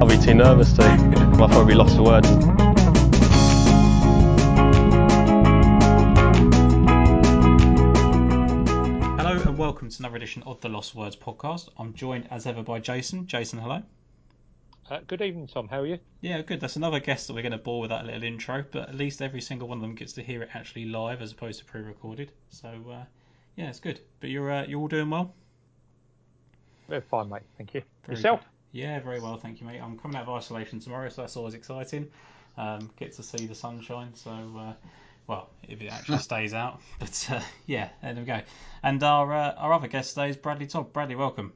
I'll 0.00 0.08
be 0.08 0.18
too 0.18 0.34
nervous 0.34 0.72
to. 0.74 0.82
I'll 0.82 1.48
probably 1.48 1.74
lost 1.74 1.96
for 1.96 2.02
words. 2.02 2.28
Hello 9.18 9.40
and 9.40 9.58
welcome 9.58 9.88
to 9.88 9.96
another 10.00 10.16
edition 10.16 10.42
of 10.44 10.60
the 10.60 10.68
Lost 10.68 10.94
Words 10.94 11.16
podcast. 11.16 11.68
I'm 11.78 11.94
joined 11.94 12.28
as 12.30 12.46
ever 12.46 12.62
by 12.62 12.80
Jason. 12.80 13.26
Jason, 13.26 13.58
hello. 13.58 13.82
Uh, 14.90 15.00
good 15.06 15.22
evening, 15.22 15.46
Tom. 15.46 15.68
How 15.68 15.80
are 15.80 15.86
you? 15.86 15.98
Yeah, 16.20 16.42
good. 16.42 16.60
That's 16.60 16.74
another 16.74 16.98
guest 16.98 17.28
that 17.28 17.34
we're 17.34 17.42
going 17.42 17.52
to 17.52 17.58
bore 17.58 17.80
with 17.80 17.90
that 17.90 18.06
little 18.06 18.24
intro, 18.24 18.64
but 18.72 18.88
at 18.88 18.94
least 18.96 19.22
every 19.22 19.40
single 19.40 19.68
one 19.68 19.78
of 19.78 19.82
them 19.82 19.94
gets 19.94 20.14
to 20.14 20.22
hear 20.22 20.42
it 20.42 20.48
actually 20.52 20.86
live 20.86 21.22
as 21.22 21.30
opposed 21.30 21.60
to 21.60 21.64
pre-recorded. 21.64 22.32
So 22.48 22.68
uh, 22.90 23.04
yeah, 23.56 23.68
it's 23.68 23.80
good. 23.80 24.00
But 24.20 24.30
you're 24.30 24.50
uh, 24.50 24.66
you're 24.66 24.80
all 24.80 24.88
doing 24.88 25.10
well. 25.10 25.34
We're 26.88 27.00
fine, 27.00 27.28
mate. 27.28 27.42
Thank 27.56 27.74
you. 27.74 27.82
Very 28.04 28.16
Yourself? 28.16 28.40
good. 28.40 28.48
Yeah, 28.72 29.00
very 29.00 29.20
well, 29.20 29.36
thank 29.36 29.60
you, 29.60 29.66
mate. 29.66 29.80
I'm 29.80 29.98
coming 29.98 30.16
out 30.16 30.24
of 30.24 30.30
isolation 30.30 30.78
tomorrow, 30.80 31.08
so 31.08 31.22
that's 31.22 31.36
always 31.36 31.54
exciting. 31.54 32.08
Um, 32.56 32.90
get 32.96 33.14
to 33.14 33.22
see 33.22 33.46
the 33.46 33.54
sunshine, 33.54 34.14
so 34.14 34.30
uh, 34.30 34.72
well, 35.26 35.50
if 35.68 35.80
it 35.80 35.88
actually 35.88 36.18
stays 36.30 36.54
out. 36.54 36.80
But 36.98 37.28
uh, 37.30 37.40
yeah, 37.66 37.88
there 38.02 38.14
we 38.14 38.22
go. 38.22 38.40
And 38.82 39.02
our 39.02 39.32
uh, 39.32 39.54
our 39.56 39.72
other 39.72 39.88
guest 39.88 40.14
today 40.14 40.30
is 40.30 40.36
Bradley 40.36 40.66
Todd. 40.66 40.92
Bradley, 40.92 41.16
welcome. 41.16 41.52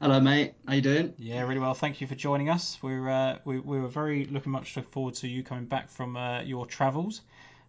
Hello, 0.00 0.20
mate. 0.20 0.54
How 0.66 0.74
you 0.74 0.80
doing? 0.82 1.14
Yeah, 1.18 1.42
really 1.42 1.58
well. 1.58 1.74
Thank 1.74 2.00
you 2.00 2.06
for 2.06 2.14
joining 2.14 2.50
us. 2.50 2.78
We're 2.80 3.08
uh, 3.08 3.38
we, 3.44 3.58
we 3.58 3.80
were 3.80 3.88
very 3.88 4.26
looking 4.26 4.52
much 4.52 4.76
looking 4.76 4.92
forward 4.92 5.14
to 5.14 5.28
you 5.28 5.42
coming 5.42 5.64
back 5.66 5.90
from 5.90 6.16
uh, 6.16 6.42
your 6.42 6.66
travels, 6.66 7.20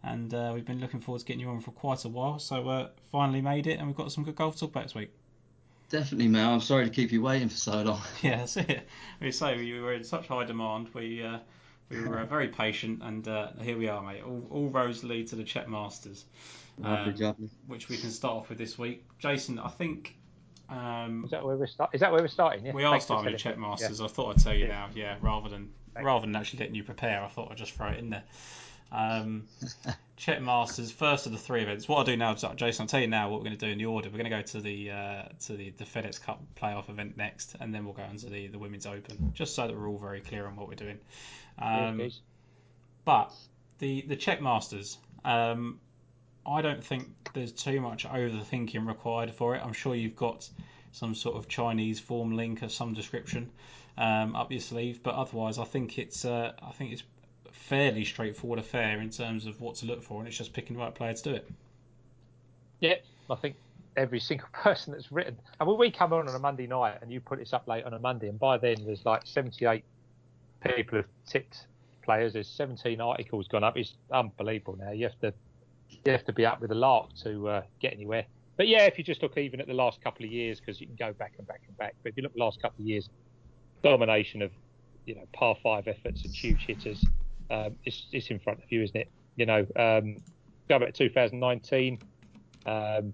and 0.03 0.34
uh, 0.34 0.52
we've 0.53 0.66
been 0.66 0.80
looking 0.80 0.99
forward 1.02 1.20
to 1.20 1.26
getting 1.26 1.41
you 1.41 1.49
on 1.49 1.59
for 1.59 1.71
quite 1.71 2.05
a 2.05 2.09
while. 2.09 2.39
So 2.39 2.67
uh, 2.70 2.89
finally 3.12 3.41
made 3.41 3.67
it, 3.67 3.77
and 3.80 3.88
we've 3.88 3.95
got 3.98 4.12
some 4.12 4.23
good 4.23 4.35
golf 4.35 4.58
talk 4.59 4.70
about 4.72 4.84
this 4.84 4.95
week. 4.95 5.12
Definitely, 5.89 6.27
mate. 6.27 6.44
I'm 6.44 6.62
sorry 6.62 6.85
to 6.85 6.91
keep 6.91 7.12
you 7.12 7.22
waiting 7.22 7.49
for 7.49 7.58
so 7.58 7.81
long. 7.81 8.02
Yeah, 8.22 8.38
that's 8.38 8.58
it. 8.58 8.88
We 9.20 9.31
say 9.31 9.58
we 9.58 9.80
were 9.80 9.94
in 9.94 10.03
such 10.03 10.27
high 10.27 10.45
demand. 10.45 10.89
We 10.94 11.23
uh, 11.23 11.39
we 11.89 12.00
were 12.02 12.20
uh, 12.20 12.25
very 12.25 12.47
patient, 12.50 13.02
and 13.03 13.27
uh, 13.27 13.47
here 13.61 13.77
we 13.77 13.88
are, 13.88 14.02
mate. 14.03 14.22
All, 14.23 14.45
all 14.52 14.70
roads 14.70 15.03
lead 15.03 15.27
to 15.30 15.36
the 15.36 15.44
Czech 15.44 15.67
Masters, 15.67 16.25
Lovely 16.77 17.11
um, 17.14 17.17
job. 17.17 17.38
which 17.67 17.89
we 17.89 17.97
can 17.97 18.11
start 18.11 18.36
off 18.36 18.50
with 18.50 18.59
this 18.59 18.77
week. 18.77 19.03
Jason, 19.17 19.58
I 19.58 19.70
think. 19.70 20.16
Um, 20.70 21.23
Is 21.25 21.31
that 21.31 21.44
where 21.44 21.58
we're 21.58 21.66
start? 21.66 21.89
Is 21.95 22.02
that 22.02 22.11
where 22.11 22.22
we're 22.22 22.27
starting? 22.27 22.64
Yeah. 22.64 22.73
We 22.73 22.83
are 22.83 22.92
Thanks 22.94 23.05
starting 23.05 23.25
with 23.25 23.33
the 23.33 23.39
Czech 23.39 23.55
telling 23.55 23.61
me. 23.64 23.70
Masters. 23.72 24.02
I 24.02 24.08
thought 24.08 24.36
I'd 24.36 24.44
tell 24.44 24.53
you 24.53 24.67
Yeah. 24.67 24.72
now, 24.72 24.89
yeah, 24.94 25.16
rather 25.22 25.50
than 25.50 25.72
Thanks. 25.95 26.05
rather 26.05 26.27
than 26.27 26.36
actually 26.36 26.59
letting 26.59 26.75
you 26.75 26.83
prepare, 26.83 27.23
I 27.23 27.27
thought 27.30 27.50
I'd 27.52 27.58
just 27.58 27.72
throw 27.72 27.88
it 27.88 27.97
in 27.97 28.11
there. 28.11 28.23
Um, 28.92 29.48
Czech 30.18 30.42
Masters, 30.42 30.92
first 30.92 31.26
of 31.26 31.32
the 31.32 31.38
three 31.38 31.62
events. 31.62 31.88
What 31.88 32.00
I'll 32.00 32.04
do 32.04 32.18
now, 32.18 32.34
Jason, 32.34 32.84
I'll 32.84 32.88
tell 32.88 33.00
you 33.00 33.08
now 33.08 33.30
what 33.30 33.40
we're 33.40 33.45
going 33.45 33.58
to 33.58 33.66
do 33.66 33.72
in 33.72 33.78
the 33.78 33.86
order. 33.86 34.09
We're 34.09 34.18
going 34.18 34.30
to 34.30 34.36
go 34.36 34.42
to 34.42 34.62
the 34.62 34.92
uh, 34.92 35.23
to 35.45 35.54
the, 35.54 35.70
the 35.78 35.86
FedEx 35.86 36.22
Cup 36.22 36.42
playoff 36.59 36.90
event 36.90 37.16
next, 37.16 37.56
and 37.60 37.73
then 37.73 37.86
we'll 37.86 37.94
go 37.94 38.04
on 38.04 38.17
to 38.17 38.30
the, 38.30 38.48
the 38.48 38.60
Women's 38.60 38.86
Open, 38.86 39.32
just 39.34 39.56
so 39.56 39.67
that 39.67 39.76
we're 39.76 39.88
all 39.88 39.98
very 39.98 40.22
clear 40.22 40.45
on 40.45 40.56
what 40.56 40.67
we're 40.67 40.76
doing. 40.76 41.00
Um, 41.58 42.00
geez. 42.00 42.20
but 43.06 43.34
the 43.78 44.02
the 44.08 44.16
Czech 44.16 44.42
Masters, 44.42 44.98
um, 45.23 45.80
I 46.45 46.62
don't 46.62 46.84
think 46.84 47.08
there's 47.34 47.52
too 47.52 47.80
much 47.80 48.06
overthinking 48.06 48.88
required 48.88 49.32
for 49.32 49.56
it. 49.56 49.62
I'm 49.64 49.73
sure 49.73 49.95
you've 49.95 50.16
got 50.16 50.50
some 50.92 51.14
sort 51.14 51.38
of 51.38 51.48
Chinese 51.48 52.00
form 52.00 52.36
link 52.36 52.62
of 52.62 52.72
some 52.72 52.94
description 52.94 53.52
um, 53.98 54.36
up 54.36 54.52
your 54.52 54.62
sleeve, 54.62 55.04
but 55.04 55.16
otherwise, 55.16 55.60
I 55.60 55.66
think 55.66 55.98
it's 56.00 56.26
uh, 56.26 56.54
I 56.62 56.72
think 56.72 56.94
it's 56.94 57.04
fairly 57.70 58.03
straightforward 58.03 58.58
affair 58.58 59.00
in 59.00 59.12
terms 59.12 59.45
of 59.45 59.62
what 59.62 59.75
to 59.75 59.86
look 59.86 60.02
for, 60.02 60.20
and 60.20 60.28
it's 60.28 60.38
just 60.38 60.53
picking 60.53 60.75
the 60.75 60.81
right 60.81 60.94
player 60.94 61.14
to 61.14 61.23
do 61.23 61.36
it. 61.36 61.48
yeah, 62.80 62.95
I 63.30 63.36
think 63.36 63.56
every 63.95 64.20
single 64.20 64.48
person 64.53 64.94
that's 64.94 65.11
written. 65.11 65.38
And 65.59 65.70
when 65.70 65.78
we 65.78 65.92
come 65.92 66.11
on 66.11 66.28
on 66.28 66.36
a 66.36 66.39
Monday 66.39 66.66
night 66.66 66.98
and 67.02 67.11
you 67.11 67.22
put 67.22 67.38
this 67.38 67.53
up 67.53 67.67
late 67.67 67.84
on 67.86 67.94
a 67.94 68.00
Monday, 68.00 68.28
and 68.28 68.39
by 68.39 68.58
then 68.58 68.78
there's 68.86 69.06
like 69.06 69.22
78 69.26 69.84
people 70.66 70.98
have 70.98 71.06
tipped 71.28 71.67
players. 72.02 72.34
There's 72.34 72.48
17 72.48 72.99
articles 72.99 73.48
gone 73.48 73.64
up. 73.64 73.77
It's 73.77 73.93
unbelievable 74.11 74.77
now. 74.80 74.92
You 74.92 75.05
have 75.05 75.20
to 75.20 75.33
you 75.89 76.11
have 76.11 76.26
to 76.26 76.33
be 76.33 76.45
up 76.45 76.61
with 76.61 76.72
a 76.72 76.76
lark 76.76 77.10
to 77.23 77.48
uh, 77.48 77.61
get 77.80 77.93
anywhere. 77.93 78.26
But 78.58 78.67
yeah, 78.67 78.86
if 78.86 78.98
you 78.98 79.04
just 79.04 79.22
look 79.22 79.38
even 79.38 79.61
at 79.61 79.67
the 79.67 79.73
last 79.73 80.02
couple 80.02 80.26
of 80.26 80.32
years, 80.32 80.60
because 80.60 80.82
you 80.82 80.88
can 80.88 80.95
go 80.95 81.14
back 81.14 81.33
and 81.38 81.48
back 81.48 81.61
and 81.67 81.77
back. 81.77 81.95
But 82.04 82.10
if 82.10 82.17
you 82.17 82.23
look 82.23 82.32
at 82.32 82.38
the 82.38 82.43
last 82.43 82.61
couple 82.61 82.82
of 82.82 82.88
years, 82.88 83.10
domination 83.83 84.42
of 84.42 84.52
you 85.05 85.16
know 85.16 85.23
par 85.33 85.55
five 85.64 85.88
efforts 85.88 86.26
and 86.26 86.33
huge 86.33 86.66
hitters, 86.66 87.04
um, 87.49 87.76
it's 87.86 88.08
it's 88.11 88.27
in 88.27 88.39
front 88.39 88.64
of 88.64 88.71
you, 88.71 88.83
isn't 88.83 88.95
it? 88.95 89.10
You 89.36 89.45
know, 89.45 89.65
um, 89.76 90.21
go 90.67 90.80
back 90.80 90.93
to 90.93 91.10
2019. 91.10 91.99
Um, 92.65 93.14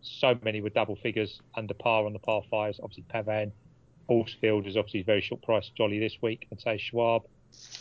so 0.00 0.38
many 0.42 0.60
were 0.60 0.70
double 0.70 0.96
figures 0.96 1.40
under 1.54 1.74
par 1.74 2.06
on 2.06 2.12
the 2.12 2.18
par 2.18 2.42
fives. 2.50 2.78
Obviously, 2.82 3.04
Pavan, 3.12 3.52
Horsfield 4.08 4.66
is 4.66 4.76
obviously 4.76 5.02
very 5.02 5.20
short 5.20 5.42
price 5.42 5.70
jolly 5.76 5.98
this 5.98 6.18
week. 6.20 6.46
and 6.50 6.60
say 6.60 6.76
Schwab, 6.76 7.24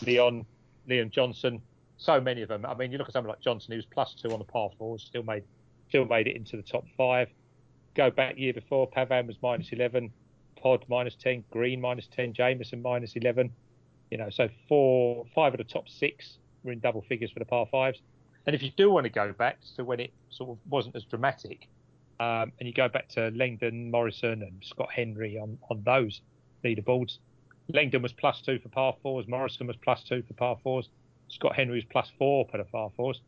Leon, 0.05 0.45
Leon 0.87 1.09
Johnson. 1.11 1.61
So 1.97 2.19
many 2.19 2.41
of 2.41 2.49
them. 2.49 2.65
I 2.65 2.73
mean, 2.75 2.91
you 2.91 2.97
look 2.97 3.07
at 3.07 3.13
someone 3.13 3.29
like 3.29 3.41
Johnson, 3.41 3.71
he 3.71 3.77
was 3.77 3.85
plus 3.85 4.15
two 4.15 4.29
on 4.29 4.39
the 4.39 4.45
par 4.45 4.69
fours, 4.77 5.03
still 5.03 5.23
made 5.23 5.43
still 5.89 6.05
made 6.05 6.27
it 6.27 6.35
into 6.35 6.57
the 6.57 6.63
top 6.63 6.85
five. 6.97 7.29
Go 7.93 8.09
back 8.09 8.37
year 8.37 8.53
before, 8.53 8.89
Pavan 8.89 9.27
was 9.27 9.35
minus 9.43 9.71
11, 9.71 10.11
Pod 10.59 10.83
minus 10.87 11.15
10, 11.15 11.43
Green 11.51 11.79
minus 11.79 12.07
10, 12.07 12.33
Jameson 12.33 12.81
minus 12.81 13.15
11. 13.15 13.51
You 14.13 14.19
know, 14.19 14.29
so 14.29 14.47
four, 14.69 15.25
five 15.33 15.55
of 15.55 15.57
the 15.57 15.63
top 15.63 15.89
six 15.89 16.37
were 16.63 16.71
in 16.71 16.77
double 16.77 17.01
figures 17.01 17.31
for 17.31 17.39
the 17.39 17.45
par 17.45 17.65
fives. 17.71 17.99
And 18.45 18.55
if 18.55 18.61
you 18.61 18.69
do 18.77 18.91
want 18.91 19.05
to 19.05 19.09
go 19.09 19.33
back 19.33 19.57
to 19.75 19.83
when 19.83 19.99
it 19.99 20.13
sort 20.29 20.51
of 20.51 20.59
wasn't 20.69 20.95
as 20.95 21.03
dramatic, 21.03 21.67
um, 22.19 22.51
and 22.59 22.67
you 22.67 22.73
go 22.73 22.87
back 22.87 23.09
to 23.09 23.31
Langdon, 23.33 23.89
Morrison, 23.89 24.43
and 24.43 24.63
Scott 24.63 24.91
Henry 24.91 25.39
on, 25.39 25.57
on 25.71 25.81
those 25.83 26.21
leaderboards, 26.63 27.17
Langdon 27.69 28.03
was 28.03 28.13
plus 28.13 28.39
two 28.41 28.59
for 28.59 28.69
par 28.69 28.95
fours, 29.01 29.27
Morrison 29.27 29.65
was 29.65 29.77
plus 29.77 30.03
two 30.03 30.21
for 30.27 30.35
par 30.35 30.59
fours, 30.61 30.89
Scott 31.29 31.55
Henry 31.55 31.77
was 31.77 31.85
plus 31.85 32.11
four 32.19 32.47
for 32.51 32.59
the 32.59 32.65
par 32.65 32.91
fours, 32.95 33.19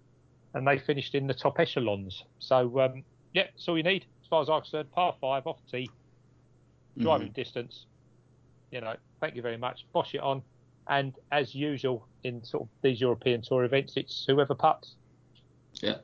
and 0.53 0.67
they 0.67 0.77
finished 0.77 1.15
in 1.15 1.25
the 1.25 1.33
top 1.33 1.59
echelons. 1.59 2.25
So, 2.37 2.79
um, 2.79 3.03
yeah, 3.33 3.45
that's 3.45 3.67
all 3.67 3.75
you 3.75 3.83
need 3.83 4.05
as 4.21 4.27
far 4.27 4.43
as 4.43 4.49
I'm 4.49 4.61
concerned. 4.61 4.91
Par 4.91 5.15
five 5.19 5.47
off 5.47 5.57
tee, 5.71 5.89
driving 6.99 7.31
distance. 7.31 7.87
You 8.69 8.81
know, 8.81 8.93
thank 9.19 9.35
you 9.35 9.41
very 9.41 9.57
much. 9.57 9.87
Bosh 9.91 10.13
it 10.13 10.21
on. 10.21 10.43
And 10.87 11.13
as 11.31 11.55
usual 11.55 12.07
in 12.23 12.43
sort 12.43 12.63
of 12.63 12.69
these 12.81 13.01
European 13.01 13.41
Tour 13.41 13.63
events, 13.63 13.93
it's 13.95 14.25
whoever 14.27 14.55
puts. 14.55 14.95
Yeah. 15.81 15.97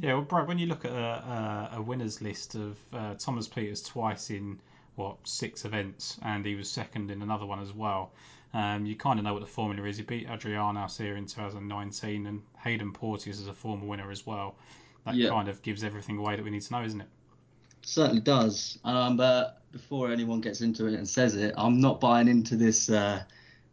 Yeah, 0.00 0.14
well, 0.14 0.22
Brad, 0.22 0.48
when 0.48 0.58
you 0.58 0.66
look 0.66 0.84
at 0.84 0.92
a, 0.92 0.94
a, 0.94 1.70
a 1.76 1.82
winners 1.82 2.20
list 2.20 2.54
of 2.54 2.76
uh, 2.92 3.14
Thomas 3.14 3.48
Pieters 3.48 3.84
twice 3.86 4.30
in 4.30 4.60
what 4.96 5.16
six 5.24 5.64
events, 5.64 6.18
and 6.22 6.44
he 6.44 6.54
was 6.56 6.70
second 6.70 7.10
in 7.10 7.22
another 7.22 7.46
one 7.46 7.60
as 7.60 7.72
well. 7.72 8.12
Um, 8.52 8.86
you 8.86 8.96
kind 8.96 9.18
of 9.18 9.24
know 9.24 9.32
what 9.32 9.40
the 9.40 9.46
formula 9.46 9.86
is. 9.88 9.96
He 9.96 10.02
beat 10.02 10.28
Adriano 10.28 10.86
here 10.88 11.16
in 11.16 11.26
2019, 11.26 12.26
and 12.26 12.42
Haydn 12.56 12.92
Porteous 12.92 13.38
is 13.38 13.46
a 13.46 13.52
former 13.54 13.86
winner 13.86 14.10
as 14.10 14.26
well. 14.26 14.56
That 15.04 15.14
Yeah. 15.14 15.30
kind 15.30 15.48
of 15.48 15.62
gives 15.62 15.84
everything 15.84 16.18
away 16.18 16.36
that 16.36 16.44
we 16.44 16.50
need 16.50 16.62
to 16.62 16.72
know, 16.72 16.82
isn't 16.82 17.00
it? 17.00 17.08
Certainly 17.82 18.22
does. 18.22 18.78
Um, 18.84 19.16
but 19.16 19.62
before 19.72 20.10
anyone 20.10 20.40
gets 20.40 20.60
into 20.60 20.86
it 20.86 20.94
and 20.94 21.08
says 21.08 21.36
it, 21.36 21.54
I'm 21.56 21.80
not 21.80 22.00
buying 22.00 22.28
into 22.28 22.56
this 22.56 22.90
uh, 22.90 23.22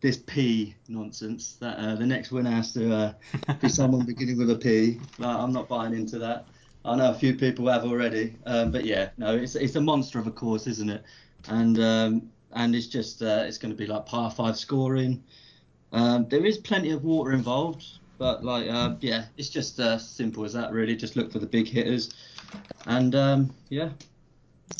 this 0.01 0.17
P 0.17 0.75
nonsense 0.87 1.53
that 1.59 1.77
uh, 1.77 1.95
the 1.95 2.05
next 2.05 2.31
winner 2.31 2.51
has 2.51 2.73
to 2.73 2.93
uh, 2.93 3.13
be 3.61 3.69
someone 3.69 4.05
beginning 4.05 4.37
with 4.37 4.51
a 4.51 4.55
P. 4.55 4.99
Like, 5.17 5.35
I'm 5.37 5.53
not 5.53 5.67
buying 5.67 5.93
into 5.93 6.19
that. 6.19 6.45
I 6.83 6.95
know 6.95 7.09
a 7.09 7.13
few 7.15 7.35
people 7.35 7.67
have 7.67 7.83
already, 7.83 8.35
um, 8.45 8.71
but 8.71 8.85
yeah, 8.85 9.09
no, 9.17 9.35
it's 9.35 9.55
it's 9.55 9.75
a 9.75 9.81
monster 9.81 10.19
of 10.19 10.27
a 10.27 10.31
course, 10.31 10.67
isn't 10.67 10.89
it? 10.89 11.03
And 11.47 11.79
um, 11.79 12.29
and 12.53 12.75
it's 12.75 12.87
just 12.87 13.23
uh, 13.23 13.43
it's 13.47 13.57
going 13.57 13.71
to 13.71 13.77
be 13.77 13.87
like 13.87 14.05
par 14.05 14.29
five 14.29 14.55
scoring. 14.55 15.23
Um, 15.91 16.27
there 16.29 16.45
is 16.45 16.57
plenty 16.57 16.91
of 16.91 17.03
water 17.03 17.31
involved, 17.31 17.85
but 18.19 18.43
like 18.43 18.69
uh, 18.69 18.95
yeah, 18.99 19.25
it's 19.37 19.49
just 19.49 19.79
uh, 19.79 19.97
simple 19.97 20.45
as 20.45 20.53
that 20.53 20.71
really. 20.71 20.95
Just 20.95 21.15
look 21.15 21.31
for 21.31 21.39
the 21.39 21.47
big 21.47 21.67
hitters, 21.67 22.13
and 22.85 23.15
um, 23.15 23.53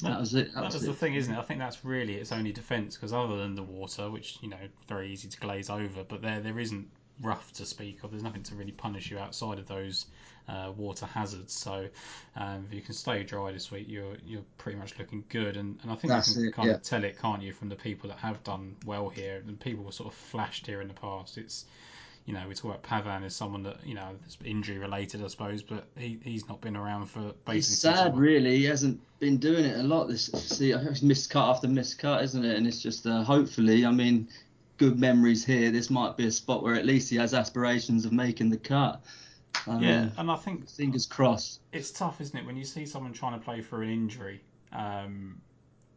that 0.04 0.20
was 0.20 0.34
it. 0.36 0.54
That 0.54 0.62
That 0.62 0.66
was 0.66 0.74
was 0.74 0.84
it. 0.84 0.88
the 0.88 0.94
thing, 0.94 1.16
isn't 1.16 1.34
it? 1.34 1.38
I 1.38 1.44
think 1.44 1.60
that's 1.60 1.84
really 1.86 2.16
its 2.16 2.32
only 2.32 2.52
defence 2.52 2.96
because 2.96 3.14
other 3.14 3.38
than 3.38 3.56
the 3.56 3.64
water, 3.64 4.10
which 4.10 4.38
you 4.42 4.50
know 4.50 4.58
very 4.88 5.12
easy 5.12 5.28
to 5.28 5.40
glaze 5.40 5.70
over, 5.70 6.04
but 6.04 6.22
there 6.22 6.42
there 6.42 6.60
isn't 6.60 6.88
rough 7.22 7.52
to 7.54 7.66
speak 7.66 8.04
of. 8.04 8.12
There's 8.12 8.24
nothing 8.24 8.44
to 8.44 8.56
really 8.56 8.72
punish 8.72 9.10
you 9.10 9.18
outside 9.20 9.60
of 9.60 9.68
those 9.68 10.06
uh, 10.48 10.72
water 10.76 11.06
hazards. 11.06 11.54
So 11.54 11.88
um, 12.36 12.66
if 12.68 12.74
you 12.74 12.82
can 12.82 12.94
stay 12.94 13.24
dry 13.24 13.52
this 13.52 13.72
week, 13.72 13.86
you're 13.88 14.18
you're 14.26 14.44
pretty 14.58 14.78
much 14.78 14.98
looking 15.00 15.24
good. 15.30 15.58
And, 15.58 15.80
and 15.82 15.92
I 15.92 15.96
think 15.96 16.10
That's 16.10 16.30
you 16.30 16.36
can 16.36 16.46
it, 16.48 16.54
kind 16.54 16.68
yeah. 16.70 16.76
of 16.76 16.84
tell 16.84 17.04
it, 17.04 17.20
can't 17.20 17.42
you, 17.42 17.54
from 17.54 17.70
the 17.70 17.76
people 17.76 18.10
that 18.10 18.20
have 18.20 18.44
done 18.44 18.76
well 18.86 19.10
here 19.10 19.42
and 19.48 19.60
people 19.60 19.84
were 19.86 19.92
sort 19.92 20.12
of 20.12 20.18
flashed 20.18 20.68
here 20.68 20.82
in 20.82 20.88
the 20.88 20.94
past. 20.94 21.38
It's 21.38 21.66
you 22.26 22.34
know, 22.34 22.48
we 22.48 22.56
talk 22.56 22.76
about 22.76 22.84
Pavan 22.84 23.24
as 23.24 23.36
someone 23.36 23.64
that, 23.64 23.86
you 23.86 23.94
know, 23.94 24.10
is 24.28 24.38
injury 24.44 24.80
related, 24.80 25.24
I 25.24 25.28
suppose, 25.28 25.62
but 25.62 25.86
he, 25.96 26.20
he's 26.24 26.48
not 26.50 26.60
been 26.60 26.76
around 26.76 27.06
for 27.06 27.34
basically. 27.46 27.58
It's 27.58 27.68
sad, 27.68 28.18
really. 28.18 28.58
He 28.58 28.66
hasn't 28.66 29.00
been 29.20 29.38
doing 29.38 29.64
it 29.64 29.80
a 29.80 29.84
lot. 29.84 30.08
This 30.08 30.26
see, 30.26 30.72
it's 30.72 31.04
missed 31.04 31.30
cut 31.30 31.50
after 31.50 31.68
missed 31.68 32.00
cut, 32.00 32.24
isn't 32.24 32.44
it? 32.44 32.58
And 32.58 32.66
it's 32.66 32.82
just 32.82 33.06
uh, 33.06 33.24
hopefully, 33.24 33.86
I 33.86 33.92
mean, 33.92 34.28
good 34.78 35.00
memories 35.00 35.46
here. 35.46 35.70
This 35.70 35.92
might 35.92 36.18
be 36.18 36.26
a 36.26 36.32
spot 36.32 36.64
where 36.64 36.74
at 36.74 36.86
least 36.86 37.12
he 37.12 37.16
has 37.18 37.36
aspirations 37.36 38.06
of 38.06 38.12
making 38.12 38.50
the 38.50 38.58
cut. 38.58 39.04
I 39.68 39.80
Yeah, 39.80 40.10
and 40.18 40.32
I 40.32 40.36
think 40.36 40.68
fingers 40.68 41.06
crossed. 41.06 41.60
it's 41.72 41.92
tough, 41.92 42.22
isn't 42.22 42.38
it, 42.38 42.46
when 42.46 42.58
you 42.58 42.66
see 42.66 42.88
someone 42.88 43.14
trying 43.14 43.40
to 43.40 43.46
play 43.46 43.62
for 43.62 43.84
an 43.84 43.90
injury 43.90 44.42
Um, 44.72 45.42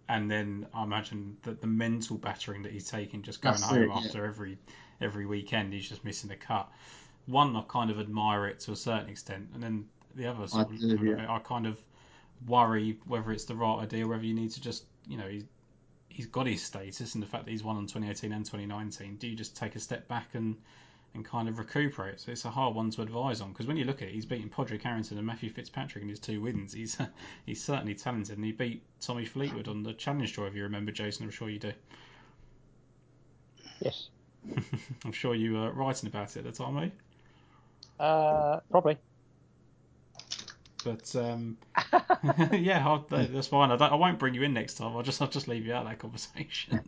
and 0.08 0.30
then 0.30 0.66
I 0.72 0.84
imagine 0.84 1.36
that 1.42 1.60
the 1.60 1.66
mental 1.66 2.16
battering 2.16 2.62
that 2.62 2.72
he's 2.72 2.88
taking 2.88 3.22
just 3.22 3.42
going 3.42 3.54
That's 3.54 3.64
home 3.64 3.82
it, 3.82 3.88
yeah. 3.88 3.94
after 3.96 4.24
every 4.24 4.58
every 5.00 5.26
weekend, 5.26 5.72
he's 5.72 5.88
just 5.88 6.04
missing 6.04 6.30
a 6.30 6.36
cut. 6.36 6.70
One, 7.26 7.54
I 7.56 7.62
kind 7.68 7.90
of 7.90 8.00
admire 8.00 8.46
it 8.46 8.60
to 8.60 8.72
a 8.72 8.76
certain 8.76 9.08
extent, 9.08 9.48
and 9.54 9.62
then 9.62 9.86
the 10.14 10.26
other 10.26 10.46
sort 10.46 10.70
of, 10.70 10.80
do, 10.80 10.98
yeah. 11.02 11.26
I 11.32 11.38
kind 11.40 11.66
of 11.66 11.78
worry 12.46 12.98
whether 13.06 13.32
it's 13.32 13.44
the 13.44 13.54
right 13.54 13.80
idea, 13.80 14.06
whether 14.06 14.24
you 14.24 14.34
need 14.34 14.50
to 14.52 14.60
just, 14.60 14.84
you 15.06 15.18
know, 15.18 15.28
he's 15.28 15.44
he's 16.18 16.26
got 16.26 16.48
his 16.48 16.60
status 16.60 17.14
and 17.14 17.22
the 17.22 17.28
fact 17.28 17.44
that 17.44 17.50
he's 17.52 17.62
won 17.62 17.76
on 17.76 17.84
2018 17.84 18.32
and 18.32 18.44
2019. 18.44 19.16
Do 19.18 19.28
you 19.28 19.36
just 19.36 19.56
take 19.56 19.76
a 19.76 19.80
step 19.80 20.08
back 20.08 20.34
and 20.34 20.56
and 21.14 21.24
kind 21.24 21.48
of 21.48 21.60
recuperate? 21.60 22.18
So 22.18 22.32
it's 22.32 22.44
a 22.44 22.50
hard 22.50 22.74
one 22.74 22.90
to 22.90 23.02
advise 23.02 23.40
on 23.40 23.50
because 23.52 23.68
when 23.68 23.76
you 23.76 23.84
look 23.84 24.02
at 24.02 24.08
it, 24.08 24.14
he's 24.14 24.26
beaten 24.26 24.48
Padraig 24.48 24.82
Harrington 24.82 25.16
and 25.16 25.24
Matthew 25.24 25.48
Fitzpatrick 25.48 26.02
in 26.02 26.08
his 26.08 26.18
two 26.18 26.40
wins. 26.40 26.72
He's 26.72 26.98
he's 27.46 27.62
certainly 27.62 27.94
talented, 27.94 28.36
and 28.36 28.44
he 28.44 28.50
beat 28.50 28.82
Tommy 29.00 29.26
Fleetwood 29.26 29.68
on 29.68 29.84
the 29.84 29.92
Challenge 29.92 30.34
Tour. 30.34 30.48
If 30.48 30.56
you 30.56 30.64
remember, 30.64 30.90
Jason, 30.90 31.24
I'm 31.24 31.30
sure 31.30 31.48
you 31.48 31.60
do. 31.60 31.72
Yes. 33.80 34.08
I'm 35.04 35.12
sure 35.12 35.34
you 35.34 35.54
were 35.54 35.72
writing 35.72 36.08
about 36.08 36.36
it 36.36 36.40
at 36.40 36.44
the 36.44 36.52
time, 36.52 36.78
eh? 36.78 38.02
Uh, 38.02 38.60
probably. 38.70 38.98
But 40.84 41.14
um, 41.16 41.58
yeah, 42.52 42.86
I'll, 42.86 43.06
that's 43.08 43.48
fine. 43.48 43.70
I, 43.70 43.76
don't, 43.76 43.92
I 43.92 43.96
won't 43.96 44.18
bring 44.18 44.34
you 44.34 44.42
in 44.42 44.52
next 44.54 44.74
time. 44.74 44.96
I'll 44.96 45.02
just 45.02 45.20
I'll 45.20 45.28
just 45.28 45.48
leave 45.48 45.66
you 45.66 45.74
out 45.74 45.84
of 45.84 45.88
that 45.90 45.98
conversation. 45.98 46.80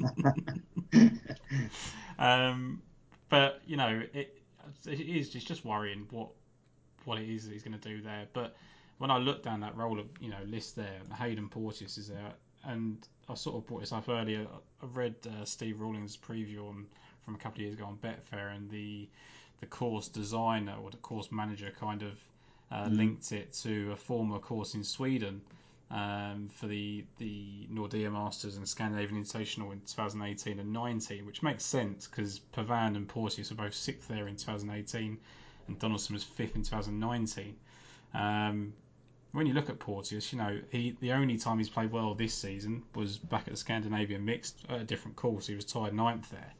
um, 2.18 2.82
but 3.28 3.60
you 3.66 3.76
know, 3.76 4.02
it 4.12 4.40
it 4.86 5.00
is 5.00 5.34
it's 5.34 5.44
just 5.44 5.64
worrying 5.64 6.06
what 6.10 6.28
what 7.04 7.18
it 7.18 7.28
is 7.28 7.46
that 7.46 7.52
he's 7.52 7.62
going 7.62 7.78
to 7.78 7.88
do 7.88 8.00
there. 8.00 8.26
But 8.32 8.56
when 8.98 9.10
I 9.10 9.18
look 9.18 9.42
down 9.42 9.60
that 9.60 9.76
roll 9.76 9.98
of 9.98 10.06
you 10.20 10.30
know 10.30 10.42
list 10.46 10.76
there, 10.76 11.00
Haydn 11.12 11.48
Porteous 11.48 11.98
is 11.98 12.08
there, 12.08 12.32
and 12.64 12.98
I 13.28 13.34
sort 13.34 13.56
of 13.56 13.66
brought 13.66 13.80
this 13.80 13.92
up 13.92 14.08
earlier. 14.08 14.46
I 14.82 14.86
read 14.86 15.14
uh, 15.26 15.44
Steve 15.44 15.80
Rawlings' 15.80 16.16
preview 16.16 16.68
on 16.68 16.86
from 17.30 17.36
a 17.36 17.42
couple 17.42 17.58
of 17.58 17.62
years 17.62 17.74
ago 17.74 17.84
on 17.84 17.96
Betfair, 17.96 18.54
and 18.54 18.68
the 18.70 19.08
the 19.60 19.66
course 19.66 20.08
designer 20.08 20.74
or 20.82 20.90
the 20.90 20.96
course 20.96 21.30
manager 21.30 21.70
kind 21.78 22.02
of 22.02 22.12
uh, 22.72 22.88
Mm. 22.88 22.96
linked 22.96 23.32
it 23.32 23.52
to 23.52 23.92
a 23.92 23.96
former 23.96 24.38
course 24.38 24.74
in 24.74 24.82
Sweden 24.84 25.40
um, 25.90 26.48
for 26.52 26.66
the 26.66 27.04
the 27.18 27.66
Nordea 27.70 28.10
Masters 28.10 28.56
and 28.56 28.66
Scandinavian 28.68 29.22
Invitational 29.22 29.72
in 29.72 29.80
2018 29.80 30.58
and 30.58 30.72
19, 30.72 31.26
which 31.26 31.42
makes 31.42 31.64
sense 31.64 32.08
because 32.08 32.40
Pavan 32.52 32.96
and 32.96 33.06
Porteous 33.08 33.50
were 33.50 33.56
both 33.56 33.74
sixth 33.74 34.08
there 34.08 34.26
in 34.28 34.36
2018, 34.36 35.18
and 35.68 35.78
Donaldson 35.78 36.14
was 36.14 36.24
fifth 36.24 36.56
in 36.56 36.62
2019. 36.62 37.56
Um, 38.14 38.72
when 39.32 39.46
you 39.46 39.52
look 39.52 39.68
at 39.68 39.78
Porteous, 39.78 40.32
you 40.32 40.38
know 40.38 40.58
he 40.70 40.96
the 41.00 41.12
only 41.12 41.36
time 41.36 41.58
he's 41.58 41.68
played 41.68 41.92
well 41.92 42.14
this 42.14 42.34
season 42.34 42.82
was 42.94 43.18
back 43.18 43.42
at 43.46 43.50
the 43.52 43.56
Scandinavian 43.56 44.24
Mixed 44.24 44.64
at 44.68 44.80
a 44.80 44.84
different 44.84 45.16
course. 45.16 45.46
He 45.46 45.54
was 45.54 45.64
tied 45.64 45.92
ninth 45.94 46.30
there. 46.30 46.52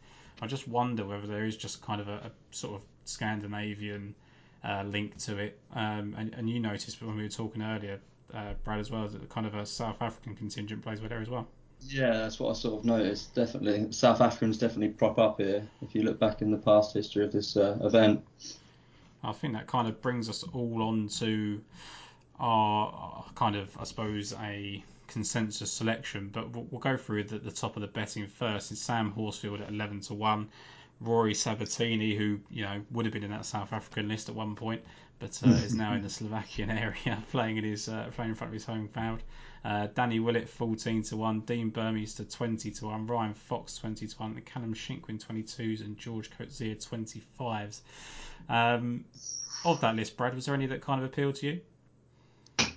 I 0.42 0.46
just 0.46 0.66
wonder 0.68 1.04
whether 1.04 1.26
there 1.26 1.44
is 1.44 1.56
just 1.56 1.82
kind 1.82 2.00
of 2.00 2.08
a, 2.08 2.14
a 2.14 2.30
sort 2.50 2.76
of 2.76 2.80
Scandinavian 3.04 4.14
uh, 4.64 4.84
link 4.84 5.16
to 5.18 5.38
it. 5.38 5.58
Um, 5.74 6.14
and, 6.18 6.34
and 6.34 6.48
you 6.48 6.60
noticed 6.60 7.02
when 7.02 7.16
we 7.16 7.22
were 7.22 7.28
talking 7.28 7.62
earlier, 7.62 8.00
uh, 8.34 8.54
Brad, 8.64 8.80
as 8.80 8.90
well, 8.90 9.08
that 9.08 9.28
kind 9.28 9.46
of 9.46 9.54
a 9.54 9.66
South 9.66 10.00
African 10.00 10.34
contingent 10.34 10.82
plays 10.82 11.00
with 11.00 11.10
there 11.10 11.20
as 11.20 11.28
well. 11.28 11.46
Yeah, 11.82 12.12
that's 12.12 12.38
what 12.38 12.50
I 12.50 12.52
sort 12.54 12.80
of 12.80 12.84
noticed. 12.84 13.34
Definitely, 13.34 13.92
South 13.92 14.20
Africans 14.20 14.58
definitely 14.58 14.90
prop 14.90 15.18
up 15.18 15.40
here. 15.40 15.66
If 15.82 15.94
you 15.94 16.02
look 16.02 16.18
back 16.18 16.42
in 16.42 16.50
the 16.50 16.58
past 16.58 16.92
history 16.94 17.24
of 17.24 17.32
this 17.32 17.56
uh, 17.56 17.78
event, 17.82 18.22
I 19.24 19.32
think 19.32 19.54
that 19.54 19.66
kind 19.66 19.88
of 19.88 20.00
brings 20.02 20.28
us 20.28 20.44
all 20.52 20.82
on 20.82 21.08
to 21.18 21.60
our, 22.38 22.92
our 22.92 23.24
kind 23.34 23.56
of, 23.56 23.76
I 23.78 23.84
suppose, 23.84 24.34
a 24.34 24.84
consensus 25.10 25.70
selection. 25.70 26.30
But 26.32 26.50
we'll, 26.54 26.66
we'll 26.70 26.80
go 26.80 26.96
through 26.96 27.24
the, 27.24 27.38
the 27.38 27.50
top 27.50 27.76
of 27.76 27.82
the 27.82 27.88
betting 27.88 28.26
first. 28.26 28.72
It's 28.72 28.80
Sam 28.80 29.12
Horsfield 29.12 29.60
at 29.60 29.68
11 29.68 30.00
to 30.02 30.14
1. 30.14 30.48
Rory 31.00 31.34
Sabatini, 31.34 32.14
who 32.14 32.40
you 32.50 32.62
know 32.62 32.82
would 32.90 33.06
have 33.06 33.12
been 33.12 33.24
in 33.24 33.30
that 33.30 33.46
South 33.46 33.72
African 33.72 34.08
list 34.08 34.28
at 34.28 34.34
one 34.34 34.54
point, 34.54 34.82
but 35.18 35.40
uh, 35.46 35.50
is 35.50 35.74
now 35.74 35.94
in 35.94 36.02
the 36.02 36.10
Slovakian 36.18 36.70
area, 36.70 37.22
playing 37.30 37.56
in 37.56 37.64
his 37.64 37.88
uh, 37.88 38.10
playing 38.14 38.30
in 38.30 38.36
front 38.36 38.50
of 38.50 38.54
his 38.54 38.66
home 38.66 38.88
crowd. 38.88 39.22
Uh, 39.64 39.86
Danny 39.94 40.20
Willett 40.20 40.48
14 40.48 41.02
to 41.04 41.16
one, 41.16 41.40
Dean 41.40 41.70
Burmester 41.70 42.30
20 42.30 42.70
to 42.70 42.86
one, 42.86 43.06
Ryan 43.06 43.34
Fox 43.34 43.76
20 43.76 44.06
to 44.06 44.16
one, 44.16 44.40
Callum 44.44 44.74
Shinkwin 44.74 45.22
22s, 45.22 45.80
and 45.80 45.98
George 45.98 46.30
Coetzee 46.30 46.76
25s. 46.76 47.80
Um, 48.48 49.04
of 49.64 49.80
that 49.82 49.96
list, 49.96 50.16
Brad, 50.16 50.34
was 50.34 50.46
there 50.46 50.54
any 50.54 50.66
that 50.66 50.80
kind 50.80 51.02
of 51.02 51.06
appealed 51.06 51.36
to 51.36 51.46
you? 51.46 51.60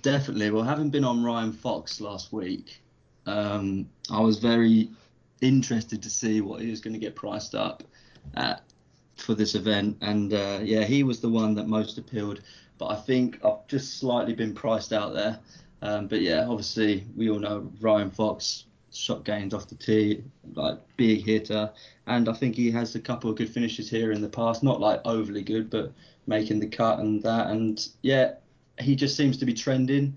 Definitely. 0.02 0.50
Well, 0.50 0.62
having 0.62 0.90
been 0.90 1.04
on 1.04 1.22
Ryan 1.24 1.52
Fox 1.52 2.00
last 2.00 2.32
week, 2.32 2.82
um, 3.26 3.88
I 4.10 4.20
was 4.20 4.38
very 4.38 4.90
interested 5.40 6.02
to 6.02 6.10
see 6.10 6.40
what 6.40 6.60
he 6.60 6.70
was 6.70 6.80
going 6.80 6.94
to 6.94 7.00
get 7.00 7.14
priced 7.14 7.54
up 7.54 7.82
at 8.34 8.62
for 9.16 9.34
this 9.34 9.54
event, 9.54 9.96
and 10.00 10.32
uh, 10.32 10.58
yeah, 10.62 10.82
he 10.82 11.02
was 11.04 11.20
the 11.20 11.28
one 11.28 11.54
that 11.54 11.68
most 11.68 11.98
appealed. 11.98 12.40
But 12.78 12.86
I 12.86 12.96
think 12.96 13.44
I've 13.44 13.66
just 13.68 13.98
slightly 13.98 14.34
been 14.34 14.54
priced 14.54 14.92
out 14.92 15.14
there. 15.14 15.38
Um, 15.82 16.08
but 16.08 16.20
yeah, 16.20 16.46
obviously 16.48 17.06
we 17.16 17.30
all 17.30 17.38
know 17.38 17.70
Ryan 17.80 18.10
Fox 18.10 18.64
shot 18.92 19.24
gains 19.24 19.54
off 19.54 19.68
the 19.68 19.74
tee, 19.74 20.24
like 20.54 20.78
big 20.96 21.24
hitter, 21.24 21.70
and 22.06 22.28
I 22.28 22.32
think 22.32 22.56
he 22.56 22.70
has 22.72 22.94
a 22.94 23.00
couple 23.00 23.30
of 23.30 23.36
good 23.36 23.50
finishes 23.50 23.88
here 23.88 24.12
in 24.12 24.20
the 24.20 24.28
past. 24.28 24.62
Not 24.62 24.80
like 24.80 25.00
overly 25.04 25.42
good, 25.42 25.70
but 25.70 25.92
making 26.26 26.60
the 26.60 26.66
cut 26.66 26.98
and 26.98 27.22
that. 27.22 27.48
And 27.48 27.86
yeah, 28.02 28.34
he 28.80 28.96
just 28.96 29.16
seems 29.16 29.36
to 29.38 29.46
be 29.46 29.54
trending 29.54 30.16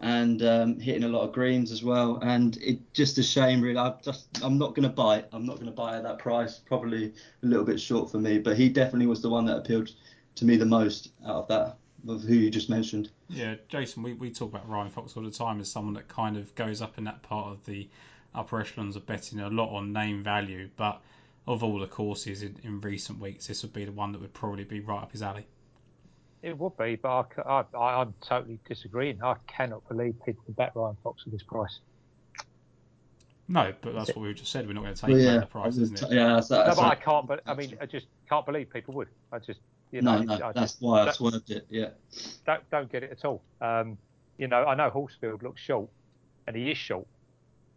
and 0.00 0.42
um, 0.42 0.80
hitting 0.80 1.04
a 1.04 1.08
lot 1.08 1.22
of 1.22 1.32
greens 1.32 1.70
as 1.70 1.82
well. 1.82 2.18
And 2.22 2.56
it 2.58 2.78
just 2.94 3.18
a 3.18 3.22
shame, 3.22 3.60
really. 3.60 3.78
I 3.78 3.94
just 4.02 4.42
I'm 4.42 4.58
not 4.58 4.74
going 4.74 4.88
to 4.88 4.94
buy 4.94 5.18
it. 5.18 5.28
I'm 5.32 5.44
not 5.44 5.56
going 5.56 5.66
to 5.66 5.72
buy 5.72 5.96
at 5.96 6.02
that 6.04 6.18
price. 6.18 6.58
Probably 6.58 7.12
a 7.42 7.46
little 7.46 7.64
bit 7.64 7.80
short 7.80 8.10
for 8.10 8.18
me, 8.18 8.38
but 8.38 8.56
he 8.56 8.68
definitely 8.68 9.06
was 9.06 9.20
the 9.20 9.30
one 9.30 9.44
that 9.46 9.58
appealed 9.58 9.90
to 10.36 10.44
me 10.44 10.56
the 10.56 10.66
most 10.66 11.12
out 11.26 11.36
of 11.36 11.48
that 11.48 11.76
of 12.08 12.22
who 12.22 12.34
you 12.34 12.50
just 12.50 12.70
mentioned. 12.70 13.10
Yeah, 13.28 13.56
Jason, 13.68 14.02
we, 14.02 14.14
we 14.14 14.30
talk 14.30 14.50
about 14.50 14.68
Ryan 14.68 14.90
Fox 14.90 15.16
all 15.16 15.22
the 15.22 15.30
time 15.30 15.60
as 15.60 15.70
someone 15.70 15.94
that 15.94 16.08
kind 16.08 16.36
of 16.36 16.54
goes 16.54 16.80
up 16.80 16.98
in 16.98 17.04
that 17.04 17.22
part 17.22 17.48
of 17.48 17.64
the 17.66 17.88
upper 18.34 18.60
echelons 18.60 18.96
of 18.96 19.06
betting 19.06 19.40
a 19.40 19.48
lot 19.48 19.74
on 19.74 19.92
name 19.92 20.22
value, 20.22 20.68
but 20.76 21.02
of 21.46 21.62
all 21.62 21.78
the 21.78 21.86
courses 21.86 22.42
in, 22.42 22.56
in 22.62 22.80
recent 22.80 23.18
weeks, 23.18 23.46
this 23.46 23.62
would 23.62 23.72
be 23.72 23.84
the 23.84 23.92
one 23.92 24.12
that 24.12 24.20
would 24.20 24.32
probably 24.32 24.64
be 24.64 24.80
right 24.80 25.02
up 25.02 25.12
his 25.12 25.22
alley. 25.22 25.46
It 26.42 26.56
would 26.58 26.76
be, 26.78 26.96
but 26.96 27.26
I, 27.44 27.64
I, 27.76 28.00
I'm 28.00 28.14
totally 28.22 28.58
disagreeing. 28.66 29.22
I 29.22 29.34
cannot 29.46 29.86
believe 29.88 30.14
people 30.24 30.42
can 30.44 30.54
bet 30.54 30.72
Ryan 30.74 30.96
Fox 31.04 31.22
at 31.26 31.32
this 31.32 31.42
price. 31.42 31.80
No, 33.48 33.72
but 33.82 33.94
that's 33.94 34.08
what 34.10 34.20
we 34.20 34.32
just 34.32 34.52
said. 34.52 34.66
We're 34.66 34.74
not 34.74 34.82
going 34.84 34.94
to 34.94 35.00
take 35.00 35.10
Well, 35.10 35.18
yeah, 35.18 35.34
at 35.34 35.40
the 35.40 35.46
price, 35.46 35.76
isn't 35.76 36.00
it? 36.02 36.12
yeah, 36.12 36.34
that's, 36.34 36.50
No, 36.50 36.64
that's, 36.64 36.76
but 36.76 36.84
I 36.86 36.94
can't. 36.94 37.26
But 37.26 37.42
I 37.46 37.54
mean, 37.54 37.76
I 37.80 37.86
just 37.86 38.06
can't 38.28 38.46
believe 38.46 38.70
people 38.70 38.94
would. 38.94 39.08
I 39.32 39.38
just, 39.40 39.58
you 39.90 40.02
no, 40.02 40.18
know, 40.22 40.36
no, 40.36 40.46
I 40.46 40.52
that's 40.52 40.72
just 40.74 40.82
why 40.82 41.00
I 41.02 41.04
that- 41.06 41.16
swerved 41.16 41.50
it. 41.50 41.66
Yeah, 41.68 41.88
don't 42.46 42.62
don't 42.70 42.90
get 42.90 43.02
it 43.02 43.10
at 43.10 43.24
all. 43.24 43.42
Um, 43.60 43.98
you 44.38 44.46
know, 44.46 44.64
I 44.64 44.76
know 44.76 44.88
Horsfield 44.88 45.42
looks 45.42 45.60
short, 45.60 45.88
and 46.46 46.54
he 46.54 46.70
is 46.70 46.78
short, 46.78 47.08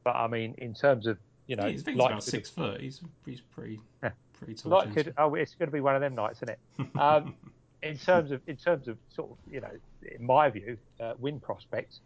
but 0.03 0.11
I 0.15 0.27
mean, 0.27 0.53
in 0.59 0.75
terms 0.75 1.07
of 1.07 1.17
you 1.47 1.55
know, 1.55 1.65
Yeah, 1.65 1.71
he's 1.71 1.88
like 1.88 1.95
about 2.11 2.23
six 2.23 2.49
foot. 2.51 2.79
He's 2.79 3.01
he's 3.25 3.41
pretty 3.41 3.79
Yeah. 4.03 4.11
pretty 4.38 4.53
tall. 4.53 4.71
like 4.73 4.93
could, 4.93 5.13
oh, 5.17 5.33
it's 5.33 5.55
going 5.55 5.67
to 5.69 5.73
be 5.73 5.81
one 5.81 5.95
of 5.95 6.01
them 6.01 6.13
nights, 6.13 6.38
isn't 6.43 6.49
it? 6.49 6.59
Um, 6.99 7.33
in 7.83 7.97
terms 7.97 8.31
of 8.31 8.41
in 8.47 8.55
terms 8.55 8.87
of 8.87 8.97
sort 9.09 9.31
of 9.31 9.37
you 9.51 9.61
know, 9.61 9.71
in 10.01 10.25
my 10.25 10.49
view, 10.49 10.77
uh, 10.99 11.13
win 11.19 11.39
prospects, 11.39 11.99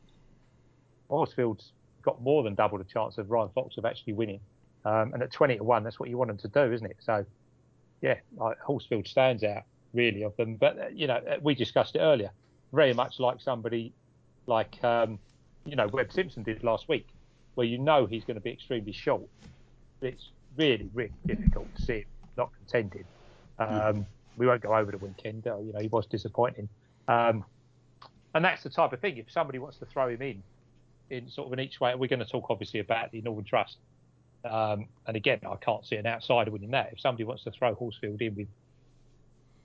Horsfield's 1.10 1.72
got 2.02 2.22
more 2.22 2.44
than 2.44 2.56
double 2.56 2.78
the 2.78 2.84
chance 2.84 3.18
of 3.18 3.30
Ryan 3.30 3.50
Fox 3.54 3.78
of 3.78 3.86
actually 3.86 4.14
winning. 4.14 4.40
Um, 4.86 5.14
and 5.14 5.22
at 5.22 5.32
20 5.32 5.58
to 5.58 5.64
1, 5.64 5.84
that's 5.84 6.00
what 6.00 6.10
you 6.10 6.18
want 6.18 6.30
them 6.30 6.38
to 6.38 6.48
do, 6.48 6.72
isn't 6.74 6.86
it? 6.90 6.96
So, 7.00 7.26
yeah, 8.02 8.16
like, 8.38 8.58
Horsfield 8.60 9.06
stands 9.06 9.44
out 9.44 9.64
really 9.94 10.24
of 10.24 10.36
them. 10.38 10.56
But, 10.56 10.80
uh, 10.80 10.88
you 10.94 11.08
know, 11.08 11.16
uh, 11.16 11.38
we 11.42 11.54
discussed 11.54 11.96
it 11.96 12.00
earlier. 12.00 12.32
Very 12.72 12.94
much 12.94 13.20
like 13.20 13.42
somebody 13.42 13.92
like, 14.46 14.82
um, 14.84 15.20
you 15.66 15.76
know, 15.76 15.88
Webb 15.88 16.14
Simpson 16.14 16.44
did 16.44 16.64
last 16.64 16.88
week, 16.88 17.08
where 17.56 17.68
you 17.68 17.78
know 17.78 18.06
he's 18.06 18.24
going 18.24 18.36
to 18.36 18.42
be 18.42 18.52
extremely 18.52 18.94
short. 18.94 19.28
It's 20.02 20.30
really, 20.56 20.90
really 20.94 21.12
difficult 21.26 21.74
to 21.76 21.82
see 21.82 21.94
him 22.00 22.06
not 22.38 22.52
contending. 22.54 23.04
Um, 23.60 24.06
we 24.38 24.46
won't 24.46 24.62
go 24.62 24.76
over 24.76 24.92
the 24.92 24.98
weekend. 24.98 25.48
Uh, 25.48 25.60
you 25.60 25.74
know, 25.74 25.80
he 25.80 25.88
was 25.88 26.06
disappointing. 26.06 26.70
Um, 27.08 27.44
and 28.34 28.46
that's 28.46 28.64
the 28.64 28.70
type 28.70 28.94
of 28.94 29.00
thing. 29.00 29.18
If 29.18 29.32
somebody 29.32 29.60
wants 29.60 29.78
to 29.78 29.86
throw 29.86 30.10
him 30.10 30.22
in, 30.22 30.44
in 31.10 31.30
sort 31.30 31.48
of 31.48 31.54
an 31.54 31.60
each 31.60 31.80
way, 31.80 31.96
we're 31.96 32.08
going 32.08 32.20
to 32.20 32.26
talk 32.26 32.48
obviously 32.50 32.80
about 32.80 33.12
the 33.12 33.22
Northern 33.22 33.46
Trust. 33.46 33.78
Um, 34.46 34.88
and 35.08 35.18
again, 35.18 35.40
I 35.50 35.56
can't 35.56 35.86
see 35.86 35.96
an 35.96 36.06
outsider 36.06 36.52
winning 36.52 36.72
that. 36.72 36.90
If 36.94 37.00
somebody 37.00 37.24
wants 37.24 37.44
to 37.46 37.52
throw 37.52 37.74
Horsfield 37.74 38.22
in 38.22 38.36
with 38.36 38.48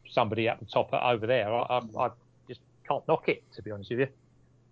somebody 0.08 0.48
at 0.48 0.58
the 0.58 0.66
top 0.66 0.92
over 0.92 1.26
there, 1.26 1.52
I, 1.52 1.62
I, 1.62 2.04
I 2.04 2.10
just 2.48 2.60
can't 2.88 3.06
knock 3.06 3.28
it, 3.28 3.42
to 3.56 3.62
be 3.62 3.70
honest 3.70 3.90
with 3.90 4.00
you. 4.00 4.08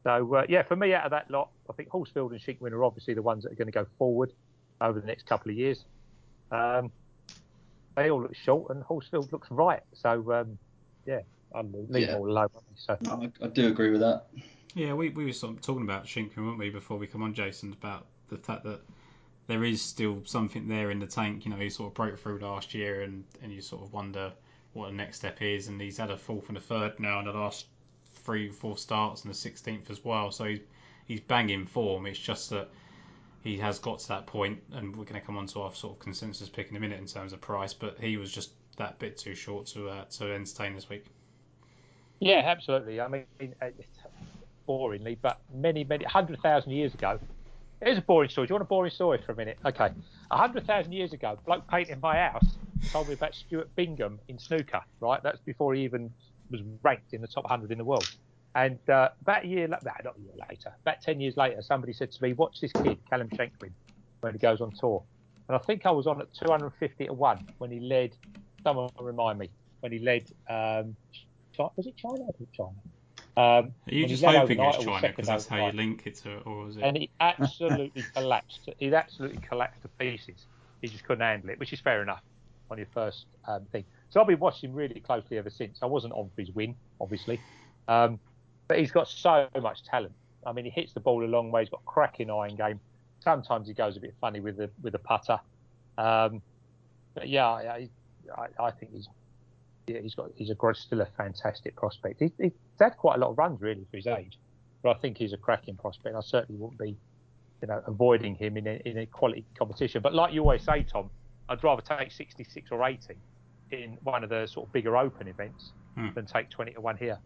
So, 0.02 0.34
uh, 0.34 0.46
yeah, 0.48 0.62
for 0.62 0.76
me, 0.76 0.94
out 0.94 1.04
of 1.04 1.10
that 1.10 1.30
lot, 1.30 1.50
I 1.68 1.74
think 1.74 1.90
Horsfield 1.90 2.32
and 2.32 2.40
Shinkwin 2.40 2.72
are 2.72 2.84
obviously 2.84 3.12
the 3.12 3.22
ones 3.22 3.44
that 3.44 3.52
are 3.52 3.56
going 3.56 3.66
to 3.66 3.72
go 3.72 3.86
forward 3.98 4.32
over 4.80 4.98
the 4.98 5.06
next 5.06 5.26
couple 5.26 5.50
of 5.50 5.58
years. 5.58 5.84
Um, 6.50 6.90
they 7.96 8.10
all 8.10 8.22
look 8.22 8.34
short, 8.36 8.70
and 8.70 8.82
Horsfield 8.82 9.32
looks 9.32 9.50
right. 9.50 9.82
So, 9.94 10.32
um, 10.32 10.58
yeah, 11.06 11.20
I'll 11.54 11.64
leave 11.88 12.08
Yeah. 12.08 12.14
it 12.14 12.18
all 12.18 12.30
alone. 12.30 12.48
So, 12.76 12.96
I, 13.08 13.30
I 13.42 13.48
do 13.48 13.68
agree 13.68 13.90
with 13.90 14.00
that. 14.00 14.26
Yeah, 14.74 14.94
we, 14.94 15.08
we 15.10 15.24
were 15.24 15.32
sort 15.32 15.54
of 15.56 15.62
talking 15.62 15.82
about 15.82 16.06
Shinkwin, 16.06 16.46
weren't 16.46 16.58
we, 16.58 16.70
before 16.70 16.96
we 16.96 17.06
come 17.06 17.22
on, 17.22 17.34
Jason, 17.34 17.72
about 17.72 18.06
the 18.28 18.36
fact 18.36 18.64
that 18.64 18.80
there 19.48 19.64
is 19.64 19.82
still 19.82 20.22
something 20.24 20.68
there 20.68 20.90
in 20.92 21.00
the 21.00 21.06
tank. 21.06 21.44
You 21.44 21.50
know, 21.50 21.56
he 21.56 21.70
sort 21.70 21.90
of 21.90 21.94
broke 21.94 22.18
through 22.18 22.38
last 22.38 22.72
year, 22.74 23.02
and, 23.02 23.24
and 23.42 23.52
you 23.52 23.60
sort 23.60 23.82
of 23.82 23.92
wonder 23.92 24.32
what 24.72 24.86
the 24.86 24.96
next 24.96 25.16
step 25.16 25.42
is. 25.42 25.66
And 25.66 25.80
he's 25.80 25.96
had 25.98 26.10
a 26.10 26.16
fourth 26.16 26.48
and 26.48 26.56
a 26.56 26.60
third 26.60 27.00
now 27.00 27.18
in 27.18 27.24
the 27.24 27.32
last 27.32 27.66
three, 28.14 28.48
four 28.48 28.78
starts, 28.78 29.24
and 29.24 29.34
the 29.34 29.36
16th 29.36 29.90
as 29.90 30.04
well. 30.04 30.30
So 30.30 30.44
he's, 30.44 30.60
he's 31.06 31.20
banging 31.20 31.66
form. 31.66 32.06
It's 32.06 32.18
just 32.18 32.50
that 32.50 32.68
he 33.42 33.56
has 33.58 33.78
got 33.78 34.00
to 34.00 34.08
that 34.08 34.26
point, 34.26 34.62
and 34.72 34.94
we're 34.94 35.04
going 35.04 35.20
to 35.20 35.26
come 35.26 35.36
on 35.36 35.46
to 35.48 35.62
our 35.62 35.74
sort 35.74 35.94
of 35.94 35.98
consensus 35.98 36.48
pick 36.48 36.70
in 36.70 36.76
a 36.76 36.80
minute 36.80 36.98
in 36.98 37.06
terms 37.06 37.32
of 37.32 37.40
price, 37.40 37.72
but 37.72 37.98
he 37.98 38.16
was 38.16 38.32
just 38.32 38.50
that 38.76 38.98
bit 38.98 39.16
too 39.18 39.34
short 39.34 39.66
to 39.66 39.88
uh, 39.88 40.04
to 40.04 40.32
entertain 40.32 40.74
this 40.74 40.88
week. 40.88 41.06
Yeah, 42.20 42.42
absolutely. 42.44 43.00
I 43.00 43.08
mean, 43.08 43.24
boringly, 44.68 45.16
but 45.22 45.40
many, 45.54 45.84
many, 45.84 46.04
100,000 46.04 46.70
years 46.70 46.92
ago, 46.92 47.18
Here's 47.82 47.96
a 47.96 48.02
boring 48.02 48.28
story. 48.28 48.46
Do 48.46 48.52
you 48.52 48.54
want 48.56 48.62
a 48.62 48.68
boring 48.68 48.90
story 48.90 49.22
for 49.24 49.32
a 49.32 49.36
minute? 49.36 49.58
Okay. 49.64 49.88
Hundred 50.30 50.66
thousand 50.66 50.92
years 50.92 51.14
ago, 51.14 51.38
bloke 51.46 51.66
painting 51.66 51.98
my 52.00 52.16
house 52.16 52.56
told 52.92 53.08
me 53.08 53.14
about 53.14 53.34
Stuart 53.34 53.74
Bingham 53.74 54.20
in 54.28 54.38
snooker. 54.38 54.82
Right, 55.00 55.22
that's 55.22 55.40
before 55.40 55.74
he 55.74 55.82
even 55.84 56.12
was 56.50 56.60
ranked 56.82 57.14
in 57.14 57.22
the 57.22 57.26
top 57.26 57.48
hundred 57.48 57.72
in 57.72 57.78
the 57.78 57.84
world. 57.84 58.08
And 58.54 58.78
uh, 58.88 59.10
about 59.20 59.44
a 59.44 59.46
year, 59.46 59.68
not 59.68 59.84
a 59.84 60.20
year 60.20 60.32
later, 60.48 60.72
about 60.82 61.00
ten 61.02 61.20
years 61.20 61.36
later, 61.36 61.62
somebody 61.62 61.92
said 61.92 62.10
to 62.12 62.22
me, 62.22 62.32
"Watch 62.32 62.60
this 62.60 62.72
kid, 62.72 62.98
Callum 63.08 63.28
Shinkwin, 63.28 63.72
when 64.20 64.32
he 64.32 64.38
goes 64.38 64.60
on 64.60 64.72
tour." 64.72 65.04
And 65.48 65.56
I 65.56 65.58
think 65.58 65.86
I 65.86 65.90
was 65.90 66.06
on 66.06 66.20
at 66.20 66.32
250 66.34 67.06
to 67.06 67.12
one 67.12 67.48
when 67.58 67.70
he 67.70 67.80
led. 67.80 68.16
Someone 68.62 68.90
remind 69.00 69.38
me 69.38 69.50
when 69.80 69.92
he 69.92 69.98
led. 69.98 70.30
Um, 70.48 70.96
was 71.58 71.86
it 71.86 71.96
China? 71.96 72.22
Was 72.22 72.34
it 72.40 72.48
China? 72.52 72.76
Um, 73.36 73.72
Are 73.86 73.94
you 73.94 74.06
just 74.06 74.24
hoping 74.24 74.60
it's 74.60 74.84
China 74.84 75.08
because 75.08 75.26
that's 75.26 75.46
how 75.46 75.66
you 75.66 75.72
link 75.72 76.02
it 76.06 76.16
to, 76.16 76.38
or 76.38 76.68
is 76.68 76.76
it? 76.76 76.82
And 76.82 76.96
he 76.96 77.10
absolutely 77.20 78.04
collapsed. 78.14 78.68
He 78.78 78.92
absolutely 78.94 79.40
collapsed 79.48 79.82
to 79.82 79.88
pieces. 79.88 80.46
He 80.82 80.88
just 80.88 81.04
couldn't 81.04 81.22
handle 81.22 81.50
it, 81.50 81.58
which 81.58 81.72
is 81.72 81.80
fair 81.80 82.02
enough 82.02 82.22
on 82.70 82.78
your 82.78 82.88
first 82.92 83.26
um, 83.46 83.64
thing. 83.72 83.84
So 84.10 84.20
I've 84.20 84.26
been 84.26 84.38
watching 84.38 84.72
really 84.72 85.00
closely 85.00 85.38
ever 85.38 85.50
since. 85.50 85.78
I 85.82 85.86
wasn't 85.86 86.12
on 86.14 86.30
for 86.34 86.40
his 86.40 86.50
win, 86.50 86.74
obviously, 87.00 87.40
um, 87.88 88.18
but 88.70 88.78
he's 88.78 88.92
got 88.92 89.08
so 89.08 89.48
much 89.60 89.82
talent. 89.82 90.12
I 90.46 90.52
mean, 90.52 90.64
he 90.64 90.70
hits 90.70 90.92
the 90.92 91.00
ball 91.00 91.24
a 91.24 91.26
long 91.26 91.50
way. 91.50 91.62
He's 91.62 91.70
got 91.70 91.80
a 91.84 91.90
cracking 91.90 92.30
iron 92.30 92.54
game. 92.54 92.78
Sometimes 93.18 93.66
he 93.66 93.74
goes 93.74 93.96
a 93.96 94.00
bit 94.00 94.14
funny 94.20 94.38
with 94.38 94.58
the 94.58 94.70
with 94.80 94.92
the 94.92 95.00
putter. 95.00 95.40
Um, 95.98 96.40
but 97.14 97.28
yeah, 97.28 97.48
I, 97.48 97.88
I, 98.38 98.46
I 98.60 98.70
think 98.70 98.92
he's 98.92 99.08
yeah, 99.88 99.98
he's 99.98 100.14
got 100.14 100.30
he's 100.36 100.50
a 100.50 100.74
still 100.74 101.00
a 101.00 101.08
fantastic 101.16 101.74
prospect. 101.74 102.20
He, 102.20 102.30
he's 102.40 102.52
had 102.78 102.96
quite 102.96 103.16
a 103.16 103.18
lot 103.18 103.30
of 103.30 103.38
runs 103.38 103.60
really 103.60 103.84
for 103.90 103.96
his 103.96 104.06
age, 104.06 104.38
but 104.84 104.96
I 104.96 105.00
think 105.00 105.18
he's 105.18 105.32
a 105.32 105.36
cracking 105.36 105.74
prospect. 105.74 106.14
I 106.14 106.20
certainly 106.20 106.60
wouldn't 106.60 106.78
be, 106.78 106.96
you 107.62 107.66
know, 107.66 107.82
avoiding 107.88 108.36
him 108.36 108.56
in 108.56 108.68
a, 108.68 108.80
in 108.84 108.98
a 108.98 109.06
quality 109.06 109.44
competition. 109.58 110.00
But 110.00 110.14
like 110.14 110.32
you 110.32 110.42
always 110.42 110.62
say, 110.62 110.84
Tom, 110.84 111.10
I'd 111.48 111.64
rather 111.64 111.82
take 111.82 112.12
66 112.12 112.70
or 112.70 112.86
80 112.86 113.16
in 113.72 113.98
one 114.04 114.22
of 114.22 114.30
the 114.30 114.46
sort 114.46 114.68
of 114.68 114.72
bigger 114.72 114.96
open 114.96 115.26
events 115.26 115.72
hmm. 115.96 116.10
than 116.14 116.24
take 116.24 116.50
20 116.50 116.74
to 116.74 116.80
one 116.80 116.96
here. 116.96 117.18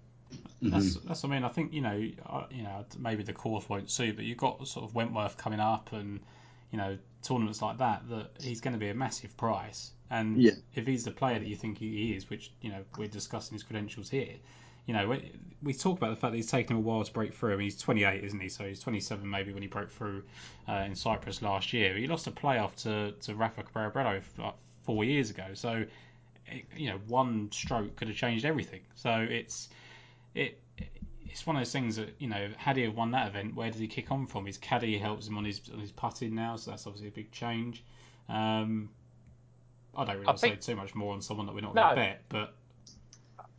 That's, 0.62 0.94
that's 0.96 1.22
what 1.22 1.32
I 1.32 1.34
mean. 1.34 1.44
I 1.44 1.48
think 1.48 1.72
you 1.72 1.82
know, 1.82 1.96
you 1.96 2.62
know, 2.62 2.84
maybe 2.98 3.22
the 3.22 3.32
course 3.32 3.68
won't 3.68 3.90
suit, 3.90 4.16
but 4.16 4.24
you've 4.24 4.38
got 4.38 4.66
sort 4.66 4.84
of 4.84 4.94
Wentworth 4.94 5.36
coming 5.36 5.60
up, 5.60 5.92
and 5.92 6.20
you 6.70 6.78
know, 6.78 6.98
tournaments 7.22 7.60
like 7.60 7.78
that. 7.78 8.08
That 8.08 8.30
he's 8.40 8.60
going 8.60 8.74
to 8.74 8.80
be 8.80 8.88
a 8.88 8.94
massive 8.94 9.36
price. 9.36 9.90
And 10.10 10.40
yeah. 10.40 10.52
if 10.74 10.86
he's 10.86 11.04
the 11.04 11.10
player 11.10 11.38
that 11.38 11.48
you 11.48 11.56
think 11.56 11.78
he 11.78 12.12
is, 12.12 12.30
which 12.30 12.52
you 12.60 12.70
know 12.70 12.82
we're 12.96 13.08
discussing 13.08 13.54
his 13.54 13.62
credentials 13.62 14.08
here, 14.08 14.34
you 14.86 14.94
know 14.94 15.08
we, 15.08 15.32
we 15.62 15.74
talk 15.74 15.98
about 15.98 16.10
the 16.10 16.16
fact 16.16 16.32
that 16.32 16.36
he's 16.36 16.50
taken 16.50 16.76
a 16.76 16.80
while 16.80 17.04
to 17.04 17.12
break 17.12 17.34
through. 17.34 17.52
I 17.52 17.56
mean, 17.56 17.64
he's 17.64 17.78
28, 17.78 18.24
isn't 18.24 18.40
he? 18.40 18.48
So 18.48 18.64
he's 18.64 18.80
27 18.80 19.28
maybe 19.28 19.52
when 19.52 19.62
he 19.62 19.68
broke 19.68 19.90
through 19.90 20.22
uh, 20.68 20.84
in 20.86 20.94
Cyprus 20.94 21.42
last 21.42 21.72
year. 21.72 21.96
He 21.96 22.06
lost 22.06 22.26
a 22.26 22.30
playoff 22.30 22.74
to 22.82 23.12
to 23.12 23.34
Rafa 23.34 23.64
Cabrera 23.64 24.22
like 24.38 24.54
four 24.84 25.04
years 25.04 25.30
ago. 25.30 25.48
So 25.54 25.84
you 26.76 26.90
know 26.90 26.98
one 27.08 27.50
stroke 27.52 27.96
could 27.96 28.08
have 28.08 28.16
changed 28.16 28.44
everything. 28.44 28.80
So 28.94 29.26
it's 29.28 29.68
it 30.34 30.60
it's 31.34 31.46
one 31.46 31.56
of 31.56 31.60
those 31.60 31.72
things 31.72 31.96
that 31.96 32.14
you 32.18 32.28
know 32.28 32.48
had 32.56 32.76
he 32.76 32.84
have 32.84 32.94
won 32.94 33.10
that 33.10 33.28
event, 33.28 33.54
where 33.54 33.70
did 33.70 33.80
he 33.80 33.88
kick 33.88 34.10
on 34.12 34.26
from? 34.26 34.46
His 34.46 34.58
caddy 34.58 34.98
helps 34.98 35.26
him 35.26 35.36
on 35.36 35.44
his 35.44 35.60
on 35.72 35.80
his 35.80 35.92
putting 35.92 36.34
now, 36.34 36.56
so 36.56 36.70
that's 36.70 36.86
obviously 36.86 37.08
a 37.08 37.12
big 37.12 37.30
change. 37.32 37.84
Um, 38.28 38.90
I 39.96 40.04
don't 40.04 40.16
really 40.16 40.28
I 40.28 40.36
think, 40.36 40.62
say 40.62 40.72
too 40.72 40.76
much 40.76 40.94
more 40.94 41.12
on 41.12 41.22
someone 41.22 41.46
that 41.46 41.54
we're 41.54 41.60
not 41.60 41.74
no, 41.74 41.82
going 41.82 41.96
to 41.96 42.02
bet, 42.02 42.22
but 42.28 42.54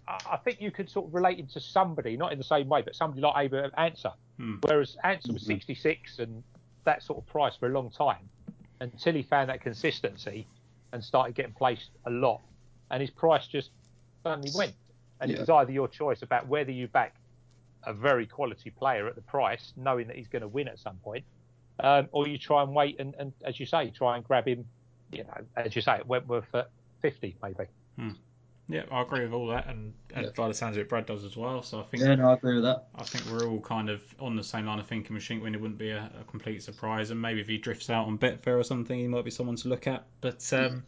I 0.08 0.38
think 0.38 0.62
you 0.62 0.72
could 0.72 0.90
sort 0.90 1.08
of 1.08 1.16
relate 1.16 1.40
him 1.40 1.48
to 1.48 1.60
somebody, 1.60 2.16
not 2.16 2.32
in 2.32 2.38
the 2.38 2.44
same 2.44 2.70
way, 2.70 2.82
but 2.82 2.96
somebody 2.96 3.22
like 3.22 3.34
Abraham 3.38 3.72
Ancer. 3.78 4.14
Hmm. 4.38 4.56
Whereas 4.62 4.98
Ancer 5.04 5.34
was 5.34 5.46
66 5.46 6.20
and 6.20 6.44
that 6.84 7.02
sort 7.02 7.20
of 7.20 7.26
price 7.26 7.56
for 7.56 7.68
a 7.68 7.72
long 7.72 7.90
time 7.90 8.30
until 8.80 9.14
he 9.14 9.24
found 9.24 9.50
that 9.50 9.62
consistency 9.62 10.48
and 10.92 11.04
started 11.04 11.36
getting 11.36 11.54
placed 11.54 11.90
a 12.06 12.10
lot, 12.10 12.42
and 12.92 13.02
his 13.02 13.10
price 13.10 13.48
just 13.48 13.72
suddenly 14.24 14.52
went. 14.56 14.74
And 15.22 15.32
yeah. 15.32 15.38
it 15.38 15.40
was 15.42 15.50
either 15.50 15.72
your 15.72 15.88
choice 15.88 16.22
about 16.22 16.48
whether 16.48 16.72
you 16.72 16.88
back 16.88 17.16
a 17.84 17.94
very 17.94 18.26
quality 18.26 18.70
player 18.70 19.08
at 19.08 19.16
the 19.16 19.22
price, 19.22 19.74
knowing 19.78 20.08
that 20.08 20.16
he's 20.16 20.28
going 20.28 20.42
to 20.42 20.48
win 20.48 20.68
at 20.68 20.80
some 20.80 20.98
point, 20.98 21.24
um, 21.80 22.08
or 22.12 22.28
you 22.28 22.38
try 22.38 22.64
and 22.64 22.74
wait 22.74 23.00
and, 23.00 23.16
and, 23.20 23.34
as 23.44 23.60
you 23.60 23.66
say, 23.66 23.92
try 23.92 24.16
and 24.16 24.26
grab 24.26 24.48
him 24.48 24.66
you 25.12 25.24
know, 25.24 25.46
as 25.56 25.76
you 25.76 25.82
say, 25.82 25.98
it 25.98 26.08
Wentworth 26.08 26.54
at 26.54 26.70
50 27.02 27.36
maybe. 27.42 27.66
Hmm. 27.98 28.10
Yeah, 28.68 28.82
I 28.90 29.04
agree 29.04 29.22
with 29.22 29.32
all 29.32 29.48
that, 29.50 29.68
and, 29.68 29.94
and 30.16 30.26
yeah. 30.26 30.32
by 30.36 30.48
the 30.48 30.54
sounds 30.56 30.76
of 30.76 30.82
it, 30.82 30.90
Brad 30.90 31.06
does 31.06 31.24
as 31.24 31.38
well. 31.38 31.62
So 31.62 31.80
I 31.80 31.84
think 31.84 32.02
yeah, 32.02 32.16
no, 32.16 32.32
I 32.32 32.34
agree 32.34 32.56
with 32.56 32.64
that. 32.64 32.88
I 32.96 33.04
think 33.04 33.24
we're 33.32 33.48
all 33.48 33.60
kind 33.60 33.92
of 33.92 34.02
on 34.20 34.36
the 34.36 34.44
same 34.44 34.66
line 34.66 34.80
of 34.80 34.88
thinking. 34.88 35.14
With 35.14 35.22
Shinkwin, 35.22 35.54
it 35.54 35.62
wouldn't 35.62 35.78
be 35.78 35.92
a, 35.92 36.10
a, 36.20 36.24
complete 36.24 36.64
surprise, 36.64 37.12
and 37.12 37.22
maybe 37.22 37.42
if 37.42 37.48
he 37.48 37.60
drifts 37.60 37.92
out 37.92 38.08
on 38.08 38.18
Betfair 38.18 38.60
or 38.60 38.64
something, 38.64 38.98
he 38.98 39.08
might 39.08 39.24
be 39.24 39.30
someone 39.30 39.56
to 39.58 39.68
look 39.68 39.86
at. 39.86 40.08
But 40.20 40.52
um, 40.52 40.82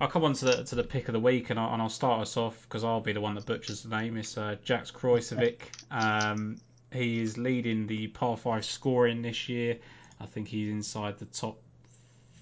I'll 0.00 0.08
come 0.08 0.24
on 0.24 0.32
to 0.34 0.44
the 0.46 0.64
to 0.64 0.74
the 0.74 0.82
pick 0.82 1.08
of 1.08 1.12
the 1.12 1.20
week, 1.20 1.50
and 1.50 1.60
I'll, 1.60 1.72
and 1.72 1.82
I'll 1.82 1.88
start 1.90 2.22
us 2.22 2.36
off 2.36 2.60
because 2.62 2.84
I'll 2.84 3.00
be 3.00 3.12
the 3.12 3.20
one 3.20 3.34
that 3.34 3.46
butchers 3.46 3.82
the 3.82 3.96
name. 3.96 4.16
It's 4.16 4.38
uh, 4.38 4.56
Jacques 4.64 4.92
Kruyswijk. 4.92 5.60
Um, 5.90 6.58
he 6.92 7.20
is 7.20 7.36
leading 7.36 7.86
the 7.86 8.08
par 8.08 8.36
five 8.36 8.64
scoring 8.64 9.22
this 9.22 9.48
year. 9.48 9.78
I 10.20 10.26
think 10.26 10.48
he's 10.48 10.70
inside 10.70 11.18
the 11.18 11.26
top 11.26 11.58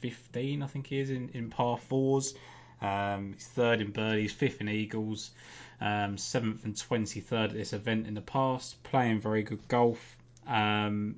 15, 0.01 0.63
I 0.63 0.67
think 0.67 0.87
he 0.87 1.01
is 1.01 1.11
in, 1.11 1.29
in 1.31 1.51
par 1.51 1.79
fours. 1.79 2.35
Um, 2.81 3.33
he's 3.35 3.47
third 3.47 3.81
in 3.81 3.91
birdies, 3.91 4.33
fifth 4.33 4.61
in 4.61 4.69
eagles, 4.69 5.33
um, 5.81 6.17
seventh 6.17 6.65
and 6.65 6.75
23rd 6.75 7.45
at 7.45 7.53
this 7.53 7.73
event 7.73 8.07
in 8.07 8.15
the 8.15 8.21
past. 8.21 8.83
Playing 8.85 9.21
very 9.21 9.43
good 9.43 9.67
golf. 9.69 10.17
Um, 10.47 11.17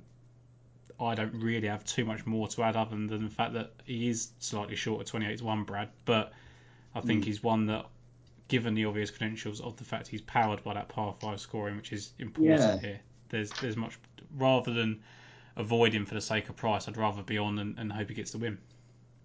I 1.01 1.15
don't 1.15 1.33
really 1.33 1.67
have 1.67 1.83
too 1.83 2.05
much 2.05 2.25
more 2.25 2.47
to 2.49 2.63
add 2.63 2.75
other 2.75 2.91
than 2.91 3.23
the 3.23 3.29
fact 3.29 3.53
that 3.53 3.71
he 3.85 4.09
is 4.09 4.29
slightly 4.39 4.75
short 4.75 5.01
of 5.01 5.07
28 5.07 5.39
to 5.39 5.43
1, 5.43 5.63
Brad. 5.63 5.89
But 6.05 6.31
I 6.93 7.01
think 7.01 7.23
mm. 7.23 7.25
he's 7.25 7.41
one 7.41 7.65
that, 7.67 7.85
given 8.47 8.75
the 8.75 8.85
obvious 8.85 9.09
credentials 9.09 9.61
of 9.61 9.77
the 9.77 9.83
fact 9.83 10.07
he's 10.07 10.21
powered 10.21 10.63
by 10.63 10.73
that 10.75 10.89
par 10.89 11.15
5 11.19 11.39
scoring, 11.39 11.77
which 11.77 11.91
is 11.91 12.11
important 12.19 12.59
yeah. 12.59 12.77
here, 12.77 12.99
there's 13.29 13.49
there's 13.61 13.77
much 13.77 13.97
rather 14.37 14.73
than 14.73 15.01
avoid 15.55 15.93
him 15.93 16.05
for 16.05 16.13
the 16.13 16.21
sake 16.21 16.49
of 16.49 16.55
price. 16.55 16.87
I'd 16.87 16.97
rather 16.97 17.23
be 17.23 17.37
on 17.37 17.59
and, 17.59 17.77
and 17.77 17.91
hope 17.91 18.09
he 18.09 18.15
gets 18.15 18.31
the 18.31 18.37
win. 18.37 18.57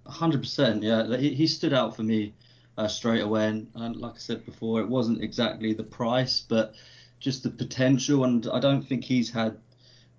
Hundred 0.06 0.40
percent, 0.40 0.82
yeah. 0.82 1.16
He, 1.16 1.34
he 1.34 1.46
stood 1.46 1.72
out 1.72 1.96
for 1.96 2.02
me 2.02 2.34
uh, 2.78 2.88
straight 2.88 3.22
away, 3.22 3.48
and, 3.48 3.70
and, 3.74 3.96
like 3.96 4.14
I 4.14 4.18
said 4.18 4.44
before, 4.44 4.80
it 4.80 4.88
wasn't 4.88 5.22
exactly 5.22 5.72
the 5.72 5.82
price, 5.82 6.40
but 6.40 6.74
just 7.18 7.42
the 7.42 7.50
potential. 7.50 8.24
And 8.24 8.46
I 8.52 8.60
don't 8.60 8.82
think 8.82 9.04
he's 9.04 9.30
had 9.30 9.58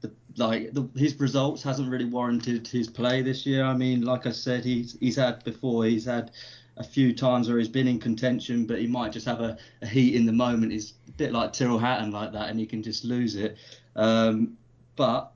the 0.01 0.11
like 0.37 0.73
the, 0.73 0.87
his 0.95 1.19
results 1.19 1.63
hasn't 1.63 1.89
really 1.89 2.05
warranted 2.05 2.67
his 2.67 2.87
play 2.87 3.21
this 3.21 3.45
year. 3.45 3.63
I 3.63 3.73
mean, 3.73 4.01
like 4.01 4.25
I 4.25 4.31
said, 4.31 4.63
he's 4.63 4.97
he's 4.99 5.15
had 5.15 5.43
before. 5.43 5.85
He's 5.85 6.05
had 6.05 6.31
a 6.77 6.83
few 6.83 7.13
times 7.13 7.49
where 7.49 7.57
he's 7.57 7.67
been 7.67 7.87
in 7.87 7.99
contention, 7.99 8.65
but 8.65 8.79
he 8.79 8.87
might 8.87 9.11
just 9.11 9.25
have 9.25 9.41
a, 9.41 9.57
a 9.81 9.87
heat 9.87 10.15
in 10.15 10.25
the 10.25 10.33
moment. 10.33 10.71
He's 10.71 10.93
a 11.07 11.11
bit 11.11 11.31
like 11.31 11.53
Tyrrell 11.53 11.79
Hatton 11.79 12.11
like 12.11 12.31
that, 12.33 12.49
and 12.49 12.59
he 12.59 12.65
can 12.65 12.83
just 12.83 13.03
lose 13.03 13.35
it. 13.35 13.57
Um, 13.95 14.57
but 14.95 15.31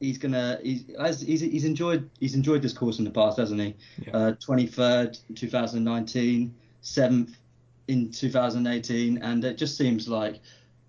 he's 0.00 0.18
gonna 0.18 0.58
he's, 0.62 0.84
he's 1.22 1.40
he's 1.40 1.64
enjoyed 1.64 2.08
he's 2.20 2.34
enjoyed 2.34 2.62
this 2.62 2.72
course 2.72 2.98
in 2.98 3.04
the 3.04 3.10
past, 3.10 3.38
hasn't 3.38 3.60
he? 3.60 3.74
Twenty 4.40 4.66
third, 4.66 5.18
yeah. 5.28 5.34
uh, 5.34 5.36
2019, 5.36 6.54
seventh 6.82 7.36
in 7.88 8.10
2018, 8.10 9.18
and 9.18 9.44
it 9.44 9.58
just 9.58 9.76
seems 9.76 10.08
like 10.08 10.40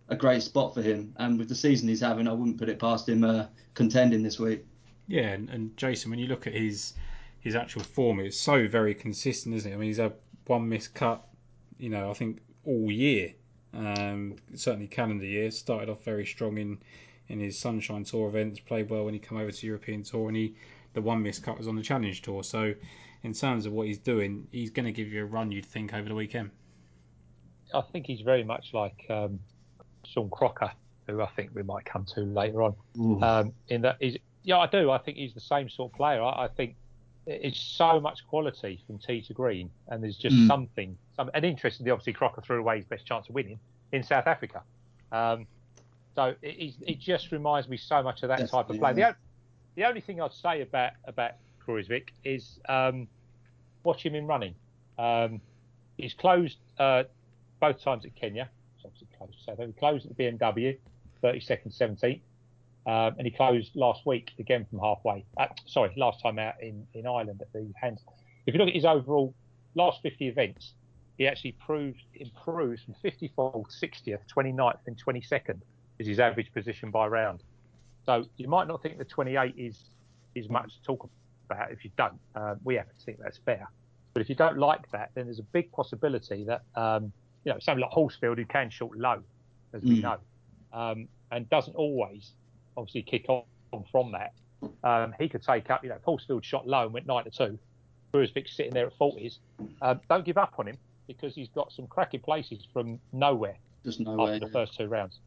a 0.09 0.15
great 0.15 0.43
spot 0.43 0.73
for 0.73 0.81
him. 0.81 1.13
And 1.17 1.39
with 1.39 1.49
the 1.49 1.55
season 1.55 1.87
he's 1.87 2.01
having, 2.01 2.27
I 2.27 2.33
wouldn't 2.33 2.57
put 2.57 2.69
it 2.69 2.79
past 2.79 3.09
him 3.09 3.23
uh, 3.23 3.45
contending 3.73 4.23
this 4.23 4.39
week. 4.39 4.65
Yeah, 5.07 5.29
and, 5.29 5.49
and, 5.49 5.77
Jason, 5.77 6.09
when 6.09 6.19
you 6.19 6.27
look 6.27 6.47
at 6.47 6.53
his 6.53 6.93
his 7.39 7.55
actual 7.55 7.83
form, 7.83 8.19
it's 8.19 8.39
so 8.39 8.67
very 8.67 8.95
consistent, 8.95 9.53
isn't 9.55 9.71
it? 9.71 9.75
I 9.75 9.77
mean, 9.77 9.87
he's 9.87 9.97
had 9.97 10.13
one 10.47 10.67
missed 10.67 10.95
cut, 10.95 11.27
you 11.77 11.89
know, 11.89 12.09
I 12.09 12.13
think 12.13 12.41
all 12.65 12.91
year. 12.91 13.33
Um, 13.73 14.37
certainly 14.55 14.87
calendar 14.87 15.25
year 15.25 15.51
started 15.51 15.89
off 15.89 16.03
very 16.03 16.25
strong 16.25 16.57
in 16.57 16.79
in 17.27 17.39
his 17.39 17.57
Sunshine 17.57 18.03
Tour 18.03 18.29
events, 18.29 18.59
played 18.59 18.89
well 18.89 19.05
when 19.05 19.13
he 19.13 19.19
came 19.19 19.37
over 19.37 19.51
to 19.51 19.67
European 19.67 20.03
Tour, 20.03 20.27
and 20.27 20.37
he 20.37 20.55
the 20.93 21.01
one 21.01 21.21
missed 21.21 21.43
cut 21.43 21.57
was 21.57 21.67
on 21.67 21.75
the 21.75 21.81
Challenge 21.81 22.21
Tour. 22.21 22.43
So, 22.43 22.73
in 23.23 23.33
terms 23.33 23.65
of 23.65 23.73
what 23.73 23.87
he's 23.87 23.97
doing, 23.99 24.47
he's 24.51 24.71
going 24.71 24.85
to 24.85 24.91
give 24.91 25.11
you 25.11 25.23
a 25.23 25.25
run. 25.25 25.51
You'd 25.51 25.65
think 25.65 25.93
over 25.93 26.07
the 26.07 26.15
weekend. 26.15 26.51
I 27.73 27.81
think 27.81 28.05
he's 28.07 28.21
very 28.21 28.43
much 28.43 28.73
like 28.73 29.05
um, 29.09 29.39
Sean 30.05 30.29
Crocker 30.29 30.71
who 31.07 31.21
I 31.21 31.27
think 31.35 31.51
we 31.53 31.63
might 31.63 31.85
come 31.85 32.05
to 32.15 32.21
later 32.21 32.63
on. 32.63 32.75
Ooh. 32.99 33.21
Um, 33.21 33.53
in 33.67 33.81
that, 33.81 33.97
he's, 33.99 34.17
yeah, 34.43 34.57
I 34.57 34.67
do. 34.67 34.89
I 34.91 34.97
think 34.97 35.17
he's 35.17 35.33
the 35.33 35.39
same 35.39 35.69
sort 35.69 35.91
of 35.91 35.97
player. 35.97 36.21
I, 36.21 36.45
I 36.45 36.47
think 36.47 36.75
it's 37.27 37.59
so 37.59 37.99
much 37.99 38.25
quality 38.27 38.83
from 38.87 38.97
tee 38.97 39.21
to 39.23 39.33
green, 39.33 39.69
and 39.87 40.03
there's 40.03 40.17
just 40.17 40.35
Mm. 40.35 40.47
something. 40.47 40.97
Some, 41.15 41.29
and 41.33 41.45
interestingly, 41.45 41.91
obviously, 41.91 42.13
Crocker 42.13 42.41
threw 42.41 42.59
away 42.59 42.77
his 42.77 42.85
best 42.85 43.05
chance 43.05 43.29
of 43.29 43.35
winning 43.35 43.59
in 43.91 44.03
South 44.03 44.27
Africa. 44.27 44.63
Um, 45.11 45.47
so 46.15 46.33
it, 46.41 46.73
it 46.81 46.99
just 46.99 47.31
reminds 47.31 47.67
me 47.67 47.77
so 47.77 48.01
much 48.01 48.23
of 48.23 48.29
that 48.29 48.49
type 48.49 48.69
of 48.69 48.79
play. 48.79 48.93
The, 48.93 48.99
yeah. 48.99 49.13
the 49.75 49.85
only 49.85 50.01
thing 50.01 50.21
I'd 50.21 50.33
say 50.33 50.61
about 50.61 50.93
about 51.05 51.31
Kruyswijk 51.65 52.09
is 52.23 52.59
um, 52.69 53.07
watch 53.83 54.03
him 54.03 54.15
in 54.15 54.25
running. 54.25 54.55
Um, 54.97 55.41
he's 55.97 56.13
closed 56.13 56.57
uh, 56.79 57.03
both 57.59 57.81
times 57.81 58.05
at 58.05 58.15
Kenya. 58.15 58.49
So 59.45 59.55
he 59.57 59.71
closed 59.73 60.05
at 60.05 60.15
the 60.15 60.23
BMW, 60.23 60.77
32nd, 61.23 61.77
17th. 61.77 62.21
Um, 62.87 63.15
and 63.17 63.25
he 63.25 63.31
closed 63.31 63.75
last 63.75 64.05
week 64.05 64.31
again 64.37 64.65
from 64.69 64.79
halfway. 64.79 65.25
Uh, 65.37 65.47
sorry, 65.65 65.91
last 65.97 66.21
time 66.21 66.37
out 66.37 66.61
in, 66.61 66.85
in 66.93 67.07
Ireland 67.07 67.41
at 67.41 67.51
the 67.51 67.67
hands. 67.81 68.01
If 68.45 68.53
you 68.53 68.59
look 68.59 68.67
at 68.67 68.75
his 68.75 68.85
overall 68.85 69.33
last 69.73 70.01
50 70.03 70.27
events, 70.27 70.73
he 71.17 71.27
actually 71.27 71.53
proved 71.53 72.03
improves 72.13 72.83
from 72.83 72.93
54th, 73.03 73.67
60th, 73.81 74.19
29th, 74.35 74.77
and 74.85 75.03
22nd 75.03 75.59
is 75.97 76.07
his 76.07 76.19
average 76.19 76.51
position 76.53 76.91
by 76.91 77.07
round. 77.07 77.41
So 78.05 78.25
you 78.37 78.47
might 78.47 78.67
not 78.67 78.83
think 78.83 78.97
the 78.97 79.05
28 79.05 79.55
is 79.57 79.79
is 80.35 80.49
much 80.49 80.75
to 80.75 80.83
talk 80.83 81.09
about 81.49 81.71
if 81.71 81.83
you 81.83 81.91
don't. 81.97 82.19
Uh, 82.35 82.55
we 82.63 82.75
have 82.75 82.89
to 82.89 83.05
think 83.05 83.19
that's 83.19 83.39
fair. 83.45 83.67
But 84.13 84.21
if 84.21 84.29
you 84.29 84.35
don't 84.35 84.57
like 84.57 84.89
that, 84.91 85.11
then 85.15 85.25
there's 85.25 85.39
a 85.39 85.43
big 85.43 85.71
possibility 85.71 86.43
that 86.45 86.63
um, 86.75 87.11
you 87.45 87.53
know 87.53 87.59
something 87.59 87.81
like 87.81 87.91
Horsfield 87.91 88.37
who 88.37 88.45
can 88.45 88.69
short 88.69 88.97
low, 88.97 89.23
as 89.73 89.81
we 89.83 90.01
Mm. 90.01 90.03
know, 90.03 90.17
um, 90.73 91.07
and 91.31 91.49
doesn't 91.49 91.75
always 91.75 92.33
obviously 92.75 93.03
kick 93.03 93.29
on 93.29 93.43
from 93.91 94.11
that. 94.11 94.33
Um, 94.83 95.13
he 95.19 95.29
could 95.29 95.43
take 95.43 95.69
up, 95.69 95.83
you 95.83 95.89
know, 95.89 95.99
Horsfield 96.03 96.43
shot 96.43 96.67
low 96.67 96.83
and 96.85 96.93
went 96.93 97.05
nine 97.05 97.23
to 97.25 97.29
two. 97.29 97.59
Kruyswijk 98.13 98.47
sitting 98.47 98.73
there 98.73 98.87
at 98.87 98.97
40s. 98.97 99.39
Um, 99.81 99.99
don't 100.09 100.25
give 100.25 100.37
up 100.37 100.53
on 100.57 100.67
him 100.67 100.77
because 101.07 101.35
he's 101.35 101.49
got 101.49 101.71
some 101.71 101.85
cracking 101.87 102.21
places 102.21 102.65
from 102.73 102.99
nowhere 103.11 103.57
Just 103.83 103.99
no 103.99 104.27
after 104.27 104.39
the 104.39 104.51
first 104.51 104.75
two 104.75 104.87
rounds. 104.87 105.19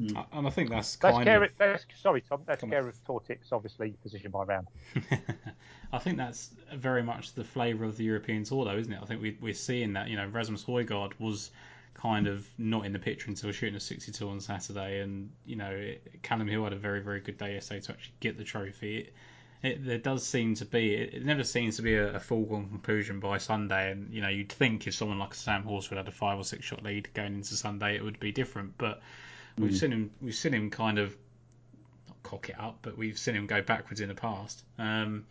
Mm. 0.00 0.26
And 0.32 0.46
I 0.46 0.50
think 0.50 0.70
that's 0.70 0.96
That's 0.96 1.14
kind 1.14 1.26
care. 1.26 1.44
of. 1.44 1.50
That's, 1.58 1.84
sorry, 2.00 2.22
Tom. 2.22 2.42
That's 2.46 2.60
Come 2.60 2.68
on. 2.68 2.72
care 2.72 2.88
of 2.88 3.04
tour 3.04 3.20
tips, 3.26 3.52
obviously 3.52 3.90
position 4.02 4.30
by 4.30 4.44
round. 4.44 4.66
I 5.92 5.98
think 5.98 6.16
that's 6.16 6.50
very 6.74 7.02
much 7.02 7.34
the 7.34 7.44
flavour 7.44 7.84
of 7.84 7.96
the 7.96 8.04
European 8.04 8.44
tour, 8.44 8.64
though, 8.64 8.76
isn't 8.76 8.92
it? 8.92 8.98
I 9.02 9.06
think 9.06 9.20
we, 9.20 9.36
we're 9.40 9.54
seeing 9.54 9.92
that. 9.92 10.08
You 10.08 10.16
know, 10.16 10.26
Rasmus 10.26 10.64
Højgaard 10.64 11.12
was 11.18 11.50
kind 11.94 12.26
of 12.26 12.46
not 12.58 12.86
in 12.86 12.92
the 12.92 12.98
picture 12.98 13.28
until 13.28 13.52
shooting 13.52 13.76
a 13.76 13.80
62 13.80 14.28
on 14.28 14.40
Saturday, 14.40 15.00
and 15.00 15.30
you 15.44 15.56
know, 15.56 15.70
it, 15.70 16.22
Calum 16.22 16.48
Hill 16.48 16.64
had 16.64 16.72
a 16.72 16.76
very, 16.76 17.00
very 17.00 17.20
good 17.20 17.38
day 17.38 17.54
yesterday 17.54 17.80
to 17.82 17.92
actually 17.92 18.14
get 18.20 18.38
the 18.38 18.44
trophy. 18.44 18.98
It, 18.98 19.14
it, 19.62 19.84
there 19.86 19.98
does 19.98 20.26
seem 20.26 20.54
to 20.56 20.64
be. 20.64 20.94
It, 20.94 21.14
it 21.14 21.24
never 21.24 21.44
seems 21.44 21.76
to 21.76 21.82
be 21.82 21.94
a, 21.94 22.14
a 22.16 22.20
foregone 22.20 22.68
conclusion 22.68 23.20
by 23.20 23.38
Sunday, 23.38 23.92
and 23.92 24.12
you 24.12 24.22
know, 24.22 24.28
you'd 24.28 24.50
think 24.50 24.86
if 24.86 24.94
someone 24.94 25.18
like 25.18 25.34
Sam 25.34 25.62
Horsfield 25.62 25.98
had 25.98 26.08
a 26.08 26.12
five 26.12 26.38
or 26.38 26.44
six 26.44 26.64
shot 26.64 26.82
lead 26.82 27.12
going 27.14 27.34
into 27.34 27.54
Sunday, 27.54 27.94
it 27.96 28.02
would 28.02 28.18
be 28.18 28.32
different. 28.32 28.78
But 28.78 29.02
we've 29.58 29.76
seen 29.76 29.92
him. 29.92 30.10
We've 30.20 30.34
seen 30.34 30.54
him 30.54 30.70
kind 30.70 30.98
of 30.98 31.16
not 32.08 32.22
cock 32.22 32.48
it 32.48 32.58
up, 32.58 32.78
but 32.82 32.96
we've 32.96 33.18
seen 33.18 33.34
him 33.34 33.46
go 33.46 33.62
backwards 33.62 34.00
in 34.00 34.08
the 34.08 34.14
past. 34.14 34.62
Um, 34.78 35.24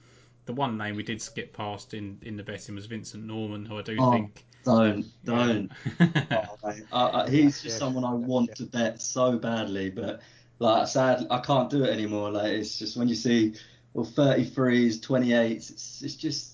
the 0.46 0.54
one 0.54 0.78
name 0.78 0.96
we 0.96 1.04
did 1.04 1.22
skip 1.22 1.54
past 1.54 1.94
in, 1.94 2.18
in 2.24 2.36
the 2.36 2.44
betting 2.44 2.76
was 2.76 2.86
Vincent 2.88 3.26
Norrman, 3.26 3.66
who 3.68 3.78
I 3.78 3.82
do 3.82 3.96
Oh, 4.00 4.12
think. 4.12 4.46
Don't, 4.66 5.06
don't. 5.24 5.72
Yeah. 6.00 6.46
Oh, 6.64 6.68
mate. 6.68 6.84
I, 6.92 7.10
I, 7.24 7.30
he's 7.30 7.62
just 7.62 7.78
someone 7.78 8.04
I 8.04 8.14
want 8.14 8.56
to 8.56 8.64
bet 8.64 9.02
so 9.02 9.38
badly, 9.38 9.90
but 9.90 10.22
like 10.60 10.88
sadly 10.88 11.28
I 11.32 11.40
can't 11.40 11.70
do 11.70 11.84
it 11.84 11.90
anymore. 11.90 12.32
Like 12.32 12.52
it's 12.54 12.78
just 12.78 12.98
when 12.98 13.08
you 13.08 13.16
see 13.16 13.56
well 13.94 14.06
33s, 14.06 15.00
28s, 15.00 15.72
it's 15.72 16.02
it's 16.04 16.16
just 16.16 16.51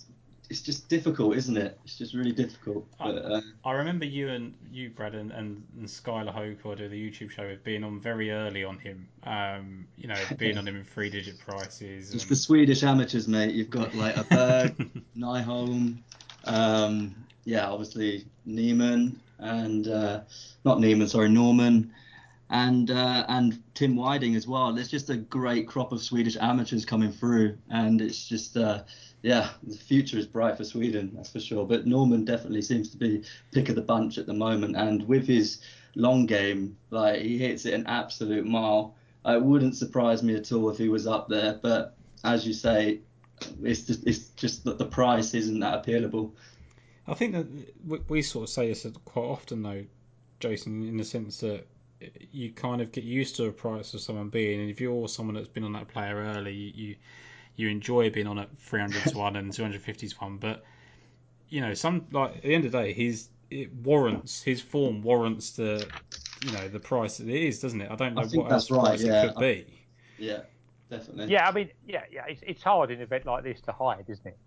it's 0.50 0.62
just 0.62 0.90
difficult, 0.90 1.36
isn't 1.36 1.58
it? 1.58 1.78
It's 1.84 1.98
just 1.98 2.14
really 2.14 2.32
difficult. 2.32 2.88
But 2.98 3.18
uh, 3.18 3.42
I 3.66 3.74
remember 3.74 4.06
you 4.06 4.30
and 4.30 4.54
you, 4.72 4.90
Brad, 4.90 5.16
and, 5.16 5.32
and, 5.32 5.64
and 5.78 5.88
Skylar 5.88 6.32
Hope, 6.32 6.60
who 6.62 6.72
I 6.72 6.76
do 6.76 6.88
the 6.88 7.12
YouTube 7.12 7.32
show 7.32 7.48
with, 7.48 7.64
being 7.64 7.84
on 7.84 8.00
very 8.00 8.32
early 8.32 8.64
on 8.64 8.78
him. 8.78 9.08
Um, 9.24 9.88
you 9.98 10.08
know, 10.08 10.16
being 10.38 10.58
on 10.58 10.68
him 10.68 10.76
in 10.78 10.84
three 10.84 11.10
digit 11.10 11.40
prices. 11.40 12.12
just 12.12 12.26
and- 12.26 12.32
the 12.32 12.36
Swedish 12.36 12.84
amateurs, 12.84 13.28
mate. 13.28 13.54
You've 13.54 13.70
got 13.70 13.94
like 13.96 14.18
a 14.18 14.24
Berg, 14.24 15.04
Nyholm, 15.18 15.98
um, 16.46 17.16
yeah, 17.44 17.70
obviously 17.70 18.26
Neiman 18.48 19.16
and 19.40 19.88
uh, 19.88 20.22
not 20.66 20.80
Neiman, 20.80 21.10
sorry, 21.10 21.30
Norrman, 21.30 21.92
and 22.50 22.90
uh, 22.92 23.26
and 23.28 23.62
Tim 23.74 23.96
Widing 23.96 24.36
as 24.36 24.48
well. 24.48 24.72
There's 24.74 24.88
just 24.88 25.10
a 25.10 25.18
great 25.18 25.68
crop 25.68 25.92
of 25.92 26.02
Swedish 26.02 26.38
amateurs 26.40 26.86
coming 26.86 27.12
through, 27.12 27.58
and 27.70 28.02
it's 28.02 28.28
just 28.28 28.56
uh, 28.56 28.84
yeah, 29.22 29.50
the 29.64 29.76
future 29.76 30.18
is 30.18 30.26
bright 30.26 30.58
for 30.58 30.64
Sweden, 30.64 31.12
that's 31.14 31.30
for 31.30 31.40
sure. 31.40 31.66
But 31.66 31.86
Norrman 31.86 32.26
definitely 32.26 32.62
seems 32.62 32.90
to 32.92 32.98
be 32.98 33.24
pick 33.52 33.70
of 33.70 33.76
the 33.76 33.82
bunch 33.82 34.18
at 34.18 34.28
the 34.28 34.34
moment, 34.34 34.76
and 34.76 35.08
with 35.08 35.28
his 35.28 35.60
long 35.96 36.26
game, 36.26 36.78
like 36.90 37.22
he 37.22 37.38
hits 37.38 37.66
it 37.66 37.74
an 37.74 37.88
absolute 37.88 38.46
mile. 38.46 38.96
It 39.26 39.44
wouldn't 39.44 39.76
surprise 39.76 40.24
me 40.24 40.36
at 40.36 40.52
all 40.54 40.70
if 40.70 40.78
he 40.78 40.88
was 40.88 41.06
up 41.06 41.28
there, 41.28 41.60
but 41.62 41.98
as 42.24 42.48
you 42.48 42.54
say, 42.54 43.02
it's 43.62 43.82
just 43.82 44.08
it's 44.08 44.30
just 44.30 44.64
that 44.64 44.78
the 44.78 44.86
price 44.86 45.34
isn't 45.34 45.60
that 45.60 45.84
appealable. 45.84 46.32
I 47.08 47.14
think 47.14 47.34
that 47.34 48.08
we 48.10 48.22
sort 48.22 48.44
of 48.44 48.50
say 48.50 48.68
this 48.68 48.86
quite 49.06 49.24
often, 49.24 49.64
though, 49.64 49.86
Jason, 50.40 50.84
in 50.88 50.98
the 50.98 51.06
sense 51.06 51.40
that 51.40 51.66
you 52.32 52.52
kind 52.52 52.82
of 52.82 52.92
get 52.92 53.04
used 53.04 53.36
to 53.38 53.46
a 53.46 53.52
price 53.52 53.94
of 53.94 54.02
someone 54.02 54.30
being, 54.30 54.62
and 54.62 54.70
if 54.70 54.80
you're 54.80 55.08
someone 55.08 55.36
that's 55.36 55.48
been 55.48 55.64
on 55.64 55.74
that 55.74 55.88
player 55.88 56.16
early, 56.16 56.54
you 56.54 56.72
you, 56.76 56.96
you 57.56 57.70
enjoy 57.70 58.10
being 58.10 58.28
on 58.28 58.40
at 58.40 58.56
300 58.60 59.12
to 59.12 59.18
one 59.18 59.36
and 59.36 59.52
250 59.52 60.08
to 60.08 60.16
one. 60.18 60.38
But 60.38 60.64
you 61.50 61.62
know, 61.62 61.74
some 61.74 62.06
like 62.12 62.38
at 62.38 62.42
the 62.44 62.54
end 62.54 62.66
of 62.66 62.72
the 62.72 62.78
day, 62.78 62.94
his 62.94 63.30
it 63.50 63.74
warrants 63.74 64.42
his 64.42 64.62
form 64.62 65.02
warrants 65.02 65.52
the 65.52 65.88
you 66.46 66.52
know 66.52 66.68
the 66.68 66.80
price 66.80 67.18
that 67.18 67.28
it 67.28 67.48
is, 67.48 67.60
doesn't 67.60 67.82
it? 67.82 67.90
I 67.90 67.96
don't 67.96 68.14
know 68.14 68.22
I 68.22 68.28
think 68.28 68.44
what 68.44 68.52
else 68.52 68.68
that's 68.68 68.72
right, 68.72 68.86
price 68.86 69.04
yeah. 69.04 69.24
it 69.24 69.34
could 69.34 69.40
be. 69.40 69.66
Yeah, 70.20 70.40
definitely. 70.90 71.32
Yeah, 71.32 71.48
I 71.48 71.52
mean, 71.52 71.70
yeah, 71.88 72.04
yeah, 72.12 72.26
it's, 72.28 72.42
it's 72.46 72.64
hard 72.64 72.92
in 72.92 72.98
an 72.98 73.04
event 73.04 73.26
like 73.26 73.44
this 73.44 73.62
to 73.62 73.72
hide, 73.72 74.06
isn't 74.08 74.26
it? 74.26 74.38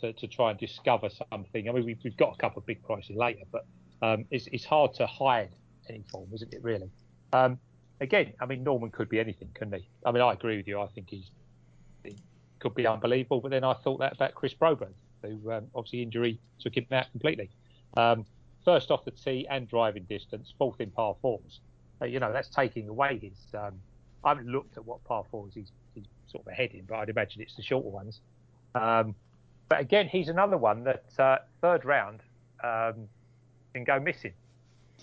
To, 0.00 0.12
to 0.14 0.26
try 0.26 0.50
and 0.50 0.58
discover 0.58 1.08
something. 1.30 1.68
I 1.68 1.72
mean, 1.72 1.84
we've, 1.84 1.98
we've 2.02 2.16
got 2.16 2.34
a 2.34 2.36
couple 2.38 2.60
of 2.60 2.66
big 2.66 2.82
prices 2.82 3.16
later, 3.16 3.42
but 3.52 3.66
um, 4.00 4.24
it's, 4.30 4.48
it's 4.50 4.64
hard 4.64 4.94
to 4.94 5.06
hide 5.06 5.50
form, 6.10 6.28
isn't 6.32 6.52
it, 6.52 6.62
really? 6.62 6.90
Um, 7.32 7.58
again, 8.00 8.32
I 8.40 8.46
mean, 8.46 8.64
Norrman 8.64 8.92
could 8.92 9.08
be 9.08 9.20
anything, 9.20 9.48
couldn't 9.54 9.74
he? 9.74 9.88
I 10.04 10.12
mean, 10.12 10.22
I 10.22 10.32
agree 10.32 10.56
with 10.56 10.66
you. 10.68 10.80
I 10.80 10.86
think 10.88 11.08
he's 11.10 11.30
he 12.04 12.16
could 12.58 12.74
be 12.74 12.86
unbelievable, 12.86 13.40
but 13.40 13.50
then 13.50 13.64
I 13.64 13.74
thought 13.74 14.00
that 14.00 14.14
about 14.14 14.34
Chris 14.34 14.54
Broberg, 14.54 14.92
who 15.22 15.52
um, 15.52 15.66
obviously 15.74 16.02
injury 16.02 16.40
took 16.58 16.76
him 16.76 16.86
out 16.92 17.10
completely. 17.10 17.50
Um, 17.96 18.24
first 18.64 18.90
off 18.90 19.04
the 19.04 19.10
tee 19.10 19.46
and 19.50 19.68
driving 19.68 20.04
distance, 20.04 20.52
fourth 20.58 20.80
in 20.80 20.90
par 20.90 21.16
fours. 21.20 21.60
Uh, 22.00 22.06
you 22.06 22.20
know, 22.20 22.32
that's 22.32 22.48
taking 22.48 22.88
away 22.88 23.18
his. 23.18 23.54
Um, 23.54 23.74
I 24.24 24.30
haven't 24.30 24.48
looked 24.48 24.76
at 24.76 24.84
what 24.84 25.02
par 25.04 25.24
fours 25.30 25.52
he's, 25.54 25.72
he's 25.94 26.04
sort 26.26 26.46
of 26.46 26.52
ahead 26.52 26.70
in, 26.72 26.84
but 26.84 26.96
I'd 26.96 27.08
imagine 27.08 27.42
it's 27.42 27.56
the 27.56 27.62
shorter 27.62 27.88
ones. 27.88 28.20
Um, 28.74 29.14
but 29.68 29.80
again, 29.80 30.08
he's 30.08 30.28
another 30.28 30.56
one 30.56 30.84
that 30.84 31.04
uh, 31.18 31.38
third 31.60 31.84
round 31.84 32.20
um, 32.62 33.08
can 33.72 33.84
go 33.84 33.98
missing. 34.00 34.32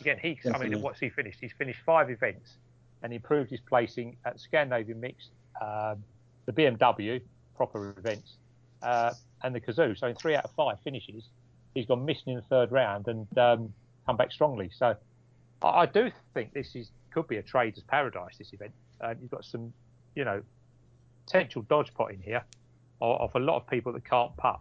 Again, 0.02 0.18
he, 0.22 0.40
I 0.54 0.58
mean, 0.60 0.82
what's 0.82 1.00
he 1.00 1.10
finished? 1.10 1.40
He's 1.42 1.54
finished 1.58 1.80
five 1.86 2.10
events 2.10 2.58
and 3.04 3.14
improved 3.14 3.52
his 3.52 3.60
placing 3.60 4.18
at 4.26 4.40
Scandinavian 4.40 5.00
Mixed, 5.00 5.30
um, 5.62 6.04
the 6.46 6.54
BMW, 6.54 7.22
proper 7.56 7.94
events, 7.98 8.34
uh, 8.84 9.14
and 9.44 9.54
the 9.54 9.60
Cazoo. 9.60 9.98
So 9.98 10.08
in 10.08 10.16
three 10.16 10.36
out 10.36 10.46
of 10.46 10.52
five 10.52 10.78
finishes, 10.84 11.24
he's 11.74 11.86
gone 11.86 12.06
missing 12.06 12.34
in 12.34 12.36
the 12.36 12.42
third 12.44 12.72
round 12.72 13.08
and 13.08 13.38
um, 13.38 13.74
come 14.06 14.18
back 14.18 14.32
strongly. 14.32 14.70
So 14.78 14.96
I, 15.62 15.68
I 15.68 15.86
do 15.86 16.12
think 16.34 16.54
this 16.54 16.76
is 16.76 16.92
could 17.12 17.28
be 17.28 17.38
a 17.38 17.44
trader's 17.44 17.84
paradise. 17.84 18.38
This 18.38 18.54
event, 18.54 18.72
uh, 19.02 19.14
you've 19.20 19.32
got 19.32 19.44
some, 19.44 19.74
you 20.16 20.24
know, 20.24 20.42
potential 21.26 21.64
dodge 21.64 21.94
pot 21.94 22.12
in 22.12 22.20
here 22.22 22.44
of, 23.02 23.22
of 23.22 23.36
a 23.36 23.40
lot 23.40 23.58
of 23.58 23.68
people 23.68 23.92
that 23.94 24.06
can't 24.06 24.36
putt. 24.38 24.60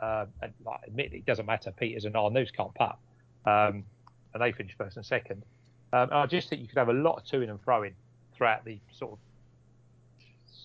Um, 0.00 0.28
and 0.42 0.52
like, 0.64 0.80
admittedly, 0.86 1.18
it 1.18 1.26
doesn't 1.26 1.46
matter. 1.46 1.72
Pieters 1.80 2.06
and 2.06 2.14
Arnaus 2.14 2.52
can't 2.52 2.74
putt, 2.74 2.98
um, 3.46 3.84
and 4.34 4.42
they 4.42 4.52
finished 4.52 4.76
first 4.78 4.96
and 4.96 5.04
second. 5.04 5.42
Um, 5.92 6.04
and 6.04 6.14
I 6.14 6.26
just 6.26 6.48
think 6.48 6.62
you 6.62 6.68
could 6.68 6.78
have 6.78 6.88
a 6.88 6.94
lot 6.94 7.18
of 7.18 7.24
to 7.26 7.40
in 7.40 7.50
and 7.50 7.62
throw 7.62 7.82
in 7.82 7.94
throughout 8.34 8.64
the 8.64 8.78
sort 8.92 9.12
of 9.12 9.18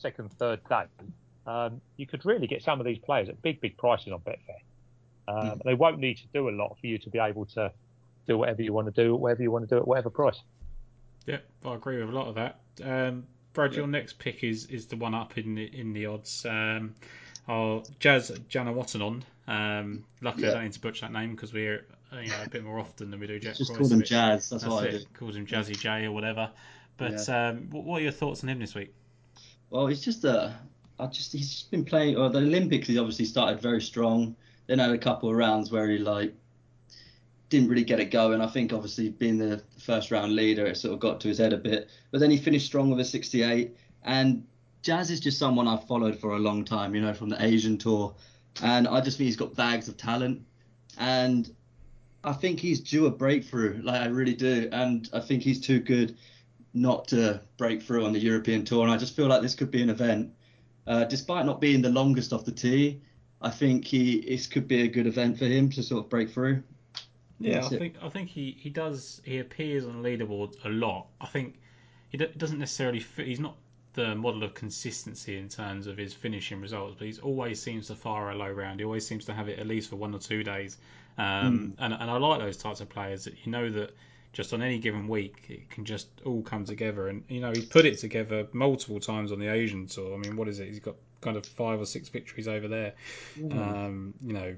second, 0.01 0.31
third 0.37 0.61
day. 0.69 0.85
Um, 1.45 1.81
you 1.97 2.05
could 2.05 2.25
really 2.25 2.47
get 2.47 2.61
some 2.61 2.79
of 2.79 2.85
these 2.85 2.97
players 2.99 3.29
at 3.29 3.41
big, 3.41 3.61
big 3.61 3.77
prices 3.77 4.11
on 4.13 4.19
Betfair. 4.19 4.61
Um, 5.27 5.61
They 5.65 5.73
won't 5.73 5.99
need 5.99 6.17
to 6.17 6.27
do 6.33 6.49
a 6.49 6.51
lot 6.51 6.77
for 6.79 6.87
you 6.87 6.97
to 6.99 7.09
be 7.09 7.19
able 7.19 7.45
to 7.47 7.71
do 8.27 8.37
whatever 8.37 8.61
you 8.61 8.73
want 8.73 8.93
to 8.93 9.03
do, 9.03 9.15
whatever 9.15 9.43
you 9.43 9.51
want 9.51 9.67
to 9.67 9.75
do 9.75 9.79
at 9.79 9.87
whatever 9.87 10.09
price. 10.09 10.39
Yep, 11.25 11.43
I 11.65 11.73
agree 11.75 11.99
with 11.99 12.09
a 12.09 12.17
lot 12.17 12.27
of 12.27 12.35
that. 12.35 12.59
Um, 12.83 13.25
Brad, 13.53 13.73
your 13.73 13.87
next 13.87 14.19
pick 14.19 14.43
is, 14.43 14.67
is 14.67 14.85
the 14.85 14.95
one 14.95 15.13
up 15.13 15.37
in 15.37 15.55
the 15.55 15.65
in 15.65 15.93
the 15.93 16.05
odds. 16.05 16.45
Um, 16.45 16.95
Jazz 17.99 18.31
Janewattananond. 18.49 19.23
Um, 19.47 20.03
luckily, 20.21 20.49
I 20.49 20.53
don't 20.53 20.63
need 20.63 20.73
to 20.73 20.79
butcher 20.81 21.05
that 21.05 21.13
name 21.13 21.31
because 21.31 21.53
we're 21.53 21.85
uh, 22.11 22.19
you 22.19 22.29
know 22.29 22.43
a 22.45 22.49
bit 22.49 22.63
more 22.63 22.79
often 22.79 23.11
than 23.11 23.19
we 23.19 23.27
do 23.27 23.39
Jack 23.39 23.55
Just 23.55 23.71
Cross. 23.71 23.79
call 23.79 23.87
them 23.87 24.03
Jazz. 24.03 24.49
That's, 24.49 24.63
That's 24.63 24.65
what 24.65 24.87
I 24.87 24.91
do. 24.91 24.97
it. 24.97 25.05
Calls 25.13 25.35
him 25.35 25.45
Jazzy 25.45 25.77
J 25.77 26.05
or 26.05 26.11
whatever. 26.11 26.49
But 26.97 27.29
um, 27.29 27.69
what 27.69 27.99
are 27.99 28.03
your 28.03 28.11
thoughts 28.11 28.43
on 28.43 28.49
him 28.49 28.59
this 28.59 28.75
week? 28.75 28.93
Well, 29.69 29.87
it's 29.87 30.01
just 30.01 30.25
uh, 30.25 30.51
I 30.99 31.07
just 31.07 31.31
he's 31.31 31.49
just 31.49 31.71
been 31.71 31.85
playing. 31.85 32.17
Well, 32.17 32.29
the 32.29 32.39
Olympics 32.39 32.87
he 32.87 32.97
obviously 32.97 33.25
started 33.25 33.61
very 33.61 33.81
strong. 33.81 34.35
Then 34.67 34.79
had 34.79 34.91
a 34.91 34.97
couple 34.97 35.29
of 35.29 35.35
rounds 35.35 35.71
where 35.71 35.89
he 35.89 35.97
like 35.97 36.33
didn't 37.49 37.69
really 37.69 37.83
get 37.83 37.99
it 37.99 38.11
going. 38.11 38.41
I 38.41 38.47
think 38.47 38.73
obviously 38.73 39.09
being 39.09 39.37
the 39.37 39.61
first 39.79 40.11
round 40.11 40.35
leader, 40.35 40.65
it 40.65 40.77
sort 40.77 40.93
of 40.93 40.99
got 40.99 41.21
to 41.21 41.27
his 41.29 41.37
head 41.37 41.53
a 41.53 41.57
bit. 41.57 41.89
But 42.11 42.19
then 42.19 42.31
he 42.31 42.37
finished 42.37 42.65
strong 42.65 42.89
with 42.89 42.99
a 42.99 43.05
68. 43.05 43.75
And 44.03 44.45
Jazz 44.81 45.11
is 45.11 45.19
just 45.19 45.39
someone 45.39 45.67
I've 45.67 45.85
followed 45.85 46.19
for 46.19 46.31
a 46.35 46.39
long 46.39 46.65
time, 46.65 46.93
you 46.93 47.01
know, 47.01 47.13
from 47.13 47.29
the 47.29 47.43
Asian 47.43 47.77
tour. 47.77 48.15
And 48.61 48.87
I 48.87 49.01
just 49.01 49.17
think 49.17 49.25
he's 49.25 49.35
got 49.35 49.55
bags 49.55 49.87
of 49.87 49.97
talent. 49.97 50.41
And 50.97 51.49
I 52.23 52.33
think 52.33 52.59
he's 52.59 52.79
due 52.79 53.05
a 53.05 53.11
breakthrough. 53.11 53.81
Like 53.83 54.01
I 54.01 54.07
really 54.07 54.33
do. 54.33 54.69
And 54.71 55.09
I 55.13 55.19
think 55.19 55.43
he's 55.43 55.61
too 55.61 55.79
good 55.79 56.17
not 56.73 57.07
to 57.09 57.41
break 57.57 57.81
through 57.81 58.05
on 58.05 58.13
the 58.13 58.19
European 58.19 58.65
tour. 58.65 58.83
And 58.83 58.91
I 58.91 58.97
just 58.97 59.15
feel 59.15 59.27
like 59.27 59.41
this 59.41 59.55
could 59.55 59.71
be 59.71 59.81
an 59.81 59.89
event. 59.89 60.33
Uh, 60.85 61.03
despite 61.03 61.45
not 61.45 61.59
being 61.59 61.81
the 61.81 61.89
longest 61.89 62.31
off 62.31 62.45
the 62.45 62.51
tee, 62.51 63.01
I 63.41 63.49
think 63.49 63.85
he 63.85 64.21
this 64.21 64.47
could 64.47 64.67
be 64.67 64.81
a 64.81 64.87
good 64.87 65.05
event 65.05 65.37
for 65.37 65.45
him 65.45 65.69
to 65.71 65.83
sort 65.83 66.05
of 66.05 66.09
break 66.09 66.29
through. 66.29 66.63
Yeah, 67.39 67.63
I 67.63 67.69
think 67.69 67.95
I 68.01 68.09
think 68.09 68.29
he, 68.29 68.57
he 68.59 68.69
does 68.69 69.21
he 69.23 69.39
appears 69.39 69.85
on 69.85 70.01
leaderboards 70.01 70.55
a 70.65 70.69
lot. 70.69 71.07
I 71.21 71.27
think 71.27 71.59
he 72.09 72.17
doesn't 72.17 72.57
necessarily 72.57 72.99
fit, 72.99 73.27
he's 73.27 73.39
not 73.39 73.57
the 73.97 74.13
model 74.13 74.43
of 74.43 74.53
consistency 74.53 75.39
in 75.39 75.49
terms 75.49 75.87
of 75.87 75.97
his 75.97 76.13
finishing 76.13 76.61
results, 76.61 76.95
but 76.99 77.07
he 77.07 77.19
always 77.21 77.59
seems 77.59 77.87
to 77.87 77.95
fire 77.95 78.29
a 78.29 78.35
low 78.35 78.49
round. 78.49 78.79
He 78.79 78.85
always 78.85 79.07
seems 79.07 79.25
to 79.25 79.33
have 79.33 79.49
it 79.49 79.57
at 79.57 79.65
least 79.65 79.89
for 79.89 79.95
one 79.95 80.13
or 80.13 80.19
two 80.19 80.43
days. 80.43 80.77
Um, 81.17 81.25
mm. 81.25 81.73
and, 81.79 81.93
and 81.93 82.11
I 82.11 82.17
like 82.17 82.39
those 82.39 82.57
types 82.57 82.79
of 82.79 82.89
players 82.89 83.23
that 83.23 83.33
you 83.43 83.51
know 83.51 83.71
that 83.71 83.95
just 84.33 84.53
on 84.53 84.61
any 84.61 84.77
given 84.77 85.07
week 85.07 85.47
it 85.49 85.71
can 85.71 85.83
just 85.83 86.07
all 86.25 86.43
come 86.43 86.63
together. 86.63 87.07
And 87.07 87.23
you 87.27 87.41
know 87.41 87.49
he's 87.49 87.65
put 87.65 87.85
it 87.85 87.97
together 87.97 88.47
multiple 88.53 88.99
times 88.99 89.31
on 89.31 89.39
the 89.39 89.47
Asian 89.47 89.87
tour. 89.87 90.13
I 90.13 90.17
mean, 90.17 90.37
what 90.37 90.47
is 90.47 90.59
it? 90.59 90.67
He's 90.67 90.79
got 90.79 90.95
kind 91.21 91.35
of 91.35 91.43
five 91.43 91.81
or 91.81 91.87
six 91.87 92.07
victories 92.09 92.47
over 92.47 92.67
there. 92.67 92.93
Mm. 93.39 93.57
Um, 93.57 94.13
you 94.23 94.33
know, 94.33 94.55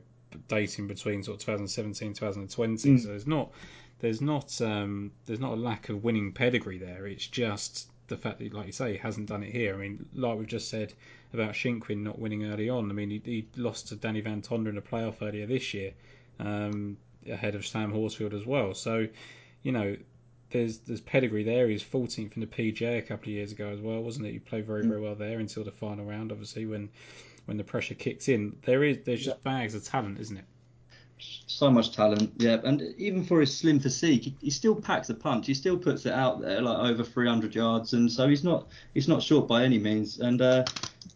dating 0.50 0.88
between 0.88 1.24
sort 1.24 1.36
of 1.36 1.46
2017 1.46 2.14
2020 2.14 2.76
mm. 2.76 3.02
so 3.02 3.08
there's 3.08 3.26
not 3.26 3.52
there's 4.00 4.22
not 4.22 4.62
um, 4.62 5.12
there's 5.26 5.40
not 5.40 5.54
a 5.54 5.56
lack 5.56 5.90
of 5.90 6.04
winning 6.04 6.32
pedigree 6.32 6.78
there 6.78 7.08
it's 7.08 7.26
just 7.26 7.90
the 8.10 8.18
fact 8.18 8.40
that 8.40 8.54
like 8.54 8.66
you 8.66 8.72
say 8.72 8.94
he 8.94 8.98
hasn't 8.98 9.28
done 9.28 9.44
it 9.44 9.52
here 9.52 9.74
I 9.74 9.78
mean 9.78 10.08
like 10.14 10.38
we've 10.38 10.48
just 10.48 10.70
said 10.70 10.94
about 11.34 11.54
Shinkwin 11.54 12.04
not 12.04 12.20
winning 12.20 12.46
early 12.46 12.70
on 12.70 12.90
I 12.90 12.94
mean 12.94 13.10
he, 13.10 13.22
he 13.24 13.48
lost 13.56 13.88
to 13.90 13.96
Danny 13.96 14.22
Van 14.22 14.42
Tonder 14.42 14.70
in 14.70 14.78
a 14.78 14.82
playoff 14.82 15.22
earlier 15.22 15.46
this 15.46 15.74
year 15.74 15.94
um, 16.40 16.98
ahead 17.30 17.56
of 17.56 17.66
Sam 17.66 17.92
Horsfield 17.92 18.34
as 18.34 18.46
well 18.46 18.74
so 18.74 19.08
you 19.64 19.72
know 19.72 19.96
there's 20.52 20.80
there's 20.80 21.02
pedigree 21.02 21.44
there. 21.44 21.68
He 21.68 21.74
was 21.74 21.84
14th 21.84 22.36
in 22.36 22.42
the 22.42 22.48
PGA 22.48 22.98
a 22.98 23.02
couple 23.04 23.26
of 23.26 23.36
years 23.36 23.52
ago 23.52 23.70
as 23.70 23.80
well, 23.80 24.02
wasn't 24.02 24.26
it? 24.26 24.32
He 24.32 24.40
played 24.40 24.66
very 24.66 24.84
very 24.84 25.00
well 25.00 25.14
there 25.14 25.40
until 25.40 25.64
the 25.64 25.72
final 25.72 26.06
round. 26.06 26.32
Obviously, 26.32 26.66
when 26.66 26.90
when 27.50 27.58
the 27.58 27.64
pressure 27.64 27.96
kicks 27.96 28.30
in. 28.30 28.56
There 28.64 28.84
is 28.84 29.00
there's 29.06 29.26
just 29.26 29.44
bags 29.44 29.76
of 29.76 29.84
talent, 29.84 30.20
isn't 30.20 30.38
it? 30.38 30.46
So 31.48 31.70
much 31.70 31.92
talent, 31.92 32.34
yeah. 32.38 32.58
And 32.64 32.82
even 32.98 33.24
for 33.24 33.40
his 33.42 33.56
slim 33.56 33.80
physique, 33.80 34.24
he, 34.24 34.36
he 34.42 34.50
still 34.50 34.76
packs 34.76 35.10
a 35.10 35.14
punch. 35.14 35.48
He 35.48 35.54
still 35.54 35.78
puts 35.78 36.06
it 36.06 36.14
out 36.14 36.42
there, 36.42 36.62
like 36.62 36.92
over 36.92 37.04
300 37.04 37.54
yards, 37.54 37.94
and 37.94 38.12
so 38.12 38.28
he's 38.28 38.44
not 38.44 38.68
he's 38.94 39.08
not 39.08 39.22
short 39.22 39.48
by 39.48 39.64
any 39.64 39.80
means. 39.80 40.20
And 40.20 40.42
uh, 40.42 40.66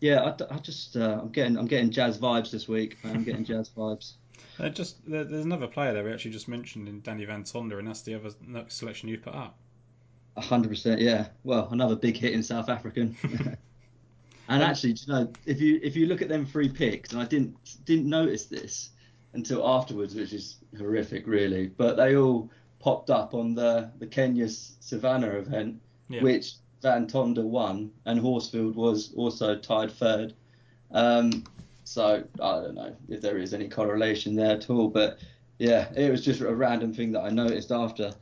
yeah, 0.02 0.22
I, 0.22 0.56
I 0.56 0.58
just 0.58 0.98
uh, 0.98 1.20
I'm 1.22 1.30
getting 1.30 1.58
I'm 1.58 1.68
getting 1.68 1.89
jazz 1.89 2.18
vibes 2.18 2.52
this 2.52 2.68
week. 2.68 2.98
I'm 3.04 3.24
getting 3.24 3.46
jazz 3.46 3.70
vibes. 3.78 4.13
Uh, 4.60 4.70
just 4.70 4.98
there's 5.08 5.32
another 5.32 5.68
player 5.68 5.94
there 5.94 6.04
we 6.04 6.12
actually 6.12 6.32
just 6.32 6.48
mentioned 6.48 6.88
in 6.88 7.02
Danny 7.02 7.26
Van 7.26 7.44
Tonder, 7.44 7.80
and 7.80 7.88
that's 7.88 8.02
the 8.02 8.16
other 8.16 8.30
next 8.46 8.76
selection 8.76 9.10
you've 9.10 9.24
put 9.24 9.36
up. 9.36 9.58
hundred 10.38 10.70
percent, 10.70 11.00
yeah. 11.00 11.28
Well, 11.44 11.70
another 11.72 11.96
big 11.96 12.18
hit 12.18 12.34
in 12.34 12.44
South 12.44 12.70
African. 12.70 13.16
And 14.50 14.62
actually, 14.62 14.92
you 14.92 15.08
know, 15.08 15.32
if 15.46 15.62
you 15.62 15.80
if 15.82 15.96
you 15.96 16.06
look 16.06 16.22
at 16.22 16.28
them 16.28 16.46
three 16.46 16.68
picks, 16.68 17.13
and 17.13 17.22
I 17.22 17.26
didn't 17.26 17.56
didn't 17.86 18.10
notice 18.10 18.46
this 18.46 18.89
until 19.34 19.67
afterwards, 19.67 20.15
which 20.15 20.34
is 20.34 20.58
horrific, 20.78 21.28
really. 21.28 21.67
But 21.67 21.98
they 21.98 22.15
all 22.15 22.50
popped 22.80 23.10
up 23.10 23.34
on 23.34 23.56
the 23.56 23.91
the 24.00 24.08
Kenya 24.08 24.48
Savannah 24.50 25.32
event, 25.38 25.80
yeah. 26.10 26.22
which 26.22 26.54
Van 26.82 27.08
Tonder 27.08 27.43
won, 27.43 27.91
and 28.06 28.19
Horsfield 28.19 28.76
was 28.76 29.13
also 29.15 29.58
tied 29.58 29.91
third. 29.91 30.34
Um, 30.91 31.43
so 31.86 32.24
I 32.41 32.62
don't 32.62 32.76
know 32.76 32.96
if 33.10 33.22
there 33.22 33.38
is 33.38 33.54
any 33.54 33.67
correlation 33.67 34.36
there 34.36 34.56
at 34.56 34.69
all, 34.69 34.89
but 34.89 35.19
yeah, 35.60 35.91
it 35.96 36.12
was 36.12 36.24
just 36.24 36.41
a 36.41 36.54
random 36.54 36.93
thing 36.93 37.12
that 37.13 37.22
I 37.22 37.30
noticed 37.30 37.72
after. 37.72 38.13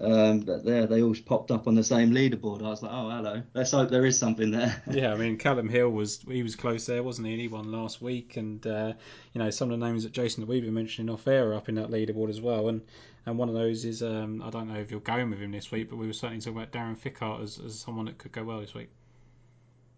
Um, 0.00 0.40
but 0.40 0.64
there, 0.64 0.86
they 0.86 1.02
all 1.02 1.14
popped 1.26 1.50
up 1.50 1.66
on 1.66 1.74
the 1.74 1.84
same 1.84 2.12
leaderboard. 2.12 2.60
I 2.60 2.70
was 2.70 2.82
like, 2.82 2.92
oh, 2.92 3.10
hello. 3.10 3.42
Let's 3.54 3.72
hope 3.72 3.90
there 3.90 4.06
is 4.06 4.18
something 4.18 4.50
there. 4.50 4.82
yeah, 4.90 5.12
I 5.12 5.16
mean, 5.16 5.36
Calum 5.36 5.68
Hill 5.68 5.90
was 5.90 6.20
he 6.26 6.42
was 6.42 6.56
close 6.56 6.86
there, 6.86 7.02
wasn't 7.02 7.26
he? 7.26 7.34
And 7.34 7.42
he 7.42 7.48
won 7.48 7.70
last 7.70 8.00
week, 8.00 8.36
and 8.36 8.66
uh, 8.66 8.94
you 9.32 9.38
know 9.38 9.50
some 9.50 9.70
of 9.70 9.78
the 9.78 9.86
names 9.86 10.04
that 10.04 10.12
Jason 10.12 10.40
that 10.40 10.48
we've 10.48 10.62
been 10.62 10.74
mentioning 10.74 11.12
off 11.12 11.26
air 11.26 11.50
are 11.50 11.54
up 11.54 11.68
in 11.68 11.74
that 11.76 11.90
leaderboard 11.90 12.30
as 12.30 12.40
well. 12.40 12.68
And 12.68 12.82
and 13.26 13.38
one 13.38 13.48
of 13.48 13.54
those 13.54 13.84
is 13.84 14.02
um, 14.02 14.42
I 14.42 14.50
don't 14.50 14.68
know 14.68 14.80
if 14.80 14.90
you're 14.90 15.00
going 15.00 15.30
with 15.30 15.38
him 15.38 15.52
this 15.52 15.70
week, 15.70 15.90
but 15.90 15.96
we 15.96 16.06
were 16.06 16.12
certainly 16.12 16.40
talking 16.40 16.58
about 16.58 16.72
Darren 16.72 16.98
Fichardt 16.98 17.42
as, 17.42 17.60
as 17.64 17.78
someone 17.78 18.06
that 18.06 18.18
could 18.18 18.32
go 18.32 18.44
well 18.44 18.60
this 18.60 18.74
week. 18.74 18.90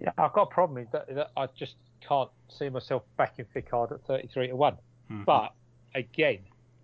Yeah, 0.01 0.11
I've 0.19 0.33
got 0.33 0.43
a 0.43 0.47
problem 0.47 0.83
with 0.83 0.91
that, 0.93 1.15
that 1.15 1.31
I 1.37 1.47
just 1.57 1.77
can't 2.07 2.31
see 2.49 2.69
myself 2.69 3.03
backing 3.17 3.47
Fichardt 3.53 3.93
at 3.93 4.05
33 4.07 4.49
to 4.49 4.57
one. 4.57 4.75
Mm-hmm. 5.11 5.25
But 5.25 5.53
again, 5.95 6.41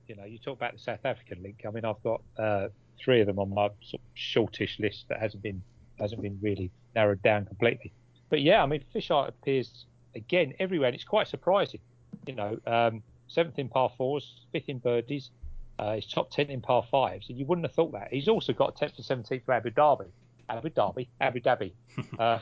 you 0.08 0.16
know, 0.16 0.24
you 0.24 0.38
talk 0.38 0.56
about 0.56 0.72
the 0.72 0.78
South 0.78 1.04
African 1.04 1.42
link. 1.42 1.62
I 1.66 1.70
mean, 1.70 1.84
I've 1.84 2.02
got 2.02 2.22
uh, 2.38 2.68
three 3.04 3.20
of 3.20 3.26
them 3.26 3.38
on 3.38 3.50
my 3.50 3.68
sort 3.82 4.00
of 4.00 4.08
shortish 4.14 4.78
list 4.78 5.06
that 5.08 5.20
hasn't 5.20 5.42
been 5.42 5.62
hasn't 5.98 6.22
been 6.22 6.38
really 6.40 6.70
narrowed 6.94 7.22
down 7.22 7.44
completely. 7.44 7.92
But 8.28 8.42
yeah, 8.42 8.62
I 8.62 8.66
mean, 8.66 8.82
Fichardt 8.92 9.28
appears 9.28 9.86
again 10.14 10.54
everywhere, 10.58 10.88
and 10.88 10.94
it's 10.94 11.04
quite 11.04 11.28
surprising. 11.28 11.80
You 12.26 12.34
know, 12.34 12.58
um, 12.66 13.02
seventh 13.28 13.58
in 13.58 13.68
par 13.68 13.90
fours, 13.96 14.46
fifth 14.52 14.68
in 14.68 14.78
birdies, 14.78 15.30
uh, 15.78 15.94
he's 15.94 16.06
top 16.06 16.30
ten 16.30 16.46
in 16.46 16.60
par 16.60 16.84
fives, 16.90 17.28
and 17.28 17.38
you 17.38 17.46
wouldn't 17.46 17.66
have 17.66 17.74
thought 17.74 17.92
that. 17.92 18.08
He's 18.12 18.28
also 18.28 18.52
got 18.52 18.76
tenth 18.76 18.96
and 18.96 19.04
seventeenth 19.04 19.44
for 19.44 19.52
Abu 19.52 19.70
Dhabi, 19.70 20.06
Abu 20.48 20.70
Dhabi, 20.70 21.08
Abu 21.20 21.40
Dhabi, 21.40 21.72
uh, 22.18 22.38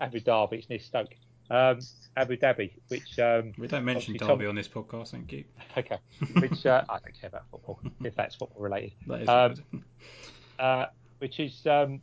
Abu 0.00 0.20
Dhabi. 0.20 0.52
It's 0.54 0.68
near 0.68 0.78
Stoke. 0.78 1.14
Um, 1.50 1.78
Abu 2.16 2.36
Dhabi, 2.36 2.70
which 2.88 3.18
um, 3.18 3.52
we 3.58 3.66
don't 3.66 3.84
mention 3.84 4.14
Derby 4.14 4.44
Tom... 4.44 4.48
on 4.48 4.54
this 4.54 4.68
podcast. 4.68 5.10
Thank 5.10 5.32
you. 5.32 5.44
Okay, 5.76 5.98
which 6.38 6.66
uh, 6.66 6.84
I 6.88 7.00
don't 7.00 7.20
care 7.20 7.28
about 7.28 7.42
football 7.50 7.80
if 8.04 8.14
that's 8.14 8.36
football 8.36 8.62
related. 8.62 8.92
That 9.08 9.22
is 9.22 9.28
um, 9.28 9.84
uh, 10.58 10.86
which 11.18 11.40
is 11.40 11.66
um, 11.66 12.00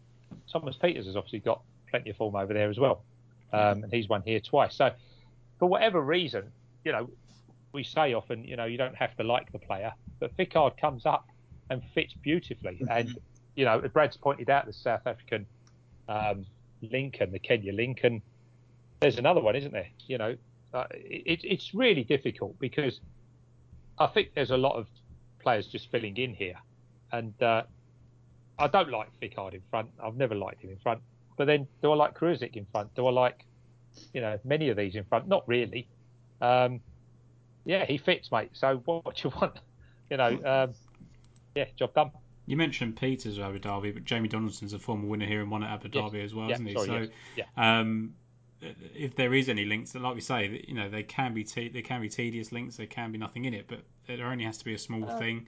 Thomas 0.51 0.75
Pieters 0.77 1.06
has 1.06 1.15
obviously 1.15 1.39
got 1.39 1.62
plenty 1.89 2.10
of 2.10 2.17
form 2.17 2.36
over 2.36 2.54
there 2.54 2.69
as 2.69 2.77
well, 2.77 3.04
um, 3.54 3.84
and 3.84 3.93
he's 3.93 4.10
won 4.10 4.23
here 4.25 4.41
twice. 4.41 4.75
So 4.75 4.91
for 5.58 5.69
whatever 5.69 6.01
reason, 6.01 6.51
you 6.84 6.91
know, 6.91 7.10
we 7.71 7.86
say 7.86 8.13
often, 8.13 8.43
you 8.43 8.58
know, 8.58 8.65
you 8.65 8.77
don't 8.77 8.95
have 8.95 9.15
to 9.15 9.23
like 9.23 9.51
the 9.54 9.60
player, 9.60 9.93
but 10.19 10.36
Fichardt 10.36 10.77
comes 10.77 11.06
up 11.06 11.25
and 11.69 11.82
fits 11.93 12.13
beautifully. 12.13 12.82
And 12.89 13.17
you 13.56 13.65
know, 13.65 13.80
Brad's 13.80 14.17
pointed 14.17 14.49
out 14.49 14.65
the 14.65 14.73
South 14.73 15.08
African 15.08 15.45
um, 16.10 16.45
Lincoln, 16.82 17.32
the 17.32 17.39
Kenya 17.39 17.71
Lincoln 17.71 18.21
there's 19.02 19.18
another 19.18 19.42
one, 19.42 19.56
isn't 19.56 19.74
there? 19.74 19.90
You 20.08 20.18
know, 20.18 20.36
uh, 20.74 20.86
it, 20.92 21.42
it's 21.44 21.74
really 21.74 22.04
difficult 22.04 22.58
because 22.60 23.02
I 24.00 24.08
think 24.08 24.30
there's 24.36 24.52
a 24.52 24.58
lot 24.58 24.78
of 24.78 24.88
players 25.40 25.68
just 25.68 25.92
filling 25.92 26.16
in 26.18 26.34
here, 26.34 26.56
and 27.12 27.34
uh, 27.42 27.64
I 28.58 28.68
don't 28.68 28.90
like 28.90 29.10
Fichardt 29.20 29.56
in 29.56 29.62
front. 29.70 29.90
I've 30.02 30.16
never 30.16 30.36
liked 30.36 30.62
him 30.62 30.70
in 30.70 30.78
front. 30.78 31.02
But 31.38 31.46
then, 31.46 31.68
do 31.82 31.92
I 31.92 31.96
like 31.96 32.18
Kruyswijk 32.18 32.56
in 32.56 32.68
front? 32.72 32.94
Do 32.96 33.08
I 33.08 33.12
like, 33.12 33.46
you 34.14 34.22
know, 34.22 34.40
many 34.44 34.70
of 34.70 34.78
these 34.78 34.96
in 34.96 35.04
front? 35.06 35.28
Not 35.28 35.48
really. 35.48 35.88
Um, 36.40 36.80
yeah, 37.66 37.86
he 37.86 37.98
fits, 37.98 38.32
mate. 38.32 38.52
So 38.54 38.82
what, 38.86 39.06
what 39.06 39.24
you 39.24 39.32
want? 39.42 39.60
You 40.10 40.18
know, 40.18 40.28
um, 40.44 40.74
yeah, 41.56 41.68
job 41.78 41.94
done. 41.94 42.12
You 42.46 42.58
mentioned 42.58 42.98
Pieters 42.98 43.40
Abu 43.40 43.60
Dhabi, 43.60 43.94
but 43.94 44.04
Jamie 44.04 44.28
Donaldson's 44.28 44.74
a 44.74 44.80
former 44.80 45.08
winner 45.08 45.26
here 45.26 45.40
and 45.40 45.50
won 45.50 45.64
at 45.64 45.72
Abu 45.72 45.88
Dhabi 45.88 46.16
yes. 46.16 46.26
as 46.26 46.36
well, 46.36 46.50
yeah, 46.50 46.56
isn't 46.56 46.66
he? 46.66 46.74
Sorry, 46.74 46.88
so, 46.88 46.96
yes. 46.98 47.10
yeah. 47.38 47.80
um, 47.80 48.14
if 48.62 49.15
there 49.15 49.34
is 49.34 49.50
any 49.50 49.65
links, 49.65 49.95
like 49.95 50.15
we 50.15 50.21
say, 50.21 50.63
you 50.67 50.74
know, 50.74 50.89
they 50.89 51.04
can 51.04 51.34
be 51.34 51.43
te- 51.43 51.69
they 51.69 51.82
can 51.82 52.02
be 52.02 52.10
tedious 52.10 52.52
links. 52.52 52.78
There 52.78 52.86
can 52.86 53.12
be 53.12 53.17
nothing 53.17 53.45
in 53.45 53.54
it, 53.54 53.65
but 53.67 53.80
there 54.08 54.28
only 54.28 54.43
has 54.43 54.58
to 54.60 54.65
be 54.65 54.74
a 54.74 54.78
small 54.78 55.10
uh, 55.10 55.17
thing. 55.17 55.47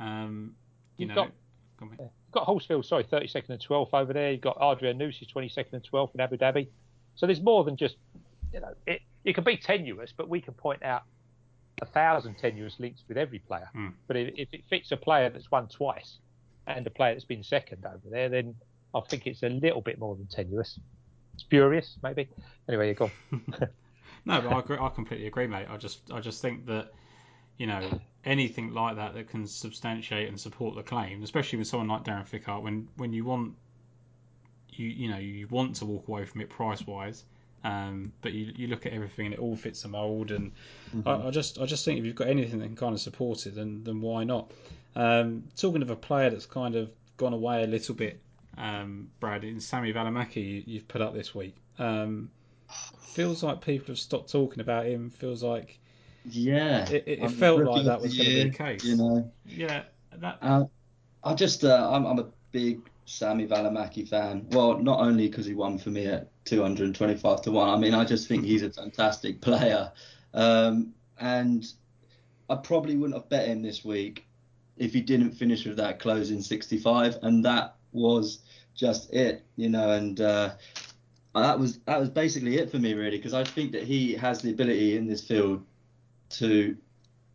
Um, 0.00 0.54
you 0.96 1.06
know, 1.06 1.14
got, 1.14 1.30
go 1.78 1.88
you've 1.90 2.10
got 2.32 2.46
Horsfield, 2.46 2.84
sorry, 2.84 3.04
32nd 3.04 3.50
and 3.50 3.60
12th 3.60 3.90
over 3.92 4.12
there. 4.12 4.32
You've 4.32 4.40
got 4.40 4.58
Adri 4.58 4.94
Arnaus, 4.94 5.22
22nd 5.34 5.72
and 5.72 5.88
12th 5.90 6.14
in 6.14 6.20
Abu 6.20 6.36
Dhabi. 6.36 6.68
So 7.16 7.26
there's 7.26 7.40
more 7.40 7.64
than 7.64 7.76
just, 7.76 7.96
you 8.52 8.60
know, 8.60 8.74
it, 8.86 9.02
it 9.24 9.34
can 9.34 9.44
be 9.44 9.56
tenuous, 9.56 10.12
but 10.16 10.28
we 10.28 10.40
can 10.40 10.54
point 10.54 10.82
out 10.82 11.02
a 11.82 11.86
thousand 11.86 12.36
tenuous 12.38 12.78
links 12.78 13.02
with 13.08 13.16
every 13.16 13.40
player. 13.40 13.68
Mm. 13.76 13.92
But 14.06 14.16
if, 14.16 14.34
if, 14.36 14.48
it 14.52 14.62
fits 14.68 14.92
a 14.92 14.96
player 14.96 15.30
that's 15.30 15.50
won 15.50 15.68
twice 15.68 16.18
and 16.66 16.86
a 16.86 16.90
player 16.90 17.14
that's 17.14 17.24
been 17.24 17.42
second 17.42 17.84
over 17.84 18.08
there, 18.10 18.28
then 18.28 18.54
I 18.94 19.00
think 19.00 19.26
it's 19.26 19.42
a 19.42 19.48
little 19.48 19.80
bit 19.80 19.98
more 19.98 20.16
than 20.16 20.26
tenuous 20.26 20.78
spurious, 21.36 21.96
maybe. 22.02 22.28
Anyway, 22.68 22.88
you 22.88 22.94
go. 22.94 23.12
no, 24.24 24.40
but 24.40 24.48
I, 24.48 24.58
agree, 24.60 24.78
I 24.80 24.88
completely 24.90 25.26
agree, 25.26 25.46
mate. 25.46 25.66
I 25.70 25.76
just 25.76 26.10
I 26.12 26.20
just 26.20 26.40
think 26.42 26.66
that 26.66 26.92
you 27.58 27.66
know 27.66 28.00
anything 28.24 28.72
like 28.74 28.96
that 28.96 29.14
that 29.14 29.28
can 29.28 29.46
substantiate 29.46 30.28
and 30.28 30.40
support 30.40 30.76
the 30.76 30.82
claim, 30.84 31.22
especially 31.22 31.58
with 31.58 31.68
someone 31.68 31.88
like 31.88 32.04
Darren 32.04 32.26
Fichardt, 32.26 32.62
when 32.62 32.88
when 32.96 33.12
you 33.12 33.24
want 33.24 33.54
you 34.70 34.88
you 34.88 35.08
know 35.08 35.18
you 35.18 35.46
want 35.48 35.76
to 35.76 35.84
walk 35.84 36.08
away 36.08 36.24
from 36.24 36.40
it 36.40 36.50
price 36.50 36.86
wise. 36.86 37.24
Um, 37.62 38.12
but 38.20 38.34
you, 38.34 38.52
you 38.56 38.66
look 38.66 38.84
at 38.84 38.92
everything 38.92 39.26
and 39.26 39.34
it 39.34 39.40
all 39.40 39.56
fits 39.56 39.82
the 39.82 39.88
mould, 39.88 40.30
and 40.30 40.52
Mm-hmm. 40.94 41.22
I, 41.22 41.28
I 41.28 41.30
just 41.30 41.58
I 41.58 41.66
just 41.66 41.84
think 41.84 41.98
if 41.98 42.04
you've 42.06 42.16
got 42.16 42.28
anything 42.28 42.58
that 42.60 42.66
can 42.66 42.76
kind 42.76 42.94
of 42.94 43.00
support 43.00 43.46
it, 43.46 43.54
then 43.54 43.84
then 43.84 44.00
why 44.02 44.24
not? 44.24 44.52
Um, 44.96 45.44
talking 45.56 45.82
of 45.82 45.90
a 45.90 45.96
player 45.96 46.30
that's 46.30 46.46
kind 46.46 46.76
of 46.76 46.90
gone 47.16 47.32
away 47.34 47.64
a 47.64 47.66
little 47.66 47.94
bit, 47.94 48.20
um, 48.58 49.08
Brad, 49.20 49.44
in 49.44 49.60
Sami 49.60 49.92
Valimaki, 49.92 50.36
you, 50.36 50.62
you've 50.66 50.88
put 50.88 51.00
up 51.00 51.14
this 51.14 51.34
week. 51.34 51.56
Um, 51.78 52.30
feels 52.98 53.42
like 53.42 53.60
people 53.60 53.88
have 53.88 53.98
stopped 53.98 54.30
talking 54.30 54.60
about 54.60 54.86
him. 54.86 55.10
Feels 55.10 55.42
like 55.42 55.78
Yeah, 56.24 56.88
It- 56.90 57.04
it 57.06 57.22
I'm 57.22 57.28
felt 57.28 57.64
like 57.64 57.84
that 57.84 58.00
was 58.00 58.16
gonna 58.16 58.30
be 58.30 58.44
the 58.44 58.56
case. 58.56 58.84
You 58.84 58.96
know, 58.96 59.30
yeah, 59.46 59.82
that 60.16 60.38
uh, 60.42 60.64
I 61.22 61.34
just 61.34 61.64
uh, 61.64 61.90
I'm, 61.92 62.06
I'm 62.06 62.18
a 62.18 62.26
big 62.52 62.80
Sami 63.06 63.46
Valimaki 63.46 64.08
fan. 64.08 64.46
Well, 64.50 64.78
not 64.78 65.00
only 65.00 65.28
because 65.28 65.46
he 65.46 65.54
won 65.54 65.78
for 65.78 65.90
me 65.90 66.06
at 66.06 66.28
225 66.46 67.42
to 67.42 67.50
one. 67.52 67.68
I 67.68 67.76
mean, 67.76 67.94
I 67.94 68.04
just 68.04 68.28
think 68.28 68.44
he's 68.44 68.62
a 68.62 68.70
fantastic 68.70 69.40
player, 69.40 69.92
um, 70.32 70.94
and 71.20 71.64
I 72.48 72.56
probably 72.56 72.96
wouldn't 72.96 73.18
have 73.18 73.28
bet 73.28 73.48
him 73.48 73.62
this 73.62 73.84
week 73.84 74.26
if 74.76 74.92
he 74.92 75.00
didn't 75.00 75.30
finish 75.32 75.64
with 75.66 75.76
that 75.76 76.00
closing 76.00 76.40
65, 76.40 77.18
and 77.22 77.44
that 77.44 77.76
was 77.92 78.40
just 78.74 79.12
it, 79.12 79.44
you 79.56 79.68
know, 79.68 79.90
and. 79.90 80.20
Uh, 80.20 80.54
that 81.34 81.58
was 81.58 81.78
that 81.80 81.98
was 81.98 82.08
basically 82.08 82.58
it 82.58 82.70
for 82.70 82.78
me 82.78 82.94
really 82.94 83.16
because 83.16 83.34
I 83.34 83.42
think 83.42 83.72
that 83.72 83.82
he 83.82 84.14
has 84.14 84.40
the 84.40 84.50
ability 84.50 84.96
in 84.96 85.08
this 85.08 85.26
field 85.26 85.64
to 86.30 86.76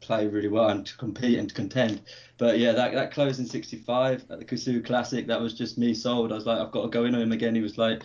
play 0.01 0.27
really 0.27 0.47
well 0.47 0.69
and 0.69 0.85
to 0.85 0.97
compete 0.97 1.37
and 1.37 1.49
to 1.49 1.55
contend. 1.55 2.01
But 2.37 2.59
yeah, 2.59 2.71
that 2.73 2.93
that 2.93 3.11
closing 3.11 3.45
65 3.45 4.25
at 4.29 4.39
the 4.39 4.45
Cazoo 4.45 4.85
Classic, 4.85 5.27
that 5.27 5.41
was 5.41 5.53
just 5.53 5.77
me 5.77 5.93
sold. 5.93 6.31
I 6.31 6.35
was 6.35 6.45
like, 6.45 6.59
I've 6.59 6.71
got 6.71 6.83
to 6.83 6.89
go 6.89 7.05
in 7.05 7.15
on 7.15 7.21
him 7.21 7.31
again. 7.31 7.55
He 7.55 7.61
was 7.61 7.77
like, 7.77 8.03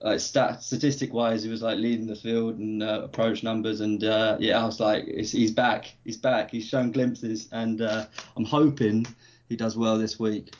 like 0.00 0.20
stat 0.20 0.62
statistic 0.62 1.12
wise, 1.12 1.42
he 1.42 1.50
was 1.50 1.62
like 1.62 1.78
leading 1.78 2.06
the 2.06 2.16
field 2.16 2.58
and 2.58 2.82
uh, 2.82 3.02
approach 3.04 3.42
numbers. 3.42 3.80
And 3.80 4.02
uh, 4.04 4.36
yeah, 4.40 4.60
I 4.60 4.64
was 4.64 4.80
like, 4.80 5.06
he's 5.06 5.52
back, 5.52 5.94
he's 6.04 6.16
back. 6.16 6.50
He's 6.50 6.66
shown 6.68 6.92
glimpses, 6.92 7.48
and 7.52 7.80
uh, 7.82 8.06
I'm 8.36 8.44
hoping 8.44 9.06
he 9.48 9.56
does 9.56 9.76
well 9.76 9.98
this 9.98 10.18
week. 10.18 10.52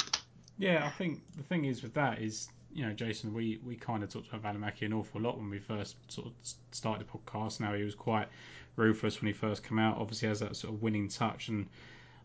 Yeah, 0.59 0.85
I 0.85 0.91
think 0.91 1.23
the 1.37 1.45
thing 1.45 1.65
is 1.65 1.83
with 1.83 1.95
that 1.95 2.21
is, 2.21 2.49
you 2.73 2.85
know, 2.85 2.93
Jason, 2.93 3.33
we, 3.33 3.61
we 3.65 3.77
kind 3.77 4.03
of 4.03 4.13
talked 4.13 4.29
about 4.33 4.43
Valimaki 4.43 4.83
an 4.83 4.93
awful 4.93 5.21
lot 5.21 5.39
when 5.39 5.49
we 5.49 5.59
first 5.59 5.97
sort 6.09 6.27
of 6.27 6.33
started 6.73 7.07
the 7.07 7.19
podcast. 7.19 7.61
Now 7.61 7.75
he 7.75 7.85
was 7.85 7.95
quite 7.95 8.29
ruthless 8.77 9.21
when 9.21 9.29
he 9.29 9.33
first 9.33 9.67
came 9.67 9.79
out. 9.79 9.99
Obviously 9.99 10.29
has 10.29 10.41
that 10.41 10.57
sort 10.57 10.75
of 10.75 10.83
winning 10.83 11.09
touch, 11.09 11.49
and 11.49 11.67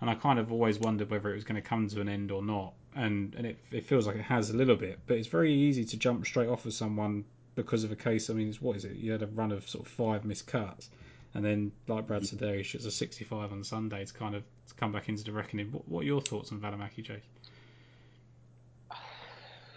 and 0.02 0.10
I 0.10 0.16
kind 0.16 0.40
of 0.40 0.52
always 0.52 0.80
wondered 0.80 1.10
whether 1.10 1.32
it 1.32 1.36
was 1.36 1.44
going 1.44 1.62
to 1.62 1.68
come 1.68 1.88
to 1.88 2.02
an 2.02 2.10
end 2.10 2.32
or 2.32 2.42
not. 2.42 2.74
And 2.96 3.36
and 3.36 3.46
it, 3.46 3.58
it 3.72 3.86
feels 3.86 4.08
like 4.08 4.16
it 4.16 4.24
has 4.24 4.50
a 4.50 4.58
little 4.58 4.76
bit, 4.76 5.00
but 5.06 5.18
it's 5.18 5.28
very 5.28 5.54
easy 5.54 5.86
to 5.86 5.98
jump 5.98 6.26
straight 6.26 6.50
off 6.50 6.66
of 6.66 6.74
someone 6.74 7.26
because 7.56 7.84
of 7.84 7.92
a 7.92 7.96
case. 7.96 8.30
I 8.30 8.34
mean, 8.34 8.50
it's, 8.50 8.62
what 8.62 8.76
is 8.76 8.86
it? 8.86 8.94
You 8.96 9.12
had 9.12 9.22
a 9.22 9.28
run 9.28 9.52
of 9.52 9.68
sort 9.70 9.86
of 9.86 9.92
five 9.92 10.26
missed 10.26 10.48
cuts. 10.48 10.90
And 11.36 11.44
then, 11.44 11.72
like 11.88 12.06
Brad 12.06 12.28
said 12.28 12.40
there, 12.40 12.56
he 12.56 12.64
shoots 12.64 12.86
a 12.86 12.92
65 12.92 13.52
on 13.52 13.64
Sunday 13.64 14.06
to 14.06 14.14
kind 14.14 14.36
of 14.36 14.44
to 14.68 14.74
come 14.76 14.92
back 14.92 15.10
into 15.10 15.24
the 15.24 15.32
reckoning. 15.32 15.72
What, 15.72 15.88
what 15.88 16.02
are 16.02 16.06
your 16.06 16.22
thoughts 16.22 16.52
on 16.52 16.60
Valimaki, 16.60 17.04
Jason? 17.04 17.22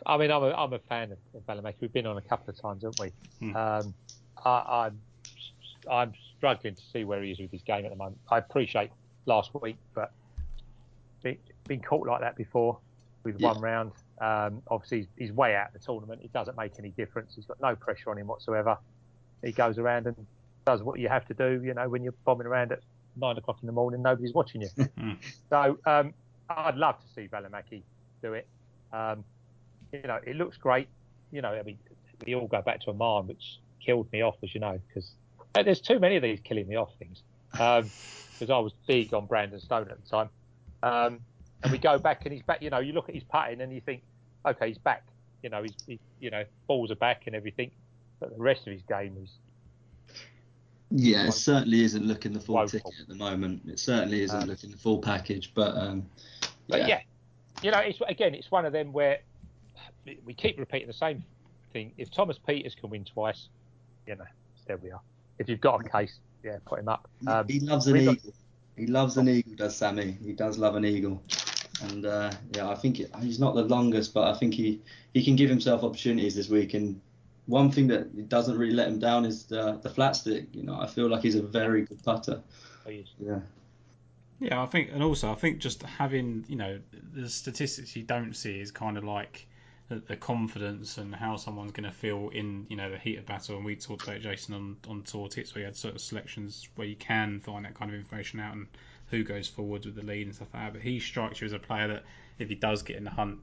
I 0.07 0.16
mean, 0.16 0.31
I'm 0.31 0.42
a, 0.45 0.51
I'm 0.51 0.73
a 0.73 0.79
fan 0.88 1.11
of, 1.12 1.19
of 1.35 1.47
Valimaki. 1.47 1.75
We've 1.81 1.92
been 1.92 2.07
on 2.07 2.16
a 2.16 2.21
couple 2.23 2.51
of 2.55 2.61
times, 2.61 2.83
haven't 2.85 2.99
we? 3.40 3.49
Hmm. 3.49 3.57
Um, 3.57 3.95
I, 4.45 4.51
I'm 4.87 5.01
I'm 5.90 6.12
struggling 6.37 6.75
to 6.75 6.83
see 6.92 7.05
where 7.05 7.23
he 7.23 7.31
is 7.33 7.38
with 7.40 7.51
his 7.51 7.62
game 7.62 7.85
at 7.85 7.90
the 7.90 7.97
moment. 7.97 8.19
I 8.31 8.38
appreciate 8.38 8.90
last 9.27 9.51
week, 9.61 9.77
but 9.95 10.12
been, 11.23 11.37
been 11.66 11.81
caught 11.81 12.07
like 12.07 12.21
that 12.21 12.37
before 12.37 12.79
with 13.25 13.38
Yeah. 13.40 13.49
one 13.53 13.61
round. 13.61 13.92
Um, 14.21 14.62
obviously, 14.69 14.99
he's, 14.99 15.07
he's 15.29 15.33
way 15.33 15.55
out 15.55 15.69
of 15.69 15.73
the 15.75 15.79
tournament. 15.81 16.23
It 16.25 16.33
doesn't 16.33 16.57
make 16.57 16.73
any 16.79 16.90
difference. 16.90 17.35
He's 17.37 17.45
got 17.45 17.61
no 17.61 17.75
pressure 17.77 18.11
on 18.11 18.19
him 18.19 18.27
whatsoever. 18.27 18.79
He 19.45 19.53
goes 19.53 19.79
around 19.79 20.07
and 20.07 20.16
does 20.64 20.83
what 20.83 20.99
you 20.99 21.09
have 21.09 21.27
to 21.29 21.35
do. 21.35 21.62
You 21.64 21.75
know, 21.75 21.88
when 21.88 22.03
you're 22.03 22.14
bombing 22.25 22.47
around 22.47 22.73
at 22.73 22.81
nine 23.16 23.37
o'clock 23.37 23.59
in 23.62 23.66
the 23.66 23.73
morning, 23.73 24.03
nobody's 24.03 24.35
watching 24.35 24.62
you. 24.62 24.69
Hmm. 24.99 25.12
so 25.51 25.79
um, 25.87 26.14
I'd 26.49 26.77
love 26.77 26.97
to 27.01 27.07
see 27.14 27.29
Valimaki 27.29 27.83
do 28.23 28.33
it. 28.35 28.47
Um, 28.92 29.25
you 29.92 30.03
know, 30.03 30.18
it 30.25 30.37
looks 30.37 30.57
great. 30.57 30.88
You 31.33 31.42
know, 31.42 31.53
I 31.53 31.62
mean, 31.62 31.79
we 32.27 32.35
all 32.35 32.46
go 32.46 32.62
back 32.62 32.81
to 32.83 32.90
Oman, 32.90 33.27
which 33.29 33.59
killed 33.85 34.11
me 34.12 34.22
off, 34.22 34.37
as 34.42 34.55
you 34.55 34.61
know, 34.61 34.79
because 34.88 35.11
there's 35.55 35.81
too 35.81 35.99
many 35.99 36.16
of 36.16 36.22
these 36.22 36.40
killing 36.40 36.68
me 36.68 36.77
off 36.77 36.90
things. 36.99 37.22
Because 38.38 38.51
I 38.51 38.59
was 38.59 38.75
big 38.87 39.14
on 39.14 39.25
Brandon 39.25 39.59
Stone 39.59 39.88
at 39.90 39.96
the 40.05 40.11
time. 40.11 40.29
Um, 40.83 41.20
and 41.62 41.72
we 41.72 41.79
go 41.79 41.99
back 41.99 42.27
and 42.27 42.35
he's 42.35 42.42
back. 42.42 42.61
You 42.61 42.68
know, 42.68 42.81
you 42.81 42.92
look 42.92 43.09
at 43.09 43.14
his 43.14 43.25
putting 43.25 43.62
and 43.62 43.72
you 43.72 43.81
think, 43.81 44.03
okay, 44.44 44.68
he's 44.68 44.77
back. 44.77 45.07
You 45.42 45.49
know, 45.49 45.62
he's, 45.62 45.72
he, 45.87 45.99
you 46.20 46.31
know, 46.31 46.44
balls 46.66 46.90
are 46.90 46.96
back 46.96 47.22
and 47.27 47.35
everything. 47.35 47.70
But 48.20 48.37
the 48.37 48.42
rest 48.42 48.66
of 48.66 48.75
his 48.75 48.83
game 48.83 49.16
is 49.22 49.31
Yeah, 50.90 51.29
it 51.29 51.33
certainly 51.33 51.83
isn't 51.83 52.05
looking 52.05 52.35
the 52.35 52.40
full 52.40 52.57
Woeful. 52.57 52.79
ticket 52.81 53.01
at 53.01 53.09
the 53.09 53.14
moment. 53.14 53.62
It 53.66 53.79
certainly 53.79 54.20
isn't 54.20 54.42
Um, 54.42 54.49
looking 54.51 54.70
the 54.70 54.77
full 54.77 54.99
package, 54.99 55.53
but 55.55 55.75
um, 55.79 56.05
But 56.68 56.87
yeah. 56.87 57.01
you 57.62 57.70
know, 57.70 57.79
it's 57.79 57.99
again, 58.07 58.35
it's 58.35 58.51
one 58.51 58.66
of 58.66 58.72
them 58.75 58.92
where 58.92 59.20
we 60.25 60.35
keep 60.35 60.59
repeating 60.59 60.87
the 60.89 60.93
same 60.93 61.25
thing. 61.73 61.93
If 61.97 62.11
Thomas 62.11 62.39
Pieters 62.39 62.77
can 62.77 62.91
win 62.91 63.05
twice, 63.05 63.49
you 64.07 64.17
know, 64.17 64.25
there 64.67 64.77
we 64.79 64.91
are. 64.91 65.01
If 65.39 65.49
you've 65.49 65.61
got 65.61 65.85
a 65.85 65.89
case, 65.89 66.19
yeah, 66.43 66.59
put 66.65 66.79
him 66.79 66.89
up. 66.89 67.09
Um, 67.27 67.47
he 67.49 67.61
loves 67.61 67.87
an 67.87 67.93
we've 67.95 68.07
got- 68.07 68.17
eagle. 68.17 68.33
He 68.77 68.87
loves 68.87 69.17
an 69.17 69.27
eagle, 69.29 69.55
does 69.57 69.75
Sami? 69.75 70.19
He 70.23 70.33
does 70.35 70.59
love 70.59 70.77
an 70.77 70.85
eagle, 70.85 71.23
and 71.85 72.05
uh, 72.05 72.31
yeah, 72.55 72.69
I 72.69 72.75
think 72.75 73.01
it, 73.01 73.11
he's 73.23 73.41
not 73.41 73.55
the 73.55 73.62
longest, 73.62 74.12
but 74.12 74.25
I 74.25 74.39
think 74.39 74.53
he 74.53 74.83
he 75.15 75.25
can 75.25 75.35
give 75.35 75.49
himself 75.49 75.83
opportunities 75.83 76.35
this 76.35 76.51
week. 76.51 76.75
And 76.75 77.01
one 77.47 77.71
thing 77.71 77.87
that 77.87 78.29
doesn't 78.29 78.59
really 78.59 78.75
let 78.75 78.89
him 78.89 78.99
down 78.99 79.25
is 79.25 79.45
the 79.45 79.79
the 79.83 79.89
flat 79.89 80.15
stick. 80.15 80.49
You 80.53 80.62
know, 80.62 80.79
I 80.79 80.87
feel 80.87 81.09
like 81.09 81.23
he's 81.23 81.37
a 81.37 81.43
very 81.43 81.87
good 81.87 82.03
putter. 82.05 82.43
he 82.87 82.97
is. 82.97 83.09
Yeah. 83.19 83.39
Yeah, 84.41 84.62
I 84.62 84.67
think, 84.67 84.91
and 84.93 85.03
also 85.03 85.33
I 85.33 85.35
think 85.35 85.61
just 85.61 85.83
having, 85.83 86.45
you 86.47 86.57
know, 86.57 86.79
the 87.15 87.27
statistics 87.31 87.97
you 87.97 88.03
don't 88.03 88.35
see 88.37 88.61
is 88.61 88.71
kind 88.71 88.99
of 88.99 89.05
like 89.05 89.47
the, 89.88 89.96
the 89.96 90.16
confidence 90.16 90.99
and 90.99 91.14
how 91.14 91.37
someone's 91.37 91.72
going 91.72 91.88
to 91.88 91.96
feel 91.96 92.31
in, 92.31 92.66
you 92.68 92.77
know, 92.77 92.90
the 92.90 92.99
heat 92.99 93.18
of 93.18 93.27
battle. 93.27 93.57
And 93.57 93.64
we 93.64 93.77
talked 93.77 94.03
about 94.03 94.20
Jason 94.20 94.55
on 94.55 94.77
on 94.88 95.03
tour 95.03 95.29
tips 95.29 95.55
where 95.55 95.61
you 95.61 95.66
had 95.66 95.77
sort 95.77 95.94
of 95.94 96.01
selections 96.01 96.68
where 96.75 96.87
you 96.87 96.96
can 96.96 97.40
find 97.40 97.64
that 97.64 97.75
kind 97.75 97.90
of 97.90 97.96
information 97.96 98.40
out 98.40 98.55
and 98.55 98.66
who 99.09 99.22
goes 99.22 99.46
forward 99.46 99.85
with 99.85 99.94
the 99.94 100.03
lead 100.03 100.27
and 100.27 100.35
stuff 100.35 100.49
like 100.53 100.64
that. 100.64 100.72
But 100.72 100.83
he 100.83 100.99
strikes 100.99 101.40
you 101.40 101.46
as 101.46 101.53
a 101.53 101.59
player 101.59 101.88
that 101.88 102.05
if 102.38 102.49
he 102.49 102.55
does 102.55 102.83
get 102.83 102.96
in 102.96 103.05
the 103.05 103.11
hunt, 103.11 103.38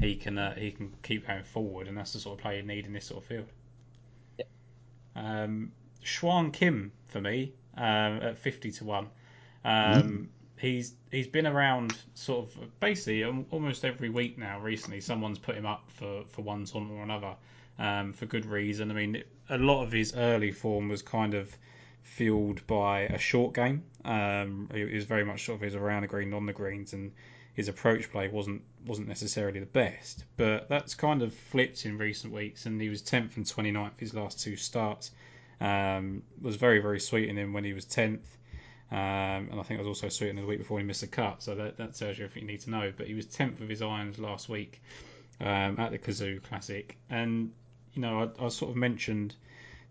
he 0.00 0.14
can 0.14 0.38
uh, 0.38 0.54
he 0.54 0.70
can 0.70 0.94
keep 1.02 1.26
going 1.26 1.44
forward, 1.44 1.88
and 1.88 1.96
that's 1.96 2.12
the 2.12 2.20
sort 2.20 2.38
of 2.38 2.42
player 2.42 2.58
you 2.58 2.66
need 2.66 2.86
in 2.86 2.92
this 2.92 3.06
sort 3.06 3.22
of 3.22 3.28
field. 3.28 3.46
Yeah. 4.38 4.44
Um, 5.16 5.72
Sihwan 6.04 6.52
Kim 6.52 6.92
for 7.08 7.20
me 7.20 7.54
um, 7.76 8.20
at 8.22 8.38
fifty 8.38 8.70
to 8.72 8.84
one. 8.84 9.08
Um, 9.64 10.28
He's 10.58 10.94
he's 11.10 11.26
been 11.26 11.46
around 11.46 11.96
sort 12.14 12.46
of 12.46 12.80
basically 12.80 13.24
almost 13.50 13.84
every 13.84 14.10
week 14.10 14.38
now. 14.38 14.60
Recently, 14.60 15.00
someone's 15.00 15.38
put 15.38 15.56
him 15.56 15.66
up 15.66 15.90
for, 15.90 16.24
for 16.28 16.42
one 16.42 16.64
tournament 16.64 16.98
or 16.98 17.02
another, 17.02 17.34
um, 17.78 18.12
for 18.12 18.26
good 18.26 18.46
reason. 18.46 18.90
I 18.90 18.94
mean, 18.94 19.22
a 19.48 19.58
lot 19.58 19.82
of 19.82 19.92
his 19.92 20.14
early 20.16 20.52
form 20.52 20.88
was 20.88 21.02
kind 21.02 21.34
of 21.34 21.56
fueled 22.02 22.66
by 22.66 23.00
a 23.02 23.18
short 23.18 23.54
game. 23.54 23.84
Um, 24.04 24.68
it 24.74 24.92
was 24.92 25.04
very 25.04 25.24
much 25.24 25.44
sort 25.44 25.56
of 25.56 25.62
his 25.62 25.74
around 25.74 26.02
the 26.02 26.08
green, 26.08 26.32
on 26.34 26.46
the 26.46 26.52
greens, 26.52 26.92
and 26.92 27.12
his 27.54 27.68
approach 27.68 28.10
play 28.10 28.28
wasn't 28.28 28.62
wasn't 28.86 29.08
necessarily 29.08 29.60
the 29.60 29.66
best. 29.66 30.24
But 30.36 30.68
that's 30.68 30.94
kind 30.94 31.22
of 31.22 31.34
flipped 31.34 31.84
in 31.86 31.98
recent 31.98 32.32
weeks, 32.32 32.66
and 32.66 32.80
he 32.80 32.88
was 32.88 33.02
10th 33.02 33.36
and 33.36 33.44
29th 33.44 33.98
his 33.98 34.14
last 34.14 34.40
two 34.40 34.56
starts. 34.56 35.10
Um, 35.60 36.22
was 36.40 36.56
very 36.56 36.80
very 36.80 37.00
sweet 37.00 37.28
in 37.28 37.36
him 37.36 37.52
when 37.52 37.64
he 37.64 37.72
was 37.72 37.84
10th. 37.84 38.26
Um, 38.90 39.48
and 39.50 39.60
I 39.60 39.62
think 39.62 39.78
I 39.78 39.82
was 39.82 39.88
also 39.88 40.08
sweet 40.08 40.30
in 40.30 40.36
the 40.36 40.46
week 40.46 40.58
before 40.58 40.78
he 40.78 40.84
missed 40.84 41.02
a 41.02 41.06
cut, 41.06 41.42
so 41.42 41.54
that, 41.54 41.76
that 41.76 41.94
tells 41.94 42.18
you 42.18 42.24
everything 42.24 42.48
you 42.48 42.52
need 42.54 42.60
to 42.60 42.70
know. 42.70 42.92
But 42.96 43.06
he 43.06 43.14
was 43.14 43.26
10th 43.26 43.60
of 43.60 43.68
his 43.68 43.82
irons 43.82 44.18
last 44.18 44.48
week 44.48 44.80
um, 45.40 45.78
at 45.78 45.90
the 45.90 45.98
Cazoo 45.98 46.42
Classic, 46.42 46.96
and 47.10 47.52
you 47.92 48.00
know 48.00 48.32
I, 48.38 48.46
I 48.46 48.48
sort 48.48 48.70
of 48.70 48.76
mentioned 48.76 49.34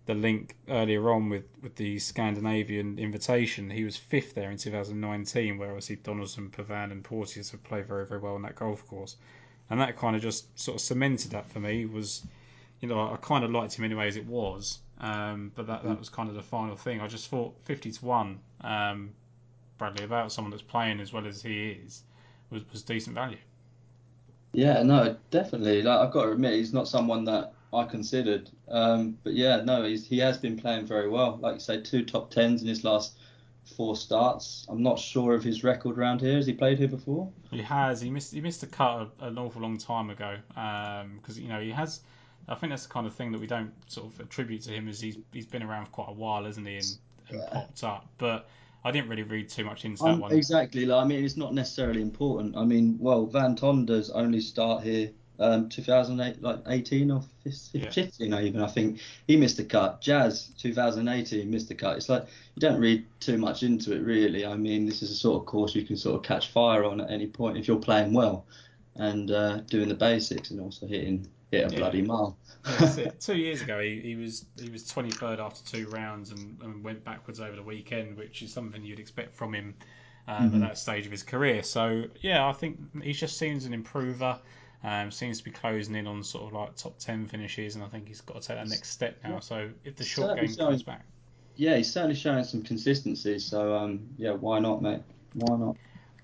the 0.07 0.15
link 0.15 0.55
earlier 0.69 1.11
on 1.11 1.29
with, 1.29 1.43
with 1.61 1.75
the 1.75 1.99
Scandinavian 1.99 2.97
invitation. 2.97 3.69
He 3.69 3.83
was 3.83 3.97
fifth 3.97 4.33
there 4.33 4.49
in 4.49 4.57
2019, 4.57 5.57
where 5.57 5.69
obviously 5.69 5.97
Donaldson, 5.97 6.49
Pavan, 6.49 6.91
and 6.91 7.03
Porteous 7.03 7.51
have 7.51 7.63
played 7.63 7.85
very, 7.85 8.05
very 8.05 8.21
well 8.21 8.35
on 8.35 8.41
that 8.43 8.55
golf 8.55 8.87
course. 8.87 9.17
And 9.69 9.81
that 9.81 9.97
kind 9.97 10.15
of 10.15 10.21
just 10.21 10.57
sort 10.57 10.75
of 10.75 10.81
cemented 10.81 11.31
that 11.31 11.45
for 11.51 11.59
me. 11.59 11.85
Was, 11.85 12.25
you 12.79 12.87
know, 12.87 12.99
I, 12.99 13.13
I 13.13 13.17
kind 13.17 13.43
of 13.43 13.51
liked 13.51 13.77
him 13.77 13.83
anyway 13.83 14.07
as 14.07 14.15
it 14.15 14.25
was, 14.25 14.79
um, 15.01 15.51
but 15.53 15.67
that, 15.67 15.83
that 15.83 15.99
was 15.99 16.07
kind 16.07 16.29
of 16.29 16.35
the 16.35 16.41
final 16.41 16.77
thing. 16.77 17.01
I 17.01 17.07
just 17.07 17.29
thought 17.29 17.53
50 17.65 17.91
to 17.91 18.05
1, 18.05 18.39
um, 18.61 19.11
Bradley, 19.77 20.05
about 20.05 20.31
someone 20.31 20.51
that's 20.51 20.63
playing 20.63 20.99
as 20.99 21.13
well 21.13 21.25
as 21.27 21.41
he 21.41 21.71
is, 21.71 22.03
was, 22.49 22.63
was 22.71 22.83
decent 22.83 23.15
value. 23.15 23.37
Yeah, 24.53 24.81
no, 24.83 25.15
definitely. 25.29 25.81
Like 25.83 25.99
I've 25.99 26.13
got 26.13 26.25
to 26.25 26.31
admit, 26.31 26.53
he's 26.53 26.73
not 26.73 26.87
someone 26.87 27.25
that 27.25 27.53
I 27.73 27.83
considered. 27.83 28.49
Um, 28.69 29.17
but 29.23 29.33
yeah, 29.33 29.61
no, 29.63 29.83
he's, 29.83 30.07
he 30.07 30.17
has 30.19 30.37
been 30.37 30.57
playing 30.57 30.85
very 30.85 31.09
well. 31.09 31.37
Like 31.41 31.55
you 31.55 31.59
say, 31.59 31.81
two 31.81 32.03
top 32.03 32.31
tens 32.31 32.61
in 32.61 32.67
his 32.67 32.83
last 32.83 33.17
four 33.75 33.95
starts. 33.95 34.65
I'm 34.69 34.81
not 34.81 34.97
sure 34.97 35.35
of 35.35 35.43
his 35.43 35.63
record 35.63 35.97
round 35.97 36.21
here. 36.21 36.35
Has 36.35 36.47
he 36.47 36.53
played 36.53 36.77
here 36.77 36.87
before? 36.87 37.29
He 37.51 37.61
has. 37.61 38.01
He 38.01 38.09
missed. 38.09 38.33
He 38.33 38.41
missed 38.41 38.63
a 38.63 38.67
cut 38.67 39.09
a, 39.19 39.27
an 39.27 39.37
awful 39.37 39.61
long 39.61 39.77
time 39.77 40.09
ago. 40.09 40.37
Because 40.47 41.37
um, 41.37 41.43
you 41.43 41.49
know 41.49 41.59
he 41.59 41.71
has. 41.71 42.01
I 42.47 42.55
think 42.55 42.71
that's 42.71 42.85
the 42.85 42.93
kind 42.93 43.05
of 43.05 43.13
thing 43.13 43.33
that 43.33 43.41
we 43.41 43.47
don't 43.47 43.73
sort 43.91 44.07
of 44.07 44.19
attribute 44.21 44.61
to 44.63 44.71
him, 44.71 44.87
is 44.87 45.01
he's 45.01 45.17
he's 45.33 45.45
been 45.45 45.63
around 45.63 45.85
for 45.87 45.91
quite 45.91 46.09
a 46.09 46.13
while, 46.13 46.45
hasn't 46.45 46.65
he, 46.65 46.77
and, 46.77 46.97
and 47.29 47.39
yeah. 47.39 47.49
popped 47.51 47.83
up. 47.83 48.07
But 48.17 48.49
I 48.83 48.91
didn't 48.91 49.09
really 49.09 49.23
read 49.23 49.49
too 49.49 49.65
much 49.65 49.85
into 49.85 50.03
that 50.03 50.09
um, 50.09 50.19
one. 50.19 50.31
Exactly. 50.31 50.85
Like, 50.85 51.03
I 51.03 51.07
mean, 51.07 51.23
it's 51.23 51.37
not 51.37 51.53
necessarily 51.53 52.01
important. 52.01 52.55
I 52.55 52.63
mean, 52.63 52.97
well, 52.99 53.25
Van 53.25 53.55
Tonder's 53.55 54.09
only 54.09 54.39
start 54.39 54.83
here 54.83 55.11
um, 55.39 55.69
2008, 55.69 56.41
like 56.41 56.59
18 56.67 57.11
or 57.11 57.23
15, 57.43 58.31
yeah. 58.31 58.39
even. 58.39 58.61
I 58.61 58.67
think 58.67 58.99
he 59.27 59.37
missed 59.37 59.59
a 59.59 59.63
cut. 59.63 60.01
Jazz 60.01 60.51
2018 60.57 61.49
missed 61.49 61.69
a 61.69 61.75
cut. 61.75 61.97
It's 61.97 62.09
like 62.09 62.25
you 62.55 62.59
don't 62.59 62.79
read 62.79 63.05
too 63.19 63.37
much 63.37 63.63
into 63.63 63.93
it, 63.93 63.99
really. 63.99 64.45
I 64.45 64.55
mean, 64.55 64.85
this 64.85 65.01
is 65.01 65.11
a 65.11 65.15
sort 65.15 65.41
of 65.41 65.45
course 65.45 65.75
you 65.75 65.83
can 65.83 65.97
sort 65.97 66.15
of 66.15 66.23
catch 66.23 66.49
fire 66.49 66.83
on 66.83 67.01
at 67.01 67.11
any 67.11 67.27
point 67.27 67.57
if 67.57 67.67
you're 67.67 67.77
playing 67.77 68.13
well 68.13 68.45
and 68.95 69.29
uh, 69.29 69.57
doing 69.67 69.89
the 69.89 69.95
basics 69.95 70.49
and 70.49 70.59
also 70.59 70.87
hitting 70.87 71.27
hit 71.51 71.71
a 71.71 71.73
yeah. 71.73 71.79
bloody 71.79 72.01
mile. 72.01 72.37
yeah, 72.79 73.11
two 73.19 73.37
years 73.37 73.61
ago, 73.61 73.79
he, 73.79 73.99
he 74.01 74.15
was 74.15 74.45
he 74.59 74.69
was 74.69 74.83
23rd 74.83 75.39
after 75.39 75.63
two 75.69 75.87
rounds 75.89 76.31
and, 76.31 76.57
and, 76.61 76.83
went 76.83 77.03
backwards 77.03 77.39
over 77.39 77.55
the 77.55 77.63
weekend, 77.63 78.17
which 78.17 78.41
is 78.41 78.51
something 78.51 78.83
you'd 78.83 78.99
expect 78.99 79.35
from 79.35 79.53
him 79.53 79.75
um, 80.27 80.49
mm-hmm. 80.49 80.63
at 80.63 80.69
that 80.69 80.77
stage 80.77 81.05
of 81.05 81.11
his 81.11 81.23
career. 81.23 81.63
So 81.63 82.05
yeah, 82.21 82.47
I 82.47 82.53
think 82.53 83.03
he 83.03 83.13
just 83.13 83.37
seems 83.37 83.65
an 83.65 83.73
improver. 83.73 84.39
Um, 84.83 85.09
seems 85.09 85.39
to 85.39 85.43
be 85.43 85.49
closing 85.49 85.95
in 85.95 86.05
on 86.05 86.23
sort 86.23 86.45
of 86.45 86.53
like 86.53 86.75
top 86.75 86.99
10 86.99 87.27
finishes, 87.27 87.75
and 87.75 87.83
I 87.83 87.87
think 87.87 88.07
he's 88.07 88.21
got 88.21 88.39
to 88.39 88.47
take 88.47 88.57
that 88.57 88.67
next 88.67 88.91
step 88.91 89.17
now. 89.23 89.39
So 89.39 89.71
if 89.83 89.95
the 89.95 90.03
short 90.03 90.29
certainly 90.29 90.47
game 90.47 90.55
showing, 90.55 90.69
comes 90.69 90.83
back, 90.83 91.05
yeah, 91.55 91.77
he's 91.77 91.91
certainly 91.91 92.15
showing 92.15 92.43
some 92.43 92.61
consistency. 92.61 93.39
So 93.39 93.75
um, 93.75 94.07
yeah, 94.17 94.31
why 94.31 94.59
not, 94.59 94.83
mate? 94.83 95.01
Why 95.33 95.57
not? 95.57 95.77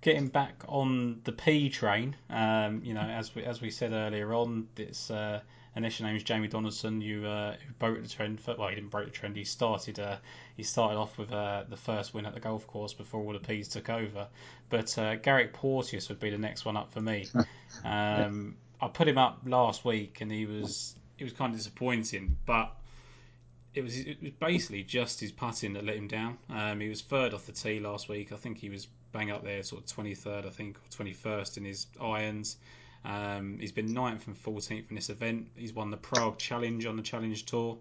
Getting 0.04 0.28
back 0.28 0.64
on 0.68 1.22
the 1.24 1.32
P 1.32 1.70
train, 1.70 2.16
um, 2.30 2.82
you 2.84 2.94
know, 2.94 3.02
as 3.02 3.34
we 3.34 3.44
as 3.44 3.62
we 3.62 3.72
said 3.72 3.94
earlier 3.94 4.34
on, 4.34 4.68
it's 4.78 5.10
uh, 5.10 5.40
initial 5.76 6.06
name 6.06 6.18
is 6.18 6.24
Jamie 6.24 6.50
Donaldson. 6.50 7.02
You 7.02 7.26
uh, 7.26 7.54
who 7.54 7.74
broke 7.80 8.04
the 8.04 8.10
trend. 8.10 8.40
For, 8.40 8.54
well, 8.56 8.68
he 8.68 8.76
didn't 8.76 8.92
break 8.92 9.06
the 9.06 9.12
trend. 9.12 9.38
He 9.38 9.46
started 9.46 10.00
uh, 10.00 10.18
he 10.58 10.64
started 10.64 10.98
off 10.98 11.18
with 11.18 11.32
uh, 11.32 11.64
the 11.70 11.78
first 11.78 12.14
win 12.14 12.26
at 12.26 12.34
the 12.34 12.42
golf 12.42 12.68
course 12.68 12.94
before 12.94 13.22
all 13.24 13.34
the 13.34 13.40
P's 13.40 13.70
took 13.70 13.90
over. 13.90 14.28
But 14.70 14.96
uh, 14.98 15.16
Garrick 15.16 15.54
Porteous 15.54 16.10
would 16.10 16.20
be 16.20 16.30
the 16.30 16.38
next 16.38 16.66
one 16.66 16.78
up 16.78 16.92
for 16.92 17.02
me. 17.02 17.26
Um, 17.84 18.56
I 18.80 18.88
put 18.88 19.08
him 19.08 19.18
up 19.18 19.40
last 19.48 19.84
week, 19.84 20.22
and 20.22 20.32
he 20.32 20.46
was 20.46 20.94
he 21.18 21.24
was 21.24 21.34
kind 21.34 21.52
of 21.52 21.58
disappointing, 21.58 22.38
but. 22.46 22.76
It 23.74 23.84
was, 23.84 23.98
it 23.98 24.22
was 24.22 24.32
basically 24.34 24.84
just 24.84 25.20
his 25.20 25.32
putting 25.32 25.74
that 25.74 25.84
let 25.84 25.96
him 25.96 26.08
down. 26.08 26.38
Um, 26.48 26.80
he 26.80 26.90
was 26.90 27.02
third 27.02 27.34
off 27.34 27.48
the 27.48 27.54
tee 27.54 27.80
last 27.80 28.08
week. 28.08 28.32
I 28.32 28.36
think 28.36 28.60
he 28.60 28.70
was 28.70 28.88
bang 29.14 29.32
up 29.32 29.44
there, 29.44 29.64
sort 29.64 29.84
of 29.84 29.96
23rd, 29.96 30.46
I 30.46 30.50
think, 30.50 30.78
or 30.78 31.04
21st 31.06 31.58
in 31.58 31.66
his 31.66 31.88
irons. 32.02 32.58
Um, 33.06 33.58
he's 33.60 33.72
been 33.72 33.90
9th 33.90 34.28
and 34.28 34.36
14th 34.36 34.90
in 34.90 34.96
this 34.96 35.10
event. 35.10 35.48
He's 35.56 35.74
won 35.74 35.92
the 35.92 35.98
Prague 35.98 36.38
Challenge 36.38 36.86
on 36.86 36.98
the 36.98 37.04
Challenge 37.04 37.46
Tour, 37.46 37.78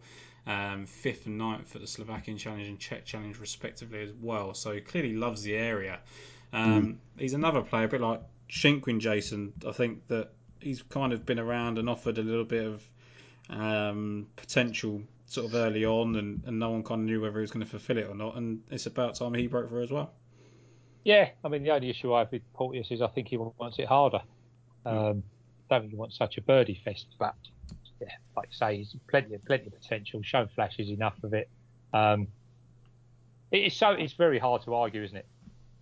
um, 0.47 0.87
5th 0.87 1.27
and 1.27 1.41
9th 1.41 1.75
at 1.75 1.81
the 1.81 1.87
Slovakian 1.87 2.39
Challenge 2.39 2.69
and 2.69 2.79
Czech 2.79 3.05
Challenge, 3.05 3.39
respectively, 3.39 4.03
as 4.03 4.13
well. 4.21 4.55
So 4.55 4.73
he 4.73 4.81
clearly 4.81 5.15
loves 5.15 5.43
the 5.43 5.57
area. 5.57 6.01
Um, 6.53 6.83
mm. 6.83 6.97
He's 7.19 7.35
another 7.35 7.63
player, 7.63 7.85
a 7.85 7.89
bit 7.89 8.01
like 8.01 8.21
Shinkwin 8.49 9.01
Jason. 9.01 9.53
I 9.67 9.73
think 9.73 10.07
that 10.09 10.31
he's 10.61 10.83
kind 10.83 11.13
of 11.13 11.25
been 11.25 11.39
around 11.39 11.79
and 11.79 11.89
offered 11.89 12.19
a 12.19 12.23
little 12.23 12.45
bit 12.45 12.67
of 12.67 12.83
um, 13.49 14.27
potential 14.37 15.03
sort 15.27 15.47
of 15.47 15.55
early 15.55 15.85
on, 15.85 16.17
and, 16.17 16.43
and 16.47 16.59
no 16.59 16.71
one 16.71 16.83
kind 16.83 17.01
of 17.01 17.07
knew 17.07 17.21
whether 17.21 17.39
he 17.39 17.41
was 17.41 17.51
going 17.51 17.65
to 17.65 17.71
fulfill 17.71 17.99
it 17.99 18.07
or 18.09 18.15
not. 18.15 18.37
And 18.37 18.63
it's 18.71 18.87
about 18.87 19.15
time 19.15 19.35
he 19.35 19.47
broke 19.47 19.69
through 19.69 19.85
as 19.85 19.91
well. 19.91 20.13
Yeah, 21.05 21.31
I 21.45 21.49
mean 21.49 21.63
the 21.63 21.71
only 21.71 21.91
issue 21.91 22.13
I 22.13 22.21
have 22.21 22.33
with 22.33 22.43
Porteous 22.55 22.91
is 22.91 23.03
I 23.03 23.09
think 23.09 23.29
he 23.29 23.37
wants 23.37 23.79
it 23.79 23.87
harder. 23.87 24.21
Um, 24.87 25.23
don't 25.69 25.81
think 25.81 25.91
he 25.91 25.97
wants 25.97 26.17
such 26.17 26.39
a 26.39 26.41
birdie 26.41 26.81
fest, 26.85 27.07
but 27.19 27.35
yeah, 28.01 28.09
like 28.37 28.49
you 28.51 28.57
say, 28.57 28.77
he's 28.79 28.97
plenty 29.09 29.35
of 29.35 29.45
plenty 29.45 29.67
of 29.67 29.81
potential. 29.81 30.21
Shown 30.23 30.49
flashes 30.55 30.89
enough 30.91 31.15
of 31.23 31.35
it. 31.35 31.49
Um, 31.93 32.29
it's 33.51 33.77
so 33.77 33.91
it's 33.91 34.13
very 34.13 34.39
hard 34.39 34.63
to 34.63 34.75
argue, 34.75 35.03
isn't 35.03 35.17
it? 35.17 35.27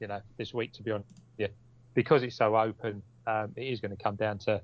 You 0.00 0.06
know, 0.06 0.20
this 0.38 0.54
week 0.54 0.72
to 0.74 0.82
be 0.82 0.90
honest, 0.90 1.12
yeah, 1.38 1.48
because 1.94 2.22
it's 2.22 2.36
so 2.36 2.56
open, 2.56 3.02
um, 3.26 3.52
it 3.56 3.64
is 3.64 3.80
going 3.80 3.94
to 3.94 4.02
come 4.02 4.16
down 4.16 4.38
to 4.38 4.62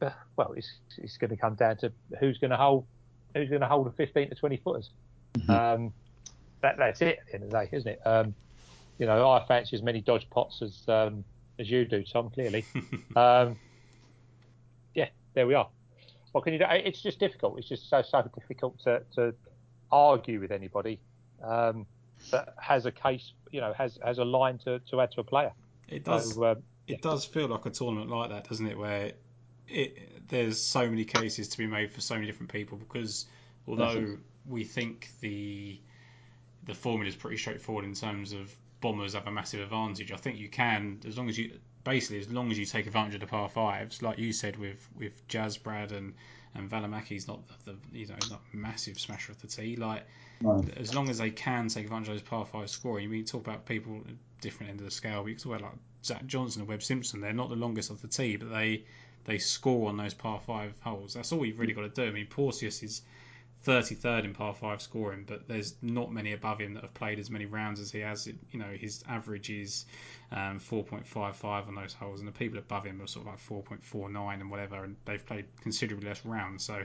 uh, 0.00 0.10
well, 0.36 0.52
it's 0.56 0.70
it's 0.96 1.16
going 1.16 1.30
to 1.30 1.36
come 1.36 1.54
down 1.54 1.76
to 1.78 1.92
who's 2.20 2.38
going 2.38 2.50
to 2.50 2.56
hold 2.56 2.86
who's 3.34 3.48
going 3.48 3.60
to 3.60 3.66
hold 3.66 3.86
the 3.86 3.92
15 3.92 4.30
to 4.30 4.34
20 4.34 4.56
footers. 4.58 4.90
Mm-hmm. 5.34 5.50
Um, 5.50 5.92
that, 6.62 6.76
that's 6.78 7.02
it 7.02 7.18
at 7.20 7.26
the 7.26 7.34
end 7.34 7.44
of 7.44 7.50
the 7.50 7.58
day, 7.58 7.68
isn't 7.72 7.88
it? 7.88 8.00
Um, 8.04 8.34
you 8.98 9.06
know, 9.06 9.30
I 9.30 9.44
fancy 9.46 9.76
as 9.76 9.82
many 9.82 10.00
dodge 10.00 10.28
pots 10.30 10.62
as 10.62 10.82
um, 10.88 11.24
as 11.58 11.70
you 11.70 11.84
do, 11.84 12.02
Tom. 12.02 12.30
Clearly, 12.30 12.64
um, 13.16 13.56
yeah, 14.94 15.08
there 15.34 15.46
we 15.46 15.54
are. 15.54 15.68
What 16.32 16.44
can 16.44 16.52
you 16.52 16.58
do? 16.58 16.66
It's 16.68 17.00
just 17.00 17.18
difficult. 17.18 17.58
It's 17.58 17.68
just 17.68 17.88
so 17.88 18.02
so 18.02 18.28
difficult 18.34 18.78
to, 18.80 19.02
to 19.14 19.34
argue 19.90 20.40
with 20.40 20.50
anybody 20.50 21.00
um, 21.42 21.86
that 22.30 22.54
has 22.60 22.86
a 22.86 22.92
case, 22.92 23.32
you 23.50 23.60
know, 23.60 23.72
has 23.72 23.98
has 24.04 24.18
a 24.18 24.24
line 24.24 24.58
to, 24.58 24.80
to 24.90 25.00
add 25.00 25.12
to 25.12 25.20
a 25.20 25.24
player. 25.24 25.52
It 25.88 26.04
does. 26.04 26.34
So, 26.34 26.44
um, 26.44 26.58
it 26.86 26.92
yeah. 26.92 26.96
does 27.02 27.24
feel 27.24 27.48
like 27.48 27.66
a 27.66 27.70
tournament 27.70 28.10
like 28.10 28.30
that, 28.30 28.48
doesn't 28.48 28.66
it? 28.66 28.76
Where 28.76 29.12
it, 29.68 30.28
there's 30.28 30.60
so 30.60 30.88
many 30.88 31.04
cases 31.04 31.48
to 31.48 31.58
be 31.58 31.66
made 31.66 31.92
for 31.92 32.00
so 32.00 32.14
many 32.14 32.26
different 32.26 32.50
people 32.50 32.78
because 32.78 33.26
although 33.66 34.16
we 34.46 34.64
think 34.64 35.10
the 35.20 35.78
the 36.64 36.74
formula 36.74 37.08
is 37.08 37.16
pretty 37.16 37.36
straightforward 37.36 37.84
in 37.84 37.94
terms 37.94 38.32
of 38.32 38.54
bombers 38.80 39.14
have 39.14 39.26
a 39.26 39.30
massive 39.30 39.60
advantage. 39.60 40.12
I 40.12 40.16
think 40.16 40.38
you 40.38 40.48
can, 40.48 41.00
as 41.06 41.16
long 41.16 41.28
as 41.28 41.38
you 41.38 41.52
basically 41.84 42.18
as 42.18 42.30
long 42.30 42.50
as 42.50 42.58
you 42.58 42.66
take 42.66 42.86
advantage 42.86 43.14
of 43.14 43.20
the 43.20 43.26
par 43.26 43.48
fives, 43.48 44.02
like 44.02 44.18
you 44.18 44.32
said 44.32 44.56
with 44.56 44.88
with 44.96 45.26
Jazz 45.28 45.56
Brad 45.56 45.92
and 45.92 46.14
and 46.54 46.70
Valimaki's 46.70 47.28
not 47.28 47.40
the, 47.64 47.72
the 47.72 47.98
you 47.98 48.06
know 48.06 48.16
not 48.30 48.40
massive 48.52 48.98
smasher 48.98 49.32
of 49.32 49.40
the 49.40 49.46
tee. 49.46 49.76
Like 49.76 50.04
no. 50.40 50.64
as 50.76 50.94
long 50.94 51.08
as 51.08 51.18
they 51.18 51.30
can 51.30 51.68
take 51.68 51.84
advantage 51.84 52.08
of 52.08 52.14
those 52.14 52.22
par 52.22 52.46
five 52.46 52.70
scoring, 52.70 53.04
you 53.04 53.10
mean 53.10 53.24
talk 53.24 53.46
about 53.46 53.66
people 53.66 54.02
at 54.08 54.14
different 54.40 54.70
end 54.70 54.80
of 54.80 54.84
the 54.84 54.90
scale. 54.90 55.22
We 55.22 55.34
talk 55.34 55.56
about 55.56 55.62
like 55.62 55.78
Zach 56.04 56.26
Johnson 56.26 56.62
and 56.62 56.68
Webb 56.68 56.82
Simpson. 56.82 57.20
They're 57.20 57.32
not 57.32 57.48
the 57.48 57.56
longest 57.56 57.90
of 57.90 58.00
the 58.00 58.08
tee, 58.08 58.36
but 58.36 58.50
they 58.50 58.84
they 59.24 59.38
score 59.38 59.88
on 59.88 59.96
those 59.96 60.14
par 60.14 60.40
five 60.46 60.74
holes. 60.80 61.14
That's 61.14 61.32
all 61.32 61.44
you've 61.44 61.58
really 61.58 61.74
got 61.74 61.82
to 61.82 61.88
do. 61.88 62.04
I 62.04 62.10
mean, 62.10 62.26
Porteous 62.26 62.82
is 62.82 63.02
33rd 63.64 64.24
in 64.24 64.34
par 64.34 64.54
5 64.54 64.80
scoring, 64.80 65.24
but 65.26 65.48
there's 65.48 65.74
not 65.82 66.12
many 66.12 66.32
above 66.32 66.60
him 66.60 66.74
that 66.74 66.82
have 66.82 66.94
played 66.94 67.18
as 67.18 67.30
many 67.30 67.46
rounds 67.46 67.80
as 67.80 67.90
he 67.90 68.00
has. 68.00 68.26
You 68.26 68.58
know, 68.58 68.72
his 68.78 69.02
average 69.08 69.50
is 69.50 69.84
um, 70.30 70.60
4.55 70.60 71.68
on 71.68 71.74
those 71.74 71.92
holes, 71.92 72.20
and 72.20 72.28
the 72.28 72.32
people 72.32 72.58
above 72.58 72.84
him 72.84 73.02
are 73.02 73.06
sort 73.06 73.26
of 73.26 73.32
like 73.32 73.66
4.49 73.66 74.40
and 74.40 74.50
whatever, 74.50 74.84
and 74.84 74.96
they've 75.04 75.24
played 75.24 75.46
considerably 75.60 76.08
less 76.08 76.24
rounds. 76.24 76.64
So 76.64 76.84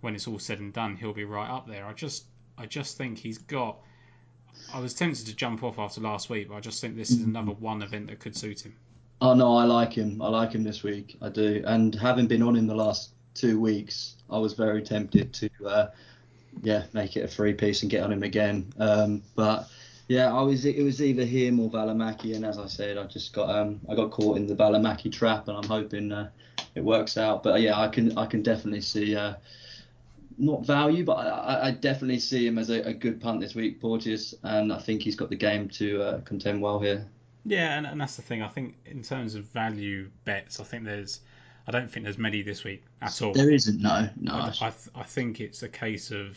when 0.00 0.14
it's 0.14 0.28
all 0.28 0.38
said 0.38 0.60
and 0.60 0.72
done, 0.72 0.96
he'll 0.96 1.12
be 1.12 1.24
right 1.24 1.50
up 1.50 1.66
there. 1.66 1.84
I 1.84 1.92
just, 1.92 2.24
I 2.56 2.66
just 2.66 2.96
think 2.96 3.18
he's 3.18 3.38
got. 3.38 3.78
I 4.72 4.78
was 4.78 4.94
tempted 4.94 5.26
to 5.26 5.34
jump 5.34 5.64
off 5.64 5.80
after 5.80 6.00
last 6.00 6.30
week, 6.30 6.48
but 6.48 6.54
I 6.54 6.60
just 6.60 6.80
think 6.80 6.96
this 6.96 7.10
is 7.10 7.22
another 7.22 7.52
one 7.52 7.82
event 7.82 8.06
that 8.06 8.20
could 8.20 8.36
suit 8.36 8.64
him. 8.64 8.76
Oh 9.20 9.34
no, 9.34 9.56
I 9.56 9.64
like 9.64 9.92
him. 9.92 10.22
I 10.22 10.28
like 10.28 10.52
him 10.52 10.62
this 10.62 10.84
week. 10.84 11.16
I 11.20 11.28
do, 11.28 11.64
and 11.66 11.94
having 11.94 12.28
been 12.28 12.42
on 12.42 12.54
him 12.54 12.68
the 12.68 12.74
last 12.74 13.10
two 13.34 13.60
weeks, 13.60 14.16
I 14.30 14.38
was 14.38 14.54
very 14.54 14.82
tempted 14.82 15.32
to, 15.34 15.50
uh, 15.66 15.90
yeah, 16.62 16.84
make 16.92 17.16
it 17.16 17.24
a 17.24 17.28
free 17.28 17.52
piece 17.52 17.82
and 17.82 17.90
get 17.90 18.02
on 18.02 18.12
him 18.12 18.22
again. 18.22 18.72
Um, 18.78 19.22
but 19.34 19.68
yeah, 20.08 20.32
I 20.32 20.42
was 20.42 20.64
it 20.64 20.82
was 20.82 21.02
either 21.02 21.24
him 21.24 21.60
or 21.60 21.70
Valimaki, 21.70 22.34
and 22.34 22.44
as 22.44 22.58
I 22.58 22.66
said, 22.66 22.98
I 22.98 23.04
just 23.04 23.32
got 23.32 23.48
um, 23.50 23.80
I 23.88 23.94
got 23.94 24.10
caught 24.10 24.36
in 24.36 24.46
the 24.46 24.54
Valimaki 24.54 25.10
trap, 25.10 25.48
and 25.48 25.56
I'm 25.56 25.64
hoping 25.64 26.12
uh, 26.12 26.30
it 26.74 26.82
works 26.82 27.16
out. 27.16 27.42
But 27.42 27.60
yeah, 27.60 27.78
I 27.78 27.88
can 27.88 28.16
I 28.18 28.26
can 28.26 28.42
definitely 28.42 28.82
see. 28.82 29.16
Uh, 29.16 29.34
not 30.36 30.66
value, 30.66 31.04
but 31.04 31.12
I, 31.12 31.68
I, 31.68 31.70
definitely 31.70 32.18
see 32.18 32.44
him 32.44 32.58
as 32.58 32.68
a, 32.68 32.88
a, 32.88 32.92
good 32.92 33.20
punt 33.20 33.40
this 33.40 33.54
week, 33.54 33.80
Porteous, 33.80 34.34
and 34.42 34.72
I 34.72 34.80
think 34.80 35.00
he's 35.00 35.14
got 35.14 35.30
the 35.30 35.36
game 35.36 35.68
to 35.68 36.02
uh, 36.02 36.20
contend 36.22 36.60
well 36.60 36.80
here. 36.80 37.06
Yeah, 37.44 37.78
and, 37.78 37.86
and 37.86 38.00
that's 38.00 38.16
the 38.16 38.22
thing. 38.22 38.42
I 38.42 38.48
think 38.48 38.74
in 38.84 39.02
terms 39.02 39.36
of 39.36 39.44
value 39.50 40.10
bets, 40.24 40.58
I 40.58 40.64
think 40.64 40.82
there's 40.84 41.20
I 41.66 41.72
don't 41.72 41.90
think 41.90 42.04
there's 42.04 42.18
many 42.18 42.42
this 42.42 42.64
week 42.64 42.84
at 43.00 43.20
all. 43.22 43.32
There 43.32 43.50
isn't, 43.50 43.80
no, 43.80 44.08
no. 44.20 44.34
I, 44.34 44.48
I, 44.48 44.70
th- 44.70 44.88
I 44.94 45.02
think 45.02 45.40
it's 45.40 45.62
a 45.62 45.68
case 45.68 46.10
of 46.10 46.36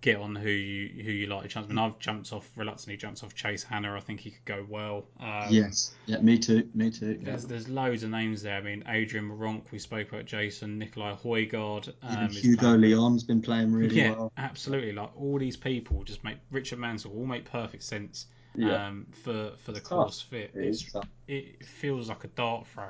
get 0.00 0.16
on 0.16 0.34
who 0.34 0.48
you 0.48 1.02
who 1.02 1.10
you 1.10 1.26
like 1.26 1.42
to 1.42 1.48
chance. 1.48 1.66
I 1.66 1.68
mean, 1.68 1.78
I've 1.78 1.98
jumped 1.98 2.32
off 2.32 2.50
reluctantly 2.56 2.96
jumped 2.96 3.22
off 3.22 3.34
Chase 3.34 3.62
Hanna. 3.62 3.94
I 3.94 4.00
think 4.00 4.20
he 4.20 4.30
could 4.30 4.44
go 4.44 4.66
well. 4.68 5.04
Um, 5.18 5.46
yes, 5.48 5.94
yeah, 6.06 6.18
me 6.20 6.38
too, 6.38 6.68
me 6.74 6.90
too. 6.90 7.18
Yeah. 7.20 7.30
There's 7.30 7.46
there's 7.46 7.68
loads 7.68 8.02
of 8.02 8.10
names 8.10 8.42
there. 8.42 8.56
I 8.56 8.60
mean, 8.60 8.84
Adrian 8.88 9.28
Meronk, 9.28 9.70
we 9.70 9.78
spoke 9.78 10.08
about 10.10 10.24
Jason, 10.24 10.78
Nikolai 10.78 11.14
Højgaard. 11.14 11.92
Um, 12.02 12.28
Hugo 12.28 12.76
Leon's 12.76 13.24
been 13.24 13.42
playing 13.42 13.72
really 13.72 13.96
yeah, 13.96 14.10
well. 14.12 14.32
absolutely. 14.36 14.92
Like 14.92 15.10
all 15.18 15.38
these 15.38 15.56
people 15.56 16.02
just 16.04 16.24
make 16.24 16.38
Richard 16.50 16.78
Mansell 16.78 17.12
all 17.12 17.26
make 17.26 17.44
perfect 17.44 17.82
sense. 17.82 18.26
Yeah. 18.54 18.86
Um, 18.86 19.06
for 19.22 19.52
for 19.64 19.72
the 19.72 19.78
it's 19.78 19.88
course 19.88 20.20
tough. 20.20 20.28
fit, 20.28 20.50
it, 20.54 20.82
it 21.28 21.64
feels 21.64 22.08
like 22.08 22.24
a 22.24 22.28
dart 22.28 22.66
throw. 22.66 22.88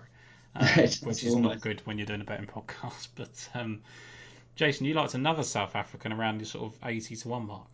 Um, 0.55 0.66
which 1.03 1.24
is 1.24 1.36
not 1.36 1.61
good 1.61 1.80
when 1.86 1.98
you're 1.98 2.07
doing 2.07 2.20
a 2.20 2.24
betting 2.24 2.46
podcast. 2.46 3.09
But 3.14 3.48
um, 3.55 3.82
Jason, 4.57 4.86
you 4.86 4.94
liked 4.94 5.14
another 5.14 5.42
South 5.42 5.74
African 5.76 6.12
around 6.12 6.38
the 6.38 6.44
sort 6.44 6.72
of 6.72 6.78
80 6.84 7.16
to 7.16 7.28
1 7.28 7.46
mark. 7.46 7.66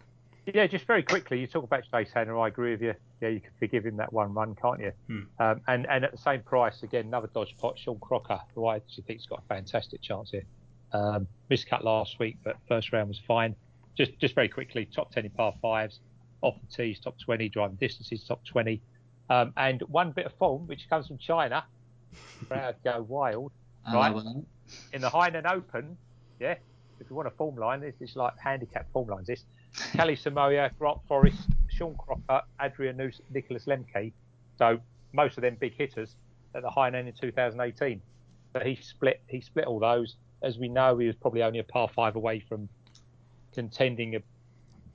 Yeah, 0.55 0.67
just 0.69 0.87
very 0.87 1.03
quickly, 1.03 1.41
you 1.41 1.49
talk 1.49 1.65
about 1.65 1.83
Chase 1.91 2.11
Hanna. 2.15 2.39
I 2.39 2.47
agree 2.47 2.71
with 2.71 2.83
you. 2.83 2.95
Yeah, 3.21 3.29
you 3.29 3.41
can 3.41 3.51
forgive 3.59 3.85
him 3.85 3.97
that 3.97 4.13
one 4.13 4.33
run, 4.33 4.55
can't 4.55 4.79
you? 4.79 4.93
Hmm. 5.09 5.21
Um, 5.41 5.61
and 5.67 5.87
and 5.91 6.05
at 6.05 6.13
the 6.13 6.19
same 6.19 6.43
price, 6.43 6.85
again, 6.85 7.07
another 7.07 7.29
dodge 7.35 7.57
pot, 7.59 7.77
Sean 7.77 7.99
Crocker, 7.99 8.39
who 8.55 8.67
I 8.67 8.77
actually 8.77 9.05
think's 9.09 9.27
got 9.27 9.41
a 9.41 9.47
fantastic 9.49 10.03
chance 10.03 10.31
here. 10.31 10.45
Um, 10.93 11.27
missed 11.51 11.69
cut 11.69 11.85
last 11.85 12.21
week, 12.21 12.37
but 12.45 12.57
first 12.69 12.93
round 12.93 13.09
was 13.09 13.19
fine. 13.27 13.57
Just 13.97 14.17
just 14.21 14.37
very 14.37 14.49
quickly, 14.49 14.85
top 14.87 15.11
ten 15.11 15.25
in 15.25 15.33
par 15.33 15.53
fives, 15.61 15.99
off 16.43 16.55
the 16.61 16.77
tees, 16.77 17.01
top 17.01 17.19
twenty, 17.19 17.49
driving 17.49 17.77
distances, 17.77 18.23
top 18.23 18.45
twenty, 18.45 18.81
um, 19.29 19.53
and 19.57 19.83
one 19.89 20.13
bit 20.13 20.27
of 20.27 20.33
form 20.35 20.69
which 20.69 20.89
comes 20.89 21.09
from 21.09 21.19
China. 21.19 21.65
Proud 22.49 22.77
go 22.85 23.03
wild 23.03 23.53
Right. 23.93 24.11
Uh, 24.11 24.15
well, 24.15 24.45
in 24.93 25.01
the 25.01 25.11
Hainan 25.11 25.51
Open. 25.51 25.97
Yeah, 26.41 26.57
if 26.99 27.09
you 27.09 27.17
want 27.17 27.29
a 27.29 27.33
form 27.33 27.57
line, 27.57 27.81
this 27.81 27.95
is 28.01 28.17
like 28.17 28.33
handicap 28.39 28.91
form 28.93 29.09
lines. 29.09 29.29
This 29.29 29.45
Kalle 29.93 30.17
Samooja, 30.17 30.71
Grant 30.79 30.99
Forrest, 31.07 31.49
Sean 31.69 31.95
Crocker, 31.97 32.43
Adrian 32.61 32.97
Noose, 32.97 33.21
Nicholas 33.31 33.67
Lemke. 33.67 34.13
So 34.59 34.81
most 35.13 35.37
of 35.39 35.43
them 35.43 35.57
big 35.61 35.75
hitters 35.77 36.17
at 36.55 36.63
the 36.63 36.69
Hainan 36.69 37.07
in 37.07 37.13
2018. 37.13 38.01
But 38.53 38.67
he 38.67 38.77
split 38.77 39.23
he 39.29 39.41
split 39.41 39.67
all 39.67 39.79
those. 39.79 40.17
As 40.43 40.59
we 40.59 40.69
know, 40.69 40.99
he 40.99 41.07
was 41.07 41.17
probably 41.17 41.43
only 41.43 41.61
a 41.61 41.65
par 41.65 41.89
five 41.95 42.17
away 42.17 42.41
from 42.41 42.69
contending 43.53 44.17
a 44.17 44.21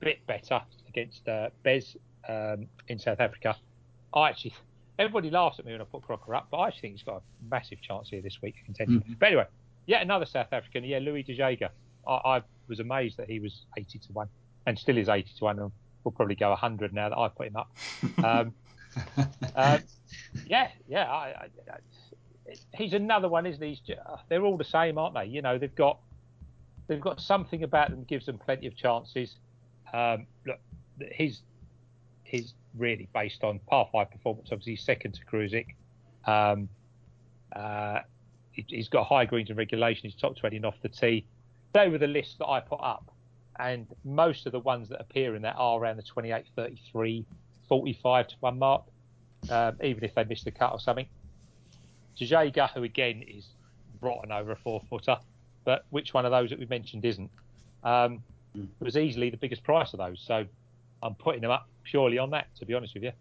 bit 0.00 0.24
better 0.26 0.60
against 0.88 1.26
uh, 1.28 1.48
Bez 1.62 1.96
um, 2.28 2.66
in 2.88 2.98
South 2.98 3.20
Africa. 3.20 3.56
I 4.14 4.28
actually, 4.28 4.54
everybody 5.02 5.30
laughs 5.30 5.58
at 5.58 5.64
me 5.64 5.72
when 5.72 5.80
I 5.80 5.84
put 5.84 6.02
Crocker 6.02 6.34
up, 6.34 6.48
but 6.50 6.58
I 6.58 6.68
actually 6.68 6.80
think 6.82 6.94
he's 6.94 7.02
got 7.02 7.16
a 7.16 7.22
massive 7.50 7.80
chance 7.80 8.08
here 8.08 8.22
this 8.22 8.40
week 8.40 8.54
of 8.60 8.64
contending. 8.66 9.00
Mhm. 9.00 9.18
But 9.18 9.26
anyway, 9.26 9.46
yet 9.86 10.02
another 10.02 10.26
South 10.26 10.52
African, 10.52 10.84
yeah, 10.84 10.98
Louis 10.98 11.22
De 11.22 11.34
Jager. 11.34 11.70
I, 12.06 12.12
I 12.12 12.42
was 12.68 12.80
amazed 12.80 13.16
that 13.18 13.28
he 13.28 13.40
was 13.40 13.66
80 13.76 13.98
to 13.98 14.12
1 14.12 14.28
and 14.66 14.78
still 14.78 14.96
is 14.96 15.08
80 15.08 15.30
to 15.38 15.44
1 15.44 15.58
and 15.58 15.72
will 16.04 16.12
probably 16.12 16.34
go 16.34 16.50
100 16.50 16.92
now 16.92 17.08
that 17.08 17.18
I 17.18 17.28
put 17.28 17.46
him 17.48 17.56
up. 17.56 17.70
Um, 18.24 18.54
um, 19.56 19.80
yeah, 20.46 20.68
yeah. 20.86 21.10
I, 21.10 21.48
I, 21.70 21.76
he's 22.74 22.92
another 22.92 23.28
one, 23.28 23.46
isn't 23.46 23.62
he? 23.62 23.94
Uh, 23.94 24.16
they're 24.28 24.44
all 24.44 24.58
the 24.58 24.64
same, 24.64 24.98
aren't 24.98 25.14
they? 25.14 25.24
You 25.24 25.40
know, 25.40 25.56
they've 25.56 25.74
got 25.74 25.98
they've 26.88 27.00
got 27.00 27.18
something 27.18 27.62
about 27.62 27.88
them 27.90 28.00
that 28.00 28.08
gives 28.08 28.26
them 28.26 28.36
plenty 28.38 28.66
of 28.66 28.76
chances. 28.76 29.36
Um, 29.94 30.26
look, 30.46 30.58
he's 31.12 31.40
he's 32.24 32.52
really 32.76 33.08
based 33.14 33.44
on 33.44 33.60
par 33.68 33.88
five 33.92 34.10
performance. 34.10 34.48
Obviously, 34.50 34.72
he's 34.72 34.82
second 34.82 35.12
to 35.14 35.24
Kruyswijk. 35.24 35.68
Um, 36.26 36.68
uh, 37.54 38.00
he, 38.52 38.64
he's 38.68 38.88
got 38.88 39.06
high 39.06 39.24
greens 39.24 39.50
and 39.50 39.58
regulation. 39.58 40.08
He's 40.08 40.14
top 40.14 40.36
20 40.36 40.56
and 40.56 40.66
off 40.66 40.76
the 40.82 40.88
tee. 40.88 41.26
They 41.72 41.88
were 41.88 41.98
the 41.98 42.06
list 42.06 42.38
that 42.38 42.46
I 42.46 42.60
put 42.60 42.80
up, 42.82 43.10
and 43.58 43.86
most 44.04 44.46
of 44.46 44.52
the 44.52 44.60
ones 44.60 44.88
that 44.90 45.00
appear 45.00 45.34
in 45.34 45.42
that 45.42 45.56
are 45.56 45.78
around 45.78 45.96
the 45.96 46.02
28, 46.02 46.44
33, 46.54 47.24
45 47.68 48.28
to 48.28 48.34
one 48.40 48.58
mark, 48.58 48.82
um, 49.50 49.76
even 49.82 50.04
if 50.04 50.14
they 50.14 50.24
miss 50.24 50.44
the 50.44 50.50
cut 50.50 50.72
or 50.72 50.80
something. 50.80 51.06
Jajaga, 52.18 52.70
who 52.72 52.82
again 52.82 53.22
is 53.22 53.46
rotten 54.00 54.32
over 54.32 54.52
a 54.52 54.56
four 54.56 54.82
footer, 54.90 55.16
but 55.64 55.86
which 55.90 56.12
one 56.12 56.26
of 56.26 56.30
those 56.30 56.50
that 56.50 56.58
we 56.58 56.66
mentioned 56.66 57.04
isn't? 57.04 57.30
Um, 57.84 58.22
was 58.80 58.96
easily 58.96 59.30
the 59.30 59.36
biggest 59.36 59.64
price 59.64 59.92
of 59.94 59.98
those. 59.98 60.22
So 60.26 60.44
I'm 61.02 61.14
putting 61.14 61.42
them 61.42 61.50
up 61.50 61.68
purely 61.84 62.18
on 62.18 62.30
that, 62.30 62.54
to 62.56 62.66
be 62.66 62.74
honest 62.74 62.94
with 62.94 63.02
you. 63.02 63.12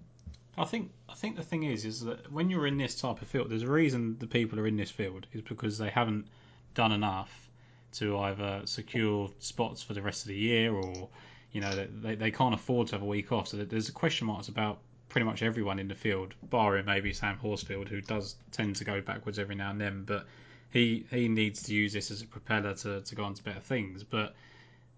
I 0.58 0.66
think 0.66 0.92
I 1.10 1.14
think 1.14 1.38
the 1.38 1.44
thing 1.44 1.64
is 1.64 1.86
is 1.86 2.02
that 2.02 2.32
when 2.32 2.50
you're 2.50 2.68
in 2.68 2.78
this 2.78 3.00
type 3.00 3.22
of 3.22 3.28
field, 3.28 3.50
there's 3.50 3.64
a 3.64 3.72
reason 3.72 4.18
the 4.20 4.28
people 4.28 4.60
are 4.60 4.68
in 4.68 4.78
this 4.78 4.92
field 4.92 5.28
is 5.34 5.42
because 5.42 5.78
they 5.78 5.90
haven't 5.90 6.28
done 6.74 6.92
enough 6.92 7.50
to 7.94 8.18
either 8.20 8.62
secure 8.66 9.30
spots 9.40 9.82
for 9.84 9.94
the 9.94 10.02
rest 10.02 10.24
of 10.24 10.30
the 10.30 10.36
year 10.36 10.74
or 10.74 11.10
you 11.52 11.62
know 11.62 11.88
they, 12.02 12.16
they 12.16 12.32
can't 12.32 12.54
afford 12.54 12.88
to 12.88 12.96
have 12.96 13.02
a 13.02 13.06
week 13.06 13.32
off. 13.32 13.48
So 13.48 13.58
there's 13.58 13.90
a 13.90 13.94
question 13.94 14.28
marks 14.28 14.50
about 14.50 14.80
pretty 15.10 15.26
much 15.26 15.44
everyone 15.44 15.80
in 15.80 15.88
the 15.90 15.96
field, 15.96 16.34
barring 16.42 16.86
maybe 16.86 17.12
Sam 17.12 17.38
Horsfield, 17.38 17.90
who 17.90 18.00
does 18.00 18.36
tend 18.52 18.78
to 18.78 18.86
go 18.86 19.02
backwards 19.02 19.40
every 19.40 19.56
now 19.56 19.72
and 19.72 19.80
then, 19.80 20.04
but 20.06 20.26
he 20.70 21.06
he 21.12 21.28
needs 21.28 21.64
to 21.64 21.74
use 21.74 21.94
this 21.94 22.12
as 22.12 22.22
a 22.22 22.28
propeller 22.28 22.74
to, 22.76 23.02
to 23.02 23.16
go 23.16 23.24
on 23.24 23.34
to 23.34 23.44
better 23.44 23.60
things. 23.60 24.04
But 24.04 24.36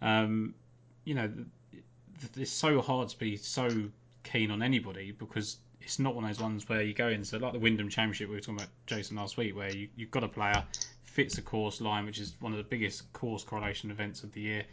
um, 0.01 0.55
you 1.03 1.15
know, 1.15 1.31
it's 2.37 2.51
so 2.51 2.81
hard 2.81 3.09
to 3.09 3.17
be 3.17 3.37
so 3.37 3.69
keen 4.23 4.51
on 4.51 4.61
anybody 4.61 5.11
because 5.11 5.57
it's 5.81 5.99
not 5.99 6.15
one 6.15 6.23
of 6.23 6.29
those 6.29 6.41
ones 6.41 6.67
where 6.67 6.81
you 6.81 6.93
go 6.93 7.09
in. 7.09 7.23
So 7.25 7.37
like 7.37 7.53
the 7.53 7.59
Wyndham 7.59 7.89
Championship 7.89 8.29
we 8.29 8.35
were 8.35 8.41
talking 8.41 8.55
about 8.55 8.69
Jason 8.85 9.17
last 9.17 9.37
week, 9.37 9.55
where 9.55 9.75
you, 9.75 9.89
you've 9.95 10.11
got 10.11 10.23
a 10.23 10.27
player 10.27 10.63
fits 11.03 11.37
a 11.37 11.41
course 11.41 11.81
line, 11.81 12.05
which 12.05 12.19
is 12.19 12.35
one 12.39 12.51
of 12.51 12.57
the 12.57 12.63
biggest 12.63 13.11
course 13.13 13.43
correlation 13.43 13.91
events 13.91 14.23
of 14.23 14.31
the 14.33 14.41
year. 14.41 14.63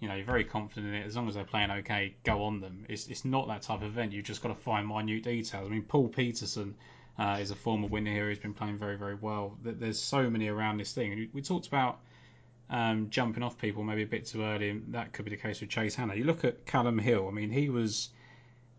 You 0.00 0.08
know, 0.08 0.14
you're 0.14 0.24
very 0.24 0.44
confident 0.44 0.94
in 0.94 1.02
it. 1.02 1.06
As 1.06 1.16
long 1.16 1.28
as 1.28 1.34
they're 1.34 1.44
playing 1.44 1.70
okay, 1.70 2.14
go 2.24 2.42
on 2.44 2.60
them. 2.60 2.86
It's, 2.88 3.06
it's 3.08 3.24
not 3.24 3.46
that 3.48 3.62
type 3.62 3.82
of 3.82 3.88
event. 3.88 4.12
You've 4.12 4.24
just 4.24 4.42
got 4.42 4.48
to 4.48 4.54
find 4.54 4.88
minute 4.88 5.22
details. 5.22 5.66
I 5.66 5.70
mean, 5.70 5.82
Paul 5.82 6.08
Peterson 6.08 6.74
uh, 7.18 7.38
is 7.40 7.50
a 7.50 7.54
former 7.54 7.86
winner 7.86 8.10
here. 8.10 8.28
He's 8.28 8.38
been 8.38 8.54
playing 8.54 8.78
very, 8.78 8.96
very 8.96 9.14
well. 9.14 9.56
There's 9.62 10.00
so 10.00 10.28
many 10.28 10.48
around 10.48 10.78
this 10.78 10.92
thing. 10.92 11.28
We 11.32 11.42
talked 11.42 11.68
about 11.68 12.00
um, 12.72 13.10
jumping 13.10 13.42
off 13.42 13.58
people 13.58 13.84
maybe 13.84 14.02
a 14.02 14.06
bit 14.06 14.26
too 14.26 14.42
early, 14.42 14.70
and 14.70 14.94
that 14.94 15.12
could 15.12 15.26
be 15.26 15.30
the 15.30 15.36
case 15.36 15.60
with 15.60 15.68
Chase 15.68 15.94
Hanna. 15.94 16.14
You 16.14 16.24
look 16.24 16.42
at 16.42 16.64
Calum 16.64 16.98
Hill. 16.98 17.28
I 17.28 17.30
mean, 17.30 17.50
he 17.50 17.68
was 17.68 18.08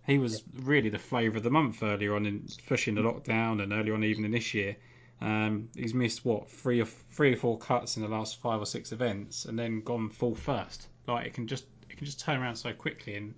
he 0.08 0.18
was 0.18 0.44
really 0.64 0.90
the 0.90 1.00
flavour 1.00 1.38
of 1.38 1.44
the 1.44 1.52
month 1.52 1.82
earlier 1.84 2.16
on, 2.16 2.26
in, 2.26 2.44
especially 2.48 2.96
the 2.96 3.02
lockdown 3.02 3.62
and 3.62 3.72
earlier 3.72 3.94
on 3.94 4.04
even 4.04 4.26
in 4.26 4.32
this 4.32 4.54
year. 4.54 4.76
Um, 5.22 5.70
he's 5.76 5.94
missed 5.94 6.26
what 6.26 6.50
three 6.50 6.82
or 6.82 6.86
three 6.86 7.34
or 7.34 7.38
four 7.38 7.58
cuts 7.60 7.96
in 7.96 8.02
the 8.02 8.10
last 8.10 8.42
five 8.42 8.60
or 8.60 8.66
six 8.66 8.92
events, 8.92 9.46
and 9.46 9.58
then 9.58 9.82
gone 9.82 10.10
full 10.10 10.34
first. 10.34 10.88
Like 11.08 11.28
it 11.28 11.36
can 11.36 11.48
just 11.48 11.66
it 11.88 11.96
can 11.96 12.06
just 12.06 12.20
turn 12.20 12.42
around 12.42 12.56
so 12.56 12.74
quickly, 12.74 13.16
and 13.16 13.36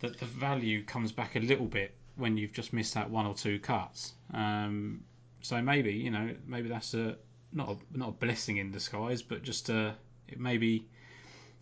that 0.00 0.18
the 0.18 0.26
value 0.26 0.84
comes 0.84 1.12
back 1.12 1.36
a 1.36 1.40
little 1.40 1.66
bit 1.66 1.94
when 2.16 2.36
you've 2.36 2.52
just 2.52 2.72
missed 2.72 2.94
that 2.94 3.08
one 3.08 3.26
or 3.26 3.34
two 3.34 3.60
cuts. 3.60 4.14
Um, 4.34 5.04
so 5.40 5.62
maybe 5.62 5.92
you 5.92 6.10
know 6.10 6.34
maybe 6.48 6.68
that's 6.68 6.94
a 6.94 7.16
not 7.56 7.70
a, 7.70 7.98
not 7.98 8.08
a 8.10 8.12
blessing 8.12 8.58
in 8.58 8.70
disguise, 8.70 9.22
but 9.22 9.42
just 9.42 9.70
uh, 9.70 9.92
it 10.28 10.38
maybe 10.38 10.86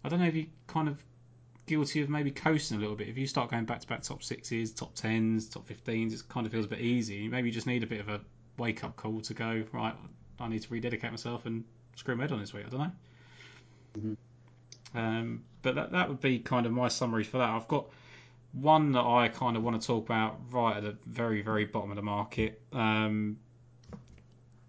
I 0.04 0.08
don't 0.08 0.20
know 0.20 0.26
if 0.26 0.34
you 0.34 0.46
kind 0.66 0.88
of 0.88 1.02
guilty 1.66 2.02
of 2.02 2.10
maybe 2.10 2.30
coasting 2.30 2.76
a 2.76 2.80
little 2.80 2.96
bit. 2.96 3.08
If 3.08 3.16
you 3.16 3.26
start 3.26 3.50
going 3.50 3.64
back 3.64 3.80
to 3.80 3.86
back 3.86 4.02
top 4.02 4.22
sixes, 4.22 4.72
top 4.72 4.94
tens, 4.94 5.48
top 5.48 5.66
fifteens, 5.66 6.12
it 6.12 6.28
kind 6.28 6.44
of 6.44 6.52
feels 6.52 6.66
a 6.66 6.68
bit 6.68 6.80
easy. 6.80 7.28
Maybe 7.28 7.48
you 7.48 7.54
just 7.54 7.66
need 7.66 7.82
a 7.82 7.86
bit 7.86 8.00
of 8.00 8.08
a 8.08 8.20
wake 8.58 8.84
up 8.84 8.96
call 8.96 9.20
to 9.22 9.34
go 9.34 9.64
right. 9.72 9.94
I 10.40 10.48
need 10.48 10.62
to 10.62 10.68
rededicate 10.68 11.10
myself 11.10 11.46
and 11.46 11.64
screw 11.96 12.16
my 12.16 12.24
head 12.24 12.32
on 12.32 12.40
this 12.40 12.52
week. 12.52 12.64
I 12.66 12.68
don't 12.68 12.80
know. 12.80 12.92
Mhm. 13.98 14.16
Um, 14.94 15.44
but 15.62 15.76
that 15.76 15.92
that 15.92 16.08
would 16.08 16.20
be 16.20 16.38
kind 16.40 16.66
of 16.66 16.72
my 16.72 16.88
summary 16.88 17.24
for 17.24 17.38
that. 17.38 17.48
I've 17.48 17.68
got 17.68 17.86
one 18.52 18.92
that 18.92 19.04
I 19.04 19.28
kind 19.28 19.56
of 19.56 19.62
want 19.64 19.80
to 19.80 19.86
talk 19.86 20.04
about 20.04 20.38
right 20.50 20.76
at 20.76 20.82
the 20.82 20.96
very 21.06 21.42
very 21.42 21.64
bottom 21.64 21.90
of 21.90 21.96
the 21.96 22.02
market. 22.02 22.60
Um, 22.72 23.38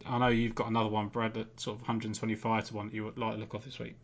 I 0.08 0.18
know 0.18 0.28
you've 0.28 0.56
got 0.56 0.70
another 0.70 0.90
one, 0.90 1.08
Brad, 1.08 1.36
at 1.38 1.60
sort 1.60 1.76
of 1.76 1.82
125 1.82 2.66
to 2.66 2.74
one 2.74 2.88
that 2.88 2.94
you 2.94 3.04
would 3.06 3.18
like 3.18 3.34
to 3.34 3.40
look 3.40 3.56
off 3.56 3.66
this 3.66 3.80
week. 3.80 3.96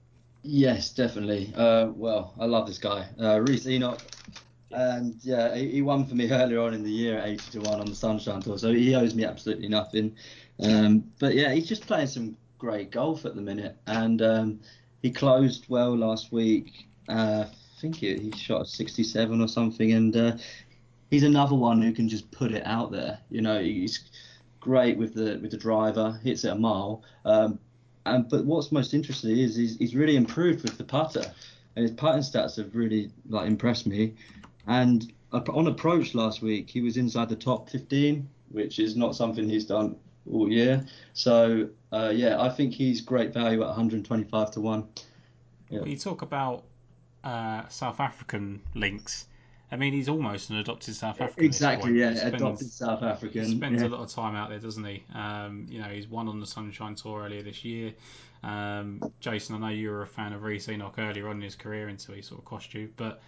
Yes, 0.44 0.92
definitely. 0.92 1.54
Uh, 1.56 1.88
well, 1.96 2.34
I 2.40 2.46
love 2.46 2.68
this 2.68 2.80
guy, 2.80 3.08
uh, 3.20 3.40
Rhys 3.42 3.68
Enoch, 3.68 4.02
and 4.72 5.16
yeah, 5.22 5.56
he, 5.56 5.70
he 5.70 5.82
won 5.82 6.06
for 6.06 6.16
me 6.16 6.30
earlier 6.32 6.62
on 6.62 6.74
in 6.74 6.84
the 6.84 6.92
year, 6.92 7.20
at 7.20 7.28
80 7.28 7.52
to 7.52 7.60
one 7.70 7.80
on 7.80 7.86
the 7.86 7.96
Sunshine 7.96 8.42
Tour, 8.42 8.58
so 8.58 8.74
he 8.74 8.96
owes 8.96 9.14
me 9.14 9.24
absolutely 9.24 9.68
nothing. 9.68 10.16
Um, 10.60 11.12
but 11.20 11.36
yeah, 11.36 11.54
he's 11.54 11.68
just 11.68 11.86
playing 11.86 12.08
some 12.08 12.38
great 12.58 12.92
golf 12.92 13.26
at 13.26 13.36
the 13.36 13.42
minute, 13.42 13.78
and 13.88 14.22
um, 14.22 14.60
he 15.02 15.12
closed 15.12 15.66
well 15.70 15.96
last 15.96 16.32
week. 16.32 16.88
Uh, 17.08 17.46
I 17.48 17.82
think 17.82 17.98
he, 17.98 18.18
he 18.18 18.32
shot 18.32 18.62
a 18.62 18.66
67 18.66 19.42
or 19.42 19.48
something, 19.48 19.92
and 19.92 20.16
uh, 20.16 20.38
he's 21.12 21.24
another 21.24 21.56
one 21.56 21.82
who 21.82 21.92
can 21.92 22.10
just 22.10 22.32
put 22.32 22.52
it 22.52 22.66
out 22.66 22.92
there. 22.92 23.20
You 23.30 23.42
know, 23.42 23.62
he's 23.62 24.10
great 24.62 24.98
with 24.98 25.14
the 25.14 25.38
with 25.42 25.52
the 25.52 25.58
driver, 25.58 26.18
hits 26.24 26.46
it 26.46 26.54
a 26.54 26.56
mile. 26.56 27.04
Um, 27.26 27.60
and 28.06 28.30
but 28.30 28.46
what's 28.46 28.72
most 28.72 28.94
interesting 28.94 29.38
is 29.38 29.56
he's, 29.56 29.78
he's 29.78 29.96
really 29.96 30.16
improved 30.16 30.64
with 30.64 30.78
the 30.78 30.86
putter, 30.86 31.26
and 31.76 31.84
his 31.84 31.92
putting 31.92 32.22
stats 32.22 32.56
have 32.56 32.74
really 32.74 33.12
like 33.28 33.48
impressed 33.48 33.86
me. 33.86 34.16
And 34.68 35.12
on 35.34 35.68
approach 35.68 36.14
last 36.16 36.42
week, 36.42 36.70
he 36.70 36.82
was 36.82 36.98
inside 36.98 37.30
the 37.30 37.36
top 37.36 37.70
15, 37.70 38.28
which 38.50 38.80
is 38.80 38.96
not 38.96 39.16
something 39.16 39.48
he's 39.48 39.66
done 39.66 39.96
all 40.32 40.52
year. 40.52 40.86
So 41.14 41.70
uh, 41.92 42.12
yeah, 42.14 42.42
I 42.42 42.50
think 42.50 42.74
he's 42.74 43.02
great 43.02 43.34
value 43.34 43.62
at 43.62 43.68
125 43.68 44.52
to 44.52 44.62
one. 44.62 44.88
Yeah. 45.70 45.84
You 45.84 45.98
talk 45.98 46.22
about 46.22 46.64
uh, 47.24 47.68
South 47.70 48.00
African 48.00 48.62
links, 48.76 49.26
I 49.72 49.78
mean, 49.78 49.94
he's 49.94 50.10
almost 50.10 50.50
an 50.50 50.58
adopted 50.58 50.96
South 50.96 51.22
African. 51.22 51.46
Exactly, 51.46 51.98
yeah, 51.98 52.14
spends- 52.14 52.36
adopted 52.36 52.72
South 52.72 53.04
African. 53.04 53.46
He 53.46 53.56
spends 53.56 53.82
yeah. 53.82 53.88
a 53.88 53.90
lot 53.90 54.02
of 54.02 54.10
time 54.10 54.36
out 54.36 54.50
there, 54.50 54.60
doesn't 54.60 54.84
he? 54.84 55.04
Um, 55.16 55.66
you 55.70 55.80
know, 55.80 55.88
he's 55.88 56.08
won 56.08 56.28
on 56.28 56.42
the 56.42 56.46
Sunshine 56.46 56.96
Tour 56.96 57.24
earlier 57.24 57.42
this 57.42 57.64
year. 57.64 57.94
Um, 58.44 59.02
Jason, 59.22 59.56
I 59.56 59.60
know 59.60 59.74
you 59.74 59.92
were 59.92 60.02
a 60.02 60.08
fan 60.08 60.34
of 60.34 60.44
Rhys 60.44 60.68
Enoch 60.68 60.96
earlier 60.98 61.30
on 61.30 61.38
in 61.38 61.42
his 61.42 61.56
career 61.56 61.88
until 61.88 62.16
he 62.16 62.22
sort 62.22 62.40
of 62.40 62.46
cost 62.46 62.74
you, 62.74 62.90
but 62.98 63.22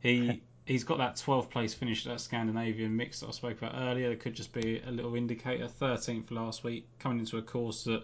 he 0.00 0.42
he's 0.66 0.84
got 0.84 0.98
that 0.98 1.14
12th 1.14 1.48
place 1.48 1.72
finish 1.72 2.04
at 2.06 2.12
that 2.12 2.20
Scandinavian 2.20 2.94
mix 2.94 3.20
that 3.20 3.28
I 3.28 3.30
spoke 3.30 3.58
about 3.58 3.74
earlier. 3.76 4.10
That 4.10 4.20
could 4.20 4.34
just 4.34 4.52
be 4.52 4.82
a 4.86 4.90
little 4.90 5.14
indicator. 5.14 5.66
13th 5.66 6.30
last 6.30 6.62
week, 6.62 6.86
coming 6.98 7.20
into 7.20 7.38
a 7.38 7.42
course 7.42 7.84
that 7.84 8.02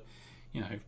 you 0.53 0.63
know 0.63 0.79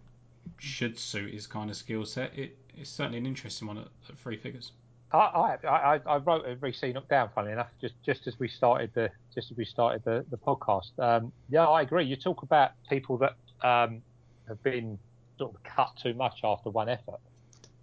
should 0.59 0.99
suit 0.99 1.35
his 1.35 1.47
kind 1.47 1.69
of 1.69 1.77
skill 1.77 2.07
set. 2.07 2.37
It, 2.39 2.57
it's 2.77 2.91
certainly 2.91 3.19
an 3.19 3.27
interesting 3.27 3.69
one 3.69 3.79
at, 3.79 3.89
at 4.09 4.17
three 4.19 4.37
figures. 4.37 4.73
I, 5.15 5.57
I, 5.65 6.01
I 6.07 6.17
wrote 6.17 6.45
a 6.47 6.57
Rhys 6.57 6.83
Enoch 6.83 7.09
down, 7.09 7.31
funny 7.35 7.53
enough, 7.53 7.69
just 7.81 7.95
just 8.05 8.27
as 8.27 8.39
we 8.39 8.49
started 8.49 8.91
the 8.95 9.11
just 9.35 9.51
as 9.51 9.57
we 9.57 9.65
started 9.65 10.03
the, 10.05 10.25
the 10.31 10.37
podcast. 10.37 10.91
Um, 10.99 11.33
yeah, 11.49 11.67
I 11.67 11.83
agree. 11.83 12.05
You 12.05 12.17
talk 12.17 12.43
about 12.43 12.73
people 12.89 13.19
that 13.19 13.37
um, 13.63 14.03
have 14.49 14.63
been 14.63 14.99
sort 15.39 15.55
of 15.55 15.63
cut 15.63 15.93
too 16.03 16.15
much 16.15 16.41
after 16.43 16.71
one 16.71 16.89
effort. 16.89 17.21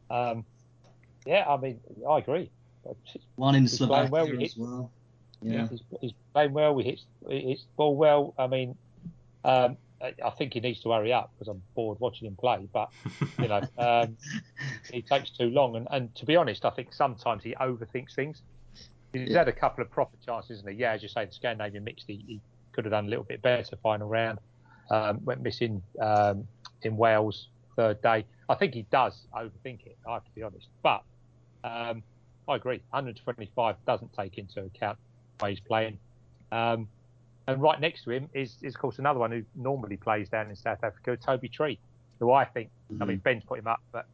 Um, 0.09 0.45
yeah, 1.25 1.45
I 1.47 1.57
mean, 1.57 1.79
I 2.09 2.17
agree. 2.17 2.49
One 3.35 3.55
in 3.55 3.67
Slovakia 3.67 4.09
well, 4.09 4.41
as 4.41 4.57
well. 4.57 4.91
Yeah. 5.41 5.67
He's, 5.69 5.81
he's 6.01 6.13
playing 6.33 6.53
well. 6.53 6.77
He 6.77 6.83
hits 6.83 7.05
he 7.29 7.41
hits 7.41 7.61
the 7.61 7.75
ball 7.77 7.95
well. 7.95 8.33
I 8.37 8.47
mean, 8.47 8.75
um, 9.45 9.77
I, 10.03 10.13
I 10.25 10.29
think 10.31 10.53
he 10.53 10.59
needs 10.59 10.81
to 10.81 10.91
hurry 10.91 11.13
up 11.13 11.31
because 11.33 11.47
I'm 11.47 11.61
bored 11.75 11.99
watching 11.99 12.27
him 12.27 12.35
play. 12.35 12.67
But 12.73 12.89
you 13.39 13.47
know, 13.47 13.61
um, 13.77 14.17
he 14.91 15.01
takes 15.01 15.31
too 15.31 15.49
long. 15.49 15.75
And, 15.75 15.87
and 15.91 16.15
to 16.15 16.25
be 16.25 16.35
honest, 16.35 16.65
I 16.65 16.69
think 16.71 16.93
sometimes 16.93 17.43
he 17.43 17.55
overthinks 17.55 18.15
things. 18.15 18.41
He's 19.13 19.29
Yeah. 19.29 19.39
had 19.39 19.47
a 19.47 19.53
couple 19.53 19.83
of 19.83 19.91
proper 19.91 20.17
chances, 20.25 20.59
isn't 20.59 20.71
he? 20.71 20.77
Yeah, 20.77 20.93
as 20.93 21.03
you 21.03 21.09
say, 21.09 21.25
the 21.25 21.31
Scandinavian 21.33 21.83
mixed, 21.83 22.05
he, 22.07 22.23
he 22.27 22.39
could 22.73 22.85
have 22.85 22.91
done 22.91 23.05
a 23.05 23.09
little 23.09 23.25
bit 23.25 23.41
better 23.41 23.75
final 23.83 24.07
round. 24.07 24.39
Um, 24.89 25.23
went 25.23 25.41
missing 25.41 25.81
um, 26.01 26.47
in 26.83 26.97
Wales 26.97 27.47
third 27.75 28.01
day. 28.01 28.25
I 28.49 28.55
think 28.55 28.73
he 28.73 28.85
does 28.91 29.25
overthink 29.33 29.85
it. 29.85 29.97
I 30.07 30.13
have 30.13 30.25
to 30.25 30.31
be 30.35 30.43
honest, 30.43 30.67
but 30.83 31.03
um, 31.63 32.03
I 32.47 32.55
agree. 32.55 32.81
125 32.89 33.75
doesn't 33.85 34.11
take 34.13 34.37
into 34.37 34.61
account 34.61 34.97
the 35.39 35.47
he's 35.47 35.59
playing. 35.61 35.99
Um, 36.51 36.87
and 37.51 37.61
right 37.61 37.79
next 37.79 38.03
to 38.03 38.11
him 38.11 38.29
is, 38.33 38.55
is, 38.61 38.75
of 38.75 38.81
course, 38.81 38.99
another 38.99 39.19
one 39.19 39.31
who 39.31 39.43
normally 39.55 39.97
plays 39.97 40.29
down 40.29 40.49
in 40.49 40.55
South 40.55 40.83
Africa, 40.83 41.17
Toby 41.17 41.49
Tree, 41.49 41.79
who 42.19 42.31
I 42.31 42.45
think, 42.45 42.69
I 42.99 43.05
mean, 43.05 43.17
Ben's 43.17 43.43
put 43.43 43.59
him 43.59 43.67
up, 43.67 43.81
but 43.91 44.05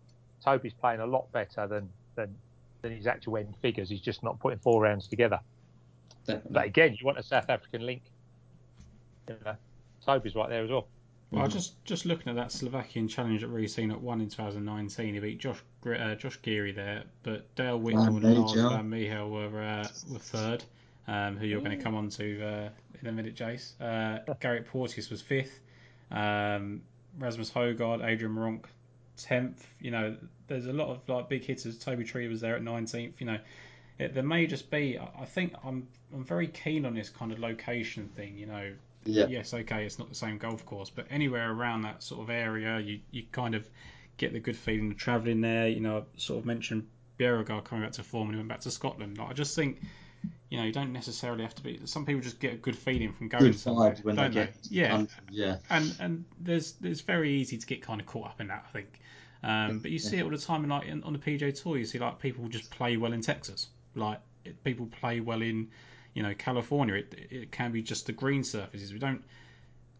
Toby's 0.43 0.73
playing 0.73 1.01
a 1.01 1.05
lot 1.05 1.31
better 1.31 1.67
than, 1.67 1.89
than, 2.15 2.35
than 2.81 2.95
his 2.95 3.07
actual 3.07 3.37
end 3.37 3.55
figures. 3.61 3.89
He's 3.89 4.01
just 4.01 4.23
not 4.23 4.39
putting 4.39 4.59
four 4.59 4.81
rounds 4.81 5.07
together. 5.07 5.39
Definitely. 6.25 6.51
But 6.53 6.65
again, 6.65 6.97
you 6.99 7.05
want 7.05 7.17
a 7.17 7.23
South 7.23 7.49
African 7.49 7.85
link. 7.85 8.03
You 9.27 9.35
know, 9.45 9.55
Toby's 10.05 10.35
right 10.35 10.49
there 10.49 10.63
as 10.63 10.69
well. 10.69 10.87
Well, 11.31 11.43
I 11.43 11.47
just 11.47 11.83
just 11.83 12.05
looking 12.05 12.29
at 12.29 12.35
that 12.35 12.53
Slovakian 12.53 13.07
challenge 13.07 13.41
that 13.41 13.49
Rhys 13.49 13.77
Enoch 13.77 14.01
won 14.01 14.21
in 14.21 14.29
2019, 14.29 15.13
he 15.13 15.19
beat 15.19 15.39
Josh 15.39 15.59
uh, 15.85 16.15
Josh 16.15 16.41
Geary 16.41 16.71
there, 16.71 17.03
but 17.23 17.53
Dale 17.55 17.79
Whitnell 17.79 18.07
and 18.07 18.23
Lars 18.23 18.55
Major. 18.55 18.69
Van 18.69 18.89
Michel 18.89 19.29
were 19.29 19.61
uh, 19.61 19.87
were 20.09 20.19
third, 20.19 20.63
um, 21.07 21.35
who 21.35 21.45
you're 21.45 21.59
going 21.59 21.77
to 21.77 21.83
come 21.83 21.95
on 21.95 22.07
to 22.11 22.41
uh, 22.41 22.69
in 23.01 23.07
a 23.07 23.11
minute, 23.11 23.35
Jace. 23.35 23.73
Uh, 23.79 24.33
Garrick 24.39 24.67
Porteous 24.67 25.09
was 25.09 25.21
fifth, 25.21 25.59
um, 26.11 26.81
Rasmus 27.19 27.51
Højgaard, 27.51 28.05
Adrian 28.05 28.33
Meronk, 28.35 28.65
tenth. 29.17 29.65
You 29.79 29.91
know, 29.91 30.17
there's 30.47 30.65
a 30.67 30.73
lot 30.73 30.89
of 30.89 31.07
like 31.09 31.29
big 31.29 31.43
hitters. 31.43 31.77
Toby 31.77 32.03
Tree 32.03 32.27
was 32.27 32.41
there 32.41 32.55
at 32.55 32.61
19th. 32.61 33.13
You 33.19 33.25
know, 33.25 33.39
it, 33.99 34.13
there 34.13 34.23
may 34.23 34.47
just 34.47 34.69
be. 34.69 34.97
I 34.97 35.07
I 35.21 35.25
think 35.25 35.53
I'm 35.63 35.87
I'm 36.13 36.23
very 36.23 36.47
keen 36.47 36.85
on 36.85 36.93
this 36.93 37.09
kind 37.09 37.31
of 37.31 37.39
location 37.39 38.07
thing. 38.15 38.37
You 38.37 38.45
know, 38.45 38.73
Yeah. 39.05 39.27
yes, 39.27 39.53
okay, 39.53 39.85
it's 39.85 39.99
not 39.99 40.09
the 40.09 40.15
same 40.15 40.37
golf 40.37 40.65
course, 40.65 40.89
but 40.89 41.07
anywhere 41.09 41.51
around 41.51 41.81
that 41.83 42.03
sort 42.03 42.21
of 42.21 42.29
area, 42.29 42.79
you, 42.79 42.99
you 43.11 43.23
kind 43.31 43.55
of 43.55 43.67
get 44.17 44.33
the 44.33 44.39
good 44.39 44.57
feeling 44.57 44.91
of 44.91 44.97
travelling 44.97 45.41
there. 45.41 45.67
You 45.67 45.79
know, 45.81 45.97
I 45.99 46.03
sort 46.17 46.39
of 46.39 46.45
mentioned 46.45 46.87
Beauregard 47.17 47.65
coming 47.65 47.83
back 47.83 47.93
to 47.93 48.03
form 48.03 48.27
and 48.29 48.35
he 48.35 48.37
went 48.37 48.49
back 48.49 48.61
to 48.61 48.71
Scotland. 48.71 49.17
Like, 49.17 49.29
I 49.29 49.33
just 49.33 49.55
think, 49.55 49.81
you 50.49 50.57
know, 50.57 50.63
you 50.63 50.71
don't 50.71 50.93
necessarily 50.93 51.43
have 51.43 51.55
to 51.55 51.63
be. 51.63 51.79
Some 51.85 52.05
people 52.05 52.21
just 52.21 52.39
get 52.39 52.53
a 52.53 52.57
good 52.57 52.75
feeling 52.75 53.13
from 53.13 53.27
going 53.27 53.43
Good 53.43 53.59
somewhere, 53.59 53.95
when 54.01 54.15
they 54.15 54.21
don't 54.23 54.33
they? 54.33 54.45
get 54.45 54.55
Yeah, 54.69 55.05
yeah. 55.29 55.57
and 55.69 55.95
and 55.99 56.25
there's 56.39 56.73
there's 56.73 57.01
very 57.01 57.33
easy 57.33 57.57
to 57.57 57.65
get 57.65 57.81
kind 57.81 57.99
of 57.99 58.07
caught 58.07 58.27
up 58.27 58.41
in 58.41 58.47
that, 58.47 58.65
I 58.69 58.71
think. 58.71 58.99
Um, 59.43 59.79
but 59.79 59.91
you 59.91 59.99
see 59.99 60.17
it 60.17 60.23
all 60.23 60.29
the 60.29 60.37
time, 60.37 60.63
in, 60.63 60.69
like 60.69 60.87
in, 60.87 61.03
on 61.03 61.13
the 61.13 61.19
PGA 61.19 61.61
Tour, 61.61 61.77
you 61.77 61.85
see 61.85 61.99
like 61.99 62.19
people 62.19 62.47
just 62.47 62.69
play 62.71 62.97
well 62.97 63.13
in 63.13 63.21
Texas, 63.21 63.67
like 63.95 64.19
it, 64.45 64.61
people 64.63 64.87
play 64.87 65.19
well 65.19 65.41
in, 65.41 65.69
you 66.13 66.23
know, 66.23 66.33
California. 66.33 66.95
It, 66.95 67.15
it 67.29 67.51
can 67.51 67.71
be 67.71 67.81
just 67.81 68.07
the 68.07 68.13
green 68.13 68.43
surfaces. 68.43 68.93
We 68.93 68.99
don't 68.99 69.23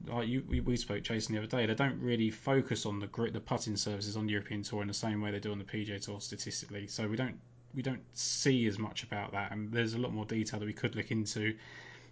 like 0.08 0.28
you. 0.28 0.44
We, 0.48 0.62
we 0.62 0.78
spoke 0.78 1.04
Jason 1.04 1.36
the 1.36 1.42
other 1.42 1.48
day. 1.48 1.66
They 1.66 1.76
don't 1.76 2.00
really 2.02 2.30
focus 2.30 2.86
on 2.86 3.00
the 3.00 3.08
the 3.32 3.40
putting 3.40 3.76
surfaces 3.76 4.18
on 4.18 4.26
the 4.26 4.32
European 4.32 4.64
Tour 4.64 4.82
in 4.82 4.88
the 4.88 4.94
same 4.94 5.22
way 5.22 5.32
they 5.32 5.40
do 5.40 5.52
on 5.52 5.60
the 5.60 5.66
PGA 5.66 6.02
Tour 6.02 6.20
statistically. 6.20 6.88
So 6.88 7.08
we 7.08 7.16
don't 7.16 7.40
we 7.74 7.82
don't 7.82 8.04
see 8.14 8.66
as 8.68 8.80
much 8.80 9.04
about 9.04 9.32
that, 9.34 9.52
and 9.52 9.72
there's 9.72 9.94
a 9.94 9.98
lot 9.98 10.14
more 10.14 10.26
detail 10.26 10.60
that 10.60 10.66
we 10.66 10.74
could 10.74 10.96
look 10.96 11.12
into. 11.12 11.56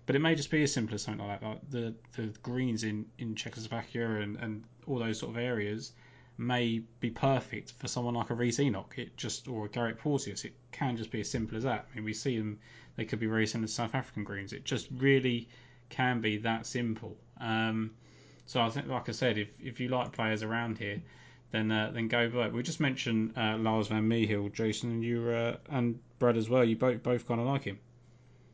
But 0.06 0.16
it 0.16 0.20
may 0.20 0.36
just 0.36 0.52
be 0.52 0.62
as 0.62 0.72
simple 0.72 0.96
as 0.96 1.02
something 1.02 1.26
like 1.26 1.42
that. 1.42 1.48
Like 1.48 1.70
the 1.70 1.96
the 2.16 2.28
greens 2.44 2.84
in 2.84 3.06
in 3.18 3.36
Czechoslovakia 3.36 4.22
and 4.22 4.38
and 4.38 4.64
all 4.86 5.00
those 5.00 5.20
sort 5.20 5.32
of 5.32 5.38
areas 5.38 5.94
may 6.38 6.84
be 7.00 7.10
perfect 7.10 7.72
for 7.74 7.88
someone 7.88 8.14
like 8.14 8.30
a 8.30 8.36
Rhys 8.36 8.60
Enoch, 8.60 8.94
it 8.98 9.16
just 9.18 9.48
or 9.48 9.66
a 9.66 9.70
Garrick 9.70 9.98
Porteous. 9.98 10.44
It 10.46 10.54
can 10.72 10.98
just 10.98 11.12
be 11.12 11.22
as 11.22 11.30
simple 11.30 11.58
as 11.58 11.64
that. 11.64 11.88
I 11.92 11.96
mean, 11.96 12.06
we 12.06 12.14
see 12.14 12.38
them; 12.38 12.60
they 12.96 13.06
could 13.06 13.20
be 13.20 13.28
very 13.28 13.48
similar 13.48 13.68
to 13.68 13.74
South 13.74 13.96
African 13.96 14.24
greens. 14.24 14.54
It 14.54 14.66
just 14.66 14.88
really 14.92 15.48
can 15.90 16.22
be 16.22 16.38
that 16.38 16.66
simple. 16.66 17.18
Um, 17.40 17.92
so 18.46 18.62
I 18.62 18.70
think, 18.70 18.88
like 18.88 19.10
I 19.10 19.12
said, 19.12 19.38
if 19.38 19.50
if 19.60 19.80
you 19.80 19.88
like 19.90 20.12
players 20.12 20.44
around 20.44 20.78
here, 20.78 21.02
then 21.56 21.72
uh, 21.72 21.92
then 21.94 22.08
go 22.08 22.30
for 22.30 22.46
it. 22.46 22.54
We 22.54 22.62
just 22.64 22.80
mentioned 22.80 23.34
uh, 23.38 23.56
Lars 23.58 23.88
van 23.88 24.08
Meijel, 24.08 24.52
Jason, 24.54 24.92
and 24.92 25.04
you 25.04 25.30
uh, 25.30 25.58
and 25.70 26.00
Brad 26.20 26.38
as 26.38 26.50
well. 26.50 26.64
You 26.64 26.76
both 26.76 27.02
both 27.02 27.28
kind 27.28 27.40
of 27.40 27.48
like 27.48 27.64
him. 27.64 27.80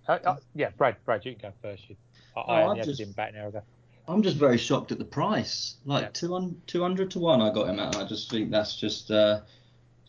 Uh, 0.08 0.20
uh, 0.26 0.36
yeah, 0.56 0.70
Brad, 0.78 0.96
Brad, 1.06 1.26
you 1.26 1.36
can 1.36 1.50
go 1.50 1.54
first. 1.62 1.90
You, 1.90 1.96
I, 2.36 2.40
I 2.40 2.44
Oh, 2.44 2.64
only 2.70 2.72
I've 2.72 2.78
had 2.78 2.86
just- 2.88 3.02
him 3.02 3.10
about 3.10 3.34
an 3.34 3.40
hour 3.40 3.48
ago. 3.50 3.62
I'm 4.08 4.24
just 4.24 4.36
very 4.38 4.58
shocked 4.58 4.92
at 4.92 4.98
the 4.98 5.06
price. 5.06 5.76
Like 5.86 6.02
Yeah. 6.04 6.10
200, 6.14 6.68
200 6.68 7.12
to 7.12 7.20
1 7.20 7.40
I 7.42 7.54
got 7.54 7.70
him 7.70 7.80
at. 7.80 7.96
I 7.96 8.04
just 8.04 8.30
think 8.32 8.50
that's 8.50 8.76
just, 8.76 9.12
uh, 9.12 9.42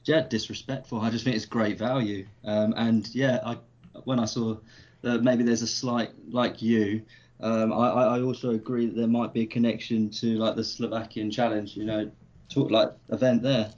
yeah, 0.07 0.23
disrespectful. 0.27 0.99
I 1.01 1.11
just 1.11 1.25
think 1.25 1.37
it's 1.37 1.45
great 1.45 1.79
value. 1.79 2.27
Um, 2.43 2.73
and 2.77 3.15
yeah, 3.15 3.41
I 3.45 3.59
when 4.05 4.19
I 4.19 4.25
saw 4.25 4.57
that 5.03 5.23
maybe 5.23 5.45
there's 5.45 5.63
a 5.63 5.67
slight, 5.67 6.11
like 6.31 6.63
you, 6.63 7.03
um, 7.41 7.73
I, 7.73 7.89
I 7.91 8.17
I 8.19 8.23
also 8.23 8.51
agree 8.51 8.87
that 8.87 8.97
there 8.97 9.07
might 9.07 9.33
be 9.35 9.43
a 9.43 9.47
connection 9.47 10.09
to 10.11 10.37
like 10.39 10.57
the 10.57 10.65
Slovakian 10.65 11.31
challenge, 11.31 11.77
you 11.77 11.85
know, 11.85 12.11
talk 12.55 12.71
like 12.71 12.93
event 13.11 13.43
there, 13.43 13.71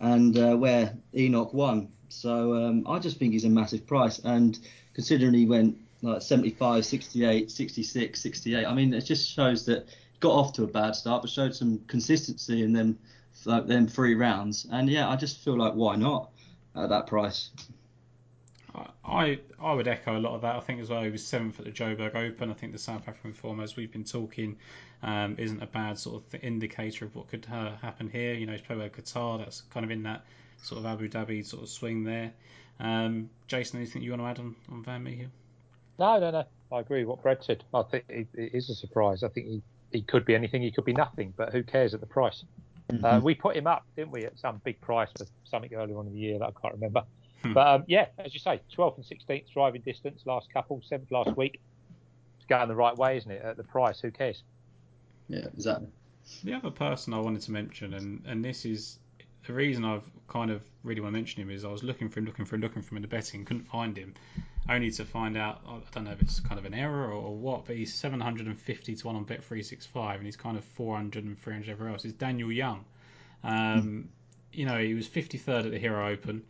and 0.00 0.36
uh, 0.38 0.56
where 0.56 0.94
Enoch 1.14 1.52
won. 1.54 1.88
So 2.08 2.54
um, 2.54 2.84
I 2.88 2.98
just 2.98 3.18
think 3.18 3.32
he's 3.32 3.44
a 3.44 3.50
massive 3.50 3.86
price. 3.86 4.20
And 4.20 4.58
considering 4.94 5.34
he 5.34 5.46
went 5.46 5.76
like 6.02 6.22
75, 6.22 6.84
68, 6.84 7.50
66, 7.50 8.20
68, 8.20 8.64
I 8.66 8.74
mean, 8.74 8.94
it 8.94 9.02
just 9.02 9.30
shows 9.30 9.64
that 9.66 9.88
got 10.20 10.32
off 10.32 10.52
to 10.54 10.64
a 10.64 10.66
bad 10.66 10.94
start, 10.94 11.22
but 11.22 11.30
showed 11.30 11.54
some 11.54 11.80
consistency 11.86 12.62
in 12.62 12.72
them, 12.72 12.98
like, 13.44 13.66
them 13.66 13.86
three 13.86 14.14
rounds. 14.14 14.66
And 14.70 14.88
yeah, 14.88 15.08
I 15.08 15.16
just 15.16 15.38
feel 15.44 15.58
like 15.58 15.74
why 15.74 15.96
not 15.96 16.30
at 16.76 16.88
that 16.88 17.06
price? 17.06 17.50
I 19.04 19.38
I 19.60 19.72
would 19.72 19.88
echo 19.88 20.16
a 20.16 20.20
lot 20.20 20.34
of 20.34 20.42
that. 20.42 20.56
I 20.56 20.60
think 20.60 20.80
as 20.80 20.90
well 20.90 21.02
he 21.02 21.10
was 21.10 21.24
seventh 21.24 21.58
at 21.58 21.64
the 21.64 21.70
Joburg 21.70 22.14
Open. 22.14 22.50
I 22.50 22.54
think 22.54 22.72
the 22.72 22.78
South 22.78 23.06
African 23.08 23.32
form, 23.32 23.60
as 23.60 23.76
we've 23.76 23.92
been 23.92 24.04
talking, 24.04 24.56
um, 25.02 25.36
isn't 25.38 25.62
a 25.62 25.66
bad 25.66 25.98
sort 25.98 26.22
of 26.22 26.42
indicator 26.42 27.04
of 27.04 27.14
what 27.14 27.28
could 27.28 27.46
uh, 27.52 27.76
happen 27.76 28.08
here. 28.08 28.34
You 28.34 28.46
know, 28.46 28.52
he's 28.52 28.62
played 28.62 28.78
well 28.78 28.86
at 28.86 28.92
Qatar. 28.92 29.38
That's 29.38 29.62
kind 29.72 29.84
of 29.84 29.90
in 29.90 30.02
that 30.04 30.24
sort 30.62 30.80
of 30.80 30.86
Abu 30.86 31.08
Dhabi 31.08 31.44
sort 31.44 31.62
of 31.62 31.68
swing 31.68 32.04
there. 32.04 32.32
Um, 32.80 33.30
Jason, 33.46 33.78
anything 33.78 34.02
you 34.02 34.10
want 34.10 34.22
to 34.22 34.26
add 34.26 34.38
on, 34.40 34.56
on 34.72 34.82
Van 34.82 35.04
Meijel? 35.04 35.28
No, 35.98 36.18
no, 36.18 36.30
no. 36.30 36.44
I 36.72 36.80
agree 36.80 37.00
with 37.00 37.08
what 37.08 37.22
Brad 37.22 37.44
said. 37.44 37.62
I 37.72 37.82
think 37.82 38.04
it, 38.08 38.26
it 38.34 38.54
is 38.54 38.68
a 38.70 38.74
surprise. 38.74 39.22
I 39.22 39.28
think 39.28 39.46
he, 39.46 39.62
he 39.92 40.02
could 40.02 40.24
be 40.24 40.34
anything. 40.34 40.62
He 40.62 40.72
could 40.72 40.84
be 40.84 40.92
nothing. 40.92 41.32
But 41.36 41.52
who 41.52 41.62
cares 41.62 41.94
at 41.94 42.00
the 42.00 42.06
price? 42.06 42.42
Uh, 43.02 43.20
we 43.22 43.34
put 43.34 43.56
him 43.56 43.66
up, 43.66 43.84
didn't 43.96 44.10
we, 44.10 44.24
at 44.24 44.38
some 44.38 44.60
big 44.64 44.80
price 44.80 45.08
for 45.16 45.26
something 45.44 45.72
earlier 45.72 45.98
on 45.98 46.06
in 46.06 46.12
the 46.12 46.18
year 46.18 46.38
that 46.38 46.46
I 46.46 46.60
can't 46.60 46.74
remember. 46.74 47.04
Hmm. 47.44 47.52
But 47.52 47.66
um, 47.66 47.84
yeah, 47.86 48.06
as 48.18 48.34
you 48.34 48.40
say, 48.40 48.60
12th 48.76 48.96
and 48.96 49.04
16th 49.04 49.52
driving 49.52 49.82
distance 49.82 50.22
last 50.24 50.52
couple, 50.52 50.82
seventh 50.82 51.10
last 51.10 51.36
week. 51.36 51.60
It's 52.38 52.46
going 52.46 52.68
the 52.68 52.74
right 52.74 52.96
way, 52.96 53.16
isn't 53.18 53.30
it? 53.30 53.42
At 53.42 53.56
the 53.56 53.64
price, 53.64 54.00
who 54.00 54.10
cares? 54.10 54.42
Yeah, 55.28 55.46
exactly. 55.54 55.88
The 56.42 56.54
other 56.54 56.70
person 56.70 57.14
I 57.14 57.20
wanted 57.20 57.42
to 57.42 57.52
mention, 57.52 57.94
and, 57.94 58.22
and 58.26 58.44
this 58.44 58.64
is 58.64 58.98
the 59.46 59.52
reason 59.52 59.84
I've 59.84 60.10
kind 60.26 60.50
of 60.50 60.62
really 60.82 61.00
want 61.00 61.14
to 61.14 61.18
mention 61.18 61.42
him, 61.42 61.50
is 61.50 61.64
I 61.64 61.68
was 61.68 61.82
looking 61.82 62.08
for 62.08 62.20
him, 62.20 62.26
looking 62.26 62.46
for 62.46 62.54
him, 62.54 62.62
looking 62.62 62.82
for 62.82 62.94
him 62.94 62.96
in 62.96 63.02
the 63.02 63.08
betting, 63.08 63.44
couldn't 63.44 63.68
find 63.68 63.96
him, 63.96 64.14
only 64.70 64.90
to 64.92 65.04
find 65.04 65.36
out, 65.36 65.60
I 65.68 65.78
don't 65.92 66.04
know 66.04 66.12
if 66.12 66.22
it's 66.22 66.40
kind 66.40 66.58
of 66.58 66.64
an 66.64 66.72
error 66.72 67.08
or, 67.08 67.12
or 67.12 67.34
what, 67.34 67.66
but 67.66 67.76
he's 67.76 67.92
750 67.92 68.96
to 68.96 69.06
1 69.06 69.16
on 69.16 69.24
Bet365, 69.26 70.16
and 70.16 70.24
he's 70.24 70.36
kind 70.36 70.56
of 70.56 70.64
400 70.64 71.24
and 71.24 71.38
300 71.38 71.70
everywhere 71.70 71.92
else. 71.92 72.06
Is 72.06 72.14
Daniel 72.14 72.50
Young. 72.50 72.84
Um, 73.42 74.08
You 74.52 74.66
know, 74.66 74.78
he 74.78 74.94
was 74.94 75.08
53rd 75.08 75.66
at 75.66 75.70
the 75.72 75.78
Hero 75.78 76.08
Open, 76.08 76.42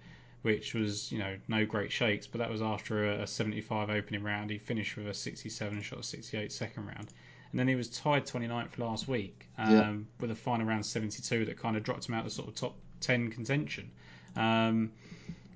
which 0.45 0.75
was, 0.75 1.11
you 1.11 1.19
know, 1.19 1.37
no 1.49 1.65
great 1.65 1.91
shakes, 1.91 2.27
but 2.27 2.39
that 2.39 2.51
was 2.51 2.61
after 2.61 3.13
a, 3.13 3.23
a 3.23 3.27
75 3.27 3.89
opening 3.89 4.23
round. 4.23 4.51
He 4.51 4.59
finished 4.59 4.95
with 4.97 5.07
a 5.09 5.15
67 5.15 5.75
and 5.75 5.85
shot 5.85 6.01
a 6.01 6.03
68 6.03 6.53
second 6.53 6.87
round. 6.87 7.09
And 7.51 7.59
then 7.59 7.67
he 7.67 7.75
was 7.77 7.89
tied 7.89 8.27
29th 8.27 8.77
last 8.79 9.09
week 9.09 9.47
um, 9.57 9.73
Yeah. 9.73 9.95
with 10.21 10.31
a 10.31 10.35
final 10.35 10.67
round 10.67 10.85
72 10.85 11.47
that 11.47 11.59
kind 11.59 11.77
of 11.79 11.83
dropped 11.83 12.09
him 12.09 12.15
out 12.15 12.27
of 12.27 12.33
sort 12.33 12.49
of 12.49 12.55
top 12.57 12.77
10 13.01 13.31
contention. 13.31 13.91
Um, 14.37 14.93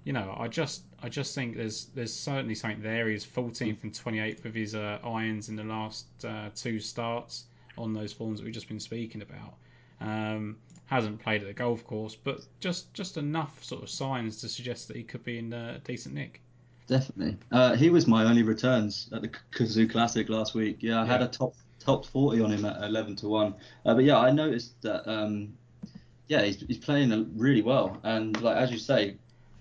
you 0.05 0.15
know, 0.15 0.35
I 0.39 0.49
just 0.49 0.83
I 1.03 1.11
just 1.11 1.35
think 1.35 1.57
there's 1.57 1.87
there's 1.95 2.15
certainly 2.15 2.55
something 2.55 2.81
there. 2.81 3.09
He's 3.09 3.27
14th 3.27 3.83
and 3.83 3.93
28th 3.93 4.43
with 4.43 4.55
his 4.55 4.75
uh, 4.75 5.01
irons 5.05 5.51
in 5.51 5.57
the 5.57 5.65
last 5.65 6.07
uh, 6.25 6.49
two 6.55 6.81
starts 6.81 7.45
on 7.77 7.93
those 7.93 8.13
forms 8.15 8.39
that 8.39 8.45
we've 8.47 8.55
just 8.55 8.69
been 8.69 8.81
speaking 8.81 9.21
about. 9.21 9.55
Um, 10.01 10.57
hasn't 10.89 11.21
played 11.21 11.43
at 11.43 11.47
the 11.47 11.55
golf 11.55 11.85
course, 11.85 12.17
but 12.17 12.41
just 12.61 12.93
just 12.95 13.17
enough 13.17 13.63
sort 13.63 13.83
of 13.83 13.91
signs 13.91 14.41
to 14.41 14.49
suggest 14.49 14.89
that 14.89 14.97
he 14.97 15.05
could 15.05 15.23
be 15.23 15.39
in 15.39 15.53
a 15.53 15.79
decent 15.85 16.15
nick. 16.15 16.41
Definitely. 16.87 17.37
Uh, 17.53 17.77
he 17.77 17.91
was 17.91 18.07
my 18.07 18.25
only 18.25 18.43
returns 18.43 19.11
at 19.13 19.21
the 19.21 19.29
Cazoo 19.53 19.91
Classic 19.91 20.29
last 20.29 20.55
week. 20.55 20.79
Yeah, 20.81 21.03
I 21.03 21.05
had 21.05 21.21
a 21.21 21.29
top 21.29 21.55
top 21.79 22.07
40 22.07 22.41
on 22.41 22.51
him 22.51 22.65
at 22.65 22.83
11 22.83 23.17
to 23.17 23.29
1. 23.29 23.55
Uh, 23.87 23.95
but 23.95 24.05
yeah, 24.05 24.19
I 24.19 24.31
noticed 24.31 24.81
that, 24.83 25.09
um, 25.11 25.55
yeah, 26.27 26.43
he's, 26.43 26.61
he's 26.67 26.79
playing 26.79 27.13
uh, 27.13 27.25
really 27.35 27.63
well. 27.63 27.99
And 28.03 28.41
like 28.43 28.57
as 28.57 28.71
you 28.71 28.79
say, 28.79 29.17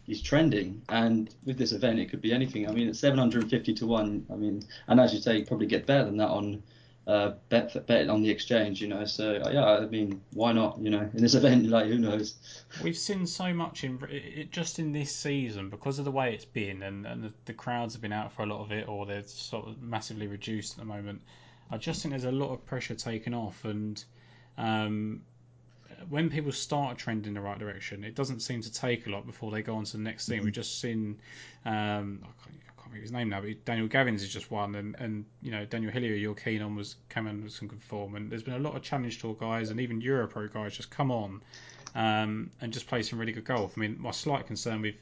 he's 0.05 0.21
trending. 0.21 0.81
And 0.89 1.33
with 1.45 1.57
this 1.57 1.71
event, 1.71 1.99
it 1.99 2.09
could 2.09 2.21
be 2.21 2.33
anything. 2.33 2.67
I 2.67 2.71
mean, 2.71 2.87
at 2.87 2.95
750 2.95 3.73
to 3.75 3.85
1, 3.85 4.25
I 4.31 4.35
mean, 4.35 4.63
and 4.87 4.99
as 4.99 5.13
you 5.13 5.19
say, 5.19 5.37
you 5.37 5.45
probably 5.45 5.67
get 5.67 5.85
better 5.85 6.05
than 6.05 6.17
that 6.17 6.29
on. 6.29 6.63
Uh, 7.07 7.35
bet 7.47 7.87
bet 7.87 8.09
on 8.09 8.21
the 8.21 8.29
exchange, 8.29 8.81
you 8.81 8.87
know. 8.89 9.05
So 9.05 9.37
uh, 9.37 9.49
yeah, 9.49 9.65
I 9.65 9.85
mean, 9.85 10.21
why 10.33 10.51
not? 10.51 10.77
You 10.79 10.89
know, 10.89 11.09
in 11.13 11.21
this 11.21 11.35
event, 11.41 11.65
like 11.67 11.85
who 11.85 11.97
knows? 11.97 12.35
We've 12.83 12.97
seen 12.97 13.25
so 13.25 13.53
much 13.53 13.85
in 13.85 13.97
it, 14.09 14.51
just 14.51 14.77
in 14.77 14.91
this 14.91 15.15
season 15.15 15.69
because 15.69 15.99
of 15.99 16.05
the 16.05 16.11
way 16.11 16.33
it's 16.33 16.43
been, 16.43 16.83
and, 16.83 17.05
and 17.05 17.23
the, 17.23 17.33
the 17.45 17.53
crowds 17.53 17.93
have 17.93 18.01
been 18.01 18.11
out 18.11 18.33
for 18.33 18.43
a 18.43 18.45
lot 18.45 18.61
of 18.61 18.73
it, 18.73 18.89
or 18.89 19.05
they're 19.05 19.23
sort 19.25 19.69
of 19.69 19.81
massively 19.81 20.27
reduced 20.27 20.73
at 20.73 20.79
the 20.79 20.85
moment. 20.85 21.21
I 21.71 21.77
just 21.77 22.01
think 22.01 22.11
there's 22.11 22.25
a 22.25 22.31
lot 22.31 22.51
of 22.51 22.65
pressure 22.65 22.95
taken 22.95 23.33
off, 23.33 23.63
and 23.63 24.03
um, 24.57 25.21
when 26.09 26.29
people 26.29 26.51
start 26.51 26.93
a 26.93 26.95
trend 26.95 27.25
in 27.25 27.33
the 27.33 27.41
right 27.41 27.57
direction, 27.57 28.03
it 28.03 28.15
doesn't 28.15 28.41
seem 28.41 28.61
to 28.61 28.71
take 28.71 29.07
a 29.07 29.09
lot 29.09 29.25
before 29.25 29.51
they 29.51 29.61
go 29.61 29.75
on 29.75 29.85
to 29.85 29.93
the 29.93 30.03
next 30.03 30.27
thing. 30.27 30.43
We've 30.43 30.53
just 30.53 30.79
seen, 30.79 31.19
um, 31.65 32.23
I, 32.23 32.66
can't, 32.87 32.93
remember 32.93 33.03
his 33.03 33.11
name 33.11 33.29
now, 33.29 33.41
but 33.41 33.65
Daniel 33.65 33.87
Gavins 33.87 34.21
is 34.21 34.29
just 34.29 34.51
one, 34.51 34.75
and, 34.75 34.95
and 34.99 35.25
you 35.41 35.51
know 35.51 35.65
Daniel 35.65 35.91
Hillier, 35.91 36.15
you're 36.15 36.35
keen 36.35 36.61
on, 36.61 36.75
was 36.75 36.95
came 37.09 37.27
in 37.27 37.43
with 37.43 37.53
some 37.53 37.67
good 37.67 37.83
form, 37.83 38.15
and 38.15 38.31
there's 38.31 38.43
been 38.43 38.53
a 38.53 38.59
lot 38.59 38.75
of 38.75 38.81
Challenge 38.81 39.19
Tour 39.19 39.35
guys 39.39 39.69
and 39.69 39.79
even 39.79 40.01
Europro 40.01 40.51
guys 40.51 40.75
just 40.75 40.89
come 40.89 41.11
on 41.11 41.41
um, 41.95 42.51
and 42.61 42.71
just 42.71 42.87
play 42.87 43.03
some 43.03 43.19
really 43.19 43.31
good 43.31 43.45
golf. 43.45 43.73
I 43.75 43.81
mean, 43.81 43.97
my 43.99 44.11
slight 44.11 44.47
concern 44.47 44.81
with 44.81 44.95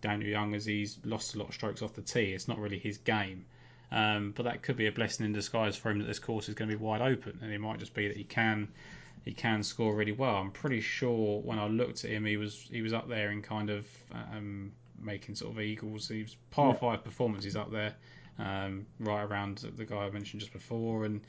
Daniel 0.00 0.30
Young 0.30 0.54
is 0.54 0.64
he's 0.64 0.98
lost 1.04 1.34
a 1.34 1.38
lot 1.38 1.48
of 1.48 1.54
strokes 1.54 1.82
off 1.82 1.94
the 1.94 2.02
tee. 2.02 2.32
It's 2.32 2.48
not 2.48 2.58
really 2.58 2.78
his 2.78 2.98
game. 2.98 3.44
Um, 3.90 4.32
but 4.34 4.44
that 4.44 4.62
could 4.62 4.76
be 4.76 4.86
a 4.86 4.92
blessing 4.92 5.26
in 5.26 5.32
disguise 5.32 5.76
for 5.76 5.90
him 5.90 5.98
that 5.98 6.06
this 6.06 6.18
course 6.18 6.48
is 6.48 6.54
going 6.54 6.70
to 6.70 6.76
be 6.76 6.82
wide 6.82 7.02
open, 7.02 7.38
and 7.42 7.52
it 7.52 7.60
might 7.60 7.78
just 7.78 7.92
be 7.92 8.08
that 8.08 8.16
he 8.16 8.24
can 8.24 8.68
he 9.24 9.32
can 9.32 9.62
score 9.62 9.94
really 9.94 10.12
well. 10.12 10.36
I'm 10.36 10.50
pretty 10.50 10.80
sure 10.80 11.40
when 11.42 11.58
I 11.58 11.66
looked 11.66 12.04
at 12.04 12.10
him, 12.10 12.24
he 12.24 12.36
was 12.36 12.68
he 12.70 12.80
was 12.80 12.92
up 12.92 13.08
there 13.08 13.30
in 13.30 13.42
kind 13.42 13.68
of 13.68 13.86
um, 14.12 14.72
making 15.02 15.34
sort 15.34 15.52
of 15.52 15.60
eagles. 15.60 16.08
He 16.08 16.22
was 16.22 16.36
par 16.50 16.74
five 16.74 17.04
performances 17.04 17.56
up 17.56 17.70
there, 17.70 17.94
um, 18.38 18.86
right 18.98 19.22
around 19.22 19.58
the 19.76 19.84
guy 19.84 20.04
I 20.04 20.10
mentioned 20.10 20.40
just 20.40 20.52
before, 20.52 21.04
and 21.04 21.20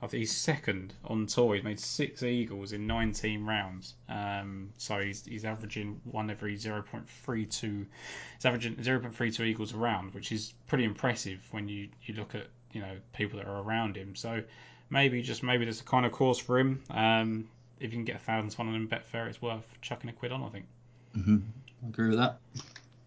I 0.00 0.06
think 0.06 0.20
he's 0.20 0.36
second 0.36 0.94
on 1.04 1.26
tour. 1.26 1.54
He's 1.54 1.64
made 1.64 1.80
six 1.80 2.22
eagles 2.22 2.72
in 2.72 2.86
19 2.86 3.44
rounds. 3.44 3.94
Um, 4.08 4.70
so 4.78 5.00
he's, 5.00 5.24
he's 5.24 5.44
averaging 5.44 6.00
one 6.04 6.30
every 6.30 6.56
0.32. 6.56 7.60
He's 7.62 8.44
averaging 8.44 8.76
0.32 8.76 9.40
eagles 9.46 9.72
a 9.74 9.76
round, 9.76 10.14
which 10.14 10.30
is 10.30 10.54
pretty 10.68 10.84
impressive 10.84 11.40
when 11.50 11.68
you, 11.68 11.88
you 12.04 12.14
look 12.14 12.34
at 12.34 12.46
you 12.72 12.80
know 12.80 12.96
people 13.12 13.38
that 13.38 13.48
are 13.48 13.62
around 13.62 13.96
him. 13.96 14.14
So 14.14 14.42
maybe 14.90 15.22
just 15.22 15.42
maybe 15.42 15.64
there's 15.64 15.80
a 15.80 15.84
kind 15.84 16.06
of 16.06 16.12
course 16.12 16.38
for 16.38 16.58
him. 16.58 16.82
Um, 16.90 17.48
if 17.80 17.92
you 17.92 17.98
can 17.98 18.04
get 18.04 18.16
a 18.16 18.20
thousand 18.20 18.50
to 18.50 18.58
one 18.58 18.68
on 18.68 18.74
him 18.74 18.88
Betfair, 18.88 19.28
it's 19.28 19.42
worth 19.42 19.66
chucking 19.82 20.10
a 20.10 20.12
quid 20.12 20.32
on. 20.32 20.42
I 20.42 20.48
think. 20.48 20.66
hmm 21.14 21.38
I 21.84 21.88
agree 21.88 22.08
with 22.08 22.18
that. 22.18 22.38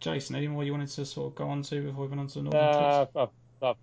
Jason, 0.02 0.36
any 0.36 0.48
more 0.48 0.64
you 0.64 0.72
wanted 0.72 0.90
to 0.90 1.06
sort 1.06 1.28
of 1.32 1.36
go 1.36 1.48
on 1.48 1.62
to 1.64 1.82
before 1.82 2.04
we 2.04 2.10
went 2.10 2.20
on 2.20 2.28
to 2.28 2.34
the 2.40 2.44
normal 2.44 2.60
Uh. 2.60 3.06
I've, 3.16 3.30
I've 3.64 3.76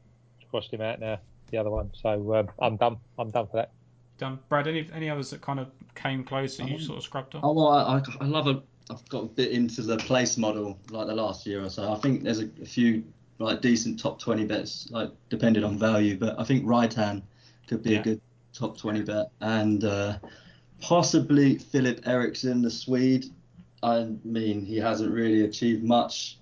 crossed 0.50 0.72
him 0.72 0.80
out 0.82 1.00
now, 1.00 1.18
the 1.50 1.58
other 1.58 1.70
one. 1.70 1.90
So 1.94 2.34
um, 2.34 2.48
I'm 2.58 2.76
done. 2.76 2.98
I'm 3.18 3.30
done 3.30 3.46
for 3.46 3.56
that. 3.56 3.70
Done. 4.18 4.38
Brad, 4.48 4.66
any 4.66 4.88
any 4.92 5.08
others 5.08 5.30
that 5.30 5.40
kind 5.40 5.60
of 5.60 5.68
came 5.94 6.24
close 6.24 6.56
that 6.56 6.68
you 6.68 6.74
Um, 6.74 6.80
sort 6.82 6.98
of 6.98 7.04
scrubbed 7.04 7.34
off? 7.36 7.42
Oh, 7.44 7.66
I, 7.68 8.02
I 8.20 8.24
love 8.26 8.48
a. 8.48 8.62
I've 8.90 9.06
got 9.08 9.22
a 9.22 9.26
bit 9.26 9.52
into 9.52 9.82
the 9.82 9.96
place 9.98 10.36
model 10.36 10.78
like 10.90 11.06
the 11.06 11.14
last 11.14 11.46
year 11.46 11.62
or 11.64 11.68
so. 11.70 11.92
I 11.92 11.96
think 11.96 12.22
there's 12.24 12.40
a, 12.40 12.48
a 12.62 12.64
few 12.66 13.04
like 13.38 13.60
decent 13.60 14.00
top 14.00 14.18
20 14.18 14.44
bets, 14.46 14.88
like 14.90 15.10
depending 15.28 15.62
on 15.62 15.78
value. 15.78 16.16
But 16.18 16.40
I 16.40 16.44
think 16.44 16.66
right 16.66 16.92
hand 16.92 17.22
could 17.68 17.82
be 17.82 17.90
Yeah. 17.92 18.00
a 18.00 18.02
good 18.02 18.20
top 18.54 18.76
20 18.78 19.02
bet, 19.02 19.30
and 19.40 19.84
uh, 19.84 20.18
possibly 20.80 21.58
Philip 21.58 22.00
Eriksson, 22.06 22.62
the 22.62 22.70
Swede. 22.70 23.26
I 23.82 24.08
mean, 24.24 24.64
he 24.64 24.76
hasn't 24.76 25.12
really 25.12 25.42
achieved 25.42 25.84
much. 25.84 26.38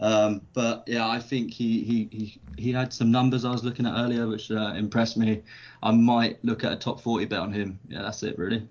Um, 0.00 0.42
but 0.54 0.84
yeah, 0.86 1.08
I 1.08 1.18
think 1.18 1.52
he, 1.52 1.82
he, 1.82 2.08
he, 2.12 2.40
he 2.56 2.72
had 2.72 2.92
some 2.92 3.10
numbers 3.10 3.44
I 3.44 3.50
was 3.50 3.64
looking 3.64 3.86
at 3.86 3.98
earlier 3.98 4.28
which 4.28 4.50
uh, 4.50 4.74
impressed 4.76 5.16
me. 5.16 5.42
I 5.82 5.90
might 5.90 6.42
look 6.44 6.64
at 6.64 6.72
a 6.72 6.76
top 6.76 7.00
40 7.00 7.26
bet 7.26 7.40
on 7.40 7.52
him. 7.52 7.78
Yeah, 7.88 8.02
that's 8.02 8.22
it 8.22 8.38
really. 8.38 8.66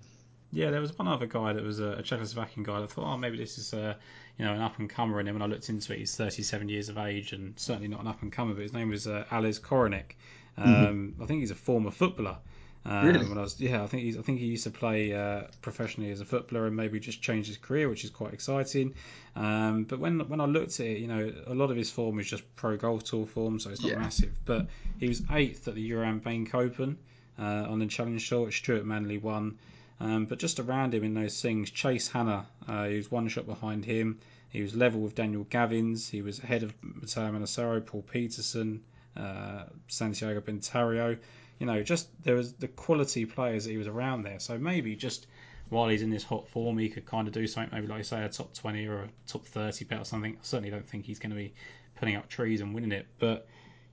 Yeah, 0.53 0.71
there 0.71 0.79
was 0.79 0.97
one 0.97 1.09
other 1.09 1.25
guy 1.25 1.51
that 1.51 1.63
was 1.63 1.81
a, 1.81 1.93
a 1.93 2.01
Czechoslovakian 2.01 2.63
guy. 2.63 2.81
I 2.81 2.87
thought, 2.87 3.13
oh, 3.13 3.17
maybe 3.17 3.37
this 3.37 3.57
is 3.57 3.73
a, 3.73 3.97
you 4.37 4.45
know, 4.45 4.53
an 4.53 4.61
up 4.61 4.79
and 4.79 4.89
comer. 4.89 5.19
And 5.19 5.27
then 5.27 5.35
when 5.35 5.41
I 5.41 5.47
looked 5.47 5.67
into 5.67 5.93
it, 5.93 5.99
he's 5.99 6.15
37 6.15 6.69
years 6.69 6.87
of 6.87 6.97
age 6.97 7.33
and 7.33 7.59
certainly 7.59 7.89
not 7.89 7.99
an 7.99 8.07
up 8.07 8.21
and 8.21 8.31
comer. 8.31 8.53
But 8.53 8.63
his 8.63 8.73
name 8.73 8.89
was 8.89 9.07
uh, 9.07 9.25
Alice 9.29 9.59
Koronek. 9.59 10.15
Um, 10.57 11.15
I 11.21 11.25
think 11.25 11.41
he's 11.41 11.51
a 11.51 11.55
former 11.55 11.91
footballer. 11.91 12.37
Um, 12.85 13.05
Really? 13.07 13.25
When 13.27 13.37
I 13.37 13.41
was, 13.41 13.59
yeah, 13.59 13.83
I 13.83 13.87
think 13.87 14.03
he's, 14.03 14.17
I 14.17 14.21
think 14.21 14.39
he 14.39 14.45
used 14.45 14.63
to 14.63 14.71
play 14.71 15.13
uh, 15.13 15.43
professionally 15.61 16.09
as 16.11 16.21
a 16.21 16.25
footballer 16.25 16.67
and 16.67 16.75
maybe 16.75 16.99
just 16.99 17.21
changed 17.21 17.47
his 17.49 17.57
career, 17.57 17.89
which 17.89 18.03
is 18.05 18.09
quite 18.09 18.33
exciting. 18.33 18.93
Um, 19.35 19.83
but 19.83 19.99
when 19.99 20.19
when 20.29 20.39
I 20.39 20.45
looked 20.45 20.79
at 20.79 20.85
it, 20.85 20.99
you 20.99 21.07
know, 21.07 21.31
a 21.47 21.53
lot 21.53 21.69
of 21.69 21.77
his 21.77 21.91
form 21.91 22.19
is 22.19 22.27
just 22.29 22.43
pro 22.55 22.77
golf 22.77 23.03
tour 23.03 23.25
form, 23.25 23.59
so 23.59 23.69
it's 23.71 23.81
not 23.81 23.91
Yeah. 23.91 23.99
massive. 23.99 24.31
But 24.45 24.67
he 24.99 25.07
was 25.07 25.21
eighth 25.31 25.67
at 25.67 25.75
the 25.75 25.91
Euram 25.91 26.23
Bank 26.23 26.55
Open 26.55 26.97
uh, 27.37 27.43
on 27.69 27.79
the 27.79 27.87
Challenge 27.87 28.27
Tour, 28.29 28.45
which 28.45 28.57
Stuart 28.59 28.85
Manley 28.85 29.17
won. 29.17 29.57
Um, 29.99 30.25
but 30.25 30.39
just 30.39 30.59
around 30.59 30.93
him 30.93 31.03
in 31.03 31.13
those 31.13 31.41
things, 31.41 31.71
Chase 31.71 32.07
Hanna, 32.07 32.45
uh, 32.67 32.85
he 32.85 32.95
was 32.97 33.11
one 33.11 33.27
shot 33.27 33.47
behind 33.47 33.83
him. 33.83 34.19
He 34.49 34.61
was 34.61 34.75
level 34.75 35.01
with 35.01 35.15
Daniel 35.15 35.43
Gavins. 35.45 36.09
He 36.09 36.21
was 36.21 36.39
ahead 36.39 36.63
of 36.63 36.73
Matteo 36.81 37.31
Manassero, 37.31 37.81
Paul 37.85 38.03
Peterson, 38.03 38.83
uh, 39.17 39.63
Santiago 39.87 40.39
Bentario. 40.39 41.17
You 41.59 41.65
know, 41.65 41.81
just 41.83 42.07
there 42.23 42.35
was 42.35 42.53
the 42.53 42.67
quality 42.67 43.25
players 43.25 43.65
that 43.65 43.71
he 43.71 43.77
was 43.77 43.87
around 43.87 44.23
there. 44.23 44.39
So 44.39 44.57
maybe 44.57 44.95
just 44.95 45.27
while 45.69 45.89
he's 45.89 46.01
in 46.01 46.09
this 46.09 46.23
hot 46.23 46.47
form, 46.47 46.77
he 46.77 46.89
could 46.89 47.05
kind 47.05 47.27
of 47.27 47.33
do 47.33 47.47
something. 47.47 47.73
Maybe 47.73 47.87
like 47.87 48.05
say 48.05 48.23
a 48.23 48.29
top 48.29 48.53
20 48.53 48.85
or 48.87 49.01
a 49.03 49.09
top 49.27 49.45
30 49.45 49.85
bet 49.85 49.99
or 50.01 50.05
something. 50.05 50.33
I 50.33 50.39
certainly 50.43 50.69
don't 50.69 50.87
think 50.87 51.05
he's 51.05 51.19
going 51.19 51.31
to 51.31 51.35
be 51.35 51.53
putting 51.99 52.15
up 52.15 52.29
trees 52.29 52.61
and 52.61 52.73
winning 52.75 52.91
it, 52.91 53.07
but 53.19 53.47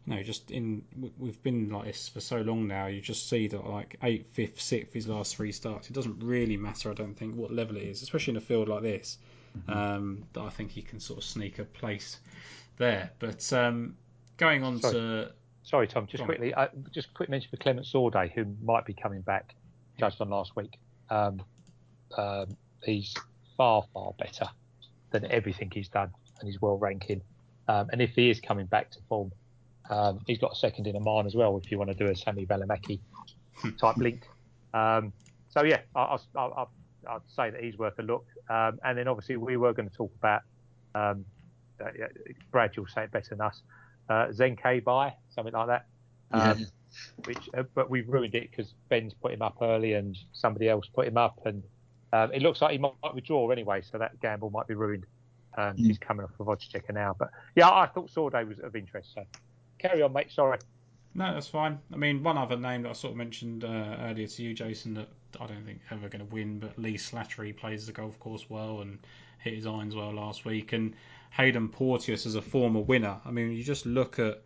you 0.07 0.15
know, 0.15 0.23
just 0.23 0.51
in 0.51 0.85
we- 1.01 1.13
we've 1.19 1.43
been 1.43 1.71
like 1.71 1.87
this 1.87 2.09
for 2.11 2.21
so 2.21 2.43
long 2.43 2.69
now. 2.69 2.87
You 2.87 3.01
just 3.01 3.29
see 3.29 3.49
that 3.49 3.67
like 3.67 3.97
eighth, 4.03 4.27
fifth, 4.35 4.61
sixth, 4.61 4.93
his 4.93 5.09
last 5.09 5.35
three 5.35 5.51
starts. 5.53 5.89
It 5.89 5.95
doesn't 5.95 6.21
really 6.23 6.59
matter, 6.59 6.91
I 6.91 6.95
don't 6.95 7.15
think, 7.15 7.35
what 7.35 7.51
level 7.51 7.77
it 7.79 7.85
is, 7.85 8.03
especially 8.03 8.33
in 8.33 8.37
a 8.37 8.43
field 8.43 8.69
like 8.69 8.83
this. 8.83 9.17
Um, 9.69 10.25
that 10.33 10.41
I 10.43 10.51
think 10.51 10.73
he 10.73 10.83
can 10.83 10.99
sort 10.99 11.19
of 11.21 11.25
sneak 11.25 11.61
a 11.61 11.65
place 11.65 12.19
there. 12.77 13.13
But 13.21 13.53
um, 13.53 13.97
going 14.37 14.65
on 14.65 14.81
Sorry. 14.81 14.95
to 14.95 15.33
Sorry, 15.65 15.89
Tom. 15.89 16.07
Just 16.07 16.21
Go 16.21 16.27
quickly, 16.27 16.53
uh, 16.55 16.69
just 16.93 17.09
a 17.09 17.13
quick 17.15 17.29
mention 17.29 17.51
for 17.51 17.57
Clément 17.57 17.91
Sordet, 17.91 18.33
who 18.33 18.45
might 18.63 18.85
be 18.85 18.93
coming 18.93 19.23
back, 19.23 19.55
judged 19.99 20.21
on 20.21 20.29
last 20.29 20.55
week. 20.57 20.79
Um, 21.11 21.43
um, 22.17 22.57
he's 22.83 23.15
far, 23.57 23.85
far 23.93 24.13
better 24.19 24.47
than 25.11 25.31
everything 25.31 25.71
he's 25.73 25.89
done, 25.89 26.13
and 26.39 26.49
he's 26.49 26.61
well 26.61 26.77
ranking. 26.77 27.23
Um, 27.67 27.89
and 27.93 28.03
if 28.03 28.11
he 28.11 28.29
is 28.29 28.41
coming 28.41 28.67
back 28.67 28.91
to 28.91 28.99
form, 29.09 29.33
um, 29.89 30.21
he's 30.27 30.39
got 30.39 30.53
a 30.53 30.57
second 30.57 30.87
in 30.87 30.97
Oman 30.97 31.27
as 31.27 31.35
well. 31.35 31.57
If 31.57 31.71
you 31.71 31.79
want 31.79 31.91
to 31.91 31.95
do 31.97 32.09
a 32.09 32.15
Sami 32.15 32.45
Valimaki 32.45 33.01
type 33.81 33.97
link, 33.97 34.27
um, 34.75 35.13
so 35.49 35.65
yeah, 35.65 35.81
I, 35.97 36.19
I'd 36.37 37.21
say 37.35 37.51
that 37.51 37.63
he's 37.63 37.79
worth 37.79 37.99
a 37.99 38.03
look. 38.03 38.27
Um, 38.51 38.79
and 38.85 38.99
then 38.99 39.09
obviously 39.09 39.37
we 39.37 39.57
were 39.57 39.73
going 39.73 39.89
to 39.89 39.97
talk 39.97 40.13
about 40.19 40.43
um, 40.95 41.25
uh, 41.83 41.89
Brad, 42.51 42.73
you'll 42.77 42.87
say 42.87 43.05
it 43.05 43.11
better 43.11 43.31
than 43.31 43.41
us. 43.41 43.63
Uh, 44.09 44.27
Zenke 44.29 44.85
by 44.85 45.15
something 45.35 45.55
like 45.55 45.69
that. 45.69 45.87
Um, 46.31 46.59
Yeah. 46.59 46.65
which 47.25 47.49
uh, 47.57 47.65
but 47.75 47.91
we've 47.91 48.09
ruined 48.09 48.35
it 48.35 48.51
because 48.51 48.73
Ben's 48.89 49.15
put 49.15 49.33
him 49.33 49.43
up 49.43 49.57
early 49.61 49.95
and 49.95 50.17
somebody 50.33 50.69
else 50.69 50.87
put 50.95 51.07
him 51.09 51.17
up, 51.17 51.41
and 51.45 51.63
um, 52.13 52.31
it 52.33 52.41
looks 52.43 52.63
like 52.63 52.73
he 52.73 52.79
might, 52.79 52.93
might 53.03 53.15
withdraw 53.15 53.51
anyway, 53.51 53.83
so 53.83 53.99
that 53.99 54.21
gamble 54.21 54.51
might 54.51 54.67
be 54.69 54.75
ruined. 54.75 55.05
Um, 55.57 55.77
Mm. 55.77 55.87
He's 55.87 55.99
coming 55.99 56.25
off 56.25 56.33
of 56.41 56.49
odds 56.49 56.67
checker 56.67 56.93
now, 56.93 57.15
but 57.19 57.31
yeah, 57.55 57.69
I 57.71 57.87
thought 57.87 58.11
Sordet 58.11 58.47
was 58.49 58.59
of 58.61 58.75
interest. 58.77 59.15
So 59.15 59.25
carry 59.79 60.03
on, 60.03 60.13
mate. 60.13 60.31
Sorry. 60.33 60.59
No, 61.15 61.33
that's 61.33 61.47
fine. 61.47 61.79
I 61.93 61.97
mean, 61.97 62.25
one 62.25 62.37
other 62.37 62.57
name 62.57 62.83
that 62.83 62.91
I 62.91 62.93
sort 62.93 63.13
of 63.13 63.17
mentioned 63.17 63.65
uh, 63.65 63.97
earlier 64.01 64.27
to 64.27 64.43
you, 64.43 64.53
Jason, 64.53 64.95
that 64.95 65.09
I 65.41 65.47
don't 65.47 65.65
think 65.65 65.81
ever 65.93 66.09
going 66.09 66.27
to 66.27 66.33
win, 66.33 66.59
but 66.59 66.77
Lee 66.77 66.97
Slattery 66.97 67.57
plays 67.57 67.87
the 67.87 67.93
golf 67.93 68.19
course 68.19 68.51
well 68.51 68.81
and 68.81 68.99
hit 69.39 69.55
his 69.55 69.67
irons 69.67 69.95
well 69.95 70.13
last 70.13 70.45
week. 70.45 70.73
And 70.73 70.95
Haydn 71.37 71.69
Porteous 71.69 72.27
is 72.27 72.37
a 72.37 72.43
former 72.43 72.81
winner. 72.81 73.21
I 73.25 73.33
mean, 73.33 73.51
you 73.51 73.65
just 73.65 73.87
look 73.87 74.21
at, 74.21 74.41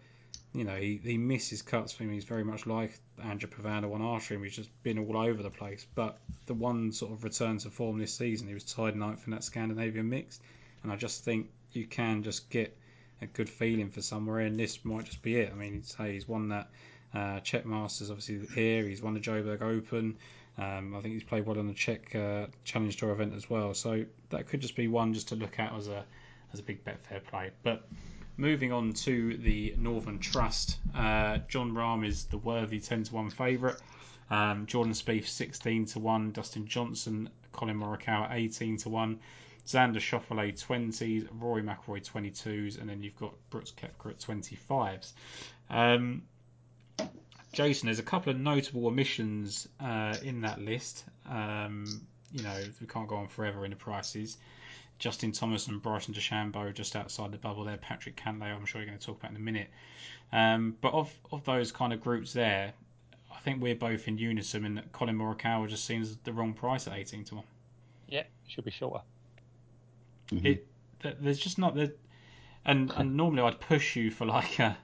you 0.54 0.64
know, 0.64 0.76
he, 0.76 0.98
he 1.02 1.18
misses 1.18 1.60
cuts 1.60 1.92
for 1.92 2.04
him. 2.04 2.12
He's 2.12 2.24
very 2.24 2.44
much 2.44 2.66
like 2.66 2.98
Andrea 3.22 3.52
Pavan 3.52 3.84
one 3.84 4.00
after 4.00 4.34
him. 4.34 4.42
He's 4.42 4.56
just 4.56 4.70
been 4.82 4.98
all 4.98 5.18
over 5.18 5.42
the 5.42 5.50
place. 5.50 5.86
But 5.94 6.16
the 6.46 6.54
one 6.54 6.92
sort 6.92 7.12
of 7.12 7.24
return 7.24 7.58
to 7.58 7.70
form 7.70 7.98
this 7.98 8.14
season, 8.14 8.48
he 8.48 8.54
was 8.54 8.64
tied 8.64 8.96
ninth 8.96 9.24
in 9.26 9.32
that 9.32 9.44
Scandinavian 9.44 10.08
mixed. 10.08 10.40
And 10.82 10.90
I 10.90 10.96
just 10.96 11.24
think 11.24 11.50
you 11.72 11.86
can 11.86 12.22
just 12.22 12.48
get 12.48 12.74
a 13.20 13.26
good 13.26 13.50
feeling 13.50 13.90
for 13.90 14.00
somewhere, 14.00 14.40
and 14.40 14.58
this 14.58 14.82
might 14.82 15.04
just 15.04 15.20
be 15.20 15.36
it. 15.36 15.52
I 15.52 15.56
mean, 15.56 15.82
say 15.82 16.14
he's 16.14 16.26
won 16.26 16.48
that 16.48 16.70
uh, 17.12 17.40
Czech 17.40 17.66
Masters, 17.66 18.10
obviously 18.10 18.46
here. 18.54 18.84
He's 18.84 19.02
won 19.02 19.12
the 19.12 19.20
Joburg 19.20 19.60
Open. 19.60 20.16
Um, 20.56 20.94
I 20.96 21.00
think 21.00 21.14
he's 21.14 21.24
played 21.24 21.44
well 21.44 21.58
on 21.58 21.66
the 21.66 21.74
Czech 21.74 22.14
uh, 22.14 22.46
Challenge 22.64 22.96
Tour 22.96 23.10
event 23.10 23.34
as 23.34 23.50
well. 23.50 23.74
So 23.74 24.06
that 24.30 24.48
could 24.48 24.60
just 24.60 24.74
be 24.74 24.88
one 24.88 25.12
just 25.12 25.28
to 25.28 25.34
look 25.34 25.58
at 25.58 25.74
as 25.74 25.88
a 25.88 26.04
as 26.52 26.60
a 26.60 26.62
big 26.62 26.84
bet 26.84 27.04
fair 27.06 27.20
play. 27.20 27.50
But 27.62 27.86
moving 28.36 28.72
on 28.72 28.92
to 28.92 29.36
the 29.36 29.74
Northern 29.78 30.18
Trust, 30.18 30.78
uh, 30.94 31.38
Jon 31.48 31.72
Rahm 31.72 32.06
is 32.06 32.24
the 32.24 32.38
worthy 32.38 32.80
10 32.80 33.04
to 33.04 33.14
1 33.14 33.30
favourite. 33.30 33.76
Um, 34.30 34.66
Jordan 34.66 34.92
Spieth 34.92 35.26
16 35.26 35.86
to 35.86 35.98
1, 35.98 36.32
Dustin 36.32 36.66
Johnson, 36.66 37.30
Collin 37.52 37.78
Morikawa 37.78 38.32
18 38.32 38.76
to 38.78 38.88
1, 38.90 39.18
Xander 39.66 39.96
Schauffele 39.96 40.52
20s, 40.52 41.28
Rory 41.32 41.62
McIlroy 41.62 42.06
22s, 42.06 42.80
and 42.80 42.88
then 42.88 43.02
you've 43.02 43.16
got 43.16 43.34
Brooks 43.50 43.72
Koepka 43.72 44.10
at 44.10 44.18
25s. 44.18 45.12
Um, 45.70 46.22
Jason, 47.52 47.86
there's 47.86 47.98
a 47.98 48.04
couple 48.04 48.32
of 48.32 48.38
notable 48.38 48.86
omissions 48.86 49.66
uh, 49.80 50.16
in 50.22 50.42
that 50.42 50.60
list. 50.60 51.04
Um, 51.28 52.06
you 52.32 52.42
know, 52.42 52.56
we 52.80 52.86
can't 52.86 53.08
go 53.08 53.16
on 53.16 53.28
forever 53.28 53.64
in 53.64 53.70
the 53.70 53.76
prices. 53.76 54.36
Justin 54.98 55.32
Thomas 55.32 55.68
and 55.68 55.80
Bryson 55.80 56.14
DeChambeau 56.14 56.74
just 56.74 56.96
outside 56.96 57.32
the 57.32 57.38
bubble 57.38 57.64
there. 57.64 57.76
Patrick 57.76 58.16
Cantlay, 58.16 58.54
I'm 58.54 58.64
sure 58.64 58.80
you're 58.80 58.88
going 58.88 58.98
to 58.98 59.06
talk 59.06 59.18
about 59.18 59.30
in 59.30 59.36
a 59.36 59.40
minute. 59.40 59.68
Um, 60.32 60.76
but 60.80 60.92
of, 60.92 61.12
of 61.32 61.44
those 61.44 61.72
kind 61.72 61.92
of 61.92 62.00
groups 62.00 62.32
there, 62.32 62.72
I 63.32 63.38
think 63.40 63.62
we're 63.62 63.76
both 63.76 64.08
in 64.08 64.18
unison 64.18 64.64
in 64.64 64.74
that 64.74 64.92
Collin 64.92 65.16
Morikawa 65.16 65.68
just 65.68 65.84
seems 65.84 66.16
the 66.24 66.32
wrong 66.32 66.52
price 66.52 66.86
at 66.86 66.94
18 66.94 67.24
to 67.24 67.36
1. 67.36 67.44
Yeah, 68.08 68.24
should 68.46 68.64
be 68.64 68.70
shorter. 68.70 69.02
Mm-hmm. 70.32 70.46
It, 70.46 70.66
there's 71.20 71.38
just 71.38 71.58
not 71.58 71.74
the, 71.74 71.94
and, 72.64 72.92
and 72.96 73.16
normally 73.16 73.42
I'd 73.42 73.60
push 73.60 73.94
you 73.94 74.10
for 74.10 74.26
like 74.26 74.58
a, 74.58 74.76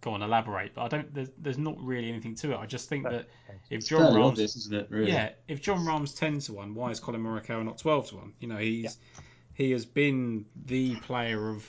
go 0.00 0.12
on 0.12 0.22
elaborate, 0.22 0.74
but 0.74 0.82
I 0.82 0.88
don't. 0.88 1.14
There's, 1.14 1.30
there's 1.38 1.58
not 1.58 1.76
really 1.80 2.08
anything 2.08 2.34
to 2.36 2.52
it. 2.52 2.56
I 2.56 2.66
just 2.66 2.88
think 2.88 3.04
that 3.04 3.28
if 3.48 3.56
It's 3.70 3.88
John 3.88 4.00
fairly 4.00 4.18
Rahm's, 4.18 4.30
obvious, 4.32 4.56
isn't 4.56 4.74
it? 4.74 4.86
Really? 4.90 5.12
yeah, 5.12 5.30
if 5.48 5.60
Jon 5.60 5.84
Rahm's 5.86 6.14
ten 6.14 6.38
to 6.40 6.54
one, 6.54 6.74
why 6.74 6.90
is 6.90 7.00
Collin 7.00 7.22
Morikawa 7.22 7.64
not 7.64 7.78
twelve 7.78 8.08
to 8.08 8.16
one? 8.16 8.32
You 8.40 8.48
know, 8.48 8.56
he's 8.56 8.98
he 9.60 9.72
has 9.72 9.84
been 9.84 10.46
the 10.66 10.96
player 10.96 11.50
of 11.50 11.66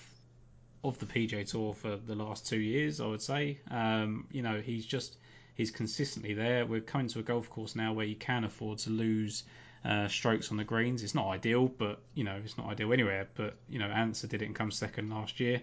of 0.84 0.98
the 1.00 1.06
PGA 1.06 1.46
Tour 1.46 1.74
for 1.74 1.98
the 1.98 2.16
last 2.16 2.48
two 2.48 2.60
years. 2.60 3.02
I 3.02 3.06
would 3.06 3.22
say, 3.22 3.60
um, 3.70 4.28
you 4.32 4.42
know, 4.42 4.62
he's 4.62 4.86
just 4.86 5.18
he's 5.56 5.72
consistently 5.72 6.34
there. 6.34 6.66
We're 6.66 6.80
coming 6.80 7.10
to 7.10 7.20
a 7.20 7.22
golf 7.22 7.50
course 7.50 7.76
now 7.76 7.92
where 7.92 8.06
you 8.06 8.16
can 8.16 8.46
afford 8.46 8.80
to 8.80 8.90
lose. 8.90 9.44
Uh, 9.84 10.08
strokes 10.08 10.52
on 10.52 10.58
the 10.58 10.64
greens. 10.64 11.02
It's 11.02 11.16
not 11.16 11.28
ideal, 11.28 11.68
but 11.68 12.00
you 12.14 12.24
know 12.24 12.40
it's 12.46 12.56
not 12.56 12.68
ideal 12.68 12.94
anywhere. 12.94 13.28
But 13.34 13.56
you 13.68 13.80
know 13.80 13.88
Ancer 13.88 14.28
did 14.28 14.44
it 14.44 14.46
and 14.46 14.56
come 14.56 14.70
second 14.70 15.10
last 15.10 15.40
year 15.40 15.60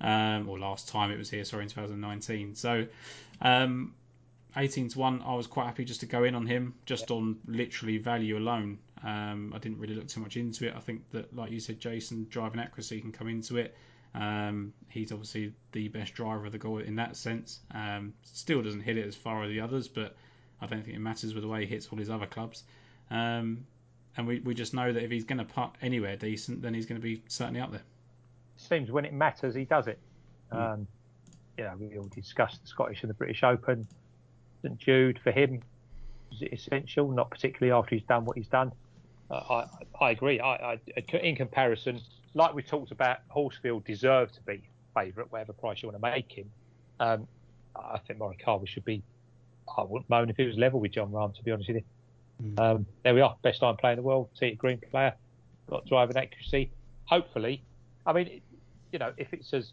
um, 0.00 0.48
or 0.48 0.58
last 0.58 0.88
time 0.88 1.10
it 1.10 1.18
was 1.18 1.30
here, 1.30 1.44
sorry, 1.44 1.64
in 1.64 1.68
2019. 1.68 2.54
So, 2.54 2.86
um, 3.40 3.94
18 4.56 4.88
to 4.90 4.98
1, 4.98 5.22
I 5.26 5.34
was 5.34 5.46
quite 5.46 5.66
happy 5.66 5.84
just 5.84 6.00
to 6.00 6.06
go 6.06 6.24
in 6.24 6.34
on 6.34 6.46
him, 6.46 6.74
just 6.86 7.10
on 7.10 7.38
literally 7.46 7.98
value 7.98 8.38
alone. 8.38 8.78
Um, 9.04 9.52
I 9.54 9.58
didn't 9.58 9.78
really 9.78 9.94
look 9.94 10.08
too 10.08 10.20
much 10.20 10.36
into 10.36 10.66
it. 10.66 10.74
I 10.76 10.80
think 10.80 11.10
that, 11.10 11.34
like 11.34 11.50
you 11.50 11.60
said, 11.60 11.80
Jason, 11.80 12.26
driving 12.30 12.60
accuracy 12.60 13.00
can 13.00 13.12
come 13.12 13.28
into 13.28 13.56
it. 13.56 13.76
Um, 14.14 14.72
he's 14.88 15.12
obviously 15.12 15.52
the 15.72 15.88
best 15.88 16.14
driver 16.14 16.46
of 16.46 16.52
the 16.52 16.58
goal 16.58 16.78
in 16.78 16.96
that 16.96 17.16
sense. 17.16 17.60
Um, 17.74 18.14
still 18.22 18.62
doesn't 18.62 18.80
hit 18.80 18.96
it 18.96 19.06
as 19.06 19.14
far 19.14 19.44
as 19.44 19.50
the 19.50 19.60
others, 19.60 19.88
but 19.88 20.16
I 20.60 20.66
don't 20.66 20.82
think 20.82 20.96
it 20.96 21.00
matters 21.00 21.34
with 21.34 21.42
the 21.42 21.48
way 21.48 21.60
he 21.60 21.66
hits 21.66 21.88
all 21.88 21.98
his 21.98 22.08
other 22.08 22.26
clubs. 22.26 22.64
Um, 23.10 23.66
and 24.16 24.26
we, 24.26 24.40
we 24.40 24.54
just 24.54 24.72
know 24.72 24.90
that 24.90 25.02
if 25.02 25.10
he's 25.10 25.24
going 25.24 25.38
to 25.38 25.44
putt 25.44 25.76
anywhere 25.82 26.16
decent, 26.16 26.62
then 26.62 26.72
he's 26.72 26.86
going 26.86 27.00
to 27.00 27.04
be 27.06 27.22
certainly 27.28 27.60
up 27.60 27.72
there 27.72 27.82
seems 28.56 28.90
when 28.90 29.04
it 29.04 29.12
matters, 29.12 29.54
he 29.54 29.64
does 29.64 29.86
it. 29.86 29.98
Mm. 30.52 30.72
Um, 30.72 30.86
you 31.58 31.64
know, 31.64 31.74
we 31.78 31.98
all 31.98 32.08
discussed 32.14 32.60
the 32.62 32.68
Scottish 32.68 33.02
and 33.02 33.10
the 33.10 33.14
British 33.14 33.42
Open. 33.42 33.86
St 34.62 34.78
Jude 34.78 35.20
for 35.22 35.30
him 35.30 35.62
is 36.32 36.42
it 36.42 36.52
essential? 36.52 37.10
Not 37.10 37.30
particularly 37.30 37.72
after 37.72 37.94
he's 37.94 38.04
done 38.04 38.24
what 38.24 38.36
he's 38.36 38.48
done. 38.48 38.72
Uh, 39.30 39.34
I, 40.00 40.04
I 40.04 40.10
agree. 40.10 40.40
I, 40.40 40.74
I, 40.74 40.80
in 41.16 41.36
comparison, 41.36 42.00
like 42.34 42.54
we 42.54 42.62
talked 42.62 42.92
about, 42.92 43.18
Horsfield 43.28 43.84
deserved 43.84 44.34
to 44.34 44.40
be 44.42 44.62
favourite, 44.94 45.30
whatever 45.30 45.52
price 45.52 45.82
you 45.82 45.88
want 45.88 46.02
to 46.02 46.10
make 46.10 46.30
him. 46.32 46.50
Um, 47.00 47.26
I 47.74 47.98
think 47.98 48.18
Morikawa 48.18 48.66
should 48.66 48.84
be. 48.84 49.02
I 49.76 49.82
wouldn't 49.82 50.08
moan 50.08 50.30
if 50.30 50.36
he 50.36 50.44
was 50.44 50.56
level 50.56 50.80
with 50.80 50.92
Jon 50.92 51.10
Rahm, 51.10 51.34
to 51.34 51.42
be 51.42 51.50
honest 51.50 51.68
with 51.68 51.78
you. 51.78 51.84
Mm. 52.42 52.60
Um, 52.60 52.86
there 53.02 53.14
we 53.14 53.20
are, 53.20 53.36
best 53.42 53.60
time 53.60 53.76
player 53.76 53.92
in 53.92 53.96
the 53.96 54.02
world, 54.02 54.28
tee 54.38 54.54
green 54.54 54.80
player, 54.90 55.14
got 55.68 55.86
driving 55.86 56.16
accuracy. 56.16 56.70
Hopefully, 57.06 57.62
I 58.06 58.12
mean, 58.12 58.40
you 58.92 58.98
know, 58.98 59.12
if 59.16 59.32
it 59.32 59.44
says 59.44 59.72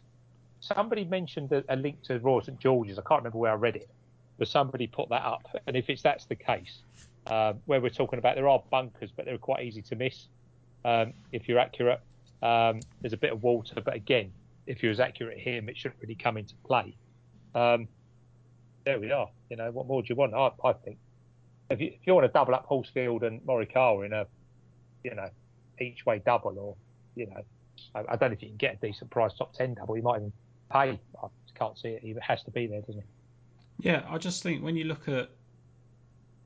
somebody 0.59 1.03
mentioned 1.03 1.51
a, 1.51 1.63
a, 1.69 1.75
link 1.75 2.01
to 2.03 2.19
Royal 2.19 2.41
St 2.41 2.59
George's, 2.59 2.97
I 2.97 3.01
can't 3.01 3.19
remember 3.19 3.37
where 3.37 3.51
I 3.51 3.55
read 3.55 3.75
it, 3.75 3.89
but 4.37 4.47
somebody 4.47 4.87
put 4.87 5.09
that 5.09 5.23
up. 5.23 5.45
And 5.67 5.75
if 5.75 5.89
it's 5.89 6.01
that's 6.01 6.25
the 6.25 6.35
case, 6.35 6.81
um, 7.27 7.59
where 7.65 7.79
we're 7.79 7.89
talking 7.89 8.19
about 8.19 8.35
there 8.35 8.47
are 8.47 8.61
bunkers, 8.69 9.11
but 9.15 9.25
they're 9.25 9.37
quite 9.37 9.63
easy 9.63 9.81
to 9.83 9.95
miss 9.95 10.27
um, 10.85 11.13
if 11.31 11.47
you're 11.47 11.59
accurate. 11.59 12.01
Um, 12.41 12.81
there's 13.01 13.13
a 13.13 13.17
bit 13.17 13.31
of 13.31 13.41
water, 13.41 13.81
but 13.83 13.95
again, 13.95 14.31
if 14.67 14.83
you're 14.83 14.91
as 14.91 14.99
accurate 14.99 15.39
here, 15.39 15.61
it 15.67 15.77
shouldn't 15.77 16.01
really 16.01 16.15
come 16.15 16.37
into 16.37 16.55
play. 16.65 16.95
Um, 17.55 17.87
there 18.85 18.99
we 18.99 19.11
are. 19.11 19.29
You 19.49 19.57
know, 19.57 19.71
what 19.71 19.87
more 19.87 20.01
do 20.01 20.07
you 20.09 20.15
want? 20.15 20.33
I, 20.33 20.49
I 20.67 20.73
think 20.73 20.97
if 21.69 21.79
you, 21.79 21.87
if 21.87 22.05
you 22.05 22.13
want 22.13 22.25
to 22.25 22.31
double 22.31 22.53
up 22.53 22.65
Horsfield 22.65 23.23
and 23.23 23.41
Morikawa 23.41 24.05
in 24.05 24.13
a, 24.13 24.27
you 25.03 25.15
know, 25.15 25.29
each 25.79 26.05
way 26.05 26.21
double, 26.25 26.57
or 26.59 26.75
you 27.15 27.27
know, 27.27 27.41
I, 27.95 27.99
I, 28.13 28.15
don't 28.15 28.29
know 28.29 28.33
if 28.33 28.41
you 28.41 28.49
can 28.49 28.57
get 28.57 28.75
a 28.75 28.87
decent 28.87 29.09
price 29.09 29.33
top 29.37 29.53
10 29.53 29.75
double. 29.75 29.95
You 29.97 30.03
might 30.03 30.17
even 30.17 30.33
pay. 30.71 30.99
I 31.21 31.27
can't 31.55 31.77
see 31.77 31.89
it. 31.89 32.03
It 32.03 32.21
has 32.21 32.43
to 32.43 32.51
be 32.51 32.67
there, 32.67 32.81
doesn't 32.81 33.01
it? 33.01 33.07
Yeah, 33.79 34.03
I 34.09 34.17
just 34.17 34.43
think 34.43 34.63
when 34.63 34.75
you 34.75 34.85
look 34.85 35.07
at 35.07 35.29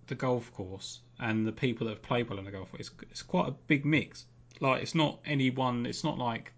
the 0.08 0.16
golf 0.16 0.53
course 0.53 0.99
and 1.20 1.45
the 1.45 1.51
people 1.51 1.88
that 1.88 1.93
have 1.93 2.01
played 2.01 2.30
well 2.30 2.39
on 2.39 2.45
the 2.45 2.51
golf 2.51 2.72
course, 2.72 2.80
it's, 2.80 2.91
it's 3.12 3.22
quite 3.22 3.47
a 3.47 3.51
big 3.68 3.86
mix. 3.86 4.26
Like, 4.60 4.82
it's 4.82 4.95
not 4.95 5.20
any 5.26 5.49
one, 5.49 5.86
it's 5.86 6.03
not 6.03 6.18
like, 6.18 6.51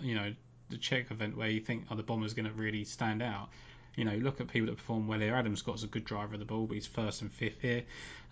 you 0.00 0.14
know, 0.14 0.34
the 0.70 0.78
Czech 0.78 1.10
event 1.10 1.36
where 1.36 1.48
you 1.48 1.60
think, 1.60 1.84
oh, 1.90 1.96
the 1.96 2.02
bomber's 2.02 2.34
going 2.34 2.46
to 2.46 2.52
really 2.52 2.84
stand 2.84 3.22
out. 3.22 3.50
You 3.96 4.06
know, 4.06 4.16
look 4.16 4.40
at 4.40 4.48
people 4.48 4.68
that 4.68 4.76
perform 4.76 5.06
well 5.06 5.20
here. 5.20 5.34
Adam 5.34 5.54
Scott's 5.54 5.82
a 5.82 5.86
good 5.86 6.04
driver 6.04 6.32
of 6.32 6.40
the 6.40 6.46
ball, 6.46 6.66
but 6.66 6.74
he's 6.74 6.86
first 6.86 7.20
and 7.20 7.30
fifth 7.30 7.60
here. 7.60 7.82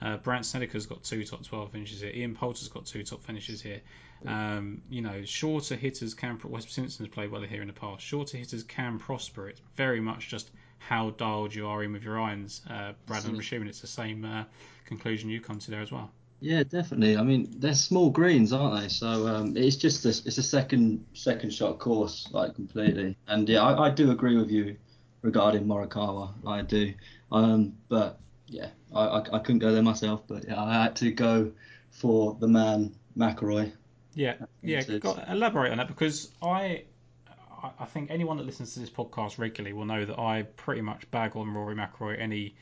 Uh, 0.01 0.17
Brandt 0.17 0.47
Snedeker's 0.47 0.87
got 0.87 1.05
two 1.05 1.23
top 1.25 1.45
12 1.45 1.73
finishes 1.73 2.01
here. 2.01 2.11
Ian 2.15 2.35
Poulter's 2.35 2.69
got 2.69 2.87
two 2.87 3.03
top 3.03 3.23
finishes 3.23 3.61
here. 3.61 3.83
Um, 4.27 4.81
you 4.89 5.03
know, 5.03 5.25
shorter 5.25 5.77
hitters 5.77 6.15
can. 6.15 6.39
Wes 6.45 6.71
Simpson's 6.71 7.09
played 7.09 7.31
well 7.31 7.43
here 7.43 7.61
in 7.61 7.69
the 7.69 7.75
past. 7.75 8.03
Shorter 8.03 8.39
hitters 8.39 8.63
can 8.63 8.99
prosper. 8.99 9.51
It's 9.51 9.61
very 9.77 10.01
much 10.01 10.29
just 10.29 10.51
how 10.81 11.11
dialed 11.11 11.55
you 11.55 11.67
are 11.69 11.85
in 11.85 11.93
with 11.93 12.03
your 12.03 12.21
irons, 12.21 12.63
uh, 12.69 12.93
Brad. 13.07 13.25
I'm 13.25 13.39
assuming 13.39 13.69
it's 13.69 13.81
the 13.81 13.87
same 13.87 14.25
uh, 14.25 14.45
conclusion 14.87 15.31
you 15.31 15.41
come 15.41 15.59
to 15.61 15.71
there 15.71 15.83
as 15.83 15.93
well. 15.93 16.11
Yeah, 16.41 16.63
definitely. 16.63 17.19
I 17.19 17.23
mean, 17.23 17.55
they're 17.59 17.75
small 17.75 18.09
greens, 18.11 18.53
aren't 18.53 18.81
they? 18.81 18.89
So 18.89 19.29
um, 19.29 19.57
it's 19.57 19.77
just 19.77 20.07
a, 20.07 20.09
it's 20.09 20.39
a 20.39 20.43
second 20.43 21.05
second 21.13 21.53
shot 21.53 21.79
course, 21.79 22.29
like 22.33 22.55
completely. 22.55 23.17
And 23.29 23.49
yeah, 23.49 23.63
I, 23.63 23.89
I 23.89 23.91
do 23.91 24.11
agree 24.11 24.37
with 24.37 24.51
you 24.51 24.77
regarding 25.23 25.67
Morikawa. 25.67 26.33
I 26.47 26.63
do. 26.63 26.95
Um, 27.31 27.75
but 27.91 28.19
yeah, 28.47 28.69
I, 28.95 29.03
I, 29.03 29.19
I 29.35 29.39
couldn't 29.39 29.59
go 29.59 29.73
there 29.73 29.83
myself. 29.83 30.23
But 30.27 30.49
yeah, 30.49 30.61
I 30.61 30.83
had 30.83 30.97
to 30.97 31.13
go 31.13 31.53
for 31.91 32.37
the 32.41 32.49
man 32.49 32.95
McIlroy. 33.17 33.73
Yeah, 34.15 34.37
yeah. 34.63 34.83
Got, 34.99 35.29
elaborate 35.29 35.73
on 35.73 35.79
that 35.79 35.89
because 35.89 36.31
I, 36.43 36.85
I 37.79 37.85
think 37.85 38.11
anyone 38.11 38.37
that 38.39 38.47
listens 38.47 38.75
to 38.75 38.81
this 38.81 38.91
podcast 38.91 39.39
regularly 39.39 39.73
will 39.73 39.85
know 39.85 40.05
that 40.05 40.19
I 40.19 40.43
pretty 40.57 40.81
much 40.81 41.11
bag 41.11 41.37
on 41.37 41.53
Rory 41.53 41.75
McIlroy 41.75 42.19
any, 42.19 42.55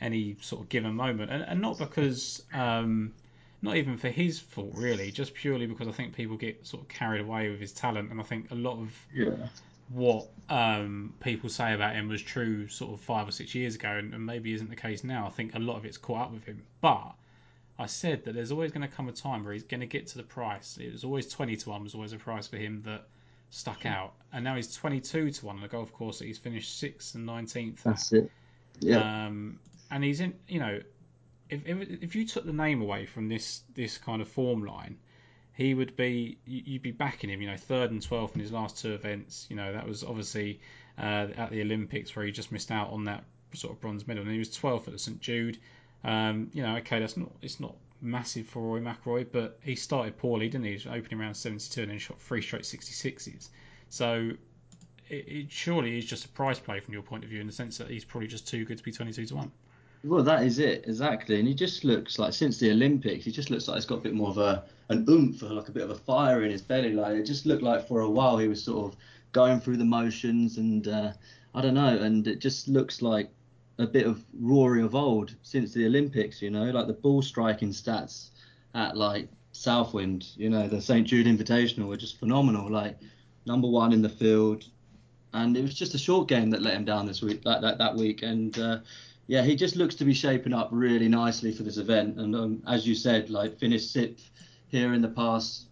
any 0.00 0.36
sort 0.40 0.62
of 0.62 0.68
given 0.68 0.94
moment, 0.94 1.30
and, 1.30 1.42
and 1.42 1.60
not 1.60 1.78
because, 1.78 2.42
um, 2.52 3.12
not 3.62 3.76
even 3.76 3.96
for 3.96 4.08
his 4.08 4.38
fault 4.38 4.72
really, 4.74 5.10
just 5.10 5.34
purely 5.34 5.66
because 5.66 5.88
I 5.88 5.92
think 5.92 6.14
people 6.14 6.36
get 6.36 6.66
sort 6.66 6.82
of 6.82 6.88
carried 6.88 7.20
away 7.20 7.50
with 7.50 7.60
his 7.60 7.72
talent, 7.72 8.10
and 8.10 8.20
I 8.20 8.24
think 8.24 8.50
a 8.50 8.54
lot 8.54 8.78
of 8.78 8.92
yeah. 9.14 9.48
what 9.88 10.28
um, 10.50 11.14
people 11.20 11.48
say 11.48 11.72
about 11.72 11.94
him 11.94 12.08
was 12.08 12.20
true 12.20 12.68
sort 12.68 12.92
of 12.92 13.00
five 13.00 13.28
or 13.28 13.32
six 13.32 13.54
years 13.54 13.74
ago, 13.74 13.90
and, 13.90 14.12
and 14.12 14.26
maybe 14.26 14.52
isn't 14.52 14.70
the 14.70 14.76
case 14.76 15.04
now. 15.04 15.26
I 15.26 15.30
think 15.30 15.54
a 15.54 15.58
lot 15.58 15.76
of 15.76 15.84
it's 15.84 15.98
caught 15.98 16.26
up 16.26 16.32
with 16.32 16.44
him, 16.44 16.62
but 16.80 17.14
I 17.78 17.86
said 17.86 18.24
that 18.24 18.34
there's 18.34 18.52
always 18.52 18.70
going 18.70 18.86
to 18.86 18.94
come 18.94 19.08
a 19.08 19.12
time 19.12 19.44
where 19.44 19.52
he's 19.52 19.64
going 19.64 19.80
to 19.80 19.86
get 19.86 20.08
to 20.08 20.18
the 20.18 20.22
price. 20.22 20.78
It 20.78 20.92
was 20.92 21.04
always 21.04 21.26
20 21.28 21.56
to 21.56 21.70
1 21.70 21.82
was 21.82 21.94
always 21.94 22.12
a 22.12 22.18
price 22.18 22.46
for 22.46 22.56
him 22.56 22.82
that 22.84 23.06
stuck 23.52 23.84
out. 23.86 24.14
And 24.32 24.44
now 24.44 24.56
he's 24.56 24.74
22 24.74 25.30
to 25.30 25.46
1 25.46 25.56
on 25.56 25.62
the 25.62 25.68
golf 25.68 25.92
course 25.92 26.18
that 26.18 26.24
he's 26.24 26.38
finished 26.38 26.82
6th 26.82 27.14
and 27.14 27.28
19th. 27.28 27.82
That's 27.82 28.12
it. 28.12 28.30
Yeah. 28.80 29.26
Um, 29.26 29.60
and 29.90 30.02
he's 30.02 30.20
in, 30.20 30.34
you 30.48 30.58
know, 30.58 30.80
if, 31.50 31.66
if, 31.66 32.02
if 32.02 32.16
you 32.16 32.26
took 32.26 32.46
the 32.46 32.52
name 32.52 32.80
away 32.80 33.04
from 33.04 33.28
this 33.28 33.60
this 33.74 33.98
kind 33.98 34.22
of 34.22 34.28
form 34.28 34.64
line, 34.64 34.96
he 35.52 35.74
would 35.74 35.94
be, 35.96 36.38
you'd 36.46 36.80
be 36.80 36.92
backing 36.92 37.28
him, 37.28 37.42
you 37.42 37.48
know, 37.50 37.58
third 37.58 37.90
and 37.90 38.00
12th 38.00 38.34
in 38.34 38.40
his 38.40 38.50
last 38.50 38.78
two 38.78 38.94
events. 38.94 39.46
You 39.50 39.56
know, 39.56 39.74
that 39.74 39.86
was 39.86 40.02
obviously 40.02 40.60
uh, 40.98 41.28
at 41.36 41.50
the 41.50 41.60
Olympics 41.60 42.16
where 42.16 42.24
he 42.24 42.32
just 42.32 42.52
missed 42.52 42.70
out 42.70 42.90
on 42.90 43.04
that 43.04 43.24
sort 43.52 43.74
of 43.74 43.80
bronze 43.82 44.08
medal. 44.08 44.22
And 44.22 44.32
he 44.32 44.38
was 44.38 44.48
12th 44.48 44.86
at 44.86 44.94
the 44.94 44.98
St. 44.98 45.20
Jude. 45.20 45.58
Um, 46.04 46.50
you 46.54 46.62
know, 46.62 46.76
okay, 46.76 47.00
that's 47.00 47.18
not 47.18 47.30
it's 47.42 47.60
not 47.60 47.76
massive 48.02 48.46
for 48.46 48.60
Roy 48.60 48.80
McIlroy, 48.80 49.26
but 49.30 49.58
he 49.62 49.74
started 49.74 50.18
poorly, 50.18 50.48
didn't 50.48 50.66
he? 50.66 50.76
he 50.76 50.88
opening 50.88 51.20
around 51.20 51.34
72 51.34 51.82
and 51.82 51.90
then 51.90 51.98
shot 51.98 52.20
three 52.20 52.42
straight 52.42 52.62
66s. 52.62 53.48
So 53.88 54.32
it, 55.08 55.28
it, 55.28 55.52
surely 55.52 55.98
is 55.98 56.04
just 56.04 56.24
a 56.24 56.28
price 56.28 56.58
play 56.58 56.80
from 56.80 56.94
your 56.94 57.02
point 57.02 57.24
of 57.24 57.30
view 57.30 57.40
in 57.40 57.46
the 57.46 57.52
sense 57.52 57.78
that 57.78 57.88
he's 57.88 58.04
probably 58.04 58.28
just 58.28 58.46
too 58.46 58.64
good 58.64 58.78
to 58.78 58.84
be 58.84 58.92
22 58.92 59.26
to 59.26 59.36
one. 59.36 59.52
Well, 60.04 60.24
that 60.24 60.42
is 60.42 60.58
it 60.58 60.84
exactly, 60.88 61.38
and 61.38 61.46
he 61.46 61.54
just 61.54 61.84
looks 61.84 62.18
like 62.18 62.32
since 62.32 62.58
the 62.58 62.72
Olympics, 62.72 63.24
he 63.24 63.30
just 63.30 63.50
looks 63.50 63.68
like 63.68 63.76
he's 63.76 63.86
got 63.86 63.98
a 63.98 64.00
bit 64.00 64.14
more 64.14 64.30
of 64.30 64.38
a 64.38 64.64
an 64.88 65.06
oomph, 65.08 65.42
like 65.42 65.68
a 65.68 65.72
bit 65.72 65.84
of 65.84 65.90
a 65.90 65.94
fire 65.94 66.42
in 66.42 66.50
his 66.50 66.60
belly. 66.60 66.92
Like 66.92 67.14
it 67.14 67.22
just 67.22 67.46
looked 67.46 67.62
like 67.62 67.86
for 67.86 68.00
a 68.00 68.10
while 68.10 68.36
he 68.36 68.48
was 68.48 68.64
sort 68.64 68.92
of 68.92 68.98
going 69.30 69.60
through 69.60 69.76
the 69.76 69.84
motions, 69.84 70.58
and 70.58 70.88
uh, 70.88 71.12
I 71.54 71.60
don't 71.60 71.74
know, 71.74 71.96
and 71.98 72.26
it 72.26 72.40
just 72.40 72.66
looks 72.66 73.00
like 73.00 73.30
a 73.82 73.86
bit 73.86 74.06
of 74.06 74.24
Rory 74.38 74.82
of 74.82 74.94
old 74.94 75.34
since 75.42 75.72
the 75.72 75.86
Olympics. 75.86 76.42
You 76.42 76.50
know, 76.50 76.64
like 76.64 76.86
the 76.86 76.92
ball 76.92 77.22
striking 77.22 77.70
stats 77.70 78.30
at 78.74 78.96
like 78.96 79.28
Southwind, 79.52 80.36
you 80.36 80.50
know, 80.50 80.68
the 80.68 80.80
St 80.80 81.06
Jude 81.06 81.26
Invitational 81.26 81.88
were 81.88 81.96
just 81.96 82.18
phenomenal. 82.18 82.70
Like 82.70 82.98
number 83.46 83.68
one 83.68 83.92
in 83.92 84.02
the 84.02 84.08
field, 84.08 84.64
and 85.32 85.56
it 85.56 85.62
was 85.62 85.74
just 85.74 85.94
a 85.94 85.98
short 85.98 86.28
game 86.28 86.50
that 86.50 86.62
let 86.62 86.74
him 86.74 86.84
down 86.84 87.06
this 87.06 87.22
week, 87.22 87.42
that 87.44 87.60
that, 87.62 87.78
that 87.78 87.96
week, 87.96 88.22
and. 88.22 88.58
Uh, 88.58 88.78
yeah, 89.28 89.42
he 89.42 89.54
just 89.54 89.76
looks 89.76 89.94
to 89.94 90.04
be 90.04 90.12
shaping 90.12 90.52
up 90.52 90.68
really 90.72 91.08
nicely 91.08 91.52
for 91.52 91.62
this 91.62 91.76
event. 91.76 92.18
And 92.18 92.34
um, 92.34 92.62
as 92.66 92.86
you 92.86 92.94
said, 92.94 93.30
like 93.30 93.58
finished 93.58 93.92
sixth 93.92 94.30
here 94.68 94.94
in 94.94 95.00
the 95.00 95.08
past 95.08 95.66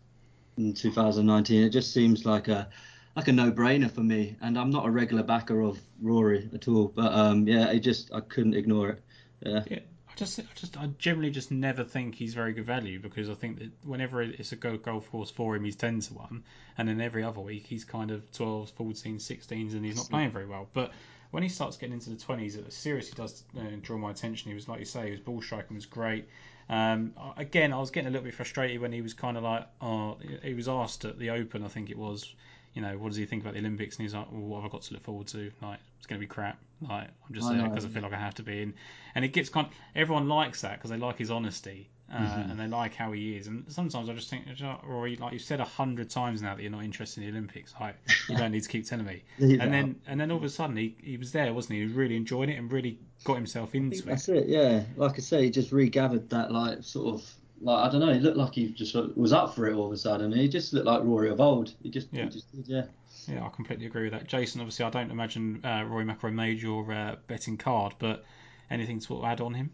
in 0.57 0.73
2019, 0.73 1.65
it 1.65 1.71
just 1.71 1.93
seems 1.93 2.25
like 2.25 2.49
a 2.49 2.69
like 3.17 3.29
a 3.29 3.33
no-brainer 3.33 3.91
for 3.91 4.01
me. 4.01 4.37
And 4.41 4.59
I'm 4.59 4.71
not 4.71 4.87
a 4.87 4.91
regular 4.91 5.23
backer 5.23 5.61
of 5.61 5.79
Rory 6.01 6.49
at 6.55 6.69
all, 6.69 6.89
but 6.89 7.13
um, 7.13 7.47
yeah, 7.47 7.71
it 7.71 7.81
just 7.81 8.13
I 8.13 8.21
couldn't 8.21 8.55
ignore 8.55 8.91
it. 8.91 9.03
Yeah. 9.41 9.65
yeah. 9.71 9.79
I 10.09 10.15
just, 10.17 10.39
I 10.41 10.45
just, 10.55 10.77
I 10.77 10.87
generally 10.99 11.31
just 11.31 11.51
never 11.51 11.85
think 11.85 12.15
he's 12.15 12.35
very 12.35 12.53
good 12.53 12.67
value 12.67 12.99
because 12.99 13.31
I 13.31 13.35
think 13.35 13.59
that 13.61 13.71
whenever 13.85 14.23
it's 14.23 14.53
a 14.53 14.57
good 14.57 14.83
golf 14.83 15.09
course 15.11 15.31
for 15.31 15.55
him, 15.55 15.65
he's 15.65 15.77
10 15.77 16.01
to 16.01 16.15
1, 16.15 16.45
and 16.79 16.89
then 16.89 17.01
every 17.01 17.23
other 17.23 17.41
week 17.41 17.67
he's 17.67 17.85
kind 17.85 18.11
of 18.11 18.31
12s, 18.33 18.73
14s, 18.73 19.17
16s, 19.17 19.73
and 19.73 19.85
he's 19.85 19.97
not 19.97 20.11
playing 20.11 20.33
very 20.33 20.47
well. 20.47 20.69
But 20.73 20.93
when 21.31 21.43
he 21.43 21.49
starts 21.49 21.77
getting 21.77 21.95
into 21.95 22.11
the 22.11 22.17
20s, 22.17 22.59
it 22.59 22.73
seriously 22.73 23.15
does 23.17 23.45
uh, 23.57 23.63
draw 23.83 23.99
my 23.99 24.11
attention. 24.11 24.51
He 24.51 24.55
was, 24.55 24.69
like 24.69 24.81
you 24.81 24.85
say, 24.85 25.11
his 25.11 25.21
ball 25.21 25.41
striking 25.41 25.77
was 25.77 25.87
great. 25.87 26.29
Um, 26.69 27.15
again, 27.37 27.73
I 27.73 27.79
was 27.79 27.91
getting 27.91 28.09
a 28.09 28.11
little 28.11 28.25
bit 28.25 28.35
frustrated 28.35 28.81
when 28.81 28.93
he 28.93 29.01
was 29.01 29.15
kind 29.15 29.37
of 29.37 29.43
like, 29.43 29.67
oh, 29.81 30.19
he 30.43 30.55
was 30.55 30.69
asked 30.69 31.05
at 31.05 31.19
the 31.19 31.31
Open, 31.31 31.65
I 31.65 31.69
think 31.69 31.91
it 31.91 31.99
was, 31.99 32.35
you 32.75 32.83
know, 32.83 32.97
what 32.99 33.09
does 33.09 33.17
he 33.17 33.27
think 33.27 33.43
about 33.43 33.55
the 33.55 33.61
Olympics? 33.61 33.97
And 33.97 34.05
he's 34.05 34.15
like, 34.15 34.31
well, 34.31 34.43
what 34.43 34.63
have 34.63 34.71
I 34.71 34.73
got 34.73 34.83
to 34.83 34.95
look 34.95 35.05
forward 35.05 35.27
to? 35.29 35.51
Like, 35.61 35.81
it's 35.99 36.07
going 36.07 36.21
to 36.21 36.27
be 36.27 36.29
crap. 36.29 36.59
Like, 36.81 37.09
I'm 37.29 37.35
just 37.35 37.49
there 37.49 37.69
because 37.69 37.85
I 37.85 37.89
feel 37.89 38.03
like 38.03 38.13
I 38.13 38.19
have 38.19 38.35
to 38.37 38.43
be. 38.43 38.63
And, 38.63 38.75
and 39.15 39.25
it 39.25 39.29
gets 39.29 39.49
kind 39.49 39.67
of, 39.67 39.73
everyone 39.95 40.29
likes 40.29 40.63
that 40.63 40.79
because 40.79 40.91
they 40.91 40.97
like 40.97 41.19
his 41.19 41.31
honesty. 41.31 41.89
Uh, 42.13 42.19
mm-hmm. 42.19 42.51
and 42.51 42.59
they 42.59 42.67
like 42.67 42.93
how 42.93 43.13
he 43.13 43.37
is. 43.37 43.47
And 43.47 43.65
sometimes 43.69 44.09
I 44.09 44.15
just 44.15 44.29
think, 44.29 44.45
Rory, 44.85 45.15
like 45.15 45.33
you've 45.33 45.43
said 45.43 45.61
a 45.61 45.65
hundred 45.65 46.11
times 46.11 46.43
now 46.43 46.57
that 46.57 46.63
you're 46.63 46.73
not 46.73 46.83
interested 46.83 47.23
in 47.23 47.31
the 47.31 47.39
Olympics. 47.39 47.73
Like 47.81 47.95
you 48.29 48.37
don't 48.37 48.51
need 48.51 48.65
to 48.65 48.69
keep 48.69 48.85
telling 48.85 49.07
me. 49.07 49.23
and 49.39 49.73
then 49.73 50.01
and 50.09 50.21
then 50.21 50.33
all 50.33 50.39
of 50.39 50.43
a 50.43 50.49
sudden 50.49 50.77
he, 50.77 50.97
he 51.01 51.17
was 51.17 51.31
there, 51.31 51.55
wasn't 51.55 51.75
he? 51.75 51.79
He 51.79 51.85
was 51.85 51.93
really 51.93 52.17
enjoying 52.17 52.49
it 52.49 52.59
and 52.59 52.73
really 52.73 52.99
got 53.23 53.37
himself 53.37 53.77
into 53.77 53.99
it. 53.99 54.07
That's 54.07 54.29
it, 54.29 54.49
yeah. 54.49 54.83
Like 54.97 55.13
I 55.13 55.19
say, 55.21 55.45
he 55.45 55.51
just 55.51 55.71
regathered 55.71 56.31
that 56.31 56.51
like 56.51 56.83
sort 56.83 57.15
of 57.15 57.33
like 57.61 57.89
I 57.89 57.91
don't 57.91 58.01
know. 58.01 58.13
He 58.13 58.21
looked 58.21 58.37
like 58.37 58.55
he 58.55 58.69
just 58.69 58.95
was 59.17 59.33
up 59.33 59.55
for 59.55 59.67
it 59.67 59.75
all 59.75 59.87
of 59.87 59.93
a 59.93 59.97
sudden. 59.97 60.33
He 60.33 60.49
just 60.49 60.73
looked 60.73 60.87
like 60.87 61.03
Rory 61.03 61.31
of 61.31 61.41
old. 61.41 61.75
He 61.83 61.91
just 61.91 62.09
yeah. 62.13 62.25
He 62.25 62.31
just, 62.31 62.47
yeah. 62.65 62.85
Yeah, 63.27 63.45
I 63.45 63.49
completely 63.51 63.87
agree 63.87 64.05
with 64.05 64.13
that. 64.13 64.27
Jason, 64.27 64.61
obviously, 64.61 64.85
I 64.85 64.91
don't 64.91 65.11
imagine 65.11 65.61
uh, 65.65 65.85
Rory 65.87 66.05
McIlroy 66.05 66.33
made 66.33 66.63
your 66.63 66.91
uh, 66.91 67.17
betting 67.27 67.59
card, 67.59 67.95
but 67.99 68.25
anything 68.71 68.99
to 69.01 69.25
add 69.25 69.41
on 69.41 69.53
him? 69.53 69.71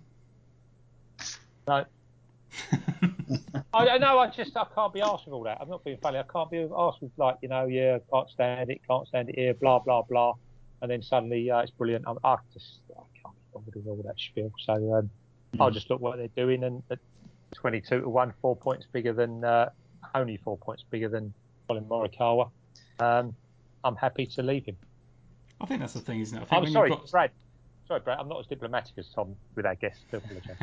No, 1.68 1.84
I 3.74 3.98
know. 3.98 4.18
I 4.18 4.28
just 4.28 4.56
I 4.56 4.64
can't 4.74 4.92
be 4.92 5.00
asked 5.00 5.26
with 5.26 5.34
all 5.34 5.42
that. 5.44 5.58
I'm 5.60 5.68
not 5.68 5.84
being 5.84 5.98
funny. 5.98 6.18
I 6.18 6.24
can't 6.24 6.50
be 6.50 6.66
asked 6.76 7.02
with 7.02 7.12
like 7.16 7.36
you 7.42 7.48
know 7.48 7.66
yeah 7.66 7.98
can't 8.12 8.28
stand 8.30 8.70
it, 8.70 8.80
can't 8.88 9.06
stand 9.08 9.30
it 9.30 9.36
here, 9.36 9.54
blah 9.54 9.78
blah 9.78 10.02
blah, 10.02 10.34
and 10.82 10.90
then 10.90 11.02
suddenly 11.02 11.50
uh, 11.50 11.60
it's 11.60 11.70
brilliant. 11.70 12.04
I'm, 12.06 12.18
I 12.24 12.36
just 12.52 12.80
I 12.90 13.02
can't 13.22 13.34
be 13.34 13.40
bothered 13.52 13.74
with 13.74 13.86
all 13.86 14.02
that 14.04 14.18
spiel. 14.18 14.52
So 14.64 14.72
um, 14.72 14.80
mm-hmm. 14.80 15.62
I'll 15.62 15.70
just 15.70 15.90
look 15.90 16.00
what 16.00 16.16
they're 16.18 16.28
doing 16.28 16.64
and 16.64 16.82
at 16.90 16.98
22 17.56 18.02
to 18.02 18.08
one, 18.08 18.32
four 18.40 18.56
points 18.56 18.86
bigger 18.90 19.12
than 19.12 19.44
uh, 19.44 19.70
only 20.14 20.36
four 20.36 20.56
points 20.56 20.84
bigger 20.88 21.08
than 21.08 21.32
Collin 21.66 21.84
Morikawa. 21.84 22.50
Um, 23.00 23.34
I'm 23.84 23.96
happy 23.96 24.26
to 24.26 24.42
leave 24.42 24.64
him. 24.64 24.76
I 25.60 25.66
think 25.66 25.80
that's 25.80 25.94
the 25.94 26.00
thing, 26.00 26.20
isn't 26.20 26.36
it? 26.36 26.48
I 26.50 26.56
am 26.58 26.70
sorry, 26.70 26.90
got... 26.90 27.10
Brad. 27.10 27.30
Sorry, 27.88 28.00
Brad. 28.00 28.18
I'm 28.18 28.28
not 28.28 28.40
as 28.40 28.46
diplomatic 28.46 28.92
as 28.98 29.08
Tom 29.08 29.36
with 29.54 29.64
our 29.64 29.74
guests. 29.74 30.02
I 30.12 30.16
apologise. 30.16 30.56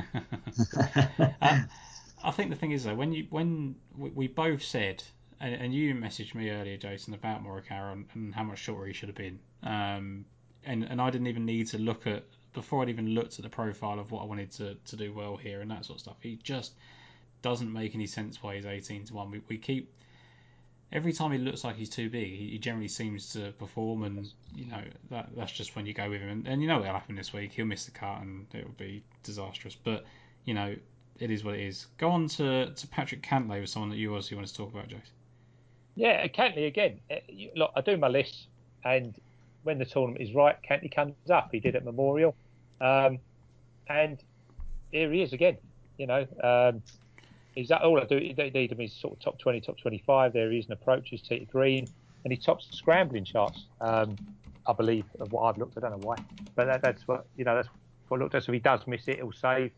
uh, 1.41 1.61
I 2.23 2.31
think 2.31 2.51
the 2.51 2.55
thing 2.55 2.71
is 2.71 2.83
though, 2.83 2.95
when 2.95 3.11
you 3.11 3.27
when 3.29 3.75
we 3.97 4.27
both 4.27 4.63
said, 4.63 5.03
and, 5.39 5.53
and 5.55 5.73
you 5.73 5.93
messaged 5.95 6.35
me 6.35 6.49
earlier, 6.51 6.77
Jason, 6.77 7.13
about 7.13 7.43
Morikawa 7.43 7.93
and, 7.93 8.05
and, 8.13 8.33
how 8.33 8.43
much 8.43 8.59
shorter 8.59 8.85
he 8.85 8.93
should 8.93 9.09
have 9.09 9.15
been, 9.15 9.39
um, 9.63 10.25
and 10.63 10.83
and 10.83 11.01
I 11.01 11.09
didn't 11.09 11.27
even 11.27 11.45
need 11.45 11.67
to 11.67 11.77
look 11.77 12.07
at 12.07 12.23
before 12.53 12.81
I'd 12.81 12.89
even 12.89 13.09
looked 13.09 13.39
at 13.39 13.43
the 13.43 13.49
profile 13.49 13.99
of 13.99 14.11
what 14.11 14.21
I 14.21 14.25
wanted 14.25 14.51
to, 14.53 14.75
to 14.75 14.95
do 14.95 15.13
well 15.13 15.37
here 15.37 15.61
and 15.61 15.71
that 15.71 15.85
sort 15.85 15.97
of 15.97 16.01
stuff. 16.01 16.17
He 16.21 16.39
just 16.43 16.73
doesn't 17.41 17.71
make 17.71 17.95
any 17.95 18.07
sense 18.07 18.41
why 18.41 18.55
he's 18.55 18.65
18 18.65 19.05
to 19.05 19.13
one. 19.13 19.31
We, 19.31 19.41
we 19.47 19.57
keep 19.57 19.91
every 20.93 21.11
time 21.11 21.31
he 21.31 21.39
looks 21.39 21.63
like 21.63 21.75
he's 21.75 21.89
too 21.89 22.09
big, 22.09 22.29
he 22.29 22.57
generally 22.59 22.87
seems 22.87 23.33
to 23.33 23.51
perform, 23.53 24.03
and 24.03 24.31
you 24.55 24.67
know 24.67 24.81
that 25.09 25.29
that's 25.35 25.51
just 25.51 25.75
when 25.75 25.85
you 25.85 25.93
go 25.93 26.09
with 26.09 26.21
him. 26.21 26.29
And, 26.29 26.47
and 26.47 26.61
you 26.61 26.67
know 26.67 26.77
what'll 26.77 26.93
happen 26.93 27.15
this 27.15 27.33
week. 27.33 27.51
He'll 27.51 27.65
miss 27.65 27.85
the 27.85 27.91
cut, 27.91 28.21
and 28.21 28.45
it 28.53 28.63
will 28.63 28.75
be 28.77 29.03
disastrous. 29.23 29.75
But 29.75 30.05
you 30.45 30.53
know 30.53 30.75
it 31.19 31.31
is 31.31 31.43
what 31.43 31.55
it 31.55 31.61
is. 31.61 31.87
Go 31.97 32.09
on 32.09 32.27
to, 32.27 32.71
to 32.73 32.87
Patrick 32.87 33.21
Cantlay 33.21 33.61
with 33.61 33.69
someone 33.69 33.89
that 33.89 33.97
you 33.97 34.11
obviously 34.11 34.37
want 34.37 34.47
to 34.47 34.53
talk 34.53 34.73
about, 34.73 34.89
Jace. 34.89 35.11
Yeah, 35.95 36.25
Cantlay 36.27 36.67
again. 36.67 36.99
Uh, 37.11 37.15
look, 37.55 37.71
I 37.75 37.81
do 37.81 37.97
my 37.97 38.07
list, 38.07 38.47
and 38.83 39.15
when 39.63 39.79
the 39.79 39.85
tournament 39.85 40.21
is 40.21 40.33
right, 40.33 40.55
Cantlay 40.67 40.93
comes 40.93 41.15
up. 41.29 41.49
He 41.51 41.59
did 41.59 41.75
at 41.75 41.83
Memorial, 41.83 42.35
um, 42.81 43.19
and 43.87 44.21
here 44.91 45.11
he 45.11 45.21
is 45.21 45.33
again. 45.33 45.57
You 45.97 46.07
know, 46.07 46.27
um, 46.43 46.81
he's 47.55 47.67
that 47.69 47.83
all 47.83 47.99
I 47.99 48.05
do 48.05 48.33
They 48.33 48.49
need 48.49 48.71
him 48.71 48.81
is 48.81 48.93
sort 48.93 49.13
of 49.13 49.19
top 49.19 49.39
20, 49.39 49.61
top 49.61 49.77
25. 49.77 50.33
There 50.33 50.51
he 50.51 50.59
is 50.59 50.65
and 50.65 50.73
approaches 50.73 51.21
Tita 51.21 51.45
Green, 51.45 51.87
and 52.23 52.33
he 52.33 52.37
tops 52.37 52.67
the 52.67 52.75
scrambling 52.75 53.25
charts. 53.25 53.65
Um, 53.81 54.15
I 54.65 54.73
believe 54.73 55.05
of 55.19 55.31
what 55.31 55.43
I've 55.43 55.57
looked. 55.57 55.77
I 55.77 55.81
don't 55.81 55.91
know 55.91 56.07
why, 56.07 56.15
but 56.55 56.65
that, 56.65 56.81
that's 56.81 57.07
what 57.07 57.25
you 57.37 57.45
know. 57.45 57.55
That's 57.55 57.69
what 58.07 58.19
I 58.19 58.23
looked 58.23 58.35
at. 58.35 58.43
So 58.43 58.51
if 58.51 58.53
he 58.53 58.59
does 58.59 58.81
miss 58.87 59.07
it, 59.07 59.17
he'll 59.17 59.31
save 59.31 59.71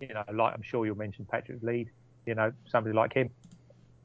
you 0.00 0.08
know, 0.08 0.24
like 0.32 0.54
I'm 0.54 0.62
sure 0.62 0.86
you'll 0.86 0.96
mention 0.96 1.24
Patrick 1.24 1.58
Reed, 1.62 1.90
you 2.26 2.34
know, 2.34 2.52
somebody 2.68 2.94
like 2.94 3.12
him. 3.12 3.30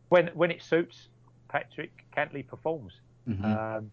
When 0.10 0.28
when 0.34 0.52
it 0.52 0.62
suits, 0.62 1.08
Patrick 1.50 1.92
Cantlay 2.16 2.46
performs. 2.46 2.94
Mm-hmm. 3.28 3.46
Um, 3.46 3.92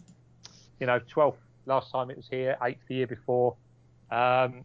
you 0.80 0.86
know, 0.86 0.98
12th 0.98 1.36
last 1.66 1.92
time 1.92 2.10
it 2.10 2.16
was 2.16 2.26
here, 2.28 2.56
eighth 2.62 2.80
the 2.88 2.96
year 2.96 3.06
before. 3.06 3.54
Um, 4.10 4.64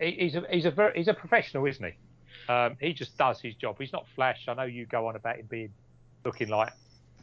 he's 0.00 0.34
a 0.34 0.44
he's 0.50 0.64
a 0.64 0.70
very, 0.70 0.96
he's 0.96 1.08
a 1.08 1.14
professional, 1.14 1.66
isn't 1.66 1.84
he? 1.84 2.52
Um, 2.52 2.76
he 2.80 2.92
just 2.92 3.16
does 3.18 3.40
his 3.40 3.54
job. 3.54 3.76
He's 3.78 3.92
not 3.92 4.06
flash. 4.14 4.46
I 4.48 4.54
know 4.54 4.62
you 4.62 4.86
go 4.86 5.06
on 5.06 5.16
about 5.16 5.36
him 5.36 5.46
being 5.50 5.72
looking 6.24 6.48
like, 6.48 6.72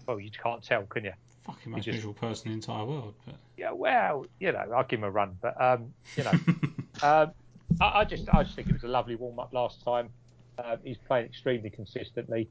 well, 0.06 0.20
you 0.20 0.30
can't 0.32 0.64
tell, 0.64 0.84
can 0.84 1.06
you? 1.06 1.14
Fucking 1.46 1.72
most 1.72 1.86
just, 1.86 1.96
visual 1.96 2.14
person 2.14 2.48
in 2.48 2.54
the 2.54 2.56
entire 2.56 2.86
world. 2.86 3.14
But... 3.26 3.36
Yeah, 3.58 3.72
well, 3.72 4.26
you 4.40 4.52
know, 4.52 4.66
I'll 4.76 4.84
give 4.84 5.00
him 5.00 5.06
a 5.06 5.12
run, 5.12 5.38
but 5.42 5.60
um, 5.62 5.94
you 6.16 6.24
know, 6.24 6.32
um, 7.04 7.32
I, 7.82 8.00
I, 8.00 8.06
just 8.06 8.28
I 8.34 8.44
just 8.44 8.56
think 8.56 8.70
it 8.70 8.74
was 8.74 8.84
a 8.84 8.88
lovely 8.88 9.16
warm 9.16 9.40
up 9.40 9.54
last 9.54 9.84
time. 9.84 10.10
Uh, 10.58 10.78
he's 10.84 10.98
playing 10.98 11.26
extremely 11.26 11.70
consistently. 11.70 12.48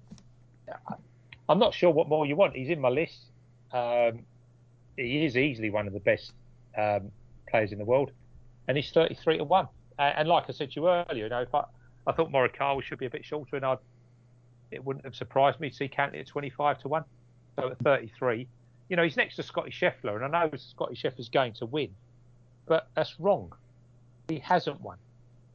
I'm 1.49 1.59
not 1.59 1.75
sure 1.75 1.91
what 1.91 2.09
more 2.09 2.27
you 2.27 2.37
want. 2.37 2.55
He's 2.55 2.71
in 2.71 2.81
my 2.81 2.89
list. 2.89 3.19
Um, 3.73 4.21
he 4.97 5.25
is 5.25 5.37
easily 5.37 5.71
one 5.71 5.87
of 5.87 5.93
the 5.93 6.01
best 6.01 6.33
um, 6.77 7.11
players 7.55 7.71
in 7.71 7.79
the 7.79 7.85
world, 7.85 8.11
and 8.67 8.77
he's 8.77 8.91
33 8.91 9.39
to 9.39 9.45
one. 9.45 9.69
And, 9.97 10.19
and, 10.19 10.29
like 10.29 10.45
I 10.49 10.53
said 10.53 10.73
to 10.73 10.81
you 10.81 10.89
earlier, 10.89 11.25
you 11.25 11.29
know, 11.29 11.43
if 11.43 11.55
I, 11.55 11.63
I 12.05 12.13
thought 12.13 12.33
Morikawa 12.33 12.83
should 12.83 12.99
be 12.99 13.07
a 13.07 13.11
bit 13.11 13.25
shorter, 13.25 13.55
and 13.55 13.65
I 13.65 13.77
it 14.73 14.85
wouldn't 14.85 15.05
have 15.05 15.15
surprised 15.15 15.61
me 15.61 15.71
to 15.71 15.77
see 15.77 15.89
Cantlay 15.89 16.19
at 16.21 16.27
25 16.27 16.81
to 16.81 16.89
one. 16.89 17.05
So 17.57 17.69
at 17.69 17.79
33, 17.79 18.49
you 18.89 18.97
know, 18.97 19.05
he's 19.05 19.17
next 19.17 19.37
to 19.37 19.45
Scotty 19.45 19.71
Scheffler, 19.71 20.17
and 20.17 20.35
I 20.35 20.47
know 20.47 20.51
Scotty 20.57 20.97
Scheffler's 20.97 21.29
going 21.29 21.53
to 21.55 21.67
win, 21.67 21.91
but 22.67 22.89
that's 22.97 23.21
wrong. 23.21 23.53
He 24.27 24.41
hasn't 24.41 24.81
won. 24.81 24.99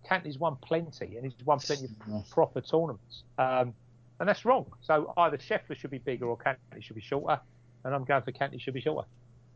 Cantlay's 0.10 0.39
won 0.39 0.56
plenty, 0.62 1.18
and 1.18 1.26
he's 1.26 1.45
won 1.45 1.60
plenty 1.60 1.89
of 2.14 2.30
proper 2.30 2.62
tournaments. 2.62 3.24
Um, 3.38 3.74
and 4.22 4.30
that's 4.30 4.45
wrong. 4.45 4.68
So 4.82 5.14
either 5.18 5.38
Scheffler 5.38 5.76
should 5.76 5.91
be 5.91 5.97
bigger 5.97 6.28
or 6.28 6.38
Cantlay 6.38 6.82
should 6.82 6.95
be 6.95 7.02
shorter, 7.02 7.41
and 7.84 7.93
I'm 7.93 8.06
going 8.06 8.22
for 8.22 8.32
Cantlay 8.32 8.62
should 8.62 8.74
be 8.74 8.82
shorter. 8.82 9.06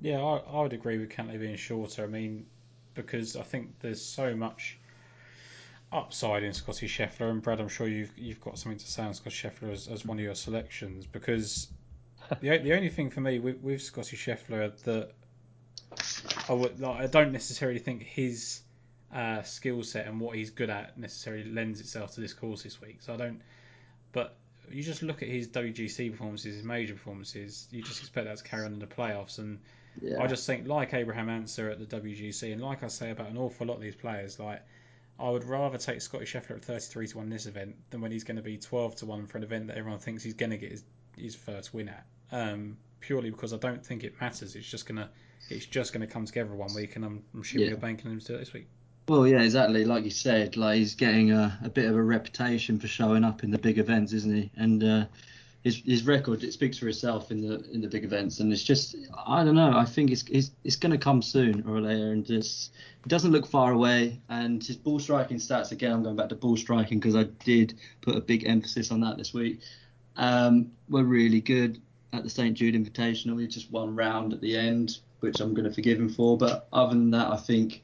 Yeah, 0.04 0.22
I, 0.22 0.39
I 0.39 0.62
would 0.62 0.74
agree 0.74 0.97
with 0.97 1.10
Cantlay 1.10 1.39
being 1.39 1.56
shorter. 1.56 2.04
I 2.04 2.08
mean, 2.08 2.45
because 2.93 3.38
I 3.38 3.43
think 3.43 3.80
there's 3.80 4.01
so 4.01 4.36
much 4.36 4.78
upside 5.93 6.43
in 6.43 6.51
Scotty 6.51 6.89
Scheffler, 6.89 7.32
and 7.32 7.41
Brad, 7.41 7.62
I'm 7.62 7.70
sure 7.70 7.88
you've 7.88 8.12
you've 8.18 8.41
got 8.41 8.60
something 8.60 8.80
to 8.80 8.91
say 8.91 9.04
on 9.04 9.14
Scotty 9.14 9.38
Scheffler 9.38 9.72
as, 9.72 9.88
as 9.88 10.06
one 10.06 10.20
of 10.20 10.24
your 10.26 10.36
selections 10.36 11.06
because 11.06 11.70
the 12.41 12.58
the 12.58 12.74
only 12.74 12.89
thing 12.89 13.12
for 13.12 13.22
me 13.22 13.39
with, 13.39 13.62
with 13.62 13.82
Scotty 13.82 14.18
Scheffler 14.18 14.78
that 14.84 15.12
I 16.49 16.54
would 16.54 16.82
like, 16.82 16.99
I 16.99 17.08
don't 17.08 17.32
necessarily 17.32 17.80
think 17.80 18.04
his 18.04 18.60
uh, 19.16 19.43
skill 19.43 19.84
set 19.84 20.06
and 20.06 20.20
what 20.20 20.36
he's 20.36 20.49
good 20.49 20.70
at 20.70 20.97
necessarily 20.97 21.45
lends 21.45 21.80
itself 21.80 22.16
to 22.16 22.20
this 22.20 22.34
course 22.34 22.64
this 22.64 22.82
week. 22.82 22.97
So 22.99 23.14
I 23.14 23.18
don't. 23.18 23.41
But 24.12 24.36
you 24.70 24.84
just 24.84 25.01
look 25.01 25.24
at 25.24 25.30
his 25.30 25.47
WGC 25.47 26.12
performances, 26.12 26.56
his 26.56 26.66
major 26.66 26.93
performances. 26.93 27.70
You 27.72 27.82
just 27.82 28.01
expect 28.01 28.28
that 28.28 28.38
to 28.39 28.43
carry 28.43 28.66
on 28.66 28.74
in 28.74 28.80
the 28.80 28.86
playoffs, 28.86 29.39
and 29.39 29.60
Yeah. 30.02 30.22
I 30.22 30.28
just 30.28 30.46
think, 30.48 30.68
like 30.68 30.94
Abraham 30.94 31.30
Ancer 31.30 31.70
at 31.70 31.80
the 31.80 31.86
WGC, 32.02 32.52
and 32.52 32.62
like 32.62 32.84
I 32.84 32.88
say 32.88 33.12
about 33.12 33.30
an 33.30 33.38
awful 33.38 33.68
lot 33.68 33.76
of 33.76 33.82
these 33.82 33.96
players, 33.96 34.39
like 34.39 34.62
I 35.20 35.30
would 35.30 35.44
rather 35.44 35.78
take 35.78 36.02
Scotty 36.02 36.26
Scheffler 36.26 36.56
at 36.58 36.66
33 36.66 37.08
to 37.08 37.18
1 37.18 37.30
this 37.30 37.46
event 37.46 37.76
than 37.91 38.02
when 38.02 38.12
he's 38.12 38.24
going 38.24 38.38
to 38.38 38.44
be 38.44 38.58
12 38.58 38.96
to 38.98 39.06
1 39.06 39.28
for 39.28 39.38
an 39.38 39.44
event 39.44 39.68
that 39.68 39.78
everyone 39.78 40.00
thinks 40.00 40.24
he's 40.24 40.34
going 40.34 40.50
to 40.50 40.58
get 40.58 40.72
his, 40.72 40.84
his 41.18 41.36
first 41.36 41.74
win 41.74 41.89
at. 41.89 42.06
Um, 42.32 42.78
purely 43.00 43.30
because 43.30 43.54
I 43.54 43.58
don't 43.58 43.86
think 43.86 44.04
it 44.04 44.20
matters. 44.20 44.56
It's 44.56 44.68
just 44.68 44.88
gonna 44.88 45.10
it's 45.50 45.66
just 45.66 45.94
gonna 45.94 46.08
come 46.08 46.26
together 46.26 46.54
one 46.56 46.74
week, 46.74 46.96
and 46.96 47.06
I'm, 47.06 47.22
I'm 47.34 47.41
assuming 47.41 47.66
Yeah. 47.66 47.70
you're 47.72 47.80
banking 47.80 48.10
him 48.10 48.20
to 48.20 48.26
do 48.26 48.36
it 48.36 48.39
this 48.39 48.54
week. 48.54 48.68
Well, 49.08 49.28
yeah, 49.28 49.41
exactly. 49.41 49.84
Like 49.84 50.06
you 50.06 50.10
said, 50.10 50.56
like 50.56 50.78
he's 50.78 50.96
getting 50.96 51.32
a, 51.32 51.60
a 51.64 51.70
bit 51.70 51.86
of 51.86 51.96
a 51.96 52.02
reputation 52.02 52.80
for 52.80 52.88
showing 52.88 53.24
up 53.26 53.44
in 53.44 53.52
the 53.52 53.58
big 53.58 53.78
events, 53.78 54.14
isn't 54.14 54.34
he? 54.34 54.52
And 54.56 54.82
uh, 54.84 55.06
his 55.64 55.82
his 55.86 56.05
record 56.05 56.43
it 56.43 56.51
speaks 56.51 56.78
for 56.78 56.88
itself 56.89 57.32
in 57.32 57.41
the 57.41 57.64
in 57.72 57.82
the 57.82 57.88
big 57.88 58.03
events, 58.03 58.39
and 58.39 58.51
it's 58.51 58.64
just 58.64 58.95
I 59.26 59.43
don't 59.43 59.55
know. 59.55 59.72
I 59.76 59.86
think 59.86 60.11
it's 60.11 60.24
it's, 60.30 60.51
it's 60.64 60.76
going 60.76 60.91
to 60.91 60.97
come 60.97 61.22
soon 61.22 61.64
or 61.68 61.80
later, 61.80 62.11
and 62.11 62.26
just 62.26 62.74
it 63.03 63.09
doesn't 63.09 63.32
look 63.32 63.47
far 63.47 63.72
away. 63.72 64.20
And 64.30 64.64
his 64.64 64.76
ball 64.76 64.99
striking 64.99 65.38
stats 65.38 65.72
again. 65.72 65.93
I'm 65.93 66.03
going 66.03 66.18
back 66.18 66.30
to 66.30 66.36
ball 66.36 66.57
striking 66.57 66.99
because 66.99 67.16
I 67.16 67.24
did 67.45 67.76
put 68.01 68.16
a 68.16 68.22
big 68.22 68.45
emphasis 68.45 68.91
on 68.91 68.99
that 69.01 69.18
this 69.18 69.34
week. 69.34 69.61
Um, 70.18 70.72
were 70.89 71.05
really 71.05 71.41
good 71.41 71.82
at 72.11 72.24
the 72.24 72.30
St 72.30 72.55
Jude 72.55 72.76
Invitational. 72.76 73.39
He 73.39 73.47
just 73.47 73.72
one 73.72 73.95
round 73.95 74.34
at 74.34 74.41
the 74.41 74.55
end, 74.55 74.99
which 75.22 75.39
I'm 75.39 75.53
going 75.53 75.68
to 75.68 75.74
forgive 75.74 75.97
him 75.97 76.09
for. 76.09 76.38
But 76.38 76.68
other 76.74 76.93
than 76.93 77.09
that, 77.11 77.32
I 77.32 77.38
think 77.38 77.84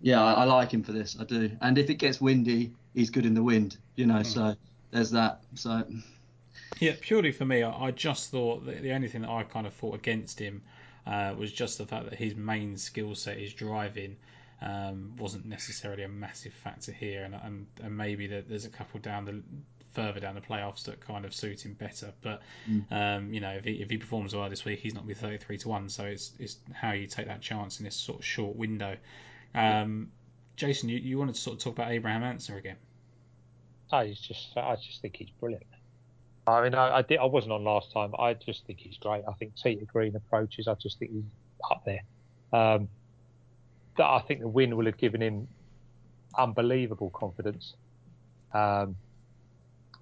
yeah, 0.00 0.24
I, 0.24 0.32
I 0.32 0.44
like 0.44 0.72
him 0.72 0.82
for 0.82 0.92
this. 0.92 1.18
I 1.20 1.24
do. 1.24 1.50
And 1.60 1.76
if 1.76 1.90
it 1.90 1.96
gets 1.96 2.18
windy, 2.18 2.72
he's 2.94 3.10
good 3.10 3.26
in 3.26 3.34
the 3.34 3.42
wind. 3.42 3.76
You 3.96 4.06
know, 4.06 4.22
so 4.22 4.56
there's 4.90 5.10
that. 5.10 5.42
So 5.54 5.84
Yeah, 6.78 6.94
purely 7.00 7.32
for 7.32 7.44
me, 7.44 7.62
I, 7.62 7.86
I 7.86 7.90
just 7.90 8.30
thought 8.30 8.66
that 8.66 8.82
the 8.82 8.92
only 8.92 9.08
thing 9.08 9.22
that 9.22 9.30
I 9.30 9.42
kind 9.42 9.66
of 9.66 9.72
fought 9.74 9.94
against 9.94 10.38
him 10.38 10.62
uh, 11.06 11.34
was 11.36 11.52
just 11.52 11.78
the 11.78 11.86
fact 11.86 12.08
that 12.08 12.18
his 12.18 12.34
main 12.36 12.76
skill 12.76 13.14
set 13.14 13.38
is 13.38 13.52
driving. 13.52 14.16
Um, 14.62 15.14
wasn't 15.16 15.46
necessarily 15.46 16.02
a 16.02 16.08
massive 16.08 16.52
factor 16.52 16.92
here, 16.92 17.24
and, 17.24 17.34
and, 17.34 17.66
and 17.82 17.96
maybe 17.96 18.26
that 18.28 18.48
there's 18.48 18.66
a 18.66 18.70
couple 18.70 19.00
down 19.00 19.24
the 19.24 19.42
further 19.92 20.20
down 20.20 20.34
the 20.34 20.40
playoffs 20.40 20.84
that 20.84 21.00
kind 21.00 21.24
of 21.24 21.34
suit 21.34 21.64
him 21.64 21.74
better. 21.74 22.12
But 22.20 22.42
um, 22.90 23.32
you 23.32 23.40
know, 23.40 23.50
if 23.50 23.64
he 23.64 23.72
if 23.72 23.90
he 23.90 23.96
performs 23.96 24.34
well 24.34 24.48
this 24.48 24.64
week, 24.64 24.80
he's 24.80 24.94
not 24.94 25.06
be 25.06 25.14
33 25.14 25.58
to 25.58 25.68
one. 25.68 25.88
So 25.88 26.04
it's 26.04 26.32
it's 26.38 26.56
how 26.72 26.92
you 26.92 27.06
take 27.06 27.26
that 27.26 27.40
chance 27.40 27.80
in 27.80 27.84
this 27.84 27.96
sort 27.96 28.20
of 28.20 28.24
short 28.24 28.54
window. 28.56 28.96
Um, 29.54 30.10
Jason, 30.56 30.90
you, 30.90 30.98
you 30.98 31.18
wanted 31.18 31.34
to 31.34 31.40
sort 31.40 31.56
of 31.56 31.62
talk 31.64 31.72
about 31.72 31.90
Abraham 31.90 32.22
Ancer 32.22 32.56
again. 32.56 32.76
I 33.90 34.08
just, 34.08 34.56
I 34.56 34.76
just 34.76 35.02
think 35.02 35.16
he's 35.16 35.30
brilliant. 35.30 35.64
I 36.46 36.62
mean, 36.62 36.74
I, 36.74 36.98
I 36.98 37.02
did, 37.02 37.18
I 37.18 37.26
wasn't 37.26 37.52
on 37.52 37.64
last 37.64 37.92
time. 37.92 38.12
I 38.18 38.34
just 38.34 38.66
think 38.66 38.80
he's 38.80 38.96
great. 38.96 39.22
I 39.28 39.32
think 39.34 39.54
tee 39.56 39.76
to 39.76 39.84
green 39.84 40.16
approaches. 40.16 40.66
I 40.68 40.74
just 40.74 40.98
think 40.98 41.12
he's 41.12 41.22
up 41.70 41.84
there. 41.84 42.00
Um, 42.52 42.88
that 43.96 44.06
I 44.06 44.20
think 44.20 44.40
the 44.40 44.48
win 44.48 44.76
will 44.76 44.86
have 44.86 44.96
given 44.96 45.20
him 45.20 45.48
unbelievable 46.36 47.10
confidence. 47.10 47.74
Um, 48.52 48.96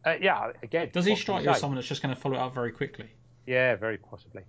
uh, 0.04 0.14
yeah, 0.20 0.52
again, 0.62 0.90
Does 0.92 1.04
he 1.04 1.16
strike 1.16 1.44
you 1.44 1.50
as 1.50 1.60
someone 1.60 1.76
that's 1.76 1.88
just 1.88 2.02
going 2.02 2.14
to 2.14 2.20
follow 2.20 2.36
it 2.36 2.40
up 2.40 2.54
very 2.54 2.72
quickly? 2.72 3.10
Yeah, 3.46 3.74
very 3.76 3.98
possibly. 3.98 4.42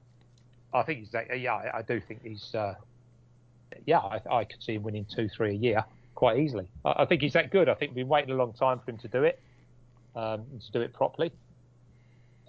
I 0.74 0.84
think 0.84 1.00
he's. 1.00 1.16
uh, 1.16 1.24
Yeah, 1.34 1.72
I, 1.74 1.82
do 1.82 2.00
think 2.00 2.24
he's. 2.24 2.54
Uh, 2.54 2.76
yeah, 3.86 4.00
I, 4.00 4.22
I 4.30 4.44
could 4.44 4.62
see 4.62 4.76
him 4.76 4.84
winning 4.84 5.06
two, 5.06 5.28
three 5.28 5.52
a 5.52 5.58
year 5.58 5.84
quite 6.16 6.38
easily. 6.40 6.70
I, 6.86 7.04
I 7.04 7.06
think 7.06 7.22
he's 7.22 7.34
that 7.34 7.50
good. 7.52 7.68
I 7.68 7.74
think 7.74 7.92
we've 7.92 8.04
been 8.06 8.08
waiting 8.08 8.32
a 8.32 8.36
long 8.36 8.54
time 8.54 8.80
for 8.80 8.92
him 8.92 8.98
to 9.00 9.08
do 9.08 9.24
it, 9.24 9.40
um, 10.16 10.46
to 10.66 10.72
do 10.72 10.82
it 10.82 10.94
properly, 10.94 11.32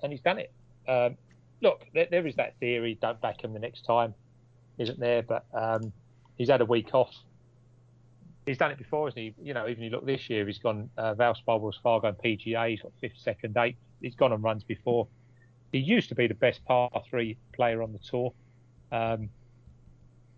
and 0.02 0.12
he's 0.12 0.20
done 0.20 0.38
it. 0.38 0.52
Um, 0.88 1.16
look, 1.60 1.84
there, 1.94 2.06
there 2.10 2.26
is 2.26 2.36
that 2.36 2.58
theory: 2.60 2.98
don't 3.00 3.20
back 3.20 3.42
him 3.42 3.52
the 3.52 3.58
next 3.58 3.84
time, 3.84 4.14
isn't 4.78 4.98
there? 4.98 5.22
But 5.22 5.44
um, 5.54 5.92
he's 6.36 6.48
had 6.48 6.60
a 6.60 6.64
week 6.64 6.94
off. 6.94 7.14
He's 8.46 8.58
done 8.58 8.70
it 8.70 8.78
before, 8.78 9.06
hasn't 9.06 9.22
he? 9.22 9.34
You 9.42 9.54
know, 9.54 9.68
even 9.68 9.82
you 9.84 9.90
look 9.90 10.06
this 10.06 10.28
year, 10.30 10.46
he's 10.46 10.58
gone 10.58 10.90
uh, 10.96 11.14
Valspar, 11.14 11.60
Wells 11.60 11.78
Fargo, 11.82 12.08
and 12.08 12.18
PGA. 12.18 12.70
He's 12.70 12.82
got 12.82 12.92
fifth, 13.00 13.18
second, 13.18 13.56
eighth. 13.56 13.76
He's 14.00 14.14
gone 14.14 14.32
on 14.32 14.42
runs 14.42 14.64
before. 14.64 15.06
He 15.72 15.78
used 15.78 16.08
to 16.08 16.14
be 16.14 16.26
the 16.26 16.34
best 16.34 16.64
par 16.64 16.90
three 17.08 17.36
player 17.52 17.82
on 17.82 17.92
the 17.92 17.98
tour. 17.98 18.32
Um, 18.90 19.28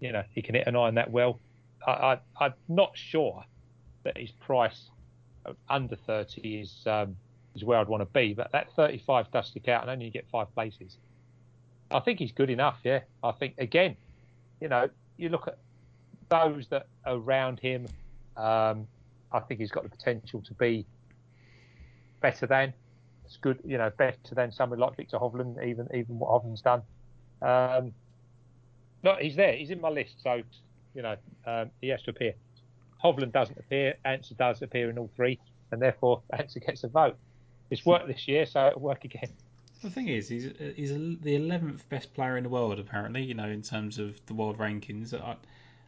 you 0.01 0.13
know, 0.13 0.25
he 0.35 0.43
can 0.43 0.57
hit 0.57 0.67
an 0.67 0.77
iron 0.77 0.97
that 0.97 1.11
well. 1.11 1.41
I, 1.87 2.19
I'm 2.39 2.55
not 2.69 2.97
sure 2.97 3.45
that 4.05 4.19
his 4.19 4.31
price 4.33 4.91
under 5.69 5.97
30 5.97 6.61
is 6.61 6.83
um, 6.87 7.17
is 7.55 7.65
where 7.65 7.79
I'd 7.79 7.89
want 7.89 8.01
to 8.03 8.07
be, 8.07 8.35
but 8.35 8.53
that 8.53 8.69
35 8.77 9.31
does 9.31 9.49
stick 9.49 9.69
out, 9.69 9.83
and 9.83 9.91
only 9.91 10.07
you 10.07 10.11
get 10.11 10.27
five 10.31 10.53
places. 10.55 10.97
I 11.91 12.01
think 12.01 12.19
he's 12.19 12.33
good 12.33 12.51
enough. 12.51 12.79
Yeah, 12.85 13.01
I 13.23 13.33
think 13.33 13.55
again, 13.59 13.97
you 14.61 14.69
know, 14.69 14.89
you 15.17 15.29
look 15.29 15.49
at 15.49 15.59
those 16.29 16.67
that 16.69 16.87
are 17.05 17.17
around 17.17 17.61
him. 17.61 17.87
Um, 18.37 18.87
I 19.31 19.41
think 19.41 19.61
he's 19.61 19.71
got 19.71 19.85
the 19.85 19.91
potential 19.91 20.41
to 20.43 20.55
be 20.55 20.87
better 22.21 22.47
than. 22.47 22.73
It's 23.25 23.37
good, 23.37 23.59
you 23.65 23.79
know, 23.79 23.91
better 23.97 24.35
than 24.35 24.53
someone 24.53 24.79
like 24.79 24.97
Viktor 24.97 25.19
Hovland, 25.19 25.65
even 25.65 25.89
even 25.95 26.19
what 26.19 26.31
Hovland's 26.31 26.63
done. 26.63 26.83
Um, 27.43 27.93
no, 29.03 29.17
he's 29.21 29.37
there. 29.37 29.53
He's 29.53 29.71
in 29.71 29.81
my 29.81 29.91
list, 29.91 30.17
so 30.23 30.43
you 30.95 31.03
know 31.03 31.17
um, 31.47 31.71
he 31.81 31.89
has 31.89 32.03
to 32.03 32.11
appear. 32.11 32.35
Hovland 33.03 33.33
doesn't 33.33 33.59
appear. 33.59 33.95
Ancer 34.05 34.35
does 34.35 34.63
appear 34.63 34.89
in 34.89 34.99
all 34.99 35.11
three, 35.17 35.39
and 35.71 35.83
therefore 35.83 36.23
Ancer 36.39 36.61
gets 36.61 36.85
a 36.85 36.89
vote. 36.89 37.17
It's 37.73 37.87
worked 37.87 38.07
this 38.07 38.29
year, 38.29 38.45
so 38.45 38.67
it'll 38.67 38.83
work 38.83 39.07
again. 39.07 39.31
The 39.83 39.89
thing 39.89 40.09
is, 40.09 40.29
he's 40.29 40.51
he's 40.77 40.93
the 40.93 41.37
eleventh 41.37 41.89
best 41.89 42.13
player 42.13 42.37
in 42.37 42.43
the 42.43 42.51
world 42.51 42.79
apparently. 42.79 43.23
You 43.23 43.33
know, 43.33 43.49
in 43.49 43.63
terms 43.63 43.99
of 43.99 44.21
the 44.27 44.35
world 44.35 44.59
rankings. 44.59 45.15
I, 45.15 45.37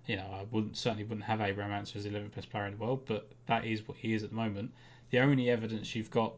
you 0.07 0.17
know, 0.17 0.27
I 0.33 0.47
wouldn't 0.51 0.79
certainly 0.79 1.05
wouldn't 1.05 1.27
have 1.27 1.43
Abraham 1.43 1.73
Ancer 1.73 1.99
as 1.99 2.05
the 2.05 2.11
eleventh 2.11 2.37
best 2.37 2.49
player 2.49 2.65
in 2.65 2.79
the 2.79 2.83
world, 2.83 3.03
but 3.05 3.31
that 3.49 3.67
is 3.67 3.87
what 3.87 3.99
he 3.99 4.15
is 4.15 4.23
at 4.23 4.31
the 4.31 4.35
moment. 4.35 4.73
The 5.11 5.19
only 5.19 5.51
evidence 5.51 5.95
you've 5.95 6.11
got 6.11 6.33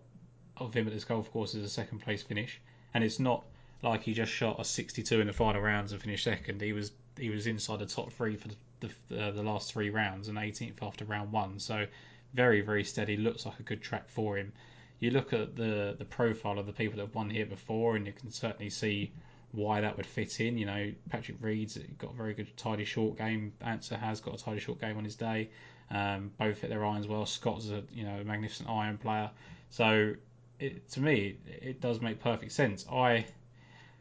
of 0.56 0.74
him 0.74 0.88
at 0.88 0.92
this 0.92 1.04
golf 1.04 1.30
course 1.30 1.54
is 1.54 1.62
a 1.62 1.68
second 1.68 2.00
place 2.00 2.22
finish, 2.24 2.60
and 2.92 3.04
it's 3.04 3.20
not 3.20 3.44
like 3.82 4.02
he 4.02 4.14
just 4.14 4.32
shot 4.32 4.58
a 4.58 4.64
62 4.64 5.20
in 5.20 5.28
the 5.28 5.32
final 5.32 5.62
rounds 5.62 5.92
and 5.92 6.02
finished 6.02 6.24
second. 6.24 6.60
He 6.60 6.72
was 6.72 6.90
he 7.16 7.30
was 7.30 7.46
inside 7.46 7.78
the 7.78 7.86
top 7.86 8.12
three 8.12 8.34
for 8.34 8.48
the 8.48 8.56
the, 8.80 9.26
uh, 9.28 9.30
the 9.30 9.44
last 9.44 9.72
three 9.72 9.90
rounds 9.90 10.26
and 10.26 10.38
18th 10.38 10.82
after 10.82 11.04
round 11.04 11.30
one. 11.30 11.60
So 11.60 11.86
very 12.34 12.62
very 12.62 12.82
steady. 12.82 13.16
Looks 13.16 13.46
like 13.46 13.60
a 13.60 13.62
good 13.62 13.80
track 13.80 14.08
for 14.08 14.36
him. 14.36 14.52
You 14.98 15.10
look 15.10 15.32
at 15.32 15.56
the 15.56 15.94
the 15.98 16.04
profile 16.04 16.58
of 16.58 16.66
the 16.66 16.72
people 16.72 16.96
that 16.96 17.06
have 17.06 17.14
won 17.14 17.30
here 17.30 17.46
before, 17.46 17.96
and 17.96 18.06
you 18.06 18.12
can 18.12 18.30
certainly 18.30 18.70
see 18.70 19.12
why 19.52 19.80
that 19.80 19.96
would 19.96 20.06
fit 20.06 20.40
in. 20.40 20.58
You 20.58 20.66
know, 20.66 20.92
Patrick 21.10 21.38
Reed's 21.40 21.78
got 21.98 22.12
a 22.12 22.16
very 22.16 22.34
good 22.34 22.54
tidy 22.56 22.84
short 22.84 23.18
game. 23.18 23.52
Ancer 23.60 23.96
has 23.96 24.20
got 24.20 24.40
a 24.40 24.42
tidy 24.42 24.60
short 24.60 24.80
game 24.80 24.96
on 24.96 25.04
his 25.04 25.16
day. 25.16 25.50
Um, 25.90 26.32
both 26.38 26.60
hit 26.60 26.70
their 26.70 26.84
irons 26.84 27.06
well. 27.06 27.26
Scott's 27.26 27.70
a 27.70 27.82
you 27.92 28.04
know 28.04 28.20
a 28.20 28.24
magnificent 28.24 28.68
iron 28.68 28.98
player. 28.98 29.30
So 29.70 30.14
it, 30.58 30.88
to 30.92 31.00
me, 31.00 31.36
it 31.46 31.80
does 31.80 32.00
make 32.00 32.20
perfect 32.20 32.52
sense. 32.52 32.86
I 32.90 33.26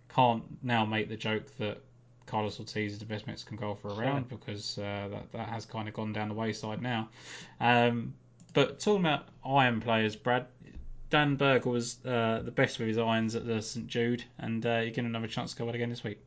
can't 0.09 0.43
now 0.63 0.85
make 0.85 1.09
the 1.09 1.17
joke 1.17 1.43
that 1.57 1.81
Carlos 2.25 2.59
Ortiz 2.59 2.93
is 2.93 2.99
the 2.99 3.05
best 3.05 3.27
Mexican 3.27 3.57
golfer 3.57 3.89
around 3.89 4.29
because 4.29 4.77
uh, 4.77 5.09
that 5.11 5.31
that 5.33 5.49
has 5.49 5.65
kind 5.65 5.87
of 5.87 5.93
gone 5.93 6.13
down 6.13 6.29
the 6.29 6.35
wayside 6.35 6.81
now. 6.81 7.09
Um, 7.59 8.13
but 8.53 8.79
talking 8.79 9.01
about 9.01 9.27
iron 9.45 9.81
players, 9.81 10.15
Brad. 10.15 10.47
Dan 11.15 11.37
Berger 11.37 11.69
was 11.69 12.05
uh, 12.05 12.41
the 12.43 12.51
best 12.51 12.77
with 12.77 12.89
his 12.89 12.97
irons 12.97 13.35
at 13.35 13.47
the 13.47 13.61
St 13.61 13.87
Jude, 13.87 14.25
and 14.37 14.65
uh, 14.65 14.79
you're 14.79 14.87
getting 14.87 15.05
another 15.05 15.27
chance 15.27 15.53
to 15.53 15.57
go 15.57 15.69
out 15.69 15.73
again 15.73 15.89
this 15.89 16.03
week. 16.03 16.19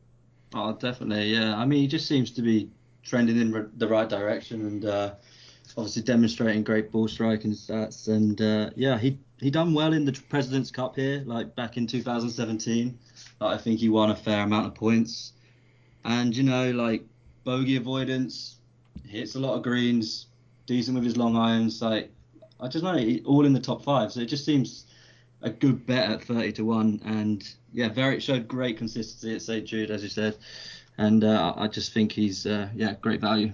Oh, 0.55 0.73
definitely, 0.73 1.25
yeah. 1.31 1.55
I 1.55 1.63
mean, 1.67 1.81
he 1.81 1.87
just 1.87 2.07
seems 2.07 2.31
to 2.31 2.41
be 2.41 2.71
trending 3.03 3.39
in 3.39 3.69
the 3.77 3.87
right 3.87 4.09
direction 4.09 4.65
and 4.65 4.85
uh, 4.85 5.13
obviously 5.77 6.01
demonstrating 6.01 6.63
great 6.63 6.91
ball 6.91 7.07
striking 7.07 7.51
stats. 7.51 8.07
And 8.07 8.41
uh, 8.41 8.71
yeah, 8.75 8.97
he 8.97 9.19
he 9.39 9.51
done 9.51 9.75
well 9.75 9.93
in 9.93 10.05
the 10.05 10.19
President's 10.27 10.71
Cup 10.71 10.95
here, 10.95 11.21
like 11.23 11.55
back 11.55 11.77
in 11.77 11.85
2017. 11.85 12.97
Like, 13.39 13.59
I 13.59 13.61
think 13.61 13.81
he 13.81 13.89
won 13.89 14.09
a 14.09 14.15
fair 14.15 14.41
amount 14.41 14.65
of 14.65 14.73
points. 14.73 15.33
And 16.03 16.35
you 16.35 16.41
know, 16.41 16.71
like 16.71 17.03
bogey 17.43 17.75
avoidance, 17.75 18.57
hits 19.07 19.35
a 19.35 19.39
lot 19.39 19.53
of 19.53 19.61
greens, 19.61 20.25
decent 20.65 20.95
with 20.95 21.03
his 21.03 21.15
long 21.15 21.37
irons. 21.37 21.79
Like 21.79 22.11
I 22.59 22.67
just 22.67 22.83
know, 22.83 22.97
all 23.25 23.45
in 23.45 23.53
the 23.53 23.59
top 23.59 23.83
five. 23.83 24.11
So 24.11 24.21
it 24.21 24.25
just 24.27 24.45
seems 24.45 24.85
a 25.41 25.49
good 25.49 25.85
bet 25.85 26.11
at 26.11 26.23
30 26.23 26.51
to 26.53 26.65
1 26.65 27.01
and 27.05 27.47
yeah 27.73 27.89
very 27.89 28.19
showed 28.19 28.47
great 28.47 28.77
consistency 28.77 29.35
at 29.35 29.41
St 29.41 29.65
Jude 29.65 29.91
as 29.91 30.03
you 30.03 30.09
said 30.09 30.37
and 30.97 31.23
uh, 31.23 31.53
I 31.57 31.67
just 31.67 31.93
think 31.93 32.11
he's 32.11 32.45
uh, 32.45 32.69
yeah 32.75 32.95
great 33.01 33.21
value 33.21 33.53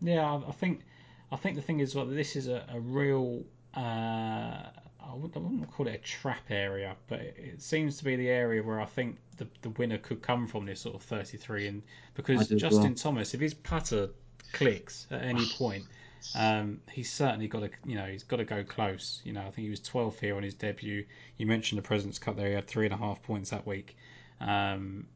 Yeah, 0.00 0.42
I- 0.46 0.52
think 0.52 0.82
I 1.30 1.36
think 1.36 1.56
the 1.56 1.62
thing 1.62 1.80
is 1.80 1.94
well, 1.94 2.04
this 2.06 2.36
is 2.36 2.48
a, 2.48 2.66
a 2.68 2.80
real 2.80 3.44
uh, 3.74 3.80
I 3.80 5.14
wouldn't, 5.14 5.36
I 5.36 5.40
wouldn't 5.40 5.70
call 5.70 5.86
it 5.88 5.94
a 5.94 5.98
trap 5.98 6.50
area, 6.50 6.96
but 7.08 7.20
it, 7.20 7.36
it 7.38 7.62
seems 7.62 7.96
to 7.98 8.04
be 8.04 8.16
the 8.16 8.28
area 8.28 8.62
where 8.62 8.80
I 8.80 8.84
think 8.84 9.18
the, 9.38 9.48
the 9.62 9.70
winner 9.70 9.98
could 9.98 10.22
come 10.22 10.46
from 10.46 10.66
this 10.66 10.80
sort 10.80 10.94
of 10.94 11.02
33 11.02 11.68
and 11.68 11.82
because 12.14 12.40
I 12.40 12.44
do 12.44 12.56
as 12.56 12.60
Justin 12.60 12.70
well. 12.70 12.94
Thomas 12.94 13.34
if 13.34 13.40
his 13.40 13.54
putter 13.54 14.10
clicks 14.52 15.06
at 15.10 15.22
any 15.22 15.46
point 15.46 15.86
um, 16.34 16.80
he's 16.90 17.10
certainly 17.10 17.48
got 17.48 17.60
to 17.60 17.70
you 17.86 17.96
know 17.96 18.06
he's 18.06 18.22
got 18.22 18.36
to 18.36 18.44
go 18.44 18.64
close. 18.64 19.20
You 19.24 19.32
know 19.32 19.40
I 19.40 19.50
think 19.50 19.64
he 19.64 19.70
was 19.70 19.80
12th 19.80 20.20
here 20.20 20.36
on 20.36 20.42
his 20.42 20.54
debut. 20.54 21.04
You 21.36 21.46
mentioned 21.46 21.78
the 21.78 21.82
President's 21.82 22.18
Cup 22.18 22.36
there. 22.36 22.48
He 22.48 22.54
had 22.54 22.66
three 22.66 22.86
and 22.86 22.94
a 22.94 22.96
half 22.96 23.22
points 23.22 23.50
that 23.50 23.66
week. 23.66 23.96
Um, 24.40 25.06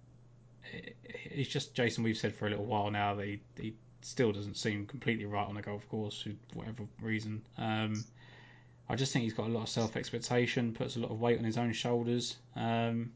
it's 1.24 1.48
just 1.48 1.74
Jason. 1.74 2.04
We've 2.04 2.16
said 2.16 2.34
for 2.34 2.46
a 2.46 2.50
little 2.50 2.66
while 2.66 2.90
now 2.90 3.14
that 3.14 3.26
he, 3.26 3.40
he 3.59 3.74
still 4.02 4.32
doesn't 4.32 4.57
seem 4.57 4.86
completely 4.86 5.26
right 5.26 5.46
on 5.46 5.54
the 5.54 5.62
golf 5.62 5.88
course 5.88 6.22
for 6.22 6.30
whatever 6.54 6.84
reason. 7.00 7.42
Um, 7.59 8.04
I 8.88 8.94
just 8.94 9.12
think 9.12 9.24
he's 9.24 9.34
got 9.34 9.46
a 9.46 9.52
lot 9.52 9.62
of 9.62 9.68
self 9.68 9.96
expectation, 9.96 10.72
puts 10.72 10.96
a 10.96 11.00
lot 11.00 11.11
of 11.11 11.20
weight 11.20 11.38
on 11.38 11.44
his 11.44 11.59
own 11.59 11.72
shoulders, 11.72 12.36
um, 12.54 13.12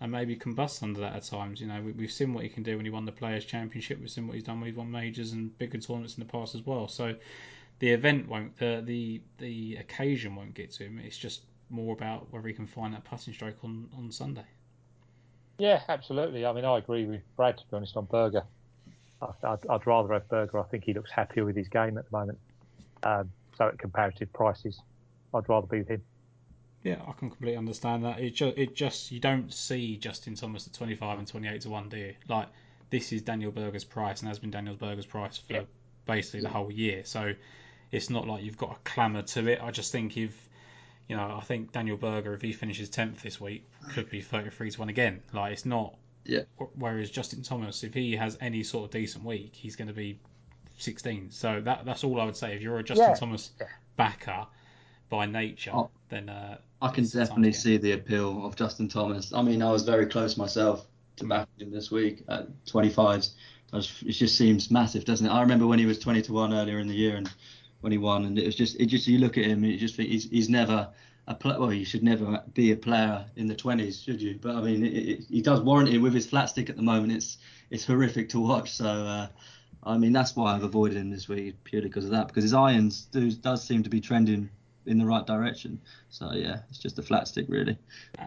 and 0.00 0.12
maybe 0.12 0.36
combust 0.36 0.82
under 0.82 1.00
that 1.00 1.16
at 1.16 1.24
times. 1.24 1.60
You 1.60 1.66
know, 1.66 1.80
we, 1.80 2.02
have 2.02 2.12
seen 2.12 2.32
what 2.32 2.44
he 2.44 2.48
can 2.48 2.62
do 2.62 2.76
when 2.76 2.84
he 2.84 2.90
won 2.90 3.04
the 3.04 3.12
Players 3.12 3.44
Championship. 3.44 3.98
We've 4.00 4.10
seen 4.10 4.26
what 4.26 4.34
he's 4.34 4.44
done 4.44 4.60
when 4.60 4.68
he's 4.68 4.76
won 4.76 4.90
majors 4.90 5.32
and 5.32 5.56
bigger 5.58 5.78
tournaments 5.78 6.16
in 6.16 6.24
the 6.24 6.30
past 6.30 6.54
as 6.54 6.64
well. 6.64 6.88
So 6.88 7.14
the 7.80 7.90
event 7.90 8.28
won't, 8.28 8.56
the 8.58 8.82
the 8.84 9.20
the 9.38 9.76
occasion 9.76 10.34
won't 10.34 10.54
get 10.54 10.72
to 10.72 10.84
him. 10.84 11.00
It's 11.04 11.18
just 11.18 11.42
more 11.70 11.94
about 11.94 12.32
whether 12.32 12.46
he 12.48 12.54
can 12.54 12.66
find 12.66 12.94
that 12.94 13.04
putting 13.04 13.34
stroke 13.34 13.62
on 13.64 13.88
on 13.96 14.10
Sunday. 14.12 14.46
Yeah, 15.58 15.82
absolutely. 15.88 16.46
I 16.46 16.52
mean, 16.52 16.64
I 16.64 16.78
agree 16.78 17.04
with 17.04 17.22
Brad 17.36 17.58
to 17.58 17.64
be 17.68 17.76
honest 17.76 17.96
on 17.96 18.04
Berger. 18.04 18.44
I'd, 19.20 19.58
I'd 19.68 19.86
rather 19.86 20.12
have 20.12 20.28
Berger. 20.28 20.60
I 20.60 20.62
think 20.64 20.84
he 20.84 20.94
looks 20.94 21.10
happier 21.10 21.44
with 21.44 21.56
his 21.56 21.68
game 21.68 21.98
at 21.98 22.08
the 22.08 22.16
moment. 22.16 22.38
Um, 23.02 23.30
so 23.56 23.66
at 23.66 23.78
comparative 23.78 24.32
prices, 24.32 24.80
I'd 25.34 25.48
rather 25.48 25.66
be 25.66 25.78
with 25.78 25.88
him. 25.88 26.02
Yeah, 26.82 27.00
I 27.06 27.12
can 27.12 27.30
completely 27.30 27.56
understand 27.56 28.04
that. 28.04 28.20
It 28.20 28.34
just, 28.34 28.56
it 28.56 28.76
just 28.76 29.10
you 29.10 29.20
don't 29.20 29.52
see 29.52 29.96
Justin 29.96 30.34
Thomas 30.34 30.66
at 30.66 30.72
25 30.72 31.18
and 31.18 31.26
28 31.26 31.60
to 31.62 31.70
one, 31.70 31.88
do 31.88 31.96
you? 31.96 32.14
Like 32.28 32.48
this 32.90 33.12
is 33.12 33.22
Daniel 33.22 33.50
Berger's 33.50 33.84
price 33.84 34.20
and 34.20 34.28
has 34.28 34.38
been 34.38 34.50
Daniel 34.50 34.76
Berger's 34.76 35.06
price 35.06 35.38
for 35.38 35.52
yeah. 35.52 35.62
basically 36.06 36.40
the 36.40 36.48
whole 36.48 36.70
year. 36.70 37.02
So 37.04 37.34
it's 37.90 38.10
not 38.10 38.26
like 38.26 38.42
you've 38.42 38.58
got 38.58 38.72
a 38.72 38.88
clamour 38.88 39.22
to 39.22 39.48
it. 39.48 39.60
I 39.62 39.70
just 39.70 39.92
think 39.92 40.16
if 40.16 40.48
you 41.08 41.16
know, 41.16 41.36
I 41.36 41.40
think 41.40 41.72
Daniel 41.72 41.96
Berger, 41.96 42.34
if 42.34 42.42
he 42.42 42.52
finishes 42.52 42.90
10th 42.90 43.22
this 43.22 43.40
week, 43.40 43.66
could 43.94 44.10
be 44.10 44.20
33 44.20 44.70
to 44.72 44.78
1 44.80 44.88
again. 44.90 45.22
Like, 45.32 45.54
it's 45.54 45.64
not. 45.64 45.96
Yeah. 46.24 46.42
Whereas 46.74 47.10
Justin 47.10 47.42
Thomas, 47.42 47.82
if 47.82 47.94
he 47.94 48.14
has 48.16 48.36
any 48.42 48.62
sort 48.62 48.84
of 48.84 48.90
decent 48.90 49.24
week, 49.24 49.54
he's 49.54 49.74
going 49.76 49.88
to 49.88 49.94
be 49.94 50.18
16. 50.76 51.30
So 51.30 51.62
that 51.62 51.86
that's 51.86 52.04
all 52.04 52.20
I 52.20 52.24
would 52.24 52.36
say. 52.36 52.54
If 52.54 52.60
you're 52.60 52.78
a 52.78 52.82
Justin 52.82 53.08
yeah. 53.08 53.14
Thomas 53.14 53.50
backer, 53.96 54.46
by 55.08 55.26
nature, 55.26 55.70
oh, 55.74 55.90
then 56.08 56.28
uh, 56.28 56.58
I 56.80 56.88
can 56.88 57.04
definitely 57.04 57.52
see 57.52 57.76
the 57.76 57.92
appeal 57.92 58.44
of 58.44 58.56
Justin 58.56 58.88
Thomas. 58.88 59.32
I 59.32 59.42
mean, 59.42 59.62
I 59.62 59.70
was 59.70 59.82
very 59.82 60.06
close 60.06 60.36
myself 60.36 60.86
to 61.16 61.24
backing 61.24 61.66
him 61.66 61.70
this 61.72 61.90
week 61.90 62.24
at 62.28 62.48
25s. 62.66 63.32
it 63.72 64.12
just 64.12 64.36
seems 64.36 64.70
massive, 64.70 65.04
doesn't 65.04 65.26
it? 65.26 65.30
I 65.30 65.40
remember 65.40 65.66
when 65.66 65.78
he 65.78 65.86
was 65.86 65.98
20 65.98 66.22
to 66.22 66.32
one 66.32 66.54
earlier 66.54 66.78
in 66.78 66.88
the 66.88 66.94
year 66.94 67.16
and 67.16 67.30
when 67.80 67.92
he 67.92 67.98
won, 67.98 68.24
and 68.24 68.38
it 68.38 68.46
was 68.46 68.56
just 68.56 68.78
it 68.80 68.86
just 68.86 69.06
you 69.06 69.18
look 69.18 69.38
at 69.38 69.44
him 69.44 69.62
and 69.62 69.72
you 69.72 69.78
just 69.78 69.96
think 69.96 70.10
he's 70.10 70.28
he's 70.28 70.48
never 70.48 70.88
a 71.28 71.34
play, 71.34 71.56
well, 71.58 71.72
you 71.72 71.84
should 71.84 72.02
never 72.02 72.42
be 72.54 72.72
a 72.72 72.76
player 72.76 73.26
in 73.36 73.46
the 73.46 73.54
20s, 73.54 74.02
should 74.02 74.20
you? 74.20 74.38
But 74.40 74.56
I 74.56 74.62
mean, 74.62 74.84
it, 74.84 74.88
it, 74.88 75.24
he 75.28 75.42
does 75.42 75.60
warrant 75.60 75.90
it 75.90 75.98
with 75.98 76.14
his 76.14 76.26
flat 76.26 76.46
stick 76.46 76.70
at 76.70 76.76
the 76.76 76.82
moment. 76.82 77.12
It's 77.12 77.38
it's 77.70 77.84
horrific 77.84 78.30
to 78.30 78.40
watch. 78.40 78.72
So 78.72 78.86
uh, 78.86 79.28
I 79.82 79.98
mean, 79.98 80.12
that's 80.12 80.34
why 80.34 80.54
I've 80.54 80.62
avoided 80.62 80.96
him 80.96 81.10
this 81.10 81.28
week 81.28 81.62
purely 81.64 81.88
because 81.88 82.04
of 82.04 82.12
that. 82.12 82.28
Because 82.28 82.44
his 82.44 82.54
irons 82.54 83.06
do, 83.12 83.30
does 83.30 83.64
seem 83.64 83.82
to 83.82 83.90
be 83.90 84.00
trending 84.00 84.50
in 84.88 84.98
the 84.98 85.06
right 85.06 85.26
direction. 85.26 85.80
So 86.10 86.32
yeah, 86.32 86.60
it's 86.70 86.78
just 86.78 86.98
a 86.98 87.02
flat 87.02 87.28
stick 87.28 87.46
really. 87.48 87.76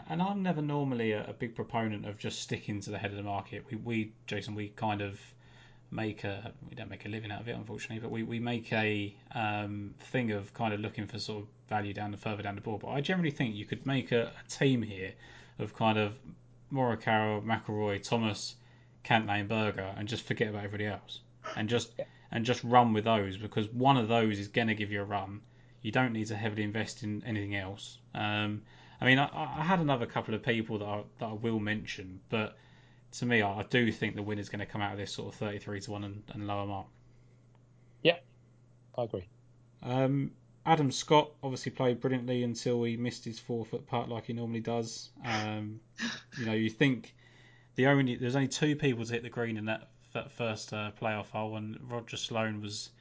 And 0.09 0.21
I'm 0.21 0.43
never 0.43 0.61
normally 0.61 1.11
a, 1.11 1.25
a 1.27 1.33
big 1.33 1.55
proponent 1.55 2.05
of 2.05 2.17
just 2.17 2.39
sticking 2.41 2.79
to 2.81 2.91
the 2.91 2.97
head 2.97 3.11
of 3.11 3.17
the 3.17 3.23
market. 3.23 3.65
We, 3.69 3.77
we 3.77 4.13
Jason, 4.27 4.55
we 4.55 4.69
kind 4.69 5.01
of 5.01 5.19
make 5.89 6.23
a 6.23 6.53
we 6.69 6.75
don't 6.75 6.89
make 6.89 7.05
a 7.05 7.09
living 7.09 7.31
out 7.31 7.41
of 7.41 7.47
it 7.47 7.55
unfortunately, 7.55 7.99
but 7.99 8.11
we, 8.11 8.23
we 8.23 8.39
make 8.39 8.71
a 8.71 9.13
um, 9.35 9.93
thing 9.99 10.31
of 10.31 10.53
kind 10.53 10.73
of 10.73 10.79
looking 10.79 11.07
for 11.07 11.19
sort 11.19 11.43
of 11.43 11.49
value 11.67 11.93
down 11.93 12.11
the 12.11 12.17
further 12.17 12.43
down 12.43 12.55
the 12.55 12.61
board. 12.61 12.81
But 12.81 12.89
I 12.89 13.01
generally 13.01 13.31
think 13.31 13.55
you 13.55 13.65
could 13.65 13.85
make 13.85 14.11
a, 14.11 14.31
a 14.45 14.49
team 14.49 14.81
here 14.81 15.13
of 15.59 15.75
kind 15.75 15.97
of 15.97 16.13
Morikawa, 16.71 17.43
McIlroy, 17.43 18.01
Thomas, 18.01 18.55
Cantlay, 19.03 19.41
and 19.41 19.49
Berger, 19.49 19.93
and 19.97 20.07
just 20.07 20.25
forget 20.25 20.47
about 20.47 20.63
everybody 20.63 20.85
else, 20.85 21.19
and 21.57 21.67
just 21.67 21.91
and 22.31 22.45
just 22.45 22.63
run 22.63 22.93
with 22.93 23.03
those 23.03 23.35
because 23.35 23.67
one 23.69 23.97
of 23.97 24.07
those 24.07 24.39
is 24.39 24.47
going 24.47 24.67
to 24.67 24.75
give 24.75 24.91
you 24.91 25.01
a 25.01 25.05
run 25.05 25.41
you 25.81 25.91
don't 25.91 26.13
need 26.13 26.27
to 26.27 26.35
heavily 26.35 26.63
invest 26.63 27.03
in 27.03 27.23
anything 27.25 27.55
else. 27.55 27.97
Um, 28.13 28.61
I 28.99 29.05
mean, 29.05 29.17
I, 29.17 29.29
I, 29.33 29.63
had 29.63 29.79
another 29.79 30.05
couple 30.05 30.35
of 30.35 30.43
people 30.43 30.77
that 30.79 30.85
I, 30.85 31.03
that 31.19 31.25
I 31.25 31.33
will 31.33 31.59
mention, 31.59 32.19
but 32.29 32.55
to 33.13 33.25
me, 33.25 33.41
I, 33.41 33.59
I 33.59 33.63
do 33.63 33.91
think 33.91 34.15
the 34.15 34.21
winner's 34.21 34.49
going 34.49 34.59
to 34.59 34.65
come 34.65 34.81
out 34.81 34.91
of 34.91 34.99
this 34.99 35.11
sort 35.11 35.33
of 35.33 35.39
33 35.39 35.81
to 35.81 35.91
1 35.91 36.03
and, 36.03 36.23
and 36.33 36.47
lower 36.47 36.65
mark. 36.65 36.87
Yeah, 38.03 38.17
I 38.97 39.03
agree. 39.03 39.27
Um, 39.81 40.31
Adam 40.65 40.91
Scott 40.91 41.31
obviously 41.41 41.71
played 41.71 41.99
brilliantly 41.99 42.43
until 42.43 42.83
he 42.83 42.95
missed 42.95 43.25
his 43.25 43.39
four 43.39 43.65
foot 43.65 43.87
putt 43.87 44.09
like 44.09 44.27
he 44.27 44.33
normally 44.33 44.59
does. 44.59 45.09
Um, 45.25 45.79
you 46.37 46.45
know, 46.45 46.53
you 46.53 46.69
think 46.69 47.15
the 47.75 47.87
only 47.87 48.15
there's 48.15 48.35
only 48.35 48.47
two 48.47 48.75
people 48.75 49.03
to 49.03 49.13
hit 49.13 49.23
the 49.23 49.29
green 49.29 49.57
in 49.57 49.65
that, 49.65 49.89
that 50.13 50.31
first 50.31 50.71
uh, 50.73 50.91
playoff 51.01 51.31
hole, 51.31 51.57
and 51.57 51.79
Roger 51.89 52.17
Sloan 52.17 52.61
was 52.61 52.91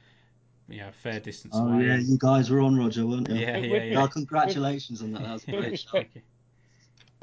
yeah, 0.67 0.91
fair 1.03 1.19
distance 1.19 1.53
oh, 1.57 1.67
away. 1.67 1.85
yeah, 1.85 1.97
you 1.97 2.17
guys 2.17 2.49
were 2.49 2.61
on 2.61 2.77
Roger, 2.77 3.05
weren't 3.05 3.29
you? 3.29 3.35
Yeah, 3.35 3.57
yeah, 3.57 3.83
yeah. 3.83 4.03
Oh, 4.03 4.07
congratulations 4.07 5.01
on 5.01 5.13
that. 5.13 5.23
That 5.23 5.33
was 5.33 5.47
with 5.47 5.65
respect, 5.65 6.17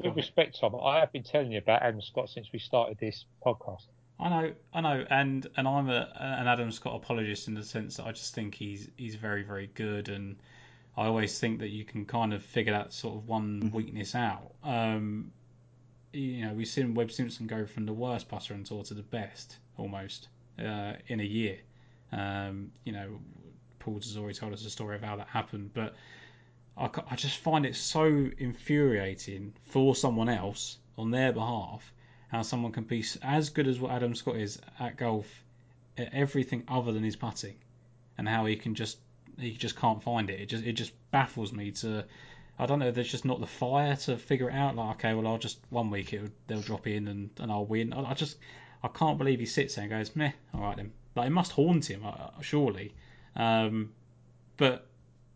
with 0.03 0.15
respect, 0.15 0.59
Tom, 0.59 0.75
I 0.83 0.99
have 0.99 1.11
been 1.11 1.23
telling 1.23 1.51
you 1.51 1.57
about 1.57 1.81
Adam 1.81 2.01
Scott 2.01 2.29
since 2.29 2.47
we 2.53 2.59
started 2.59 2.97
this 2.99 3.25
podcast. 3.45 3.85
I 4.19 4.29
know, 4.29 4.53
I 4.73 4.81
know, 4.81 5.05
and 5.09 5.47
and 5.55 5.67
I'm 5.67 5.89
a, 5.89 6.11
an 6.15 6.47
Adam 6.47 6.71
Scott 6.71 6.95
apologist 6.95 7.47
in 7.47 7.53
the 7.53 7.63
sense 7.63 7.97
that 7.97 8.05
I 8.05 8.11
just 8.11 8.35
think 8.35 8.55
he's 8.55 8.89
he's 8.97 9.15
very 9.15 9.43
very 9.43 9.67
good, 9.67 10.09
and 10.09 10.35
I 10.97 11.05
always 11.05 11.39
think 11.39 11.59
that 11.59 11.69
you 11.69 11.85
can 11.85 12.05
kind 12.05 12.33
of 12.33 12.43
figure 12.43 12.73
that 12.73 12.91
sort 12.91 13.15
of 13.15 13.27
one 13.27 13.61
mm-hmm. 13.61 13.75
weakness 13.75 14.15
out. 14.15 14.51
Um, 14.63 15.31
you 16.11 16.45
know, 16.45 16.53
we've 16.53 16.67
seen 16.67 16.93
Webb 16.95 17.11
Simpson 17.11 17.47
go 17.47 17.65
from 17.65 17.85
the 17.85 17.93
worst 17.93 18.27
putter 18.27 18.53
on 18.53 18.63
tour 18.63 18.83
to 18.83 18.93
the 18.93 19.03
best 19.03 19.57
almost 19.77 20.27
uh, 20.59 20.93
in 21.07 21.19
a 21.19 21.23
year. 21.23 21.57
Um, 22.11 22.71
you 22.83 22.91
know, 22.91 23.19
Paul 23.79 23.95
has 23.95 24.17
already 24.17 24.37
told 24.37 24.53
us 24.53 24.63
the 24.63 24.69
story 24.69 24.95
of 24.95 25.03
how 25.03 25.15
that 25.17 25.27
happened, 25.27 25.71
but 25.73 25.95
I, 26.77 26.89
I 27.09 27.15
just 27.15 27.37
find 27.37 27.65
it 27.65 27.75
so 27.75 28.29
infuriating 28.37 29.53
for 29.63 29.95
someone 29.95 30.29
else 30.29 30.77
on 30.97 31.11
their 31.11 31.31
behalf 31.31 31.93
how 32.29 32.43
someone 32.43 32.71
can 32.71 32.83
be 32.83 33.03
as 33.23 33.49
good 33.49 33.67
as 33.67 33.79
what 33.79 33.91
Adam 33.91 34.15
Scott 34.15 34.37
is 34.37 34.59
at 34.79 34.97
golf 34.97 35.43
at 35.97 36.13
everything 36.13 36.63
other 36.67 36.91
than 36.91 37.03
his 37.03 37.15
putting, 37.15 37.55
and 38.17 38.29
how 38.29 38.45
he 38.45 38.55
can 38.55 38.75
just 38.75 38.97
he 39.37 39.51
just 39.51 39.75
can't 39.75 40.01
find 40.01 40.29
it. 40.29 40.39
It 40.39 40.45
just 40.45 40.63
it 40.63 40.73
just 40.73 40.93
baffles 41.11 41.51
me 41.51 41.71
to. 41.71 42.05
I 42.57 42.65
don't 42.65 42.79
know. 42.79 42.91
There's 42.91 43.09
just 43.09 43.25
not 43.25 43.39
the 43.39 43.47
fire 43.47 43.95
to 43.95 44.17
figure 44.17 44.49
it 44.49 44.53
out. 44.53 44.75
Like, 44.75 44.97
okay, 44.97 45.13
well, 45.13 45.27
I'll 45.27 45.37
just 45.37 45.59
one 45.69 45.89
week 45.89 46.13
it 46.13 46.31
they'll 46.47 46.61
drop 46.61 46.87
in 46.87 47.07
and, 47.07 47.29
and 47.39 47.51
I'll 47.51 47.65
win. 47.65 47.93
I, 47.93 48.11
I 48.11 48.13
just 48.13 48.37
I 48.83 48.89
can't 48.89 49.17
believe 49.17 49.39
he 49.39 49.45
sits 49.45 49.75
there 49.75 49.83
and 49.83 49.91
goes, 49.91 50.15
meh, 50.15 50.31
all 50.53 50.61
right 50.61 50.77
then. 50.77 50.91
Like 51.15 51.27
it 51.27 51.31
must 51.31 51.51
haunt 51.51 51.89
him, 51.89 52.05
uh, 52.05 52.29
surely. 52.41 52.93
Um, 53.35 53.93
but 54.57 54.87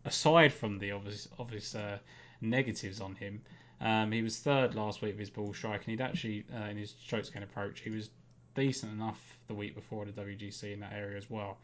aside 0.04 0.52
from 0.52 0.78
the 0.78 0.92
obvious 0.92 1.28
obvious 1.38 1.74
uh, 1.74 1.98
negatives 2.40 3.00
on 3.00 3.14
him, 3.14 3.42
um, 3.80 4.12
he 4.12 4.22
was 4.22 4.38
third 4.38 4.74
last 4.74 5.02
week 5.02 5.12
with 5.12 5.20
his 5.20 5.30
ball 5.30 5.52
strike, 5.52 5.82
and 5.82 5.90
he'd 5.90 6.00
actually 6.00 6.44
uh, 6.54 6.64
in 6.64 6.76
his 6.76 6.94
strokes 7.02 7.30
gain 7.30 7.42
approach, 7.42 7.80
he 7.80 7.90
was 7.90 8.10
decent 8.54 8.92
enough 8.92 9.20
the 9.48 9.54
week 9.54 9.74
before 9.74 10.04
the 10.04 10.12
WGC 10.12 10.72
in 10.72 10.80
that 10.80 10.92
area 10.92 11.16
as 11.16 11.28
well. 11.28 11.58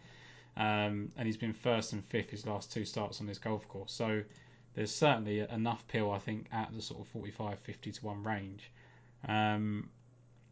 Um, 0.57 1.11
and 1.16 1.27
he's 1.27 1.37
been 1.37 1.53
first 1.53 1.93
and 1.93 2.05
fifth 2.05 2.31
his 2.31 2.47
last 2.47 2.73
two 2.73 2.85
starts 2.85 3.20
on 3.20 3.27
this 3.27 3.39
golf 3.39 3.66
course. 3.69 3.93
So 3.93 4.23
there's 4.74 4.95
certainly 4.95 5.41
enough 5.41 5.87
pill, 5.89 6.11
I 6.11 6.19
think, 6.19 6.47
at 6.53 6.73
the 6.74 6.82
sort 6.82 7.01
of 7.01 7.09
45, 7.09 7.59
50 7.59 7.93
to 7.93 8.07
1 8.07 8.23
range. 8.23 8.70
Um, 9.27 9.89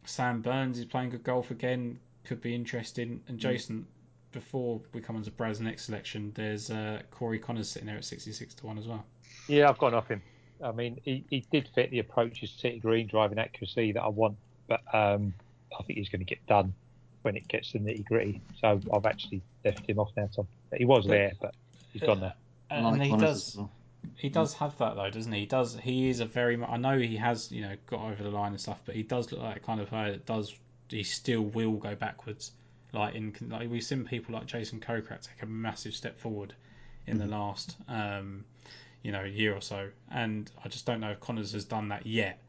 Sam 0.05 0.41
Burns 0.41 0.79
is 0.79 0.85
playing 0.85 1.11
good 1.11 1.23
golf 1.23 1.51
again, 1.51 1.99
could 2.29 2.41
be 2.41 2.53
interesting. 2.53 3.21
And 3.27 3.37
mm. 3.37 3.41
Jason, 3.41 3.87
before 4.31 4.79
we 4.93 5.01
come 5.01 5.15
on 5.15 5.23
to 5.23 5.31
Brad's 5.31 5.59
next 5.59 5.85
selection, 5.85 6.31
there's 6.35 6.69
uh, 6.69 7.01
Corey 7.09 7.39
Conners 7.39 7.65
sitting 7.65 7.87
there 7.87 7.97
at 7.97 8.05
66 8.05 8.53
to 8.53 8.67
1 8.67 8.77
as 8.77 8.87
well. 8.87 9.03
Yeah, 9.47 9.67
I've 9.67 9.79
gone 9.79 9.95
off 9.95 10.07
him. 10.07 10.21
I 10.63 10.71
mean, 10.71 11.01
he, 11.03 11.25
he 11.29 11.45
did 11.51 11.67
fit 11.73 11.89
the 11.89 11.99
approaches, 11.99 12.51
to 12.51 12.59
city 12.59 12.79
green 12.79 13.07
driving 13.07 13.39
accuracy 13.39 13.93
that 13.93 14.03
I 14.03 14.09
want, 14.09 14.37
but 14.67 14.81
um, 14.93 15.33
I 15.77 15.83
think 15.83 15.97
he's 15.97 16.09
going 16.09 16.19
to 16.19 16.25
get 16.25 16.45
done 16.45 16.73
when 17.23 17.35
it 17.35 17.47
gets 17.47 17.71
to 17.71 17.79
nitty 17.79 18.05
gritty. 18.05 18.41
So 18.61 18.79
I've 18.93 19.05
actually 19.05 19.41
left 19.65 19.89
him 19.89 19.99
off 19.99 20.11
now, 20.15 20.29
Tom. 20.33 20.47
He 20.77 20.85
was 20.85 21.07
there, 21.07 21.31
but 21.41 21.55
he's 21.91 22.03
gone 22.03 22.19
there. 22.19 22.33
And, 22.69 22.85
and 22.85 23.03
he 23.03 23.17
does. 23.17 23.57
He 24.15 24.29
does 24.29 24.53
have 24.55 24.77
that 24.77 24.95
though, 24.95 25.09
doesn't 25.09 25.31
he? 25.31 25.41
He 25.41 25.45
does. 25.45 25.75
He 25.75 26.09
is 26.09 26.19
a 26.19 26.25
very. 26.25 26.61
I 26.61 26.77
know 26.77 26.97
he 26.97 27.17
has, 27.17 27.51
you 27.51 27.61
know, 27.61 27.75
got 27.87 28.01
over 28.01 28.21
the 28.21 28.29
line 28.29 28.51
and 28.51 28.61
stuff, 28.61 28.79
but 28.85 28.95
he 28.95 29.03
does 29.03 29.31
look 29.31 29.41
like 29.41 29.57
a 29.57 29.59
kind 29.59 29.81
of 29.81 29.89
guy 29.89 30.11
that 30.11 30.25
does. 30.25 30.53
He 30.89 31.03
still 31.03 31.41
will 31.41 31.73
go 31.73 31.95
backwards. 31.95 32.51
Like 32.91 33.15
in, 33.15 33.35
like 33.49 33.69
we've 33.69 33.83
seen 33.83 34.05
people 34.05 34.33
like 34.33 34.47
Jason 34.47 34.79
Kokrak 34.79 35.21
take 35.21 35.43
a 35.43 35.45
massive 35.45 35.93
step 35.93 36.19
forward 36.19 36.53
in 37.05 37.17
the 37.17 37.25
mm-hmm. 37.25 37.33
last, 37.33 37.75
um, 37.87 38.45
you 39.03 39.11
know, 39.11 39.23
year 39.23 39.55
or 39.55 39.61
so, 39.61 39.89
and 40.11 40.51
I 40.63 40.69
just 40.69 40.85
don't 40.85 40.99
know 40.99 41.11
if 41.11 41.19
Conners 41.19 41.53
has 41.53 41.65
done 41.65 41.89
that 41.89 42.05
yet, 42.05 42.41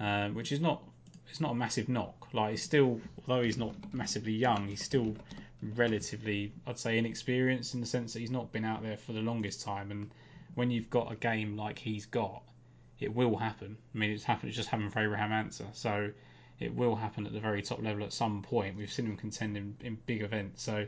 um, 0.00 0.34
which 0.34 0.52
is 0.52 0.60
not. 0.60 0.82
It's 1.30 1.40
not 1.40 1.52
a 1.52 1.54
massive 1.54 1.88
knock. 1.88 2.28
Like 2.32 2.52
he's 2.52 2.62
still, 2.62 3.00
although 3.18 3.42
he's 3.42 3.56
not 3.56 3.74
massively 3.92 4.32
young, 4.32 4.68
he's 4.68 4.84
still 4.84 5.16
relatively, 5.74 6.52
I'd 6.66 6.78
say, 6.78 6.98
inexperienced 6.98 7.74
in 7.74 7.80
the 7.80 7.86
sense 7.86 8.12
that 8.12 8.20
he's 8.20 8.30
not 8.30 8.52
been 8.52 8.64
out 8.64 8.82
there 8.82 8.96
for 8.96 9.12
the 9.12 9.20
longest 9.20 9.62
time, 9.62 9.90
and 9.90 10.10
when 10.54 10.70
you've 10.70 10.90
got 10.90 11.10
a 11.10 11.16
game 11.16 11.56
like 11.56 11.78
he's 11.78 12.06
got, 12.06 12.42
it 13.00 13.14
will 13.14 13.36
happen. 13.36 13.76
I 13.94 13.98
mean, 13.98 14.10
it's 14.10 14.24
happened. 14.24 14.48
It's 14.48 14.56
just 14.56 14.68
happened 14.68 14.92
for 14.92 15.00
Abraham 15.00 15.32
Ancer. 15.32 15.66
So 15.72 16.10
it 16.60 16.74
will 16.74 16.94
happen 16.94 17.26
at 17.26 17.32
the 17.32 17.40
very 17.40 17.62
top 17.62 17.82
level 17.82 18.04
at 18.04 18.12
some 18.12 18.42
point. 18.42 18.76
We've 18.76 18.92
seen 18.92 19.06
him 19.06 19.16
contend 19.16 19.56
in, 19.56 19.76
in 19.80 19.98
big 20.06 20.22
events, 20.22 20.62
so 20.62 20.86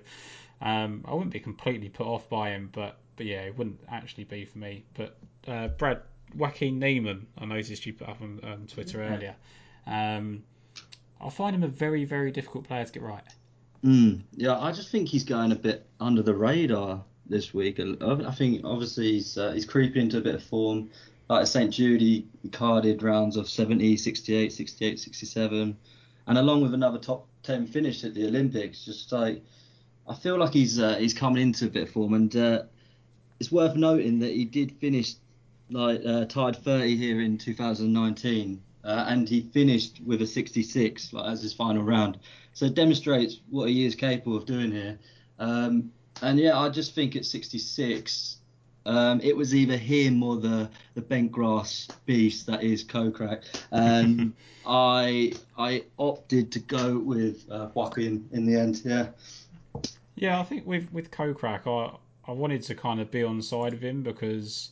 um, 0.60 1.04
I 1.06 1.14
wouldn't 1.14 1.32
be 1.32 1.40
completely 1.40 1.88
put 1.88 2.06
off 2.06 2.28
by 2.28 2.50
him, 2.50 2.70
but 2.72 2.98
but 3.16 3.26
yeah, 3.26 3.42
it 3.42 3.56
wouldn't 3.56 3.80
actually 3.88 4.24
be 4.24 4.44
for 4.44 4.58
me. 4.58 4.84
But 4.94 5.16
uh, 5.48 5.68
Brad 5.68 6.02
Joaquin 6.34 6.78
Niemann, 6.78 7.26
I 7.38 7.46
noticed 7.46 7.86
you 7.86 7.94
put 7.94 8.08
up 8.08 8.20
on, 8.20 8.40
on 8.44 8.66
Twitter 8.66 8.98
yeah. 8.98 9.14
earlier. 9.14 9.34
Um, 9.86 10.42
I 11.20 11.30
find 11.30 11.56
him 11.56 11.62
a 11.62 11.68
very 11.68 12.04
very 12.04 12.30
difficult 12.30 12.64
player 12.64 12.84
to 12.84 12.92
get 12.92 13.02
right. 13.02 13.24
Mm, 13.84 14.22
yeah, 14.32 14.58
I 14.58 14.72
just 14.72 14.90
think 14.90 15.08
he's 15.08 15.24
going 15.24 15.52
a 15.52 15.56
bit 15.56 15.86
under 16.00 16.22
the 16.22 16.34
radar 16.34 17.04
this 17.28 17.52
week. 17.52 17.80
I 17.80 18.30
think 18.32 18.64
obviously 18.64 19.12
he's 19.12 19.36
uh, 19.38 19.52
he's 19.52 19.64
creeping 19.64 20.02
into 20.02 20.18
a 20.18 20.20
bit 20.20 20.34
of 20.34 20.42
form. 20.42 20.90
Like 21.28 21.46
St 21.46 21.72
Jude, 21.72 22.28
carded 22.52 23.02
rounds 23.02 23.36
of 23.36 23.48
70, 23.48 23.96
68, 23.96 24.52
68, 24.52 25.00
67, 25.00 25.76
and 26.26 26.38
along 26.38 26.62
with 26.62 26.74
another 26.74 26.98
top 26.98 27.26
10 27.42 27.66
finish 27.66 28.04
at 28.04 28.14
the 28.14 28.26
Olympics, 28.26 28.84
just 28.84 29.10
like 29.12 29.42
I 30.08 30.14
feel 30.14 30.38
like 30.38 30.52
he's 30.52 30.78
uh, 30.78 30.96
he's 30.96 31.14
coming 31.14 31.42
into 31.42 31.66
a 31.66 31.70
bit 31.70 31.84
of 31.84 31.90
form, 31.90 32.14
and 32.14 32.34
uh, 32.36 32.62
it's 33.40 33.50
worth 33.50 33.74
noting 33.74 34.20
that 34.20 34.32
he 34.32 34.44
did 34.44 34.72
finish 34.72 35.14
like 35.70 36.00
uh, 36.06 36.24
tied 36.26 36.56
30 36.56 36.96
here 36.96 37.20
in 37.20 37.38
2019, 37.38 38.62
uh, 38.84 39.04
and 39.08 39.28
he 39.28 39.40
finished 39.40 40.00
with 40.04 40.22
a 40.22 40.26
66 40.26 41.12
like 41.12 41.32
as 41.32 41.42
his 41.42 41.52
final 41.52 41.82
round. 41.82 42.18
So 42.52 42.66
it 42.66 42.74
demonstrates 42.74 43.40
what 43.50 43.68
he 43.68 43.84
is 43.84 43.94
capable 43.94 44.36
of 44.36 44.46
doing 44.46 44.70
here. 44.70 44.98
Um, 45.38 45.92
and 46.22 46.38
yeah, 46.38 46.58
I 46.58 46.68
just 46.68 46.94
think 46.94 47.16
at 47.16 47.24
66, 47.26 48.38
um, 48.86 49.20
it 49.20 49.36
was 49.36 49.54
either 49.54 49.76
him 49.76 50.22
or 50.22 50.36
the 50.36 50.70
the 50.94 51.02
bent 51.02 51.32
grass 51.32 51.88
beast 52.06 52.46
that 52.46 52.62
is 52.62 52.84
Kokrak, 52.84 53.42
and 53.72 54.32
I 54.66 55.32
I 55.58 55.84
opted 55.98 56.52
to 56.52 56.60
go 56.60 56.98
with 56.98 57.50
uh, 57.50 57.68
Joaquin 57.74 58.28
in 58.32 58.46
the 58.46 58.58
end. 58.58 58.82
Yeah. 58.84 59.08
Yeah, 60.14 60.40
I 60.40 60.44
think 60.44 60.66
with 60.66 60.90
with 60.92 61.10
Kokrak, 61.10 61.66
I 61.66 61.96
I 62.30 62.32
wanted 62.32 62.62
to 62.62 62.74
kind 62.74 63.00
of 63.00 63.10
be 63.10 63.22
on 63.22 63.36
the 63.36 63.42
side 63.42 63.72
of 63.74 63.82
him 63.82 64.02
because 64.02 64.70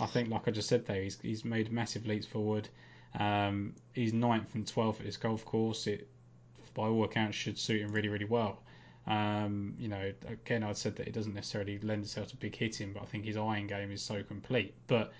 I 0.00 0.06
think, 0.06 0.30
like 0.30 0.48
I 0.48 0.50
just 0.50 0.68
said 0.68 0.84
there, 0.86 1.02
he's 1.02 1.18
he's 1.20 1.44
made 1.44 1.72
massive 1.72 2.06
leaps 2.06 2.26
forward. 2.26 2.68
Um, 3.18 3.74
he's 3.92 4.12
ninth 4.12 4.54
and 4.54 4.66
twelfth 4.66 5.00
at 5.00 5.06
this 5.06 5.16
golf 5.16 5.44
course. 5.44 5.86
It, 5.86 6.08
by 6.74 6.88
all 6.88 7.04
accounts, 7.04 7.36
should 7.36 7.56
suit 7.56 7.80
him 7.80 7.92
really 7.92 8.08
really 8.08 8.24
well. 8.24 8.60
Um, 9.06 9.74
you 9.78 9.88
know, 9.88 10.12
again, 10.26 10.62
I'd 10.62 10.76
said 10.76 10.96
that 10.96 11.06
it 11.06 11.12
doesn't 11.12 11.34
necessarily 11.34 11.78
lend 11.80 12.04
itself 12.04 12.28
to 12.28 12.36
big 12.36 12.56
hitting, 12.56 12.92
but 12.92 13.02
I 13.02 13.06
think 13.06 13.24
his 13.24 13.36
iron 13.36 13.66
game 13.66 13.90
is 13.90 14.02
so 14.02 14.22
complete. 14.22 14.74
But 14.86 15.12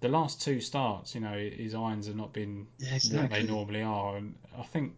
the 0.00 0.08
last 0.08 0.42
two 0.42 0.60
starts, 0.60 1.14
you 1.14 1.20
know, 1.20 1.36
his 1.36 1.74
irons 1.74 2.06
have 2.06 2.16
not 2.16 2.32
been 2.32 2.66
yeah, 2.78 2.96
exactly. 2.96 3.20
what 3.20 3.30
they 3.30 3.42
normally 3.44 3.82
are, 3.82 4.16
and 4.16 4.34
I 4.58 4.62
think 4.64 4.94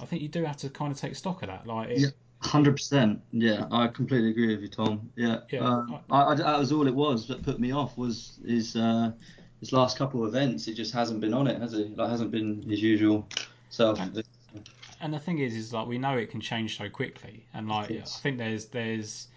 I 0.00 0.04
think 0.04 0.22
you 0.22 0.28
do 0.28 0.44
have 0.44 0.56
to 0.58 0.68
kind 0.68 0.90
of 0.92 0.98
take 0.98 1.14
stock 1.14 1.42
of 1.42 1.48
that. 1.48 1.66
Like, 1.66 1.90
it, 1.90 1.98
yeah. 1.98 2.08
Hundred 2.40 2.72
percent. 2.72 3.22
Yeah, 3.32 3.66
I 3.72 3.88
completely 3.88 4.30
agree 4.30 4.54
with 4.54 4.60
you, 4.60 4.68
Tom. 4.68 5.10
Yeah, 5.16 5.38
yeah 5.50 5.64
uh, 5.64 6.00
I, 6.10 6.24
I, 6.32 6.34
that 6.34 6.58
was 6.58 6.70
all 6.70 6.86
it 6.86 6.94
was 6.94 7.26
that 7.28 7.42
put 7.42 7.58
me 7.58 7.72
off 7.72 7.96
was 7.96 8.38
his 8.46 8.76
uh, 8.76 9.12
his 9.60 9.72
last 9.72 9.96
couple 9.96 10.22
of 10.22 10.28
events. 10.28 10.68
It 10.68 10.74
just 10.74 10.92
hasn't 10.92 11.20
been 11.20 11.32
on 11.32 11.46
it, 11.46 11.60
has 11.60 11.72
he? 11.72 11.84
Like, 11.84 12.10
hasn't 12.10 12.30
been 12.30 12.62
his 12.62 12.82
usual 12.82 13.26
self. 13.70 13.98
And, 13.98 14.22
and 15.00 15.12
the 15.12 15.18
thing 15.18 15.38
is, 15.38 15.54
is 15.54 15.72
like 15.72 15.86
we 15.86 15.98
know 15.98 16.16
it 16.16 16.30
can 16.30 16.40
change 16.40 16.78
so 16.78 16.88
quickly, 16.88 17.46
and 17.54 17.68
like 17.68 17.90
I 17.90 18.00
think 18.02 18.38
there's 18.38 18.66
there's 18.66 19.28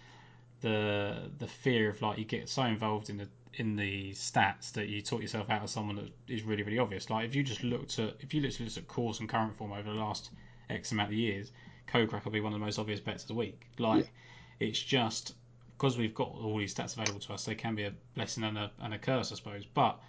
the 0.60 1.30
the 1.38 1.46
fear 1.46 1.90
of 1.90 2.00
like 2.02 2.18
you 2.18 2.24
get 2.24 2.48
so 2.48 2.62
involved 2.62 3.10
in 3.10 3.16
the 3.16 3.28
in 3.54 3.76
the 3.76 4.12
stats 4.12 4.72
that 4.72 4.88
you 4.88 5.00
talk 5.00 5.20
yourself 5.20 5.50
out 5.50 5.62
of 5.62 5.70
someone 5.70 5.96
that 5.96 6.10
is 6.28 6.42
really 6.42 6.62
really 6.62 6.78
obvious. 6.78 7.10
Like 7.10 7.26
if 7.26 7.34
you 7.34 7.42
just 7.42 7.62
looked 7.62 7.98
at 7.98 8.14
if 8.20 8.32
you 8.34 8.40
literally 8.40 8.66
looked 8.66 8.78
at 8.78 8.88
course 8.88 9.20
and 9.20 9.28
current 9.28 9.56
form 9.56 9.72
over 9.72 9.90
the 9.90 9.96
last 9.96 10.30
X 10.68 10.92
amount 10.92 11.10
of 11.10 11.14
years, 11.14 11.52
Kokrak 11.88 12.24
will 12.24 12.32
be 12.32 12.40
one 12.40 12.52
of 12.52 12.60
the 12.60 12.64
most 12.64 12.78
obvious 12.78 13.00
bets 13.00 13.24
of 13.24 13.28
the 13.28 13.34
week. 13.34 13.66
Like 13.78 14.04
yeah. 14.04 14.68
it's 14.68 14.80
just 14.80 15.34
because 15.76 15.96
we've 15.96 16.14
got 16.14 16.28
all 16.28 16.58
these 16.58 16.74
stats 16.74 16.94
available 16.94 17.20
to 17.20 17.32
us, 17.32 17.44
they 17.44 17.54
can 17.54 17.74
be 17.74 17.84
a 17.84 17.92
blessing 18.14 18.44
and 18.44 18.58
a 18.58 18.70
and 18.80 18.94
a 18.94 18.98
curse, 18.98 19.32
I 19.32 19.34
suppose. 19.34 19.64
But 19.64 20.00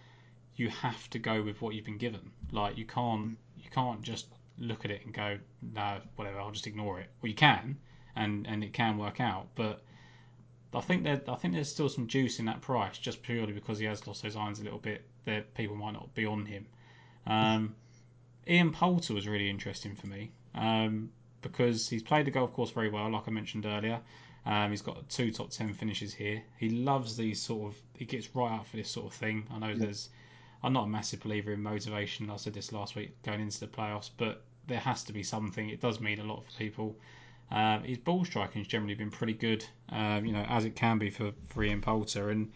you 0.56 0.69
have 0.69 1.10
to 1.10 1.19
go 1.19 1.41
with 1.41 1.61
what 1.61 1.76
you've 1.76 1.86
been 1.86 1.98
given. 1.98 2.32
Like 2.52 2.78
you 2.78 2.86
can't 2.86 3.32
mm. 3.32 3.36
you 3.57 3.69
can't 3.69 4.02
just 4.02 4.28
look 4.62 4.86
at 4.86 4.92
it 4.92 5.04
and 5.04 5.14
go, 5.14 5.38
no, 5.62 5.98
whatever, 6.16 6.40
I'll 6.40 6.52
just 6.52 6.68
ignore 6.68 7.00
it. 7.00 7.08
Well, 7.22 7.30
you 7.30 7.36
can, 7.36 7.78
and 8.16 8.48
and 8.48 8.64
it 8.64 8.74
can 8.74 8.98
work 8.98 9.20
out, 9.20 9.48
but 9.56 9.82
I 10.74 10.82
think 10.82 11.04
that 11.04 11.28
I 11.28 11.36
think 11.36 11.54
there's 11.54 11.70
still 11.70 11.90
some 11.90 12.08
juice 12.08 12.40
in 12.40 12.46
that 12.46 12.62
price 12.62 12.98
just 12.98 13.22
purely 13.24 13.54
because 13.54 13.80
he 13.80 13.86
has 13.86 14.08
lost 14.08 14.24
those 14.24 14.36
irons 14.36 14.60
a 14.60 14.64
little 14.64 14.80
bit. 14.80 15.06
That 15.26 15.54
people 15.54 15.76
might 15.76 15.94
not 15.94 16.14
be 16.16 16.26
on 16.26 16.46
him. 16.46 16.66
Um, 17.28 17.76
Ian 18.48 18.72
Poulter 18.72 19.14
was 19.14 19.28
really 19.28 19.50
interesting 19.50 19.96
for 19.96 20.08
me 20.08 20.32
um, 20.56 21.12
because 21.42 21.88
he's 21.88 22.02
played 22.02 22.26
the 22.26 22.32
golf 22.32 22.54
course 22.54 22.72
very 22.72 22.90
well, 22.90 23.12
like 23.12 23.28
I 23.28 23.32
mentioned 23.32 23.66
earlier. 23.66 24.00
Um, 24.46 24.72
he's 24.72 24.82
got 24.82 25.08
two 25.10 25.32
top 25.32 25.52
ten 25.52 25.74
finishes 25.74 26.14
here. 26.14 26.42
He 26.58 26.70
loves 26.70 27.16
these 27.16 27.42
sort 27.42 27.72
of. 27.72 27.82
He 27.98 28.06
gets 28.06 28.36
right 28.36 28.52
up 28.52 28.66
for 28.68 28.78
this 28.78 28.90
sort 28.90 29.08
of 29.08 29.14
thing. 29.14 29.46
I 29.52 29.60
know 29.60 29.68
yeah. 29.68 29.76
there's 29.78 30.10
I'm 30.64 30.74
not 30.74 30.86
a 30.86 30.88
massive 30.88 31.22
believer 31.22 31.52
in 31.52 31.62
motivation. 31.62 32.30
I 32.30 32.36
said 32.36 32.54
this 32.54 32.72
last 32.72 32.96
week 32.96 33.22
going 33.24 33.42
into 33.42 33.60
the 33.60 33.68
playoffs, 33.68 34.10
but 34.16 34.44
there 34.72 34.80
has 34.80 35.03
to 35.03 35.14
be 35.14 35.23
something. 35.23 35.69
It 35.69 35.81
does 35.81 35.99
mean 35.99 36.19
a 36.19 36.23
lot 36.23 36.45
for 36.45 36.57
people. 36.57 36.95
Um, 37.52 37.84
his 37.84 37.98
ball 37.98 38.23
striking 38.23 38.61
has 38.61 38.68
generally 38.68 38.95
been 38.95 39.11
pretty 39.11 39.34
good, 39.34 39.65
um, 39.89 40.26
you 40.26 40.31
know, 40.31 40.45
as 40.48 40.64
it 40.64 40.76
can 40.76 40.98
be 40.98 41.10
for, 41.10 41.34
for 41.49 41.64
Ian 41.64 41.81
Poulter. 41.81 42.30
And 42.30 42.52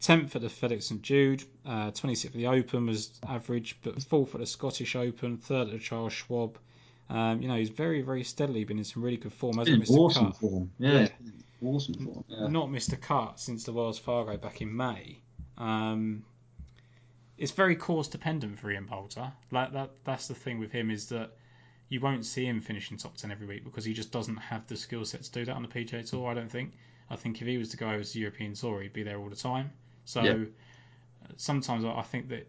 10th 0.00 0.34
at 0.34 0.40
the 0.40 0.48
FedEx 0.48 0.84
St 0.84 1.02
Jude, 1.02 1.44
uh, 1.66 1.90
26th 1.90 2.26
at 2.26 2.32
the 2.32 2.46
Open 2.46 2.86
was 2.86 3.10
average, 3.28 3.76
but 3.82 3.96
4th 3.96 4.34
at 4.34 4.40
the 4.40 4.46
Scottish 4.46 4.96
Open, 4.96 5.36
3rd 5.36 5.66
at 5.66 5.70
the 5.72 5.78
Charles 5.78 6.14
Schwab. 6.14 6.58
Um, 7.10 7.42
you 7.42 7.48
know, 7.48 7.56
he's 7.56 7.68
very, 7.68 8.00
very 8.00 8.24
steadily 8.24 8.64
been 8.64 8.78
in 8.78 8.84
some 8.84 9.02
really 9.02 9.18
good 9.18 9.32
form. 9.32 9.58
Hasn't 9.58 9.80
missed 9.80 9.92
awesome 9.92 10.28
a 10.28 10.30
cut. 10.30 10.40
form. 10.40 10.70
Yeah, 10.78 11.00
yeah. 11.00 11.08
awesome 11.62 11.94
form. 11.94 12.24
Yeah. 12.28 12.46
Not 12.46 12.70
missed 12.70 12.92
a 12.94 12.96
cut 12.96 13.38
since 13.38 13.64
the 13.64 13.72
Wells 13.72 13.98
Fargo 13.98 14.38
back 14.38 14.62
in 14.62 14.74
May. 14.74 15.18
Um, 15.58 16.24
it's 17.36 17.52
very 17.52 17.76
course 17.76 18.08
dependent 18.08 18.58
for 18.58 18.70
Ian 18.70 18.86
Poulter. 18.86 19.32
Like 19.50 19.72
that, 19.72 19.90
that's 20.04 20.28
the 20.28 20.34
thing 20.34 20.60
with 20.60 20.72
him 20.72 20.90
is 20.90 21.08
that 21.08 21.32
you 21.90 22.00
won't 22.00 22.24
see 22.24 22.46
him 22.46 22.60
finishing 22.60 22.96
top 22.96 23.16
ten 23.16 23.30
every 23.30 23.46
week 23.46 23.64
because 23.64 23.84
he 23.84 23.92
just 23.92 24.10
doesn't 24.10 24.36
have 24.36 24.66
the 24.68 24.76
skill 24.76 25.04
set 25.04 25.22
to 25.24 25.30
do 25.30 25.44
that 25.44 25.54
on 25.54 25.62
the 25.62 25.68
PGA 25.68 26.08
Tour. 26.08 26.28
Mm. 26.28 26.30
I 26.30 26.34
don't 26.34 26.50
think. 26.50 26.72
I 27.10 27.16
think 27.16 27.42
if 27.42 27.46
he 27.46 27.58
was 27.58 27.68
to 27.70 27.76
go 27.76 27.90
over 27.90 28.02
to 28.02 28.12
the 28.12 28.20
European 28.20 28.54
Tour, 28.54 28.80
he'd 28.80 28.92
be 28.92 29.02
there 29.02 29.18
all 29.18 29.28
the 29.28 29.36
time. 29.36 29.70
So 30.04 30.22
yeah. 30.22 30.32
Uh, 30.32 31.32
sometimes 31.36 31.84
I 31.84 32.02
think 32.02 32.28
that 32.28 32.46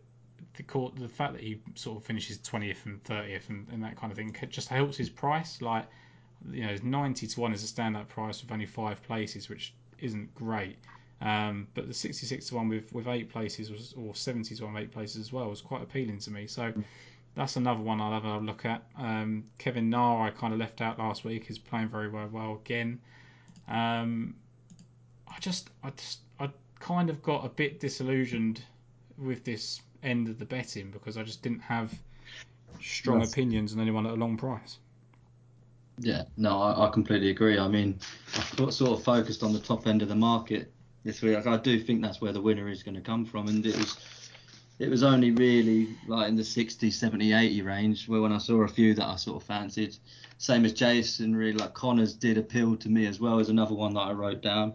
the 0.54 0.64
court, 0.64 0.96
the 0.96 1.10
fact 1.10 1.34
that 1.34 1.42
he 1.42 1.60
sort 1.76 1.98
of 1.98 2.06
finishes 2.06 2.38
20th 2.38 2.86
and 2.86 3.04
30th 3.04 3.50
and, 3.50 3.68
and 3.72 3.84
that 3.84 3.98
kind 3.98 4.12
of 4.12 4.18
thing 4.18 4.36
just 4.50 4.70
helps 4.70 4.96
his 4.96 5.10
price. 5.10 5.62
Like 5.62 5.88
you 6.50 6.66
know, 6.66 6.76
90 6.84 7.28
to 7.28 7.40
one 7.40 7.54
is 7.54 7.64
a 7.64 7.74
standout 7.74 8.08
price 8.08 8.42
with 8.42 8.52
only 8.52 8.66
five 8.66 9.02
places, 9.04 9.50
which 9.50 9.74
isn't 10.00 10.34
great. 10.36 10.78
Um, 11.22 11.68
but 11.76 11.88
the 11.88 11.94
66 11.94 12.48
to 12.48 12.56
1 12.56 12.68
with, 12.68 12.94
with 12.94 13.08
eight 13.08 13.30
places 13.30 13.70
was, 13.70 13.94
or 13.96 14.16
70 14.16 14.56
to 14.56 14.64
1 14.64 14.74
with 14.74 14.84
eight 14.84 14.92
places 14.92 15.18
as 15.18 15.32
well 15.32 15.50
was 15.50 15.62
quite 15.62 15.84
appealing 15.84 16.18
to 16.20 16.32
me. 16.32 16.48
So 16.48 16.72
mm. 16.72 16.84
That's 17.36 17.56
another 17.56 17.82
one 17.82 18.02
I'll 18.02 18.14
have 18.14 18.26
a 18.26 18.38
look 18.40 18.66
at. 18.66 18.84
Um, 18.98 19.46
Kevin 19.58 19.90
Na, 19.90 20.26
I 20.26 20.32
kind 20.32 20.54
of 20.54 20.60
left 20.60 20.82
out 20.82 21.00
last 21.00 21.24
week, 21.24 21.50
is 21.50 21.58
playing 21.58 21.90
very 21.90 22.10
well, 22.10 22.28
well 22.32 22.60
again. 22.64 23.00
Um, 23.68 24.36
I 25.28 25.40
just, 25.40 25.70
I 25.84 25.92
just, 25.92 26.20
I 26.40 26.50
kind 26.80 27.10
of 27.10 27.22
got 27.22 27.46
a 27.46 27.50
bit 27.50 27.80
disillusioned 27.80 28.62
with 29.18 29.44
this 29.44 29.82
end 30.04 30.28
of 30.28 30.40
the 30.40 30.46
betting 30.46 30.92
because 30.92 31.18
I 31.18 31.24
just 31.24 31.42
didn't 31.42 31.62
have 31.62 31.94
strong 32.82 33.20
yes. 33.20 33.32
opinions 33.32 33.74
on 33.74 33.80
anyone 33.80 34.06
at 34.06 34.14
a 34.14 34.16
long 34.16 34.36
price. 34.36 34.78
Yeah, 36.00 36.24
no, 36.38 36.62
I, 36.62 36.88
I 36.88 36.90
completely 36.90 37.30
agree. 37.30 37.60
I 37.60 37.68
mean, 37.68 38.00
I 38.36 38.44
got 38.56 38.74
sort 38.74 38.92
of 38.92 39.04
focused 39.04 39.44
on 39.44 39.54
the 39.54 39.60
top 39.60 39.88
end 39.88 40.02
of 40.02 40.10
the 40.10 40.16
market 40.16 40.72
this 41.04 41.22
week. 41.22 41.46
I 41.46 41.58
do 41.58 41.80
think 41.80 42.02
that's 42.02 42.20
where 42.22 42.34
the 42.34 42.42
winner 42.42 42.70
is 42.70 42.84
going 42.84 42.96
to 42.96 43.02
come 43.02 43.26
from, 43.26 43.48
and 43.48 43.66
it 43.66 43.78
was 43.78 43.98
it 44.82 44.90
was 44.90 45.04
only 45.04 45.30
really 45.30 45.96
like 46.08 46.28
in 46.28 46.36
the 46.36 46.44
60, 46.44 46.90
70, 46.90 47.34
80 47.34 47.62
range 47.62 48.08
where 48.08 48.20
when 48.20 48.32
I 48.32 48.40
saw 48.40 48.64
a 48.64 48.68
few 48.68 48.96
that 48.96 49.06
I 49.06 49.16
sort 49.16 49.40
of 49.40 49.48
fancied. 49.48 49.96
Same 50.40 50.66
as 50.66 50.74
Jason, 50.74 51.36
really 51.36 51.54
like 51.54 51.76
Conners 51.76 52.16
did 52.16 52.40
appeal 52.40 52.76
to 52.78 52.90
me 52.90 53.06
as 53.06 53.20
well 53.20 53.40
as 53.40 53.50
another 53.50 53.76
one 53.76 53.94
that 53.94 54.00
I 54.00 54.12
wrote 54.12 54.42
down. 54.42 54.74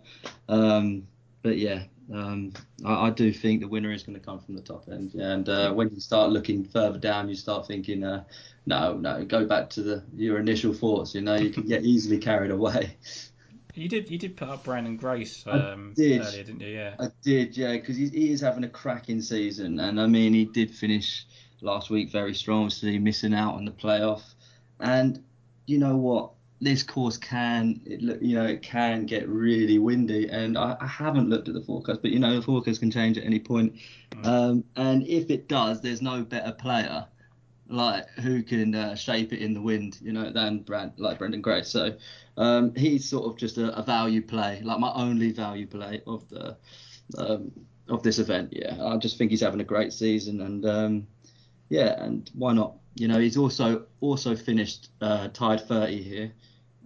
Um, 0.49 1.09
but 1.43 1.59
yeah, 1.59 1.83
um, 2.15 2.53
I, 2.85 3.09
I, 3.09 3.11
do 3.11 3.33
think 3.33 3.61
the 3.61 3.67
winner 3.67 3.91
is 3.91 4.05
going 4.05 4.17
to 4.17 4.25
come 4.25 4.39
from 4.39 4.55
the 4.55 4.63
top 4.63 4.85
end. 4.89 5.15
And 5.15 5.49
uh, 5.49 5.73
when 5.73 5.91
you 5.93 5.99
start 5.99 6.31
looking 6.31 6.63
further 6.63 6.99
down, 6.99 7.29
you 7.29 7.35
start 7.35 7.67
thinking, 7.67 8.05
uh, 8.05 8.23
no, 8.65 8.95
no, 8.95 9.25
go 9.25 9.45
back 9.45 9.71
to 9.71 9.83
the 9.83 10.05
your 10.17 10.39
initial 10.39 10.73
thoughts. 10.73 11.17
You 11.17 11.23
know, 11.23 11.35
you 11.35 11.51
can 11.51 11.67
get 11.67 11.85
easily 11.85 12.19
carried 12.19 12.53
away. 12.53 12.97
You 13.77 13.89
did 13.89 14.11
you 14.11 14.19
did 14.19 14.37
put 14.37 14.49
up 14.49 14.65
Branden 14.65 14.97
Grace 14.97 15.45
um, 15.47 15.93
did. 15.95 16.23
earlier, 16.23 16.43
didn't 16.45 16.61
you? 16.61 16.69
Yeah. 16.69 16.95
I 16.99 17.09
did, 17.23 17.57
yeah, 17.57 17.73
because 17.73 17.97
he, 17.97 18.09
he 18.09 18.33
is 18.33 18.41
having 18.41 18.65
a 18.65 18.69
cracking 18.69 19.21
season, 19.21 19.79
and 19.81 20.01
I 20.01 20.07
mean 20.07 20.33
he 20.33 20.47
did 20.47 20.71
finish 20.71 21.27
last 21.61 21.91
week 21.91 22.11
very 22.11 22.35
strong, 22.35 22.65
obviously 22.65 22.99
missing 22.99 23.35
out 23.35 23.55
on 23.55 23.67
the 23.67 23.71
playoff, 23.71 24.23
and 24.81 25.23
you 25.67 25.79
know 25.79 25.97
what, 25.97 26.31
this 26.61 26.83
course 26.83 27.19
can 27.19 27.81
it 27.85 28.01
you 28.23 28.35
know 28.35 28.47
it 28.47 28.63
can 28.63 29.05
get 29.05 29.29
really 29.29 29.79
windy, 29.79 30.29
and 30.29 30.57
I, 30.57 30.77
I 30.81 30.87
haven't 30.87 31.29
looked 31.29 31.49
at 31.49 31.55
the 31.55 31.61
forecast, 31.63 32.01
but 32.01 32.13
you 32.13 32.19
know 32.19 32.35
the 32.35 32.43
forecast 32.43 32.81
can 32.81 32.91
change 32.91 33.19
at 33.19 33.25
any 33.25 33.41
point, 33.41 33.75
mm. 34.11 34.27
um, 34.27 34.65
and 34.77 35.07
if 35.07 35.31
it 35.31 35.49
does, 35.49 35.83
there's 35.83 36.01
no 36.01 36.23
better 36.23 36.53
player 36.53 37.07
like 37.69 38.09
who 38.21 38.43
can 38.43 38.75
uh, 38.75 38.95
shape 38.95 39.33
it 39.33 39.41
in 39.41 39.55
the 39.55 39.61
wind, 39.61 39.99
you 40.01 40.13
know, 40.13 40.31
than 40.31 40.61
Brand 40.61 40.93
like 40.97 41.19
Branden 41.19 41.43
Grace. 41.43 41.69
So 41.69 41.97
um, 42.37 42.75
he's 42.75 43.09
sort 43.09 43.27
of 43.27 43.37
just 43.37 43.59
a, 43.59 43.77
a, 43.77 43.83
value 43.83 44.23
play, 44.23 44.61
like 44.63 44.79
my 44.79 44.93
only 44.95 45.33
value 45.33 45.67
play 45.67 46.03
of 46.07 46.29
the 46.29 46.57
um, 47.19 47.53
of 47.89 48.03
this 48.03 48.19
event. 48.19 48.53
Yeah, 48.53 48.77
I 48.83 48.97
just 48.97 49.19
think 49.19 49.31
he's 49.31 49.41
having 49.41 49.61
a 49.61 49.65
great 49.65 49.93
season, 49.93 50.41
and 50.41 50.67
um, 50.67 51.07
yeah, 51.69 52.03
and 52.03 52.31
why 52.35 52.53
not? 52.53 52.77
You 52.95 53.09
know, 53.09 53.19
he's 53.19 53.37
also 53.37 53.87
also 54.01 54.37
finished 54.37 54.91
uh, 55.01 55.29
tied 55.29 55.61
30 55.61 56.03
here, 56.03 56.33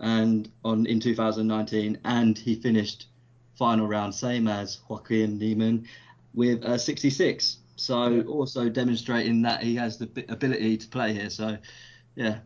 and 0.01 0.51
on 0.65 0.87
in 0.87 1.01
2019, 1.01 1.99
and 2.05 2.39
he 2.39 2.55
finished 2.55 3.07
final 3.55 3.87
round 3.87 4.15
same 4.15 4.49
as 4.49 4.81
Joaquin 4.89 5.39
Niemann 5.39 5.87
with 6.35 6.65
uh, 6.65 6.79
66. 6.79 7.59
So 7.81 8.09
yeah. 8.09 8.23
also 8.25 8.69
demonstrating 8.69 9.43
that 9.43 9.63
he 9.63 9.77
has 9.77 9.97
the 9.97 10.25
ability 10.29 10.77
to 10.79 10.89
play 10.89 11.15
here. 11.15 11.31
So 11.31 11.57
yeah. 12.15 12.39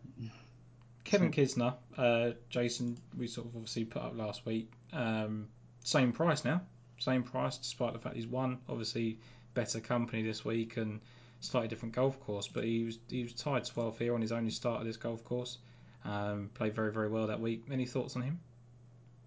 Kevin 1.02 1.32
Kisner, 1.32 1.74
uh, 1.98 2.30
Jason, 2.48 2.96
we 3.18 3.26
sort 3.26 3.48
of 3.48 3.56
obviously 3.56 3.84
put 3.84 4.00
up 4.00 4.16
last 4.16 4.46
week. 4.46 4.70
Um, 4.92 5.48
same 5.82 6.12
price 6.12 6.44
now, 6.44 6.62
same 6.98 7.24
price, 7.24 7.58
despite 7.58 7.92
the 7.92 7.98
fact 7.98 8.14
he's 8.14 8.28
won. 8.28 8.58
Obviously, 8.68 9.18
better 9.54 9.80
company 9.80 10.22
this 10.22 10.44
week 10.44 10.76
and 10.76 11.00
slightly 11.40 11.68
different 11.68 11.94
golf 11.94 12.18
course, 12.20 12.48
but 12.48 12.64
he 12.64 12.84
was 12.84 12.98
he 13.08 13.24
was 13.24 13.32
tied 13.34 13.64
12th 13.64 13.98
here 13.98 14.14
on 14.14 14.20
his 14.20 14.32
only 14.32 14.50
start 14.50 14.80
at 14.80 14.86
this 14.86 14.96
golf 14.96 15.24
course. 15.24 15.58
Um, 16.04 16.50
played 16.54 16.74
very 16.74 16.92
very 16.92 17.08
well 17.08 17.26
that 17.26 17.40
week. 17.40 17.64
Any 17.70 17.86
thoughts 17.86 18.14
on 18.14 18.22
him? 18.22 18.38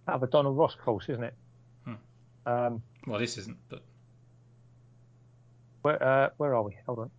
Have 0.07 0.23
a 0.23 0.27
Donald 0.27 0.57
Ross 0.57 0.75
course, 0.75 1.09
isn't 1.09 1.23
it? 1.23 1.33
Hmm. 1.83 1.93
Um, 2.45 2.81
well, 3.05 3.19
this 3.19 3.37
isn't, 3.37 3.57
but 3.67 3.83
where 5.87 6.03
uh, 6.03 6.29
where 6.35 6.53
are 6.53 6.63
we? 6.63 6.75
Hold 6.85 6.99
on. 6.99 7.11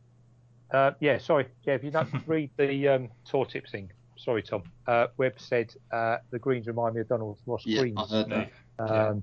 Uh, 0.70 0.92
yeah, 1.00 1.16
sorry. 1.16 1.46
Yeah, 1.64 1.74
if 1.74 1.82
you 1.82 1.90
don't 1.90 2.10
read 2.26 2.50
the 2.58 2.88
um, 2.88 3.08
tour 3.24 3.46
tips 3.46 3.70
thing, 3.70 3.90
sorry, 4.16 4.42
Tom. 4.42 4.62
Uh, 4.86 5.06
Webb 5.16 5.34
said 5.38 5.72
uh, 5.90 6.18
the 6.30 6.38
greens 6.38 6.66
remind 6.66 6.94
me 6.94 7.00
of 7.00 7.08
Donald 7.08 7.38
Ross 7.46 7.64
yeah, 7.64 7.80
greens. 7.80 7.98
I 7.98 8.06
heard 8.06 8.28
that. 8.28 8.52
Um, 8.78 9.22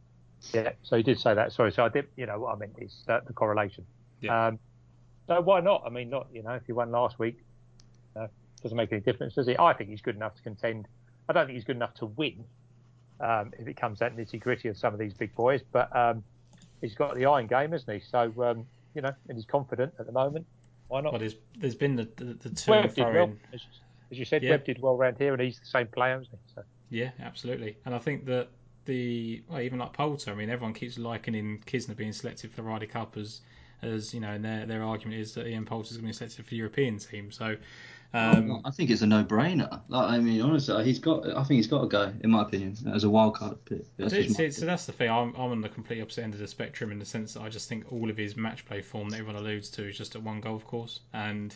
yeah. 0.54 0.62
yeah. 0.62 0.72
so 0.82 0.98
he 0.98 1.04
did 1.04 1.20
say 1.20 1.36
that. 1.36 1.54
Sorry, 1.54 1.72
so 1.72 1.86
I 1.86 1.90
did. 1.90 2.08
You 2.18 2.26
know 2.26 2.40
what 2.40 2.56
I 2.56 2.58
meant 2.58 2.76
is 2.80 3.04
uh, 3.08 3.20
the 3.26 3.34
correlation. 3.34 3.86
Yeah. 4.22 4.48
Um, 4.48 4.60
so 5.28 5.40
why 5.42 5.60
not? 5.60 5.84
I 5.86 5.90
mean, 5.90 6.10
not 6.10 6.28
you 6.34 6.42
know, 6.42 6.54
if 6.54 6.66
he 6.66 6.72
won 6.72 6.90
last 6.92 7.20
week, 7.20 7.38
uh, 8.16 8.28
doesn't 8.64 8.76
make 8.76 8.92
any 8.92 9.02
difference, 9.02 9.36
does 9.36 9.48
it? 9.48 9.60
I 9.60 9.74
think 9.74 9.92
he's 9.92 10.02
good 10.02 10.16
enough 10.16 10.36
to 10.36 10.42
contend. 10.42 10.88
I 11.30 11.34
don't 11.34 11.46
think 11.46 11.56
he's 11.56 11.66
good 11.66 11.76
enough 11.76 11.94
to 11.96 12.08
win 12.08 12.46
um, 13.20 13.54
if 13.60 13.68
it 13.68 13.78
comes 13.78 14.00
that 14.00 14.18
nitty 14.18 14.40
gritty 14.40 14.70
of 14.70 14.78
some 14.78 14.94
of 14.94 15.00
these 15.00 15.14
big 15.14 15.36
boys, 15.36 15.62
but 15.72 15.96
um, 15.96 16.24
he's 16.82 16.96
got 16.96 17.16
the 17.16 17.28
iron 17.28 17.46
game, 17.46 17.72
hasn't 17.72 17.92
he? 17.92 18.08
So 18.10 18.34
um, 18.44 18.66
you 18.96 19.02
know, 19.02 19.14
and 19.28 19.38
he's 19.38 19.46
confident 19.46 19.94
at 20.00 20.06
the 20.06 20.12
moment. 20.12 20.46
Why 20.88 21.02
not? 21.02 21.14
Well, 21.14 21.20
there's 21.20 21.36
there's 21.58 21.76
been 21.76 21.96
the 21.96 22.08
the, 22.16 22.34
the 22.34 22.50
two 22.50 22.72
Webb 22.72 22.94
well, 22.98 23.34
as, 23.54 23.62
as, 24.12 24.18
you 24.18 24.26
said. 24.26 24.44
Yeah. 24.44 24.52
Webb 24.52 24.66
did 24.66 24.82
well 24.82 24.96
around 24.96 25.18
here, 25.18 25.34
and 25.34 25.42
he's 25.42 25.60
the 25.60 25.66
same 25.66 25.88
player, 25.88 26.22
isn't 26.22 26.32
he? 26.32 26.54
So. 26.54 26.64
Yeah, 26.90 27.12
absolutely. 27.22 27.78
And 27.86 27.94
I 27.94 28.00
think 28.00 28.26
that 28.26 28.50
the 28.86 29.44
well, 29.50 29.62
even 29.62 29.80
like 29.80 29.94
Poulter, 29.94 30.32
I 30.32 30.36
mean, 30.36 30.50
everyone 30.50 30.74
keeps 30.74 30.98
likening 30.98 31.62
Kisner 31.66 31.96
being 31.96 32.14
selected 32.14 32.52
for 32.52 32.58
the 32.58 32.64
Ryder 32.64 32.86
Cup 32.86 33.18
as 33.18 33.42
as 33.82 34.14
you 34.14 34.20
know, 34.20 34.32
and 34.32 34.46
their 34.46 34.66
their 34.66 34.84
argument 34.84 35.20
is 35.20 35.34
that 35.34 35.48
Ian 35.48 35.66
Poulter's 35.66 35.98
going 35.98 36.06
to 36.06 36.10
be 36.10 36.14
selected 36.14 36.44
for 36.44 36.50
the 36.50 36.58
European 36.58 36.98
team. 36.98 37.32
So 37.32 37.56
um, 38.14 38.62
I 38.64 38.72
think 38.72 38.90
it's 38.90 39.02
a 39.02 39.08
no-brainer. 39.08 39.82
Like, 39.90 40.10
I 40.10 40.20
mean, 40.20 40.42
honestly, 40.42 40.84
he's 40.86 41.00
got. 41.00 41.28
I 41.28 41.44
think 41.44 41.58
he's 41.58 41.68
got 41.68 41.82
to 41.82 41.88
go, 41.88 42.14
in 42.22 42.30
my 42.30 42.44
opinion, 42.44 42.76
as 42.94 43.04
a 43.04 43.10
wild 43.10 43.36
card 43.36 43.64
pick. 43.66 43.86
That's 43.98 44.14
so, 44.36 44.50
so, 44.50 44.66
that's 44.66 44.86
the 44.86 44.94
thing. 44.94 45.10
I'm, 45.10 45.34
I'm 45.36 45.52
on 45.52 45.62
the 45.62 45.70
complete 45.70 46.02
opposite 46.02 46.24
end 46.24 46.34
of 46.34 46.40
the 46.40 46.48
spectrum 46.48 46.92
in 46.92 47.00
the 47.00 47.06
sense 47.06 47.34
that 47.34 47.42
I 47.42 47.50
just 47.50 47.68
think 47.68 47.92
all 47.92 48.10
of 48.10 48.16
his 48.16 48.38
match 48.38 48.66
play 48.66 48.82
form 48.82 49.10
that 49.10 49.20
everyone 49.20 49.42
alludes 49.42 49.70
to 49.72 49.90
is 49.90 49.98
just 49.98 50.16
at 50.16 50.24
one 50.24 50.40
golf 50.40 50.66
course, 50.66 51.02
and 51.14 51.56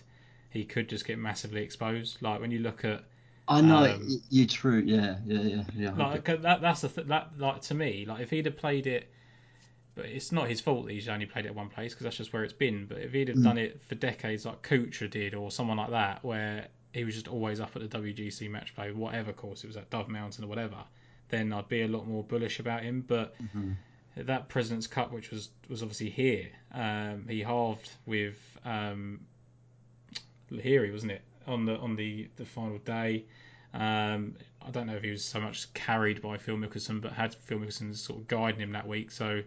he 0.49 0.65
could 0.65 0.89
just 0.89 1.05
get 1.05 1.17
massively 1.17 1.61
exposed. 1.61 2.21
Like 2.21 2.41
when 2.41 2.51
you 2.51 2.59
look 2.59 2.83
at. 2.83 3.03
I 3.47 3.61
know 3.61 3.85
um, 3.85 4.21
you're 4.29 4.45
true. 4.45 4.83
Yeah, 4.85 5.15
yeah, 5.25 5.41
yeah, 5.41 5.63
yeah. 5.75 5.91
Like 5.95 6.25
that. 6.25 6.61
That's 6.61 6.81
the 6.81 6.89
th- 6.89 7.07
that. 7.07 7.31
Like 7.37 7.61
to 7.61 7.73
me, 7.73 8.05
like 8.05 8.21
if 8.21 8.29
he'd 8.29 8.45
have 8.45 8.57
played 8.57 8.85
it 8.85 9.09
but 9.99 10.09
it's 10.09 10.31
not 10.31 10.47
his 10.47 10.61
fault 10.61 10.85
that 10.85 10.93
he's 10.93 11.09
only 11.09 11.25
played 11.25 11.45
it 11.45 11.49
at 11.49 11.55
one 11.55 11.67
place 11.67 11.93
because 11.93 12.05
that's 12.05 12.15
just 12.15 12.31
where 12.31 12.45
it's 12.45 12.53
been. 12.53 12.85
But 12.85 12.99
if 12.99 13.11
he'd 13.11 13.27
have 13.27 13.37
mm. 13.37 13.43
done 13.43 13.57
it 13.57 13.81
for 13.89 13.95
decades 13.95 14.45
like 14.45 14.61
Kuchar 14.61 15.09
did 15.09 15.33
or 15.33 15.51
someone 15.51 15.75
like 15.75 15.89
that, 15.89 16.23
where 16.23 16.67
he 16.93 17.03
was 17.03 17.15
just 17.15 17.27
always 17.27 17.59
up 17.59 17.75
at 17.75 17.81
the 17.81 17.97
WGC 17.97 18.49
match 18.49 18.73
play, 18.73 18.93
whatever 18.93 19.33
course 19.33 19.65
it 19.65 19.67
was 19.67 19.75
at 19.75 19.89
Dove 19.89 20.07
Mountain 20.07 20.45
or 20.45 20.47
whatever, 20.47 20.77
then 21.27 21.51
I'd 21.51 21.67
be 21.67 21.81
a 21.81 21.87
lot 21.89 22.07
more 22.07 22.23
bullish 22.23 22.61
about 22.61 22.83
him. 22.83 23.03
But 23.05 23.35
mm-hmm. 23.43 23.73
that 24.15 24.47
President's 24.47 24.87
Cup, 24.87 25.11
which 25.11 25.31
was 25.31 25.49
was 25.67 25.83
obviously 25.83 26.09
here, 26.09 26.47
um, 26.73 27.25
he 27.27 27.41
halved 27.41 27.91
with 28.05 28.37
um, 28.63 29.19
Lahiri, 30.49 30.93
wasn't 30.93 31.11
it, 31.11 31.23
on 31.45 31.65
the 31.65 31.75
on 31.77 31.97
the 31.97 32.29
the 32.37 32.45
final 32.45 32.77
day. 32.77 33.25
Um, 33.73 34.35
I 34.65 34.71
don't 34.71 34.87
know 34.87 34.95
if 34.95 35.03
he 35.03 35.11
was 35.11 35.25
so 35.25 35.41
much 35.41 35.73
carried 35.73 36.21
by 36.21 36.37
Phil 36.37 36.55
Mickelson, 36.55 37.01
but 37.01 37.11
had 37.11 37.35
Phil 37.35 37.59
Mickelson 37.59 37.93
sort 37.97 38.21
of 38.21 38.27
guiding 38.29 38.61
him 38.61 38.71
that 38.71 38.87
week. 38.87 39.11
So 39.11 39.43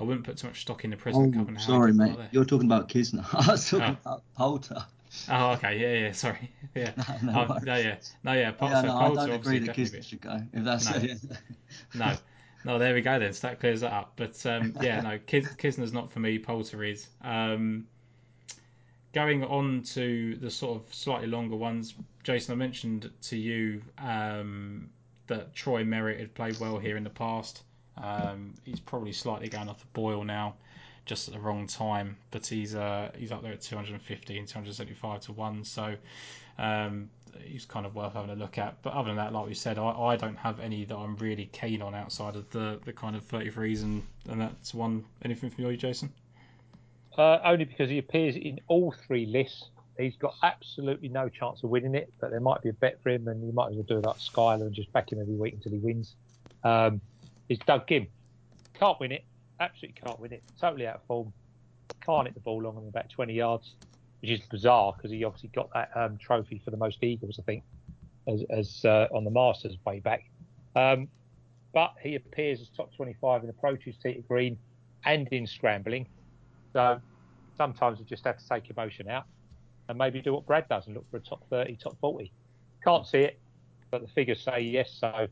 I 0.00 0.02
wouldn't 0.02 0.24
put 0.24 0.38
too 0.38 0.46
much 0.46 0.62
stock 0.62 0.84
in 0.84 0.90
the 0.90 0.96
President 0.96 1.36
oh, 1.36 1.38
Cup. 1.40 1.48
And 1.48 1.60
sorry, 1.60 1.92
mate. 1.92 2.16
You're 2.32 2.46
talking 2.46 2.66
about 2.66 2.88
Kisner. 2.88 3.22
I 3.48 3.52
was 3.52 3.68
talking 3.68 3.98
oh. 4.06 4.10
about 4.10 4.22
Poulter. 4.34 4.86
Oh, 5.28 5.50
okay. 5.52 5.78
Yeah, 5.78 6.06
yeah. 6.06 6.12
Sorry. 6.12 6.50
Yeah. 6.74 6.92
no, 7.22 7.32
no, 7.32 7.46
oh, 7.50 7.58
no, 7.64 7.76
yeah. 7.76 7.96
No, 8.22 8.32
yeah. 8.32 8.52
Poulter, 8.52 8.76
yeah, 8.76 8.82
no, 8.82 8.98
Poulter 8.98 9.20
I 9.20 9.26
don't 9.26 9.40
agree 9.40 9.58
that 9.58 9.76
Kisner 9.76 10.04
should 10.04 10.20
go. 10.20 10.40
If 10.52 10.64
that's 10.64 10.88
no. 10.88 10.96
it. 10.96 11.18
no. 11.94 12.14
No, 12.64 12.78
there 12.78 12.94
we 12.94 13.02
go 13.02 13.18
then. 13.18 13.32
So 13.32 13.48
that 13.48 13.60
clears 13.60 13.80
that 13.80 13.92
up. 13.92 14.12
But 14.16 14.46
um, 14.46 14.74
yeah, 14.80 15.00
no, 15.00 15.18
Kisner's 15.18 15.92
not 15.92 16.12
for 16.12 16.20
me. 16.20 16.38
Poulter 16.38 16.82
is. 16.84 17.08
Um, 17.22 17.86
going 19.12 19.44
on 19.44 19.82
to 19.82 20.36
the 20.36 20.50
sort 20.50 20.80
of 20.80 20.94
slightly 20.94 21.26
longer 21.26 21.56
ones, 21.56 21.94
Jason, 22.22 22.52
I 22.52 22.56
mentioned 22.56 23.10
to 23.22 23.36
you 23.36 23.82
um, 23.98 24.88
that 25.26 25.54
Troy 25.54 25.84
Merritt 25.84 26.20
had 26.20 26.34
played 26.34 26.58
well 26.60 26.78
here 26.78 26.96
in 26.96 27.04
the 27.04 27.10
past. 27.10 27.62
Um, 28.02 28.54
he's 28.64 28.80
probably 28.80 29.12
slightly 29.12 29.48
going 29.48 29.68
off 29.68 29.80
the 29.80 29.86
boil 29.92 30.24
now, 30.24 30.54
just 31.06 31.28
at 31.28 31.34
the 31.34 31.40
wrong 31.40 31.66
time. 31.66 32.16
But 32.30 32.46
he's 32.46 32.74
uh, 32.74 33.10
he's 33.16 33.32
up 33.32 33.42
there 33.42 33.52
at 33.52 33.60
250 33.60 34.38
and 34.38 34.48
275 34.48 35.20
to 35.22 35.32
one, 35.32 35.64
so 35.64 35.94
um, 36.58 37.10
he's 37.44 37.64
kind 37.64 37.86
of 37.86 37.94
worth 37.94 38.14
having 38.14 38.30
a 38.30 38.34
look 38.34 38.58
at. 38.58 38.82
But 38.82 38.92
other 38.92 39.08
than 39.08 39.16
that, 39.16 39.32
like 39.32 39.46
we 39.46 39.54
said, 39.54 39.78
I, 39.78 39.90
I 39.90 40.16
don't 40.16 40.36
have 40.36 40.60
any 40.60 40.84
that 40.84 40.96
I'm 40.96 41.16
really 41.16 41.48
keen 41.52 41.82
on 41.82 41.94
outside 41.94 42.36
of 42.36 42.48
the, 42.50 42.80
the 42.84 42.92
kind 42.92 43.16
of 43.16 43.26
33s, 43.26 43.82
and, 43.82 44.02
and 44.28 44.40
that's 44.40 44.74
one. 44.74 45.04
Anything 45.24 45.50
from 45.50 45.64
you, 45.64 45.76
Jason? 45.76 46.12
Uh, 47.16 47.38
only 47.44 47.64
because 47.64 47.90
he 47.90 47.98
appears 47.98 48.36
in 48.36 48.60
all 48.68 48.94
three 49.06 49.26
lists. 49.26 49.68
He's 49.98 50.16
got 50.16 50.34
absolutely 50.42 51.08
no 51.08 51.28
chance 51.28 51.62
of 51.62 51.70
winning 51.70 51.94
it, 51.94 52.12
but 52.20 52.30
there 52.30 52.40
might 52.40 52.62
be 52.62 52.70
a 52.70 52.74
bet 52.74 53.02
for 53.02 53.10
him, 53.10 53.28
and 53.28 53.44
you 53.44 53.52
might 53.52 53.70
as 53.70 53.74
well 53.74 53.84
do 53.84 54.00
that 54.00 54.16
Skyler 54.16 54.62
and 54.62 54.72
just 54.74 54.90
back 54.92 55.12
him 55.12 55.20
every 55.20 55.34
week 55.34 55.54
until 55.54 55.72
he 55.72 55.78
wins. 55.78 56.14
Um, 56.64 57.00
is 57.50 57.58
Doug 57.66 57.86
Ghim. 57.86 58.06
Can't 58.78 58.98
win 58.98 59.12
it. 59.12 59.24
Absolutely 59.58 60.00
can't 60.02 60.18
win 60.18 60.32
it. 60.32 60.42
Totally 60.58 60.86
out 60.86 60.96
of 60.96 61.02
form. 61.02 61.32
Can't 62.00 62.26
hit 62.26 62.34
the 62.34 62.40
ball 62.40 62.62
longer 62.62 62.80
than 62.80 62.88
about 62.88 63.10
20 63.10 63.34
yards, 63.34 63.74
which 64.22 64.30
is 64.30 64.40
bizarre 64.48 64.94
because 64.96 65.10
he 65.10 65.22
obviously 65.24 65.50
got 65.52 65.68
that 65.74 65.90
um, 65.94 66.16
trophy 66.16 66.62
for 66.64 66.70
the 66.70 66.76
most 66.76 67.02
eagles, 67.02 67.38
I 67.38 67.42
think, 67.42 67.64
as, 68.26 68.44
as 68.48 68.84
uh, 68.84 69.08
on 69.12 69.24
the 69.24 69.30
Masters 69.30 69.76
way 69.84 69.98
back. 69.98 70.30
Um, 70.76 71.08
but 71.74 71.94
he 72.00 72.14
appears 72.14 72.60
as 72.60 72.68
top 72.68 72.94
25 72.94 73.44
in 73.44 73.50
approaches 73.50 73.96
tee 74.02 74.14
to 74.14 74.20
green 74.20 74.56
and 75.04 75.28
in 75.28 75.46
scrambling. 75.46 76.06
So 76.72 77.00
sometimes 77.56 77.98
we 77.98 78.04
just 78.04 78.24
have 78.24 78.38
to 78.38 78.48
take 78.48 78.70
emotion 78.70 79.08
out 79.08 79.24
and 79.88 79.98
maybe 79.98 80.22
do 80.22 80.32
what 80.32 80.46
Brad 80.46 80.68
does 80.68 80.86
and 80.86 80.94
look 80.94 81.10
for 81.10 81.16
a 81.16 81.20
top 81.20 81.42
30, 81.50 81.76
top 81.76 81.96
40. 82.00 82.32
Can't 82.84 83.06
see 83.06 83.18
it, 83.18 83.40
but 83.90 84.02
the 84.02 84.08
figures 84.08 84.40
say 84.40 84.60
yes. 84.60 84.92
So 85.00 85.26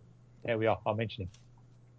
there 0.44 0.58
we 0.58 0.66
are. 0.66 0.78
I'll 0.84 0.94
mention 0.94 1.22
him. 1.22 1.30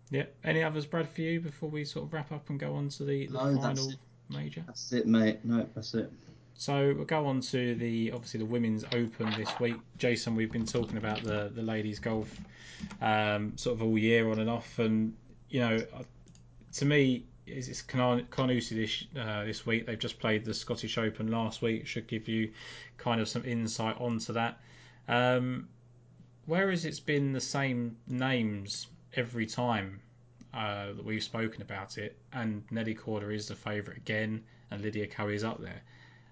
Yeah. 0.10 0.24
Any 0.44 0.64
others, 0.64 0.86
Brad, 0.86 1.08
for 1.10 1.22
you 1.22 1.40
before 1.40 1.70
we 1.70 1.86
sort 1.86 2.06
of 2.06 2.14
wrap 2.14 2.32
up 2.32 2.50
and 2.50 2.60
go 2.60 2.76
on 2.76 2.90
to 2.90 3.04
the, 3.04 3.28
the 3.28 3.34
no, 3.34 3.62
final 3.62 3.94
major? 4.30 4.64
That's 4.66 4.92
it, 4.92 5.08
mate. 5.08 5.40
No, 5.44 5.68
that's 5.76 5.94
it. 5.94 6.12
So 6.56 6.94
we'll 6.96 7.06
go 7.06 7.26
on 7.26 7.40
to 7.42 7.76
the 7.76 8.12
obviously 8.12 8.40
the 8.40 8.46
women's 8.46 8.84
open 8.84 9.32
this 9.38 9.58
week. 9.60 9.76
Jason, 9.98 10.36
we've 10.36 10.52
been 10.52 10.66
talking 10.66 10.98
about 10.98 11.24
the 11.24 11.50
the 11.56 11.62
ladies 11.62 12.00
golf 12.00 12.38
um, 13.02 13.54
sort 13.56 13.76
of 13.76 13.84
all 13.84 13.98
year 13.98 14.30
on 14.30 14.40
and 14.40 14.50
off, 14.50 14.78
and 14.80 15.14
you 15.50 15.62
know, 15.62 15.78
uh, 15.78 16.04
to 16.74 16.86
me, 16.86 17.24
it's 17.48 17.82
Carnoustie 17.82 18.76
this 18.76 19.06
uh, 19.18 19.46
this 19.46 19.66
week. 19.66 19.86
They've 19.86 19.98
just 19.98 20.20
played 20.20 20.44
the 20.44 20.54
Scottish 20.54 20.98
Open 20.98 21.32
last 21.32 21.62
week. 21.62 21.88
Should 21.88 22.08
give 22.08 22.28
you 22.28 22.52
kind 22.98 23.22
of 23.22 23.30
some 23.30 23.46
insight 23.46 23.96
onto 24.00 24.34
that. 24.34 24.60
Um, 25.08 25.70
whereas 26.46 26.84
it's 26.84 27.00
been 27.00 27.32
the 27.32 27.42
same 27.42 27.96
names 28.08 28.88
every 29.16 29.46
time 29.46 30.00
uh, 30.54 30.88
that 30.94 31.04
we've 31.04 31.24
spoken 31.24 31.62
about 31.62 31.98
it, 31.98 32.18
and 32.34 32.64
Nelly 32.72 32.96
Korda 32.96 33.34
is 33.34 33.48
the 33.48 33.56
favourite 33.56 33.98
again, 33.98 34.44
and 34.72 34.82
Lydia 34.82 35.08
Curry 35.08 35.36
is 35.36 35.44
up 35.44 35.62
there. 35.62 35.82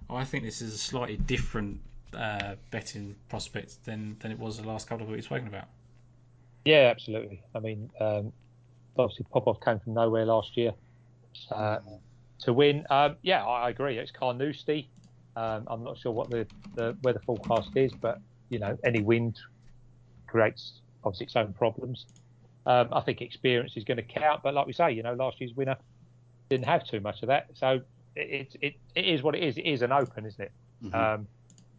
I 0.10 0.24
think 0.24 0.44
this 0.44 0.62
is 0.62 0.74
a 0.74 0.78
slightly 0.78 1.18
different 1.18 1.82
uh, 2.14 2.56
betting 2.72 3.16
prospect 3.30 3.84
than, 3.86 4.16
than 4.20 4.32
it 4.32 4.40
was 4.40 4.58
the 4.58 4.68
last 4.68 4.88
couple 4.88 5.04
of 5.06 5.12
weeks 5.12 5.30
we've 5.30 5.40
spoken 5.40 5.48
about. 5.48 5.68
Yeah, 6.66 6.90
absolutely. 6.91 7.41
I 7.54 7.60
mean, 7.60 7.90
um, 7.99 8.32
obviously 8.98 9.26
Popov 9.32 9.62
came 9.62 9.80
from 9.80 9.94
nowhere 9.94 10.26
last 10.26 10.58
year 10.58 10.74
uh, 11.52 11.80
to 12.40 12.54
win. 12.54 12.86
Um, 12.90 13.18
yeah, 13.22 13.45
I, 13.45 13.70
agree. 13.70 13.98
It's 13.98 14.12
Carnoustie. 14.12 14.90
Um, 15.36 15.68
I'm 15.68 15.84
not 15.84 15.98
sure 15.98 16.12
what 16.12 16.30
the, 16.30 16.48
the 16.76 16.98
weather 17.04 17.22
forecast 17.26 17.70
is, 17.76 17.91
but 17.94 18.20
you 18.49 18.60
know, 18.60 18.78
any 18.84 19.02
wind 19.02 19.38
creates 20.26 20.82
obviously 21.04 21.26
its 21.28 21.36
own 21.36 21.54
problems. 21.54 22.06
Um, 22.68 22.89
I 22.91 22.99
think 22.99 23.22
experience 23.22 23.77
is 23.77 23.85
going 23.85 23.95
to 23.98 24.03
count, 24.03 24.41
but 24.44 24.53
like 24.53 24.68
we 24.68 24.73
say, 24.73 24.91
you 24.91 25.02
know, 25.02 25.14
last 25.14 25.39
year's 25.39 25.53
winner 25.56 25.77
didn't 26.49 26.65
have 26.65 26.84
too 26.84 26.99
much 26.99 27.22
of 27.23 27.27
that, 27.27 27.48
so 27.53 27.80
it 28.15 28.56
it, 28.61 28.76
it 28.94 29.06
is 29.06 29.23
what 29.23 29.35
it 29.35 29.44
is. 29.44 29.57
It 29.57 29.61
is 29.65 29.81
an 29.81 29.94
open, 29.94 30.26
isn't 30.26 30.41
it? 30.44 30.52
Mhm. 30.84 30.94
Um, 30.94 31.27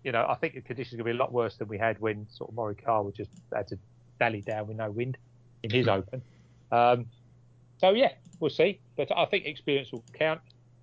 you 0.02 0.12
know, 0.12 0.24
I 0.26 0.34
think 0.36 0.54
the 0.54 0.62
conditions 0.62 0.94
are 0.94 1.02
going 1.02 1.08
to 1.08 1.12
be 1.14 1.18
a 1.18 1.22
lot 1.22 1.32
worse 1.32 1.56
than 1.56 1.68
we 1.68 1.76
had 1.76 2.00
when 2.00 2.26
sort 2.30 2.50
of 2.50 2.56
Morikawa 2.56 3.14
just 3.14 3.30
had 3.54 3.68
to 3.68 3.78
dally 4.18 4.40
down 4.40 4.66
with 4.66 4.78
no 4.78 4.90
wind 4.90 5.18
in 5.62 5.70
his 5.70 5.88
open. 5.88 6.22
Um, 6.72 7.06
so 7.78 7.90
yeah, 7.90 8.12
we'll 8.40 8.50
see. 8.50 8.80
But 8.96 9.08
I 9.14 9.26
think 9.26 9.44
experience 9.44 9.92
will 9.92 10.04
count. 10.18 10.40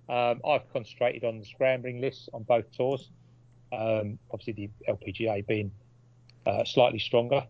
Um, 0.08 0.40
I've 0.46 0.70
concentrated 0.72 1.24
on 1.24 1.40
the 1.40 1.44
scrambling 1.46 2.00
lists 2.00 2.28
on 2.32 2.44
both 2.44 2.70
tours. 2.76 3.10
Um, 3.72 4.18
obviously, 4.30 4.70
the 4.86 4.92
LPGA 4.92 5.44
being 5.46 5.72
uh, 6.46 6.64
slightly 6.64 7.00
stronger. 7.00 7.44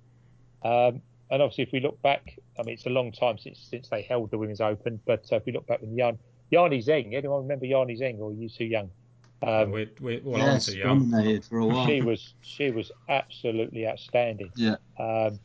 Um, 0.62 1.02
and 1.30 1.42
obviously, 1.42 1.64
if 1.64 1.72
we 1.72 1.80
look 1.80 2.00
back, 2.02 2.38
I 2.58 2.62
mean, 2.62 2.74
it's 2.74 2.86
a 2.86 2.90
long 2.90 3.12
time 3.12 3.38
since 3.38 3.58
since 3.58 3.88
they 3.88 4.02
held 4.02 4.30
the 4.30 4.38
Women's 4.38 4.60
Open. 4.60 5.00
But 5.06 5.26
uh, 5.32 5.36
if 5.36 5.46
we 5.46 5.52
look 5.52 5.66
back 5.66 5.80
when 5.80 5.96
Jan, 5.96 6.18
Yani 6.52 6.82
Tseng, 6.82 7.14
anyone 7.14 7.42
remember 7.42 7.66
Yani 7.66 7.96
Tseng, 7.96 8.18
or 8.20 8.30
are 8.30 8.34
you 8.34 8.48
too 8.48 8.64
young? 8.64 8.90
Um, 9.42 9.70
we're, 9.70 9.90
we're, 10.00 10.20
well, 10.22 10.40
I'm 10.40 10.46
yes, 10.46 10.66
too 10.66 10.78
young. 10.78 11.40
for 11.42 11.58
a 11.58 11.66
while. 11.66 11.86
she 11.86 12.00
was 12.00 12.34
she 12.40 12.70
was 12.70 12.90
absolutely 13.08 13.86
outstanding. 13.86 14.50
Yeah. 14.56 14.76
Um, 14.98 15.38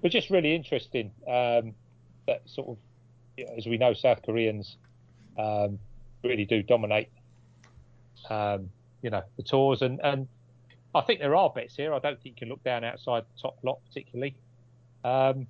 but 0.00 0.10
just 0.10 0.30
really 0.30 0.54
interesting 0.54 1.10
um, 1.26 1.74
that 2.26 2.42
sort 2.46 2.68
of, 2.68 2.76
you 3.36 3.46
know, 3.46 3.52
as 3.56 3.66
we 3.66 3.78
know, 3.78 3.94
South 3.94 4.22
Koreans 4.22 4.76
um, 5.38 5.78
really 6.22 6.44
do 6.44 6.62
dominate. 6.62 7.08
Um, 8.30 8.70
you 9.02 9.10
know 9.10 9.22
the 9.36 9.42
tours, 9.42 9.82
and 9.82 10.00
and 10.02 10.28
I 10.94 11.00
think 11.00 11.20
there 11.20 11.34
are 11.34 11.50
bets 11.50 11.76
here. 11.76 11.92
I 11.92 11.98
don't 11.98 12.20
think 12.22 12.36
you 12.36 12.46
can 12.46 12.48
look 12.48 12.62
down 12.62 12.84
outside 12.84 13.24
the 13.34 13.40
top 13.40 13.58
lot 13.62 13.78
particularly. 13.88 14.36
Um, 15.04 15.46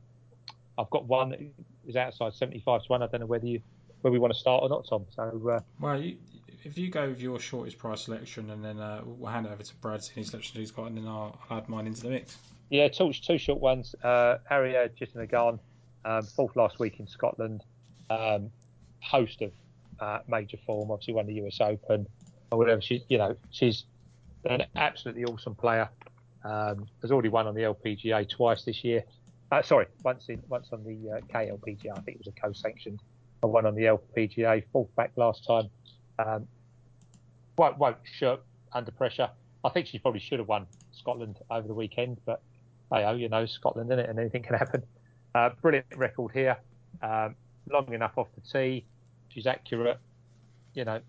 I've 0.78 0.90
got 0.90 1.06
one 1.06 1.30
that 1.30 1.40
is 1.86 1.96
outside 1.96 2.34
75 2.34 2.82
to 2.82 2.88
one. 2.88 3.02
I 3.02 3.06
don't 3.06 3.20
know 3.20 3.26
whether 3.26 3.46
you 3.46 3.60
whether 4.00 4.12
we 4.12 4.18
want 4.18 4.32
to 4.32 4.38
start 4.38 4.62
or 4.62 4.68
not, 4.68 4.86
Tom. 4.88 5.06
So 5.14 5.50
uh, 5.50 5.60
Well, 5.80 6.00
you, 6.00 6.16
if 6.64 6.76
you 6.76 6.90
go 6.90 7.08
with 7.08 7.20
your 7.20 7.38
shortest 7.38 7.78
price 7.78 8.02
selection, 8.02 8.50
and 8.50 8.64
then 8.64 8.78
uh, 8.78 9.02
we'll 9.04 9.30
hand 9.30 9.46
it 9.46 9.52
over 9.52 9.62
to 9.62 9.74
Brad, 9.76 10.02
see 10.02 10.12
any 10.16 10.24
selections 10.24 10.58
he's 10.58 10.70
got, 10.70 10.86
and 10.86 10.96
then 10.96 11.06
I'll, 11.06 11.38
I'll 11.48 11.58
add 11.58 11.68
mine 11.68 11.86
into 11.86 12.02
the 12.02 12.10
mix. 12.10 12.36
Yeah, 12.70 12.88
two 12.88 13.12
two 13.12 13.38
short 13.38 13.60
ones. 13.60 13.94
Uh, 14.02 14.38
Ariya 14.50 14.90
Jutanugarn, 14.98 15.58
um, 16.04 16.22
fourth 16.22 16.56
last 16.56 16.78
week 16.78 17.00
in 17.00 17.06
Scotland, 17.06 17.62
um, 18.10 18.50
host 19.00 19.42
of 19.42 19.52
uh, 20.00 20.20
major 20.26 20.56
form. 20.66 20.90
Obviously, 20.90 21.14
won 21.14 21.26
the 21.26 21.34
US 21.44 21.60
Open 21.60 22.06
or 22.50 22.58
whatever. 22.58 22.80
She, 22.80 23.04
you 23.08 23.18
know, 23.18 23.36
she's 23.50 23.84
an 24.44 24.64
absolutely 24.74 25.24
awesome 25.24 25.54
player. 25.54 25.88
Um, 26.44 26.88
has 27.02 27.12
already 27.12 27.28
won 27.28 27.46
on 27.46 27.54
the 27.54 27.62
LPGA 27.62 28.28
twice 28.28 28.64
this 28.64 28.82
year. 28.82 29.04
Uh, 29.52 29.60
sorry, 29.60 29.86
once 30.02 30.30
in 30.30 30.42
once 30.48 30.68
on 30.72 30.82
the 30.82 31.10
uh, 31.10 31.20
KLPGA. 31.30 31.90
I 31.90 32.00
think 32.00 32.16
it 32.16 32.18
was 32.24 32.26
a 32.26 32.40
co-sanctioned. 32.40 33.00
Won 33.42 33.66
on 33.66 33.74
the 33.74 33.82
LPGA, 33.82 34.64
fourth 34.72 34.94
back 34.96 35.12
last 35.16 35.44
time. 35.44 35.68
Um, 36.18 36.48
won't 37.58 37.76
won't 37.76 37.98
shirk 38.18 38.40
under 38.72 38.90
pressure. 38.92 39.28
I 39.62 39.68
think 39.68 39.88
she 39.88 39.98
probably 39.98 40.20
should 40.20 40.38
have 40.38 40.48
won 40.48 40.66
Scotland 40.92 41.38
over 41.50 41.68
the 41.68 41.74
weekend, 41.74 42.18
but 42.24 42.40
hey, 42.90 43.04
oh, 43.04 43.12
you 43.14 43.28
know, 43.28 43.44
Scotland 43.44 43.92
in 43.92 43.98
it, 43.98 44.08
and 44.08 44.18
anything 44.18 44.42
can 44.42 44.56
happen. 44.56 44.82
Uh, 45.34 45.50
brilliant 45.60 45.86
record 45.96 46.32
here. 46.32 46.56
Um, 47.02 47.34
long 47.70 47.92
enough 47.92 48.12
off 48.16 48.28
the 48.34 48.40
tee. 48.40 48.86
She's 49.28 49.46
accurate. 49.46 49.98
You 50.72 50.86
know, 50.86 51.00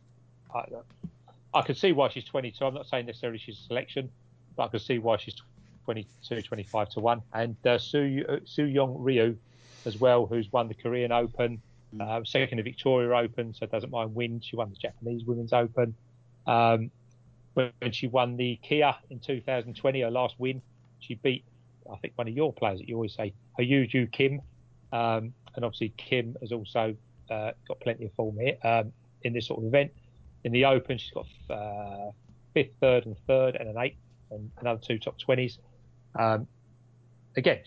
I, 0.53 0.65
I 1.53 1.61
can 1.61 1.75
see 1.75 1.93
why 1.93 2.09
she's 2.09 2.25
22. 2.25 2.65
I'm 2.65 2.73
not 2.73 2.87
saying 2.87 3.05
necessarily 3.05 3.39
she's 3.39 3.59
a 3.59 3.63
selection, 3.63 4.09
but 4.57 4.63
I 4.63 4.67
can 4.67 4.79
see 4.79 4.97
why 4.97 5.15
she's 5.15 5.35
22, 5.85 6.41
25 6.41 6.89
to 6.89 6.99
1. 6.99 7.21
And 7.33 7.55
uh, 7.65 7.77
Su, 7.77 8.23
uh, 8.27 8.37
So 8.45 8.63
Yeon 8.63 8.95
Ryu 8.97 9.37
as 9.85 9.99
well, 9.99 10.25
who's 10.25 10.51
won 10.51 10.67
the 10.67 10.73
Korean 10.73 11.11
Open, 11.11 11.61
uh, 11.99 12.23
second 12.23 12.57
the 12.57 12.63
Victoria 12.63 13.15
Open, 13.15 13.53
so 13.53 13.65
doesn't 13.65 13.91
mind 13.91 14.15
wind. 14.15 14.43
She 14.43 14.55
won 14.55 14.69
the 14.69 14.75
Japanese 14.75 15.23
Women's 15.25 15.53
Open. 15.53 15.95
Um, 16.47 16.91
when 17.53 17.91
she 17.91 18.07
won 18.07 18.35
the 18.35 18.59
Kia 18.63 18.95
in 19.09 19.19
2020, 19.19 20.01
her 20.01 20.09
last 20.09 20.35
win, 20.39 20.61
she 20.99 21.15
beat, 21.15 21.43
I 21.91 21.97
think, 21.97 22.13
one 22.15 22.27
of 22.27 22.33
your 22.33 22.51
players 22.51 22.79
that 22.79 22.89
you 22.89 22.95
always 22.95 23.13
say, 23.13 23.33
Hyo 23.59 23.87
Joo 23.87 24.07
Kim. 24.07 24.41
Um, 24.91 25.33
and 25.55 25.63
obviously, 25.63 25.93
Kim 25.97 26.35
has 26.41 26.51
also 26.51 26.95
uh, 27.29 27.51
got 27.67 27.79
plenty 27.79 28.05
of 28.05 28.13
form 28.13 28.37
here 28.39 28.57
um, 28.63 28.91
in 29.21 29.33
this 29.33 29.47
sort 29.47 29.59
of 29.59 29.67
event. 29.67 29.91
In 30.43 30.51
the 30.51 30.65
Open, 30.65 30.97
she's 30.97 31.11
got 31.11 31.27
uh, 31.49 32.11
fifth, 32.53 32.71
third, 32.81 33.05
and 33.05 33.15
third, 33.27 33.55
and 33.55 33.69
an 33.69 33.77
eighth, 33.77 33.97
and 34.31 34.49
another 34.59 34.81
two 34.81 34.97
top 34.97 35.19
20s. 35.19 35.57
Um, 36.17 36.47
again, 37.37 37.59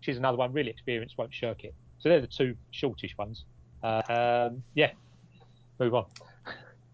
she's 0.00 0.16
another 0.16 0.36
one 0.36 0.52
really 0.52 0.70
experienced, 0.70 1.18
won't 1.18 1.34
shirk 1.34 1.64
it. 1.64 1.74
So 1.98 2.08
they're 2.08 2.20
the 2.20 2.26
two 2.26 2.54
shortish 2.70 3.16
ones. 3.18 3.44
Uh, 3.82 4.02
um, 4.08 4.62
yeah, 4.74 4.90
move 5.78 5.94
on. 5.94 6.06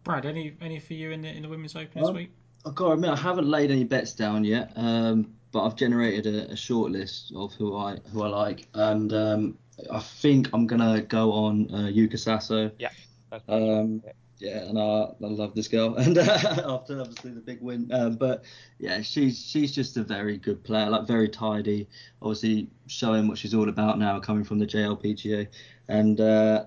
Brad, 0.04 0.26
any 0.26 0.54
any 0.60 0.80
for 0.80 0.94
you 0.94 1.10
in 1.10 1.22
the 1.22 1.28
in 1.28 1.42
the 1.42 1.48
Women's 1.48 1.76
Open 1.76 2.00
this 2.00 2.08
Um, 2.08 2.14
week? 2.16 2.30
I've 2.64 2.74
got 2.74 2.86
to 2.88 2.92
admit, 2.92 3.10
I 3.10 3.16
haven't 3.16 3.48
laid 3.48 3.70
any 3.70 3.84
bets 3.84 4.12
down 4.12 4.44
yet, 4.44 4.72
um, 4.76 5.32
but 5.52 5.64
I've 5.64 5.76
generated 5.76 6.26
a, 6.26 6.52
a 6.52 6.56
short 6.56 6.92
list 6.92 7.32
of 7.34 7.52
who 7.54 7.76
I 7.76 7.96
who 8.12 8.22
I 8.22 8.28
like, 8.28 8.68
and 8.74 9.12
um, 9.12 9.58
I 9.90 10.00
think 10.00 10.48
I'm 10.52 10.66
gonna 10.66 11.02
go 11.02 11.32
on 11.32 11.68
uh, 11.72 11.88
Yuka 11.88 12.18
Sasso. 12.18 12.70
That's 13.30 13.44
Um, 13.48 14.02
Yeah, 14.38 14.64
and 14.64 14.78
I, 14.78 15.04
I 15.22 15.26
love 15.28 15.54
this 15.54 15.68
girl, 15.68 15.94
and 15.96 16.18
after 16.18 17.00
obviously 17.00 17.30
the 17.30 17.40
big 17.40 17.60
win, 17.60 17.88
um, 17.92 18.16
but 18.16 18.44
yeah, 18.78 19.00
she's 19.00 19.38
she's 19.38 19.72
just 19.72 19.96
a 19.96 20.02
very 20.02 20.36
good 20.36 20.64
player, 20.64 20.90
like 20.90 21.06
very 21.06 21.28
tidy. 21.28 21.88
Obviously 22.20 22.68
showing 22.88 23.28
what 23.28 23.38
she's 23.38 23.54
all 23.54 23.68
about 23.68 23.98
now, 23.98 24.18
coming 24.18 24.42
from 24.42 24.58
the 24.58 24.66
JLPGA, 24.66 25.46
and 25.88 26.20
uh, 26.20 26.64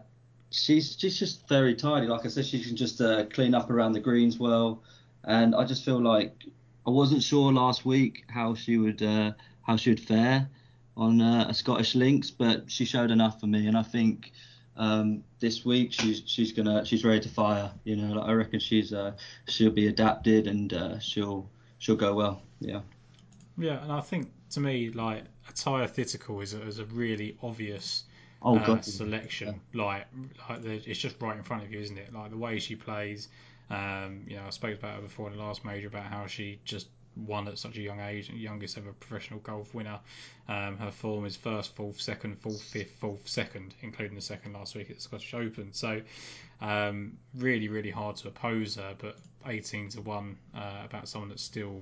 she's 0.51 0.95
she's 0.97 1.19
just 1.19 1.47
very 1.49 1.75
tidy. 1.75 2.07
Like 2.07 2.25
I 2.25 2.29
said, 2.29 2.45
she 2.45 2.63
can 2.63 2.75
just 2.77 3.01
uh, 3.01 3.25
clean 3.25 3.53
up 3.53 3.69
around 3.69 3.91
the 3.93 3.99
greens 3.99 4.39
well, 4.39 4.81
and 5.25 5.53
I 5.53 5.65
just 5.65 5.83
feel 5.83 6.01
like 6.01 6.45
I 6.87 6.91
wasn't 6.91 7.23
sure 7.23 7.51
last 7.51 7.85
week 7.85 8.23
how 8.29 8.55
she 8.55 8.77
would 8.77 9.01
uh, 9.01 9.33
how 9.63 9.75
she 9.75 9.89
would 9.89 9.99
fare 9.99 10.49
on 10.95 11.19
uh, 11.19 11.47
a 11.49 11.53
Scottish 11.53 11.95
links, 11.95 12.31
but 12.31 12.71
she 12.71 12.85
showed 12.85 13.11
enough 13.11 13.39
for 13.39 13.47
me, 13.47 13.67
and 13.67 13.77
I 13.77 13.83
think 13.83 14.31
um, 14.77 15.23
this 15.39 15.64
week 15.65 15.93
she's 15.93 16.22
she's 16.26 16.52
gonna 16.52 16.85
she's 16.85 17.03
ready 17.06 17.19
to 17.22 17.30
fire. 17.30 17.72
You 17.84 17.95
know, 17.95 18.15
like, 18.15 18.30
I 18.30 18.34
reckon 18.34 18.60
she's 18.60 18.93
uh, 18.93 19.14
she'll 19.47 19.72
be 19.72 19.88
adapted 19.88 20.47
and 20.47 20.73
uh, 20.73 20.99
she'll 20.99 21.49
she'll 21.80 21.95
go 21.95 22.14
well. 22.14 22.41
Yeah. 22.60 22.81
Yeah, 23.57 23.81
and 23.84 23.91
I 23.91 24.02
think 24.02 24.31
to 24.52 24.60
me, 24.60 24.89
like 24.89 25.23
Atthaya 25.49 25.88
Thitikul 25.89 26.43
is 26.43 26.53
a, 26.53 26.61
is 26.64 26.80
a 26.80 26.85
really 26.85 27.38
obvious 27.41 28.03
Oh 28.41 28.57
uh, 28.57 28.81
selection. 28.81 29.60
Like, 29.73 30.06
like 30.49 30.61
the- 30.61 30.89
it's 30.89 30.99
just 30.99 31.19
right 31.22 31.35
in 31.35 31.43
front 31.43 31.64
of 31.64 31.72
you, 31.72 31.80
isn't 31.80 31.97
it? 31.97 32.14
Like 32.14 32.31
the 32.31 32.38
way 32.38 32.60
she 32.60 32.76
plays. 32.76 33.30
Um, 33.69 34.26
you 34.27 34.35
know, 34.35 34.43
I 34.45 34.49
spoke 34.52 34.77
about 34.77 34.95
her 34.97 35.02
before 35.02 35.31
in 35.31 35.38
the 35.38 35.43
last 35.43 35.65
major 35.65 35.88
about 35.88 36.03
how 36.06 36.27
she 36.27 36.60
just 36.65 36.88
won 37.15 37.47
at 37.47 37.57
such 37.57 37.77
a 37.77 37.81
young 37.81 37.99
age, 37.99 38.29
youngest 38.29 38.77
ever 38.77 38.93
professional 38.93 39.39
golf 39.39 39.73
winner. 39.73 39.99
Um, 40.47 40.77
her 40.77 40.91
form 40.91 41.25
is 41.25 41.35
first, 41.35 41.75
fourth, 41.75 41.99
second, 41.99 42.39
fourth, 42.39 42.61
fifth, 42.61 42.91
fourth, 42.99 43.27
second, 43.27 43.73
including 43.81 44.15
the 44.15 44.21
second 44.21 44.53
last 44.53 44.75
week 44.75 44.89
at 44.89 44.97
the 44.97 45.01
Scottish 45.01 45.33
Open. 45.33 45.73
So, 45.73 46.01
um, 46.61 47.17
really, 47.35 47.67
really 47.67 47.91
hard 47.91 48.17
to 48.17 48.27
oppose 48.27 48.75
her. 48.75 48.95
But 48.97 49.17
18 49.45 49.89
to 49.89 50.01
one 50.01 50.37
uh, 50.55 50.81
about 50.85 51.07
someone 51.07 51.29
that's 51.29 51.43
still, 51.43 51.81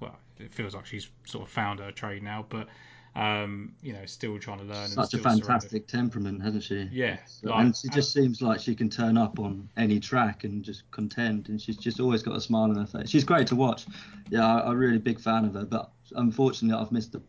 well, 0.00 0.16
it 0.38 0.54
feels 0.54 0.74
like 0.74 0.86
she's 0.86 1.08
sort 1.24 1.46
of 1.46 1.50
found 1.50 1.80
her 1.80 1.92
trade 1.92 2.22
now, 2.22 2.44
but 2.48 2.68
um, 3.16 3.74
you 3.82 3.92
know, 3.92 4.04
still 4.06 4.38
trying 4.38 4.58
to 4.58 4.64
learn. 4.64 4.84
and 4.84 4.92
Such 4.92 5.14
a 5.14 5.18
fantastic 5.18 5.86
temperament, 5.88 6.42
hasn't 6.42 6.62
she? 6.62 6.88
Yeah, 6.92 7.18
So- 7.26 7.50
like- 7.50 7.64
and 7.64 7.76
she 7.76 7.88
just 7.88 8.12
seems 8.12 8.40
like 8.40 8.60
she 8.60 8.74
can 8.74 8.88
turn 8.88 9.16
up 9.16 9.38
on 9.38 9.68
any 9.76 9.98
track 10.00 10.44
and 10.44 10.62
just 10.64 10.88
contend, 10.90 11.48
and 11.48 11.60
she's 11.60 11.76
just 11.76 11.98
always 12.00 12.22
got 12.22 12.36
a 12.36 12.40
smile 12.40 12.70
on 12.70 12.76
her 12.76 12.86
face. 12.86 13.08
She's 13.10 13.24
great 13.24 13.46
to 13.48 13.56
watch. 13.56 13.86
Yeah, 14.30 14.46
I, 14.46 14.70
I'm 14.70 14.78
really 14.78 14.98
big 14.98 15.20
fan 15.20 15.44
of 15.44 15.54
her, 15.54 15.64
but 15.64 15.90
unfortunately, 16.14 16.80
I've 16.80 16.92
missed 16.92 17.12
the 17.12 17.22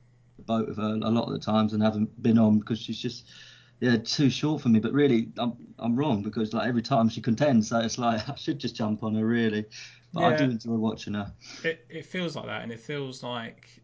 boat 0.46 0.68
with 0.68 0.78
her 0.78 0.94
a 1.02 1.10
lot 1.10 1.26
of 1.26 1.34
the 1.34 1.40
times 1.40 1.74
and 1.74 1.82
haven't 1.84 2.22
been 2.24 2.38
on 2.40 2.60
because 2.60 2.80
she's 2.80 2.98
just 3.00 3.28
yeah 3.80 3.96
too 3.98 4.30
short 4.30 4.62
for 4.62 4.70
me. 4.70 4.80
But 4.80 4.92
really, 4.94 5.30
I'm 5.38 5.54
I'm 5.80 5.96
wrong 5.96 6.22
because 6.22 6.54
like 6.54 6.68
every 6.68 6.82
time 6.84 7.10
she 7.10 7.22
contends, 7.22 7.70
so 7.70 7.80
it's 7.80 7.98
like 7.98 8.28
I 8.30 8.36
should 8.36 8.60
just 8.60 8.76
jump 8.76 9.04
on 9.04 9.16
her 9.16 9.26
really. 9.26 9.66
But 10.14 10.24
I 10.24 10.36
do 10.36 10.44
enjoy 10.44 10.74
watching 10.74 11.14
her. 11.14 11.32
It, 11.64 11.86
it 11.90 12.06
feels 12.06 12.36
like 12.36 12.46
that, 12.48 12.64
and 12.64 12.72
it 12.72 12.80
feels 12.82 13.24
like, 13.24 13.82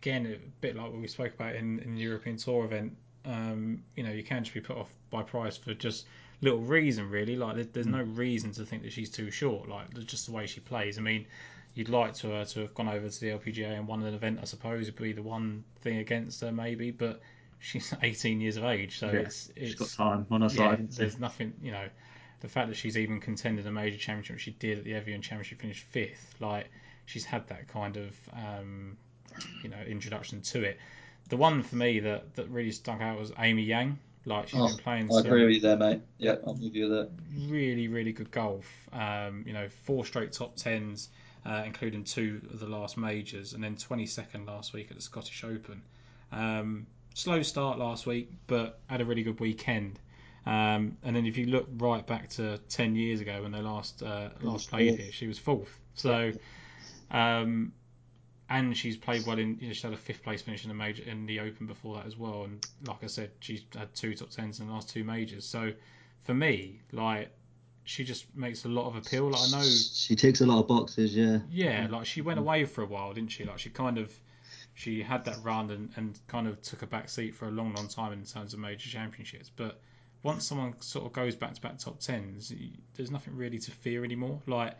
again, 0.00 0.26
a 0.26 0.38
bit 0.60 0.76
like 0.76 0.90
what 0.90 1.00
we 1.00 1.08
spoke 1.08 1.34
about 1.34 1.54
in, 1.54 1.78
in 1.80 1.94
the 1.94 2.00
European 2.00 2.36
Tour 2.36 2.64
event. 2.64 2.96
Um, 3.24 3.82
you 3.96 4.02
know, 4.02 4.10
you 4.10 4.22
can 4.22 4.42
just 4.44 4.54
be 4.54 4.60
put 4.60 4.76
off 4.76 4.90
by 5.10 5.22
price 5.22 5.56
for 5.56 5.74
just 5.74 6.06
little 6.40 6.60
reason, 6.60 7.10
really. 7.10 7.36
Like, 7.36 7.56
there, 7.56 7.64
there's 7.64 7.86
no 7.86 8.02
reason 8.02 8.52
to 8.52 8.64
think 8.64 8.82
that 8.82 8.92
she's 8.92 9.10
too 9.10 9.30
short. 9.30 9.68
Like, 9.68 9.92
just 10.06 10.26
the 10.26 10.32
way 10.32 10.46
she 10.46 10.60
plays. 10.60 10.98
I 10.98 11.02
mean, 11.02 11.26
you'd 11.74 11.88
like 11.90 12.14
to 12.14 12.28
her 12.28 12.44
to 12.44 12.60
have 12.60 12.74
gone 12.74 12.88
over 12.88 13.08
to 13.08 13.20
the 13.20 13.28
LPGA 13.28 13.76
and 13.76 13.86
won 13.86 14.02
an 14.02 14.14
event. 14.14 14.38
I 14.40 14.44
suppose 14.44 14.86
would 14.86 14.96
be 14.96 15.12
the 15.12 15.22
one 15.22 15.64
thing 15.82 15.98
against 15.98 16.40
her, 16.40 16.50
maybe, 16.50 16.90
but 16.90 17.20
she's 17.58 17.92
18 18.02 18.40
years 18.40 18.56
of 18.56 18.64
age, 18.64 18.98
so 18.98 19.10
Yeah, 19.10 19.20
it's 19.20 19.50
She's 19.56 19.72
it's 19.72 19.74
got 19.74 19.88
time 19.90 20.26
on 20.30 20.40
her 20.40 20.48
yeah, 20.48 20.76
side. 20.76 20.90
there's 20.92 21.18
nothing, 21.18 21.52
you 21.62 21.72
know. 21.72 21.88
the 22.40 22.48
fact 22.48 22.68
that 22.68 22.76
she's 22.76 22.96
even 22.96 23.20
contended 23.20 23.66
a 23.66 23.70
major 23.70 23.98
championship, 23.98 24.38
she 24.38 24.52
did 24.52 24.78
at 24.78 24.84
the 24.84 24.94
Evian 24.94 25.20
Championship, 25.20 25.60
finished 25.60 25.84
fifth. 25.84 26.34
Like 26.40 26.70
she's 27.04 27.24
had 27.26 27.46
that 27.48 27.68
kind 27.68 27.98
of 27.98 28.16
um, 28.32 28.96
you 29.62 29.68
know 29.70 29.80
introduction 29.86 30.40
to 30.42 30.62
it. 30.64 30.78
The 31.28 31.36
one 31.36 31.62
for 31.62 31.76
me 31.76 32.00
that, 32.00 32.34
that 32.36 32.48
really 32.48 32.72
stuck 32.72 33.00
out 33.00 33.18
was 33.18 33.32
Amy 33.38 33.62
Yang. 33.62 33.98
Like 34.24 34.48
she's 34.48 34.60
Oh, 34.60 34.66
been 34.66 34.76
playing. 34.76 35.10
I 35.10 35.12
some 35.12 35.26
agree 35.26 35.44
with 35.44 35.54
you 35.54 35.60
there, 35.60 35.76
mate. 35.76 36.02
Yeah, 36.18 36.36
I'll 36.46 36.54
give 36.54 36.74
you 36.74 36.88
that. 36.90 37.10
really, 37.34 37.88
really 37.88 38.12
good 38.12 38.30
golf. 38.30 38.66
Um, 38.92 39.44
you 39.46 39.52
know, 39.52 39.68
four 39.84 40.04
straight 40.04 40.32
top 40.32 40.56
tens, 40.56 41.08
uh, 41.46 41.62
including 41.64 42.04
two 42.04 42.40
of 42.52 42.60
the 42.60 42.66
last 42.66 42.96
majors, 42.96 43.52
and 43.54 43.62
then 43.62 43.76
22nd 43.76 44.46
last 44.46 44.72
week 44.72 44.90
at 44.90 44.96
the 44.96 45.02
Scottish 45.02 45.44
Open. 45.44 45.82
Um, 46.32 46.86
slow 47.14 47.42
start 47.42 47.78
last 47.78 48.06
week, 48.06 48.30
but 48.46 48.80
had 48.86 49.00
a 49.00 49.04
really 49.04 49.22
good 49.22 49.40
weekend. 49.40 49.98
Um, 50.46 50.96
and 51.02 51.14
then 51.14 51.26
if 51.26 51.36
you 51.36 51.46
look 51.46 51.68
right 51.76 52.06
back 52.06 52.30
to 52.30 52.58
10 52.68 52.96
years 52.96 53.20
ago 53.20 53.42
when 53.42 53.52
they 53.52 53.60
last 53.60 54.02
uh, 54.02 54.30
last 54.40 54.68
played 54.68 54.94
here, 54.94 55.12
she 55.12 55.26
was 55.26 55.38
fourth. 55.38 55.78
So, 55.94 56.32
um, 57.10 57.72
and 58.50 58.76
she's 58.76 58.96
played 58.96 59.24
well 59.26 59.38
in. 59.38 59.56
You 59.60 59.68
know, 59.68 59.72
she 59.72 59.82
had 59.82 59.94
a 59.94 59.96
fifth 59.96 60.22
place 60.22 60.42
finish 60.42 60.64
in 60.64 60.68
the 60.68 60.74
major 60.74 61.04
in 61.04 61.24
the 61.24 61.40
Open 61.40 61.66
before 61.66 61.96
that 61.96 62.06
as 62.06 62.16
well. 62.18 62.44
And 62.44 62.66
like 62.86 63.02
I 63.02 63.06
said, 63.06 63.30
she's 63.38 63.62
had 63.76 63.94
two 63.94 64.14
top 64.14 64.30
tens 64.30 64.60
in 64.60 64.66
the 64.66 64.72
last 64.72 64.90
two 64.90 65.04
majors. 65.04 65.46
So, 65.46 65.72
for 66.24 66.34
me, 66.34 66.80
like 66.92 67.30
she 67.84 68.04
just 68.04 68.26
makes 68.36 68.64
a 68.64 68.68
lot 68.68 68.86
of 68.86 68.96
appeal. 68.96 69.30
Like 69.30 69.40
I 69.40 69.58
know 69.58 69.62
She 69.62 70.16
ticks 70.16 70.40
a 70.40 70.46
lot 70.46 70.60
of 70.60 70.68
boxes, 70.68 71.16
yeah. 71.16 71.38
yeah, 71.50 71.86
mm. 71.86 71.92
like 71.92 72.06
she 72.06 72.20
went 72.20 72.38
away 72.38 72.64
for 72.64 72.82
a 72.82 72.86
while, 72.86 73.12
didn't 73.14 73.30
she? 73.30 73.44
Like 73.44 73.60
she 73.60 73.70
kind 73.70 73.98
of 73.98 74.12
she 74.74 75.02
had 75.02 75.24
that 75.24 75.38
run 75.42 75.70
and, 75.70 75.90
and 75.96 76.18
kind 76.26 76.46
of 76.46 76.60
took 76.62 76.82
a 76.82 76.86
back 76.86 77.08
seat 77.08 77.34
for 77.34 77.46
a 77.46 77.50
long, 77.50 77.72
long 77.74 77.86
time 77.86 78.12
in 78.12 78.24
terms 78.24 78.52
of 78.52 78.60
major 78.60 78.88
championships. 78.88 79.50
But 79.54 79.80
once 80.22 80.44
someone 80.44 80.74
sort 80.80 81.06
of 81.06 81.12
goes 81.12 81.36
back 81.36 81.54
to 81.54 81.60
back 81.60 81.78
top 81.78 82.00
tens, 82.00 82.52
there's 82.94 83.10
nothing 83.10 83.36
really 83.36 83.58
to 83.58 83.70
fear 83.70 84.04
anymore. 84.04 84.40
Like 84.46 84.74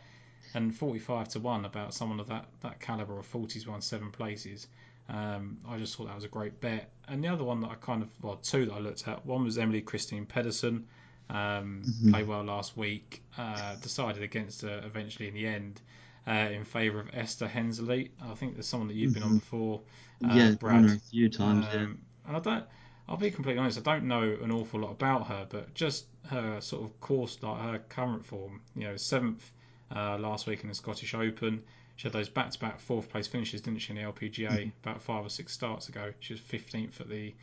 and 0.53 0.75
45 0.75 1.29
to 1.29 1.39
one 1.39 1.65
about 1.65 1.93
someone 1.93 2.19
of 2.19 2.27
that 2.27 2.45
that 2.61 2.79
caliber 2.79 3.17
of 3.19 3.31
40s 3.31 3.67
won 3.67 3.81
seven 3.81 4.11
places. 4.11 4.67
Um, 5.09 5.57
I 5.67 5.77
just 5.77 5.95
thought 5.95 6.07
that 6.07 6.15
was 6.15 6.23
a 6.23 6.29
great 6.29 6.61
bet. 6.61 6.91
And 7.07 7.23
the 7.23 7.27
other 7.27 7.43
one 7.43 7.59
that 7.61 7.71
I 7.71 7.75
kind 7.75 8.01
of 8.01 8.09
well 8.21 8.37
two 8.37 8.65
that 8.67 8.73
I 8.73 8.79
looked 8.79 9.07
at. 9.07 9.25
One 9.25 9.43
was 9.43 9.57
Emily 9.57 9.81
Kristine 9.81 10.25
Pedersen. 10.27 10.87
Um, 11.29 11.83
Mhm. 11.85 12.11
Played 12.11 12.27
well 12.27 12.43
last 12.43 12.75
week. 12.77 13.21
Uh, 13.37 13.75
decided 13.75 14.21
against 14.23 14.61
her 14.61 14.81
eventually 14.85 15.27
in 15.27 15.33
the 15.33 15.47
end 15.47 15.81
uh, 16.27 16.31
in 16.51 16.63
favour 16.65 16.99
of 16.99 17.09
Esther 17.13 17.47
Henseleit. 17.47 18.11
I 18.21 18.35
think 18.35 18.53
there's 18.53 18.67
someone 18.67 18.87
that 18.89 18.95
you've 18.95 19.13
been 19.13 19.23
on 19.23 19.31
Mhm. 19.31 19.39
before, 19.39 19.81
uh, 20.23 20.33
yeah, 20.35 20.51
Brad. 20.51 20.85
a 20.85 20.99
few 20.99 21.29
times, 21.29 21.65
yeah. 21.73 21.81
Um, 21.81 21.99
and 22.27 22.37
I 22.37 22.39
don't. 22.39 22.65
I'll 23.09 23.17
be 23.17 23.31
completely 23.31 23.59
honest. 23.59 23.79
I 23.79 23.81
don't 23.81 24.07
know 24.07 24.37
an 24.41 24.51
awful 24.51 24.79
lot 24.81 24.91
about 24.91 25.27
her, 25.27 25.45
but 25.49 25.73
just 25.73 26.05
her 26.27 26.61
sort 26.61 26.83
of 26.83 26.99
course, 27.01 27.41
like 27.41 27.61
her 27.61 27.79
current 27.89 28.25
form. 28.25 28.61
You 28.75 28.83
know, 28.83 28.97
seventh 28.97 29.51
uh, 29.95 30.17
last 30.17 30.47
week 30.47 30.61
in 30.63 30.69
the 30.69 30.75
Scottish 30.75 31.13
Open. 31.13 31.63
She 31.97 32.03
had 32.03 32.13
those 32.13 32.29
back-to-back 32.29 32.79
fourth 32.79 33.09
place 33.09 33.27
finishes, 33.27 33.61
didn't 33.61 33.79
she, 33.79 33.93
in 33.93 33.97
the 33.97 34.11
LPGA 34.11 34.47
Mm-hmm. 34.47 34.69
about 34.83 35.01
five 35.01 35.25
or 35.25 35.29
six 35.29 35.53
starts 35.53 35.89
ago. 35.89 36.13
She 36.19 36.33
was 36.33 36.41
15th 36.41 36.99
at 37.01 37.09
the 37.09 37.33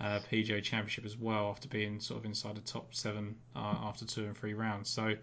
uh, 0.00 0.20
PGA 0.30 0.62
Championship 0.62 1.04
as 1.04 1.16
well 1.16 1.48
after 1.50 1.68
being 1.68 2.00
sort 2.00 2.20
of 2.20 2.26
inside 2.26 2.56
the 2.56 2.60
top 2.60 2.94
seven 2.94 3.36
uh, 3.56 3.76
after 3.84 4.04
two 4.04 4.24
and 4.24 4.36
three 4.36 4.54
rounds. 4.54 4.90
So 4.90 5.14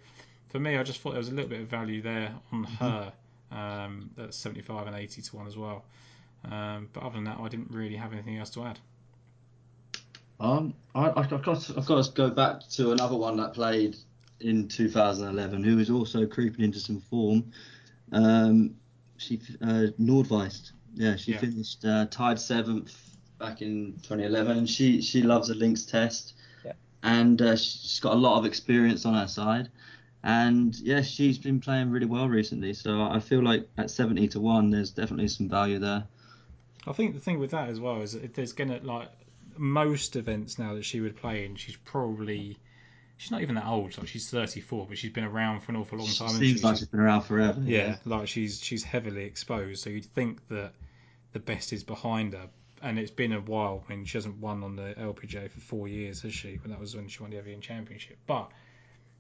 for 0.49 0.59
me, 0.59 0.77
I 0.77 0.83
just 0.83 0.99
thought 1.01 1.11
there 1.11 1.19
was 1.19 1.29
a 1.29 1.33
little 1.33 1.49
bit 1.49 1.61
of 1.61 1.67
value 1.67 2.01
there 2.01 2.33
on 2.51 2.65
Mm-hmm. 2.65 2.75
her. 2.75 3.13
Um, 3.51 4.09
that's 4.15 4.37
75 4.37 4.87
and 4.87 4.95
80 4.95 5.21
to 5.21 5.35
one 5.35 5.45
as 5.47 5.57
well. 5.57 5.83
Um, 6.49 6.89
but 6.93 7.03
other 7.03 7.15
than 7.15 7.25
that, 7.25 7.37
I 7.39 7.49
didn't 7.49 7.69
really 7.71 7.97
have 7.97 8.13
anything 8.13 8.37
else 8.37 8.49
to 8.51 8.63
add. 8.63 8.79
Um, 10.39 10.73
I, 10.95 11.09
I- 11.09 11.19
I've 11.21 11.29
got 11.43 11.69
I've 11.77 11.85
got 11.85 12.03
to 12.03 12.11
go 12.13 12.29
back 12.29 12.67
to 12.71 12.91
another 12.91 13.15
one 13.15 13.37
that 13.37 13.53
played 13.53 13.95
in 14.41 14.67
2011, 14.67 15.63
who 15.63 15.77
was 15.77 15.89
also 15.89 16.25
creeping 16.25 16.65
into 16.65 16.79
some 16.79 16.99
form. 16.99 17.51
Um, 18.11 18.75
she 19.17 19.39
uh, 19.61 19.87
Nordqvist, 19.99 20.71
yeah, 20.95 21.15
she 21.15 21.31
Yeah. 21.33 21.39
finished 21.39 21.85
uh, 21.85 22.05
tied 22.07 22.39
seventh 22.39 23.17
back 23.39 23.61
in 23.61 23.93
2011, 24.03 24.57
and 24.57 24.69
she 24.69 25.01
she 25.01 25.21
loves 25.21 25.49
a 25.49 25.55
links 25.55 25.83
test, 25.85 26.33
Yeah. 26.65 26.73
and 27.03 27.41
uh, 27.41 27.55
she's 27.55 27.99
got 27.99 28.13
a 28.13 28.17
lot 28.17 28.37
of 28.39 28.45
experience 28.45 29.05
on 29.05 29.13
her 29.13 29.27
side. 29.27 29.69
And 30.23 30.77
yeah, 30.79 31.01
she's 31.01 31.39
been 31.39 31.59
playing 31.59 31.89
really 31.89 32.05
well 32.05 32.29
recently, 32.29 32.73
so 32.73 33.01
I 33.01 33.19
feel 33.19 33.41
like 33.43 33.67
at 33.77 33.89
70 33.89 34.27
to 34.29 34.39
one, 34.39 34.69
there's 34.69 34.91
definitely 34.91 35.27
some 35.29 35.49
value 35.49 35.79
there. 35.79 36.03
I 36.85 36.93
think 36.93 37.13
the 37.13 37.19
thing 37.19 37.39
with 37.39 37.51
that 37.51 37.69
as 37.69 37.79
well 37.79 38.01
is 38.01 38.13
that 38.13 38.23
if 38.23 38.33
there's 38.33 38.53
gonna 38.53 38.79
like 38.83 39.09
most 39.57 40.15
events 40.15 40.57
now 40.59 40.75
that 40.75 40.85
she 40.85 40.99
would 41.01 41.15
play 41.15 41.45
in, 41.45 41.55
she's 41.55 41.75
probably 41.75 42.57
she's 43.21 43.29
not 43.29 43.41
even 43.43 43.53
that 43.55 43.67
old. 43.67 43.95
Like 43.97 44.07
she's 44.07 44.29
34, 44.31 44.87
but 44.87 44.97
she's 44.97 45.11
been 45.11 45.23
around 45.23 45.59
for 45.61 45.71
an 45.71 45.77
awful 45.77 45.99
long 45.99 46.07
She 46.07 46.17
time. 46.17 46.27
hasn't 46.29 46.43
seems 46.43 46.59
she? 46.61 46.65
like 46.65 46.77
she's 46.77 46.87
been 46.87 46.99
around 46.99 47.21
forever. 47.21 47.61
yeah, 47.63 47.97
like 48.05 48.27
she's 48.27 48.59
she's 48.63 48.83
heavily 48.83 49.23
exposed. 49.25 49.83
So 49.83 49.91
you'd 49.91 50.05
think 50.05 50.47
that 50.47 50.73
the 51.33 51.39
best 51.39 51.71
is 51.71 51.83
behind 51.83 52.33
her, 52.33 52.49
and 52.81 52.97
it's 52.97 53.11
been 53.11 53.31
a 53.31 53.39
while. 53.39 53.83
I 53.87 53.93
mean, 53.93 54.05
she 54.05 54.17
hasn't 54.17 54.37
won 54.37 54.63
on 54.63 54.75
the 54.75 54.95
LPGA 54.97 55.51
for 55.51 55.59
four 55.59 55.87
years, 55.87 56.21
has 56.23 56.33
she? 56.33 56.55
When 56.55 56.71
that 56.71 56.79
was 56.79 56.95
when 56.95 57.07
she 57.07 57.21
won 57.21 57.29
the 57.29 57.37
Evian 57.37 57.61
Championship. 57.61 58.17
But 58.25 58.49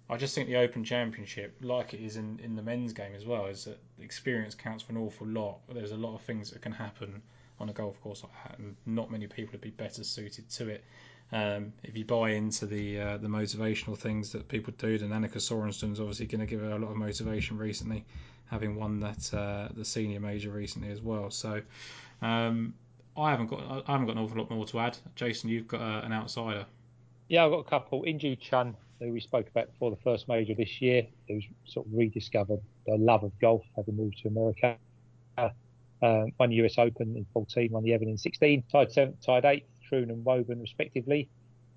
I 0.09 0.17
just 0.17 0.33
think 0.33 0.47
the 0.47 0.57
Open 0.57 0.83
Championship, 0.83 1.55
like 1.61 1.93
it 1.93 2.01
is 2.01 2.17
in, 2.17 2.39
in 2.43 2.55
the 2.55 2.63
men's 2.63 2.93
game 2.93 3.13
as 3.15 3.25
well, 3.25 3.45
is 3.45 3.65
that 3.65 3.79
experience 4.01 4.55
counts 4.55 4.83
for 4.83 4.93
an 4.93 4.97
awful 4.97 5.27
lot. 5.27 5.59
There's 5.71 5.91
a 5.91 5.95
lot 5.97 6.15
of 6.15 6.21
things 6.21 6.49
that 6.51 6.61
can 6.63 6.71
happen 6.71 7.21
on 7.59 7.69
a 7.69 7.73
golf 7.73 8.01
course 8.01 8.23
like 8.23 8.33
that, 8.49 8.57
and 8.57 8.75
not 8.87 9.11
many 9.11 9.27
people 9.27 9.51
would 9.51 9.61
be 9.61 9.69
better 9.69 10.03
suited 10.03 10.49
to 10.49 10.69
it. 10.69 10.83
Um, 11.33 11.71
if 11.83 11.95
you 11.95 12.03
buy 12.03 12.31
into 12.31 12.65
the 12.65 12.99
uh, 12.99 13.17
the 13.17 13.27
motivational 13.27 13.97
things 13.97 14.31
that 14.33 14.47
people 14.49 14.73
do, 14.77 14.97
then 14.97 15.09
Annika 15.09 15.37
Sorenstam's 15.37 15.99
obviously 15.99 16.25
going 16.25 16.41
to 16.41 16.45
give 16.45 16.59
her 16.59 16.71
a 16.71 16.77
lot 16.77 16.91
of 16.91 16.97
motivation 16.97 17.57
recently, 17.57 18.03
having 18.49 18.75
won 18.75 18.99
that 18.99 19.33
uh, 19.33 19.69
the 19.73 19.85
senior 19.85 20.19
major 20.19 20.49
recently 20.49 20.91
as 20.91 21.01
well. 21.01 21.31
So 21.31 21.61
um, 22.21 22.73
I 23.15 23.31
haven't 23.31 23.47
got 23.47 23.61
I 23.87 23.91
haven't 23.91 24.07
got 24.07 24.17
an 24.17 24.23
awful 24.23 24.37
lot 24.39 24.51
more 24.51 24.65
to 24.65 24.79
add. 24.79 24.97
Jason, 25.15 25.49
you've 25.49 25.69
got 25.69 25.81
uh, 25.81 26.05
an 26.05 26.11
outsider. 26.11 26.65
Yeah, 27.29 27.45
I've 27.45 27.51
got 27.51 27.59
a 27.59 27.69
couple. 27.69 28.03
In 28.03 28.19
Gee 28.19 28.35
Chun, 28.35 28.75
who 28.99 29.13
we 29.13 29.21
spoke 29.21 29.47
about 29.47 29.71
before 29.71 29.89
the 29.89 30.01
first 30.03 30.27
major 30.27 30.53
this 30.53 30.81
year, 30.81 31.07
who's 31.29 31.45
sort 31.63 31.87
of 31.87 31.93
rediscovered 31.93 32.59
their 32.85 32.97
love 32.97 33.23
of 33.23 33.31
golf, 33.39 33.63
having 33.77 33.95
moved 33.95 34.17
to 34.23 34.27
America. 34.27 34.77
Um, 36.03 36.31
won 36.39 36.49
the 36.49 36.55
US 36.65 36.79
Open 36.79 37.15
in 37.15 37.25
14, 37.31 37.71
won 37.71 37.83
the 37.83 37.93
Evian 37.93 38.09
in 38.09 38.17
16, 38.17 38.63
tied 38.71 38.91
seventh, 38.91 39.21
tied 39.23 39.45
eighth, 39.45 39.67
Troon 39.91 40.09
and 40.09 40.23
Woburn 40.23 40.61
respectively. 40.61 41.27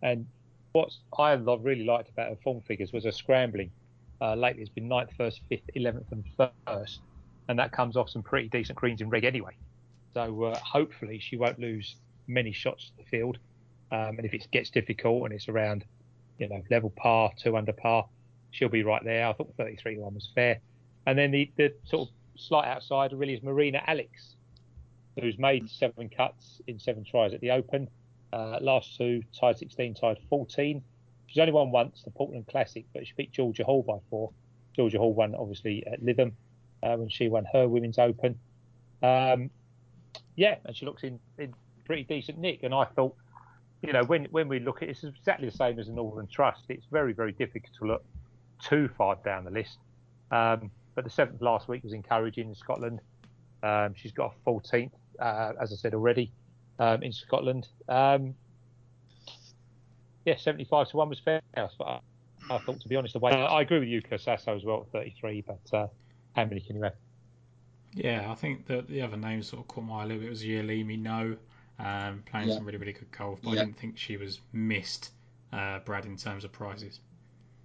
And 0.03 0.27
what 0.73 0.91
I 1.19 1.33
really 1.33 1.85
liked 1.85 2.11
about 2.11 2.29
her 2.29 2.37
form 2.43 2.61
figures 2.63 2.93
was 2.93 3.05
her 3.05 3.13
scrambling. 3.13 3.71
Uh, 4.21 4.35
lately, 4.35 4.63
it's 4.63 4.71
been 4.71 4.89
ninth, 4.89 5.11
first, 5.17 5.41
fifth, 5.49 5.69
11th, 5.77 6.13
and 6.13 6.25
first, 6.37 7.01
and 7.49 7.59
that 7.59 7.73
comes 7.73 7.97
off 7.97 8.09
some 8.09 8.23
pretty 8.23 8.49
decent 8.49 8.79
greens 8.79 9.01
in 9.01 9.11
reg 9.11 9.25
anyway. 9.25 9.53
So 10.15 10.45
uh, 10.45 10.59
hopefully 10.59 11.19
she 11.19 11.37
won't 11.37 11.59
lose 11.59 11.97
many 12.27 12.53
shots 12.53 12.91
to 12.91 12.97
the 12.97 13.05
field. 13.05 13.39
Um, 13.91 14.17
and 14.17 14.25
if 14.25 14.33
it 14.33 14.47
gets 14.53 14.71
difficult 14.71 15.25
and 15.25 15.33
it's 15.33 15.49
around, 15.49 15.85
you 16.39 16.49
know, 16.49 16.63
level 16.71 16.91
par, 16.97 17.33
two 17.37 17.57
under 17.57 17.73
par, 17.73 18.07
she'll 18.51 18.69
be 18.69 18.83
right 18.83 19.03
there. 19.05 19.27
I 19.27 19.33
thought 19.33 19.53
33 19.57 19.99
one 19.99 20.15
was 20.15 20.31
fair. 20.35 20.61
And 21.07 21.19
then 21.19 21.33
the, 21.33 21.51
the 21.57 21.75
sort 21.85 22.09
of 22.09 22.15
slight 22.37 22.67
outsider 22.67 23.17
really 23.17 23.35
is 23.35 23.43
Marina 23.43 23.83
Alex, 23.87 24.37
who's 25.21 25.39
made 25.39 25.69
seven 25.69 26.09
cuts 26.09 26.61
in 26.67 26.79
seven 26.79 27.05
tries 27.05 27.35
at 27.35 27.41
the 27.41 27.51
Open. 27.51 27.89
Uh, 28.35 28.59
last 28.61 28.97
two, 28.97 29.23
tied 29.39 29.57
16, 29.57 29.95
tied 29.95 30.19
14. 30.29 30.83
She's 31.29 31.39
only 31.39 31.53
won 31.53 31.71
once, 31.71 32.03
the 32.03 32.11
Portland 32.11 32.49
Classic, 32.49 32.85
but 32.93 33.07
she 33.07 33.13
beat 33.17 33.31
Georgia 33.31 33.63
Hall 33.63 33.85
by 33.85 33.99
four. 34.11 34.33
Georgia 34.75 34.99
Hall 34.99 35.15
won, 35.15 35.37
obviously, 35.37 35.87
at 35.87 36.03
Lytham 36.03 36.33
uh, 36.83 36.97
when 36.97 37.09
she 37.09 37.29
won 37.29 37.47
her 37.53 37.69
Women's 37.69 37.97
Open. 37.97 38.37
Um, 39.05 39.51
yeah, 40.35 40.57
and 40.65 40.77
she 40.77 40.85
looks 40.85 41.05
in, 41.05 41.21
in 41.39 41.55
pretty 41.85 42.03
decent 42.03 42.39
nick. 42.39 42.65
And 42.65 42.75
I 42.75 42.87
thought, 42.87 43.15
you 43.83 43.93
know, 43.93 44.03
when 44.03 44.25
when 44.33 44.49
we 44.49 44.59
look 44.59 44.83
at 44.83 44.89
it, 44.89 44.93
it's 44.93 45.05
exactly 45.05 45.49
the 45.49 45.57
same 45.57 45.79
as 45.79 45.87
the 45.87 45.93
Northern 45.93 46.27
Trust. 46.27 46.65
It's 46.69 46.87
very, 46.91 47.13
very 47.13 47.33
difficult 47.33 47.73
to 47.79 47.85
look 47.85 48.05
too 48.61 48.91
far 48.99 49.17
down 49.25 49.45
the 49.45 49.53
list. 49.53 49.79
Um, 50.33 50.73
but 50.97 51.05
the 51.05 51.11
seventh 51.11 51.41
last 51.41 51.69
week 51.69 51.85
was 51.85 51.93
encouraging 51.93 52.49
in 52.49 52.55
Scotland. 52.57 53.01
Um, 53.63 53.95
she's 53.95 54.13
got 54.13 54.35
a 54.35 54.51
14th, 54.51 54.91
uh, 55.21 55.53
as 55.61 55.73
I 55.73 55.77
said 55.77 55.95
already, 55.95 56.33
um, 56.79 57.03
in 57.03 57.13
Scotland. 57.13 57.69
Um, 57.89 58.35
yeah, 60.25 60.37
75 60.37 60.89
to 60.91 60.97
1 60.97 61.09
was 61.09 61.21
fair. 61.21 61.41
That's 61.55 61.75
what 61.79 61.89
I, 61.89 62.55
I 62.55 62.59
thought, 62.59 62.81
to 62.81 62.89
be 62.89 62.97
honest. 62.97 63.13
The 63.13 63.19
way 63.19 63.33
I 63.33 63.61
agree 63.61 63.79
with 63.79 63.89
you, 63.89 64.01
Sasso, 64.19 64.57
as 64.57 64.65
well 64.65 64.87
at 64.87 64.93
33, 64.93 65.45
but 65.47 65.77
uh, 65.77 65.87
how 66.35 66.45
many 66.45 66.61
can 66.61 66.77
you 66.77 66.83
have? 66.83 66.95
Yeah, 67.95 68.31
I 68.31 68.35
think 68.35 68.67
that 68.67 68.89
the 68.89 69.03
other 69.03 69.17
names 69.17 69.49
sort 69.49 69.63
of 69.63 69.69
caught 69.69 69.85
my 69.85 70.01
eye 70.01 70.05
a 70.05 70.07
little 70.07 70.21
bit. 70.21 70.27
It 70.27 70.31
was 70.31 70.43
Yealimi 70.43 70.99
Noh, 70.99 71.37
um, 71.79 72.23
playing 72.27 72.49
Yeah. 72.49 72.57
some 72.57 72.65
really, 72.65 72.79
really 72.79 72.93
good 72.93 73.11
golf, 73.17 73.41
but 73.43 73.51
I 73.51 73.55
didn't 73.57 73.79
think 73.79 73.99
she 73.99 74.17
was 74.17 74.41
missed, 74.53 75.11
uh, 75.53 75.79
Brad, 75.81 76.05
in 76.07 76.17
terms 76.17 76.45
of 76.45 76.53
prizes. 76.53 77.01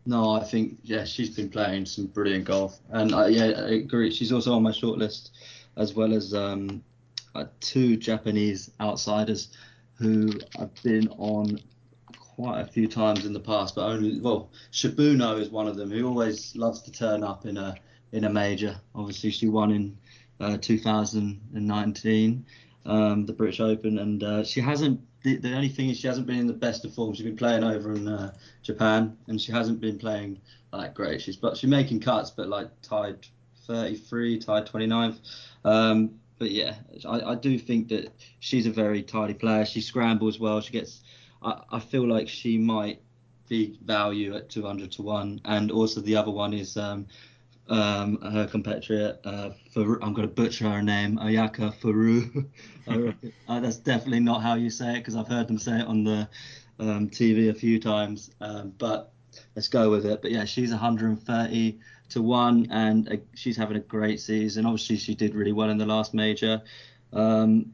No, 0.06 0.32
I 0.32 0.44
think 0.44 0.80
yeah, 0.84 1.04
she's 1.04 1.30
been 1.30 1.50
playing 1.50 1.86
some 1.86 2.08
brilliant 2.08 2.46
golf, 2.46 2.80
and 2.90 3.14
I, 3.14 3.28
yeah, 3.28 3.44
I 3.44 3.70
agree. 3.72 4.12
She's 4.12 4.32
also 4.32 4.54
on 4.54 4.64
my 4.64 4.72
shortlist, 4.72 5.32
as 5.78 5.94
well 5.94 6.14
as 6.14 6.34
um, 6.34 6.84
uh, 7.40 7.46
two 7.60 7.98
Japanese 7.98 8.72
outsiders 8.80 9.50
who 9.96 10.32
I've 10.60 10.74
been 10.84 11.08
on 11.18 11.60
quite 12.18 12.62
a 12.62 12.66
few 12.66 12.88
times 12.88 13.26
in 13.26 13.34
the 13.34 13.40
past, 13.40 13.76
but 13.76 13.84
only 13.84 14.20
well, 14.20 14.50
Shibuno 14.72 15.40
is 15.40 15.50
one 15.50 15.68
of 15.68 15.76
them 15.76 15.92
who 15.92 16.08
always 16.08 16.56
loves 16.56 16.82
to 16.84 16.92
turn 16.92 17.24
up 17.24 17.46
in 17.46 17.58
a 17.58 17.76
in 18.12 18.24
a 18.24 18.30
major. 18.30 18.80
Obviously, 18.96 19.32
she 19.32 19.48
won 19.48 19.72
in 19.72 19.98
uh, 20.40 20.58
2019 20.58 22.46
um, 22.86 23.26
the 23.26 23.34
British 23.34 23.60
Open, 23.60 24.00
and 24.00 24.24
uh, 24.24 24.44
she 24.44 24.62
hasn't. 24.62 25.02
The, 25.22 25.36
the 25.36 25.54
only 25.54 25.68
thing 25.68 25.90
is 25.90 26.00
she 26.00 26.08
hasn't 26.08 26.28
been 26.28 26.40
in 26.40 26.48
the 26.48 26.54
best 26.54 26.86
of 26.86 26.94
form. 26.94 27.14
She's 27.14 27.26
been 27.26 27.36
playing 27.36 27.66
over 27.66 27.94
in 27.94 28.08
uh, 28.08 28.34
Japan, 28.64 29.18
and 29.28 29.40
she 29.40 29.52
hasn't 29.52 29.82
been 29.82 29.98
playing 29.98 30.40
like 30.72 30.94
great. 30.94 31.22
She's 31.22 31.36
but 31.36 31.58
she's 31.58 31.70
making 31.70 32.00
cuts, 32.00 32.32
but 32.32 32.48
like 32.48 32.70
tied 32.82 33.28
33, 33.68 34.40
tied 34.40 34.66
29th. 34.66 35.20
Um, 35.66 36.12
but 36.40 36.52
yeah, 36.52 36.76
I, 37.06 37.22
I 37.22 37.36
do 37.36 37.60
think 37.60 37.90
that 37.90 38.12
she's 38.40 38.66
a 38.66 38.72
very 38.72 39.04
tidy 39.04 39.34
player. 39.34 39.66
She 39.66 39.82
scrambles 39.82 40.40
well. 40.40 40.62
She 40.62 40.72
gets. 40.72 41.02
I, 41.44 41.62
I 41.70 41.80
feel 41.80 42.08
like 42.08 42.28
she 42.28 42.58
might 42.58 43.02
be 43.50 43.78
value 43.84 44.36
at 44.36 44.50
200 44.50 44.92
to 44.94 45.02
one, 45.02 45.42
and 45.46 45.70
also 45.70 46.02
the 46.02 46.16
other 46.16 46.32
one 46.32 46.54
is 46.54 46.78
um, 46.78 47.08
um, 47.68 48.20
her 48.22 48.48
compatriot. 48.48 49.20
Uh, 49.24 49.52
I'm 49.76 50.14
going 50.14 50.28
to 50.28 50.34
butcher 50.34 50.70
her 50.70 50.82
name, 50.82 51.18
Ayaka 51.18 51.74
Furue. 51.76 52.46
uh, 53.48 53.60
that's 53.60 53.78
definitely 53.78 54.22
not 54.22 54.42
how 54.42 54.56
you 54.56 54.70
say 54.70 54.94
it 54.96 55.00
because 55.00 55.16
I've 55.16 55.28
heard 55.28 55.48
them 55.48 55.60
say 55.60 55.80
it 55.80 55.88
on 55.88 56.04
the 56.04 56.30
um, 56.80 57.10
TV 57.10 57.50
a 57.50 57.54
few 57.54 57.80
times. 57.80 58.32
Um, 58.40 58.74
but 58.78 59.12
let's 59.56 59.68
go 59.68 59.90
with 59.90 60.06
it. 60.06 60.22
But 60.22 60.32
yeah, 60.32 60.46
she's 60.46 60.72
130 60.72 61.80
to 62.10 62.22
one, 62.22 62.68
and 62.72 63.10
uh, 63.10 63.16
she's 63.36 63.58
having 63.58 63.78
a 63.78 63.82
great 63.82 64.20
season. 64.20 64.66
Obviously, 64.66 64.98
she 64.98 65.16
did 65.16 65.36
really 65.36 65.52
well 65.52 65.70
in 65.70 65.78
the 65.78 65.86
last 65.86 66.14
major. 66.14 66.62
Um, 67.14 67.74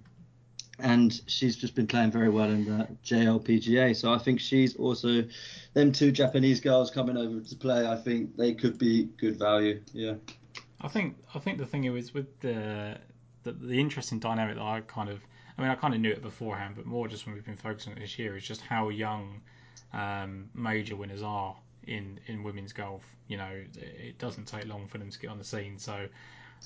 and 0.79 1.21
she's 1.27 1.55
just 1.55 1.75
been 1.75 1.87
playing 1.87 2.11
very 2.11 2.29
well 2.29 2.49
in 2.49 2.65
the 2.65 2.87
JLPGA. 3.05 3.95
So 3.95 4.13
I 4.13 4.17
think 4.17 4.39
she's 4.39 4.75
also 4.75 5.23
them 5.73 5.91
two 5.91 6.11
Japanese 6.11 6.59
girls 6.59 6.91
coming 6.91 7.17
over 7.17 7.39
to 7.39 7.55
play. 7.55 7.87
I 7.87 7.95
think 7.95 8.35
they 8.35 8.53
could 8.53 8.77
be 8.77 9.05
good 9.17 9.39
value. 9.39 9.81
Yeah. 9.93 10.15
I 10.81 10.87
think 10.89 11.15
I 11.33 11.39
think 11.39 11.57
the 11.57 11.65
thing 11.65 11.85
is 11.85 12.13
with 12.13 12.39
the 12.41 12.97
the, 13.43 13.53
the 13.53 13.79
interesting 13.79 14.19
dynamic 14.19 14.55
that 14.55 14.63
I 14.63 14.81
kind 14.81 15.09
of 15.09 15.19
I 15.57 15.61
mean 15.61 15.71
I 15.71 15.75
kind 15.75 15.93
of 15.93 16.01
knew 16.01 16.11
it 16.11 16.21
beforehand, 16.21 16.75
but 16.75 16.85
more 16.85 17.07
just 17.07 17.25
when 17.25 17.35
we've 17.35 17.45
been 17.45 17.57
focusing 17.57 17.93
on 17.93 17.99
this 17.99 18.19
year 18.19 18.35
is 18.35 18.43
just 18.43 18.61
how 18.61 18.89
young 18.89 19.41
um, 19.93 20.49
major 20.53 20.95
winners 20.95 21.23
are 21.23 21.55
in 21.87 22.19
in 22.27 22.43
women's 22.43 22.73
golf. 22.73 23.03
You 23.27 23.37
know, 23.37 23.63
it 23.75 24.17
doesn't 24.19 24.45
take 24.45 24.65
long 24.65 24.87
for 24.87 24.97
them 24.97 25.09
to 25.09 25.19
get 25.19 25.29
on 25.29 25.37
the 25.37 25.43
scene. 25.43 25.79
So 25.79 26.07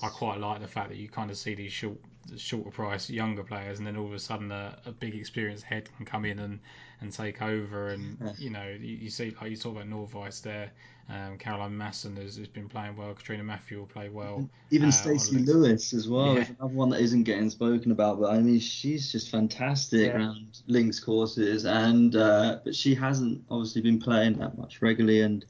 I 0.02 0.08
quite 0.08 0.38
like 0.38 0.60
the 0.60 0.68
fact 0.68 0.88
that 0.90 0.96
you 0.96 1.08
kind 1.08 1.30
of 1.30 1.36
see 1.36 1.54
these 1.54 1.72
short, 1.72 1.98
shorter 2.36 2.70
price 2.70 3.10
younger 3.10 3.42
players, 3.42 3.78
and 3.78 3.86
then 3.86 3.96
all 3.96 4.06
of 4.06 4.12
a 4.12 4.18
sudden 4.18 4.50
a, 4.50 4.78
a 4.86 4.92
big 4.92 5.14
experienced 5.14 5.64
head 5.64 5.88
can 5.96 6.06
come 6.06 6.24
in 6.24 6.38
and, 6.38 6.60
and 7.00 7.12
take 7.12 7.42
over. 7.42 7.88
And 7.88 8.18
you 8.38 8.50
know, 8.50 8.66
you, 8.66 8.96
you 8.96 9.10
see 9.10 9.34
like 9.40 9.50
you 9.50 9.56
talk 9.56 9.72
about 9.76 9.88
Nordqvist 9.88 10.42
there. 10.42 10.72
Um, 11.12 11.38
Caroline 11.38 11.76
Masson 11.76 12.14
has, 12.16 12.36
has 12.36 12.46
been 12.46 12.68
playing 12.68 12.94
well. 12.96 13.12
Catriona 13.14 13.42
Matthew 13.42 13.78
will 13.78 13.86
play 13.86 14.08
well. 14.08 14.48
Even 14.70 14.90
uh, 14.90 14.92
Stacey. 14.92 15.38
Lewis 15.38 15.92
as 15.92 16.08
well 16.08 16.34
Yeah. 16.36 16.42
is 16.42 16.50
another 16.50 16.74
one 16.74 16.90
that 16.90 17.00
isn't 17.00 17.24
getting 17.24 17.50
spoken 17.50 17.90
about. 17.90 18.20
But 18.20 18.32
I 18.32 18.38
mean, 18.38 18.60
she's 18.60 19.10
just 19.10 19.28
fantastic 19.30 20.06
Yeah. 20.08 20.16
around 20.18 20.60
links 20.68 21.00
courses, 21.00 21.64
and 21.66 22.14
uh, 22.14 22.60
but 22.64 22.76
she 22.76 22.94
hasn't 22.94 23.42
obviously 23.50 23.82
been 23.82 23.98
playing 23.98 24.34
that 24.34 24.56
much 24.56 24.82
regularly, 24.82 25.22
and 25.22 25.44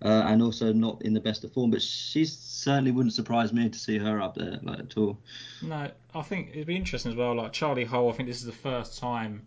uh, 0.00 0.22
and 0.26 0.40
also 0.42 0.72
not 0.72 1.02
in 1.02 1.12
the 1.12 1.20
best 1.20 1.44
of 1.44 1.52
form. 1.52 1.70
But 1.70 1.82
she 1.82 2.24
certainly 2.24 2.90
wouldn't 2.90 3.12
surprise 3.14 3.52
me 3.52 3.68
to 3.68 3.78
see 3.78 3.98
her 3.98 4.18
up 4.20 4.34
there 4.34 4.60
like 4.62 4.78
at 4.78 4.96
all. 4.96 5.18
No, 5.60 5.90
I 6.14 6.22
think 6.22 6.50
it'd 6.54 6.66
be 6.66 6.76
interesting 6.76 7.12
as 7.12 7.16
well. 7.18 7.34
Like 7.34 7.52
Charlie 7.52 7.84
Hull, 7.84 8.08
I 8.08 8.12
think 8.12 8.28
this 8.30 8.38
is 8.38 8.46
the 8.46 8.52
first 8.52 8.98
time 8.98 9.42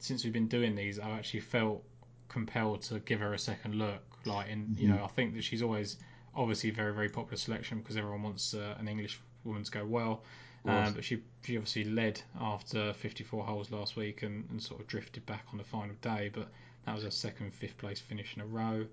since 0.00 0.22
we've 0.24 0.32
been 0.34 0.48
doing 0.48 0.74
these 0.74 0.98
I've 0.98 1.12
actually 1.12 1.40
felt 1.40 1.82
compelled 2.28 2.82
to 2.82 2.98
give 3.00 3.20
her 3.20 3.32
a 3.32 3.38
second 3.38 3.76
look. 3.76 4.02
Like, 4.26 4.48
in 4.48 4.74
you 4.78 4.88
know, 4.88 5.04
I 5.04 5.08
think 5.08 5.34
that 5.34 5.44
she's 5.44 5.62
always 5.62 5.96
obviously 6.34 6.70
a 6.70 6.72
very 6.72 6.94
very 6.94 7.08
popular 7.08 7.36
selection 7.36 7.78
because 7.78 7.96
everyone 7.96 8.22
wants 8.22 8.54
uh, 8.54 8.74
an 8.78 8.88
English 8.88 9.20
woman 9.44 9.64
to 9.64 9.70
go 9.70 9.84
well. 9.84 10.22
Um, 10.64 10.92
but 10.94 11.04
she 11.04 11.22
she 11.42 11.56
obviously 11.56 11.84
led 11.84 12.20
after 12.40 12.92
54 12.92 13.44
holes 13.44 13.70
last 13.72 13.96
week 13.96 14.22
and, 14.22 14.48
and 14.50 14.62
sort 14.62 14.80
of 14.80 14.86
drifted 14.86 15.26
back 15.26 15.44
on 15.50 15.58
the 15.58 15.64
final 15.64 15.94
day. 16.00 16.30
But 16.32 16.48
that 16.86 16.94
was 16.94 17.04
her 17.04 17.10
second 17.10 17.52
fifth 17.52 17.76
place 17.78 18.00
finish 18.00 18.36
in 18.36 18.42
a 18.42 18.46
row. 18.46 18.86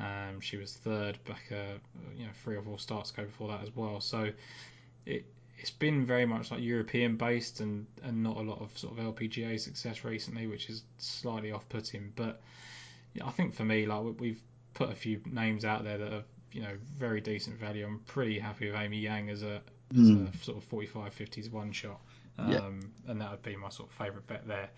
Um, 0.00 0.40
she 0.40 0.56
was 0.56 0.74
third 0.74 1.18
back, 1.24 1.44
uh, 1.52 1.78
you 2.16 2.24
know, 2.24 2.32
three 2.42 2.56
or 2.56 2.62
four 2.62 2.78
starts 2.78 3.10
ago 3.10 3.24
before 3.24 3.48
that 3.48 3.62
as 3.62 3.74
well. 3.74 4.00
So 4.00 4.30
it 5.06 5.24
it's 5.56 5.70
been 5.70 6.04
very 6.04 6.26
much 6.26 6.50
like 6.50 6.60
European 6.60 7.16
based 7.16 7.60
and, 7.60 7.86
and 8.02 8.22
not 8.22 8.36
a 8.36 8.40
lot 8.40 8.60
of 8.60 8.76
sort 8.76 8.98
of 8.98 9.14
LPGA 9.14 9.58
success 9.58 10.04
recently, 10.04 10.46
which 10.46 10.68
is 10.68 10.82
slightly 10.98 11.52
off 11.52 11.66
putting. 11.68 12.12
But 12.16 12.42
yeah, 13.14 13.26
I 13.26 13.30
think 13.30 13.54
for 13.54 13.64
me, 13.64 13.86
like 13.86 14.02
we've 14.18 14.42
put 14.74 14.90
a 14.90 14.94
few 14.94 15.20
names 15.26 15.64
out 15.64 15.84
there 15.84 15.98
that 15.98 16.12
are 16.12 16.24
you 16.52 16.62
know 16.62 16.76
very 16.96 17.20
decent 17.20 17.58
value. 17.58 17.86
I'm 17.86 18.00
pretty 18.00 18.38
happy 18.38 18.70
with 18.70 18.78
Amy 18.80 18.98
Yang 18.98 19.30
as 19.30 19.42
a, 19.42 19.62
as 19.98 20.10
Mm. 20.10 20.34
a 20.34 20.44
sort 20.44 20.58
of 20.58 20.64
45 20.64 21.14
50s 21.14 21.50
one 21.52 21.72
shot, 21.72 22.00
Yeah. 22.38 22.58
um, 22.58 22.90
and 23.06 23.20
that 23.20 23.30
would 23.30 23.42
be 23.42 23.56
my 23.56 23.68
sort 23.68 23.88
of 23.90 23.94
favourite 23.94 24.26
bet 24.26 24.46
there. 24.46 24.70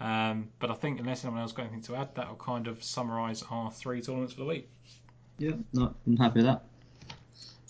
Um, 0.00 0.48
but 0.60 0.70
I 0.70 0.74
think 0.74 1.00
unless 1.00 1.24
anyone 1.24 1.42
else 1.42 1.52
got 1.52 1.62
anything 1.62 1.82
to 1.82 1.96
add, 1.96 2.14
that'll 2.14 2.36
kind 2.36 2.68
of 2.68 2.82
summarise 2.82 3.42
our 3.50 3.70
three 3.70 4.00
tournaments 4.00 4.32
for 4.32 4.40
the 4.40 4.46
week. 4.46 4.68
Yeah, 5.38 5.52
no, 5.72 5.94
I'm 6.06 6.16
happy 6.16 6.36
with 6.40 6.46
that. 6.46 6.62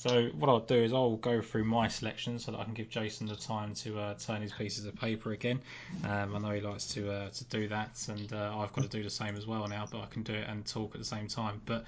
So 0.01 0.31
what 0.39 0.49
I'll 0.49 0.61
do 0.61 0.77
is 0.77 0.95
I'll 0.95 1.17
go 1.17 1.43
through 1.43 1.65
my 1.65 1.87
selections 1.87 2.47
so 2.47 2.53
that 2.53 2.59
I 2.59 2.65
can 2.65 2.73
give 2.73 2.89
Jason 2.89 3.27
the 3.27 3.37
time 3.37 3.75
to 3.75 4.01
uh, 4.01 4.15
turn 4.15 4.41
his 4.41 4.51
pieces 4.51 4.87
of 4.87 4.97
paper 4.97 5.33
again. 5.33 5.61
Um, 6.05 6.35
I 6.35 6.39
know 6.39 6.55
he 6.55 6.63
likes 6.63 6.87
to 6.95 7.13
uh, 7.13 7.29
to 7.29 7.45
do 7.45 7.69
that, 7.69 8.09
and 8.09 8.33
uh, 8.33 8.57
I've 8.57 8.73
got 8.73 8.85
to 8.85 8.89
do 8.89 9.03
the 9.03 9.11
same 9.11 9.37
as 9.37 9.47
well 9.47 9.69
now, 9.69 9.87
but 9.93 10.01
I 10.01 10.07
can 10.07 10.23
do 10.23 10.33
it 10.33 10.49
and 10.49 10.65
talk 10.65 10.95
at 10.95 11.03
the 11.03 11.07
same 11.07 11.29
time. 11.29 11.61
But 11.67 11.85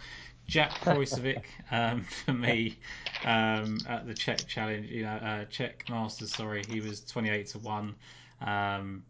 Jack 0.46 0.72
Kruyswijk 0.72 1.42
um, 1.70 2.02
for 2.26 2.34
me 2.34 2.76
um, 3.24 3.78
at 3.88 4.06
the 4.06 4.12
Czech 4.12 4.46
Challenge, 4.46 4.90
you 4.90 5.04
know, 5.04 5.14
uh, 5.14 5.44
Czech 5.46 5.88
Masters. 5.88 6.34
Sorry, 6.34 6.62
he 6.68 6.82
was 6.82 7.00
28 7.00 7.46
to 7.46 7.58
one. 7.60 7.94
Um, 8.42 9.04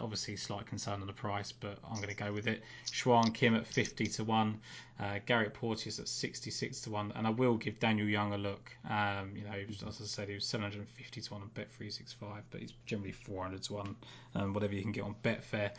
obviously, 0.00 0.36
slight 0.36 0.66
concern 0.66 1.00
on 1.00 1.06
the 1.06 1.12
price, 1.12 1.52
but 1.52 1.78
I'm 1.88 1.96
going 1.96 2.08
to 2.08 2.14
go 2.14 2.32
with 2.32 2.46
it. 2.46 2.62
Sihwan 2.86 3.34
Kim 3.34 3.54
at 3.54 3.66
50 3.66 4.06
to 4.06 4.24
one. 4.24 4.60
Uh, 4.98 5.18
Garrick 5.26 5.52
Porteous 5.52 5.98
at 5.98 6.08
66 6.08 6.80
to 6.82 6.90
1, 6.90 7.12
and 7.16 7.26
I 7.26 7.30
will 7.30 7.56
give 7.56 7.78
Daniel 7.78 8.08
Young 8.08 8.32
a 8.32 8.38
look. 8.38 8.74
Um, 8.88 9.32
you 9.36 9.44
know, 9.44 9.52
was, 9.68 9.82
as 9.82 10.00
I 10.00 10.06
said, 10.06 10.28
he 10.28 10.34
was 10.34 10.46
750 10.46 11.20
to 11.20 11.34
1 11.34 11.42
on 11.42 11.50
Bet365, 11.54 12.42
but 12.50 12.60
he's 12.60 12.72
generally 12.86 13.12
400 13.12 13.62
to 13.64 13.74
1, 13.74 13.96
um, 14.36 14.54
whatever 14.54 14.74
you 14.74 14.80
can 14.80 14.92
get 14.92 15.04
on 15.04 15.14
Betfair. 15.22 15.72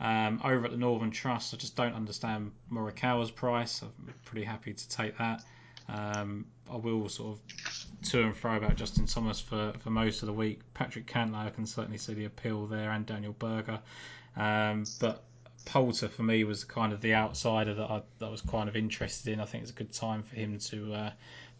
Um, 0.00 0.40
over 0.44 0.66
at 0.66 0.70
the 0.70 0.76
Northern 0.76 1.10
Trust, 1.10 1.54
I 1.54 1.56
just 1.56 1.76
don't 1.76 1.94
understand 1.94 2.52
Morikawa's 2.70 3.30
price. 3.30 3.82
I'm 3.82 4.14
pretty 4.26 4.44
happy 4.44 4.74
to 4.74 4.88
take 4.88 5.16
that. 5.16 5.42
Um, 5.88 6.44
I 6.70 6.76
will 6.76 7.08
sort 7.08 7.38
of 7.38 7.87
to 8.04 8.22
and 8.22 8.36
fro 8.36 8.56
about 8.56 8.76
Justin 8.76 9.06
Thomas 9.06 9.40
for, 9.40 9.72
for 9.80 9.90
most 9.90 10.22
of 10.22 10.26
the 10.26 10.32
week. 10.32 10.60
Patrick 10.74 11.06
Cantlay, 11.06 11.46
I 11.46 11.50
can 11.50 11.66
certainly 11.66 11.98
see 11.98 12.14
the 12.14 12.24
appeal 12.24 12.66
there, 12.66 12.90
and 12.90 13.04
Daniel 13.04 13.34
Berger. 13.38 13.80
Um, 14.36 14.84
but 15.00 15.24
Poulter 15.64 16.08
for 16.08 16.22
me 16.22 16.44
was 16.44 16.64
kind 16.64 16.92
of 16.92 17.00
the 17.00 17.14
outsider 17.14 17.74
that 17.74 17.90
I 17.90 18.02
that 18.20 18.30
was 18.30 18.40
kind 18.40 18.68
of 18.68 18.76
interested 18.76 19.32
in. 19.32 19.40
I 19.40 19.44
think 19.44 19.62
it's 19.62 19.72
a 19.72 19.74
good 19.74 19.92
time 19.92 20.22
for 20.22 20.36
him 20.36 20.58
to 20.58 20.94
uh, 20.94 21.10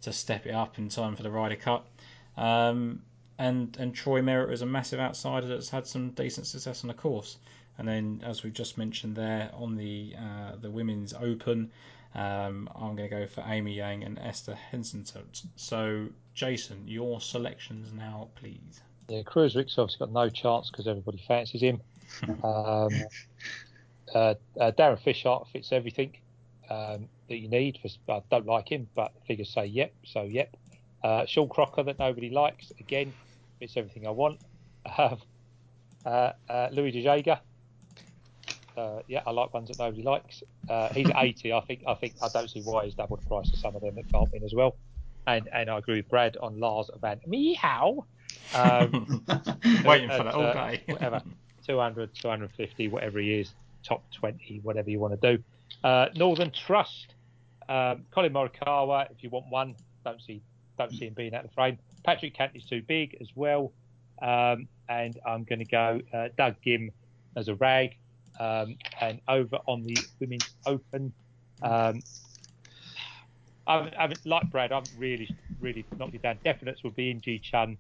to 0.03 0.13
step 0.13 0.47
it 0.47 0.53
up 0.53 0.79
in 0.79 0.89
time 0.89 1.17
for 1.17 1.23
the 1.23 1.31
Ryder 1.31 1.57
Cup. 1.57 1.89
Um, 2.37 3.03
and 3.39 3.77
and 3.79 3.95
Troy 3.95 4.23
Merritt 4.23 4.53
is 4.53 4.63
a 4.63 4.67
massive 4.67 5.01
outsider 5.01 5.47
that's 5.47 5.69
had 5.69 5.87
some 5.87 6.11
decent 6.11 6.47
success 6.47 6.85
on 6.85 6.89
the 6.89 6.95
course. 6.95 7.39
And 7.77 7.87
then, 7.87 8.23
as 8.25 8.43
we've 8.43 8.53
just 8.53 8.77
mentioned 8.77 9.15
there 9.15 9.51
on 9.55 9.77
the 9.77 10.15
uh, 10.19 10.57
the 10.61 10.71
Women's 10.71 11.13
Open, 11.13 11.71
um, 12.15 12.69
I'm 12.75 12.97
going 12.97 13.09
to 13.09 13.17
go 13.17 13.27
for 13.27 13.45
Amy 13.47 13.75
Yang 13.75 14.05
and 14.05 14.19
Esther 14.19 14.59
Henseleit. 14.73 15.47
So, 15.57 16.09
Jason, 16.39 16.87
your 16.87 17.21
selections 17.21 17.93
now, 17.93 18.29
please. 18.37 18.81
Yeah, 19.09 19.23
Kruyswijk's 19.23 19.77
obviously 19.77 20.07
got 20.07 20.13
no 20.13 20.29
chance 20.29 20.71
because 20.71 20.87
everybody 20.87 21.23
fancies 21.27 21.61
him. 21.61 21.81
Um, 22.43 22.89
uh, 24.15 24.35
uh, 24.59 24.73
Darren 24.79 24.99
Fisher 24.99 25.37
fits 25.53 25.73
everything 25.73 26.17
um, 26.71 27.07
that 27.29 27.37
you 27.37 27.49
need. 27.49 27.79
For, 27.83 28.13
I 28.15 28.23
don't 28.31 28.47
like 28.47 28.73
him, 28.73 28.89
but 28.95 29.13
figures 29.27 29.51
say 29.51 29.67
yep, 29.67 29.93
so 30.05 30.23
yep. 30.23 30.57
Uh, 31.05 31.27
Sean 31.27 31.51
Crocker 31.51 31.83
that 31.83 31.99
nobody 31.99 32.31
likes 32.31 32.73
again 32.81 33.13
fits 33.59 33.77
everything 33.77 34.07
I 34.07 34.11
want. 34.11 34.41
Um, 34.97 35.19
uh, 36.07 36.33
uh, 36.49 36.69
Louis 36.73 36.93
De 36.93 37.03
Jager. 37.03 37.39
Uh, 38.75 39.01
yeah, 39.07 39.23
I 39.27 39.31
like 39.33 39.53
ones 39.53 39.69
that 39.69 39.79
nobody 39.79 40.03
likes. 40.03 40.43
Uh, 40.67 40.89
he's 40.95 41.11
at 41.11 41.17
80. 41.17 41.53
I 41.53 41.61
think. 41.61 41.83
I 41.87 41.95
think. 41.95 42.15
I 42.23 42.29
don't 42.33 42.49
see 42.49 42.63
why 42.63 42.87
he's 42.87 42.95
double 42.95 43.17
the 43.17 43.27
price 43.27 43.53
of 43.53 43.59
some 43.59 43.77
of 43.77 43.83
them 43.83 43.97
that 43.97 44.11
can't 44.11 44.33
win 44.33 44.45
as 44.45 44.55
well. 44.55 44.77
And 45.29 45.49
and 45.53 45.69
I 45.69 45.77
agree 45.77 45.97
with 45.97 46.09
Brad 46.09 46.39
on 46.39 46.59
Lars 46.59 46.91
Van 47.01 47.21
Meijel. 47.29 48.05
Um, 48.55 49.25
Waiting 49.85 50.09
for 50.09 50.25
that 50.25 50.35
all 50.35 50.47
uh, 50.47 50.53
day. 50.55 50.83
whatever. 50.89 51.21
200, 51.67 52.15
250, 52.15 52.89
whatever 52.89 53.19
he 53.19 53.41
is, 53.41 53.53
top 53.83 54.11
20, 54.13 54.61
whatever 54.63 54.89
you 54.89 54.99
want 54.99 55.21
to 55.21 55.37
do. 55.37 55.43
Uh, 55.85 56.07
Northern 56.15 56.51
Trust, 56.51 57.15
um, 57.69 58.07
Collin 58.11 58.33
Morikawa, 58.33 59.11
if 59.11 59.23
you 59.23 59.29
want 59.29 59.47
one, 59.51 59.75
don't 60.03 60.23
see 60.23 60.41
don't 60.79 60.93
see 60.93 61.07
him 61.07 61.15
being 61.15 61.35
out 61.35 61.45
of 61.45 61.51
the 61.51 61.55
frame. 61.55 61.79
Patrick 62.05 62.35
Cant 62.35 62.53
is 62.55 62.65
too 62.65 62.81
big 62.81 63.19
as 63.21 63.29
well. 63.35 63.73
Um, 64.23 64.67
and 64.89 65.19
I'm 65.27 65.45
going 65.45 65.59
to 65.59 65.67
go 65.67 66.01
uh, 66.15 66.29
Doug 66.39 66.55
Ghim 66.65 66.91
as 67.37 67.49
a 67.49 67.55
rag. 67.57 67.97
Um, 68.41 68.77
and 69.01 69.21
over 69.29 69.59
on 69.67 69.85
the 69.85 69.99
Women's 70.21 70.49
Open, 70.65 71.13
um, 71.63 72.01
I, 73.69 73.91
I, 73.99 74.13
like 74.25 74.51
Brad, 74.51 74.73
I'm 74.73 74.85
really, 74.97 75.31
really 75.61 75.85
knocked 75.99 76.15
it 76.15 76.23
down. 76.23 76.39
Definites 76.45 76.83
would 76.83 76.97
be 76.97 77.11
In 77.11 77.21
Gee 77.21 77.39
Chun, 77.39 77.77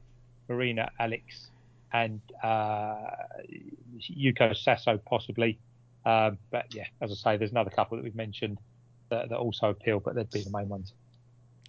Marina 0.48 0.90
Alex, 1.01 1.48
and 1.93 2.20
uh, 2.43 2.97
Yuka 3.98 4.55
Saso 4.55 5.01
possibly. 5.05 5.59
Um, 6.05 6.39
but 6.51 6.74
yeah, 6.74 6.85
as 7.01 7.10
I 7.10 7.15
say, 7.15 7.36
there's 7.39 7.51
another 7.51 7.70
couple 7.70 7.97
that 7.97 8.05
we've 8.05 8.15
mentioned 8.15 8.59
that, 9.09 9.31
that 9.31 9.36
also 9.36 9.70
appeal, 9.70 10.01
but 10.01 10.15
they'd 10.15 10.31
be 10.31 10.43
the 10.43 10.51
main 10.51 10.69
ones. 10.69 10.93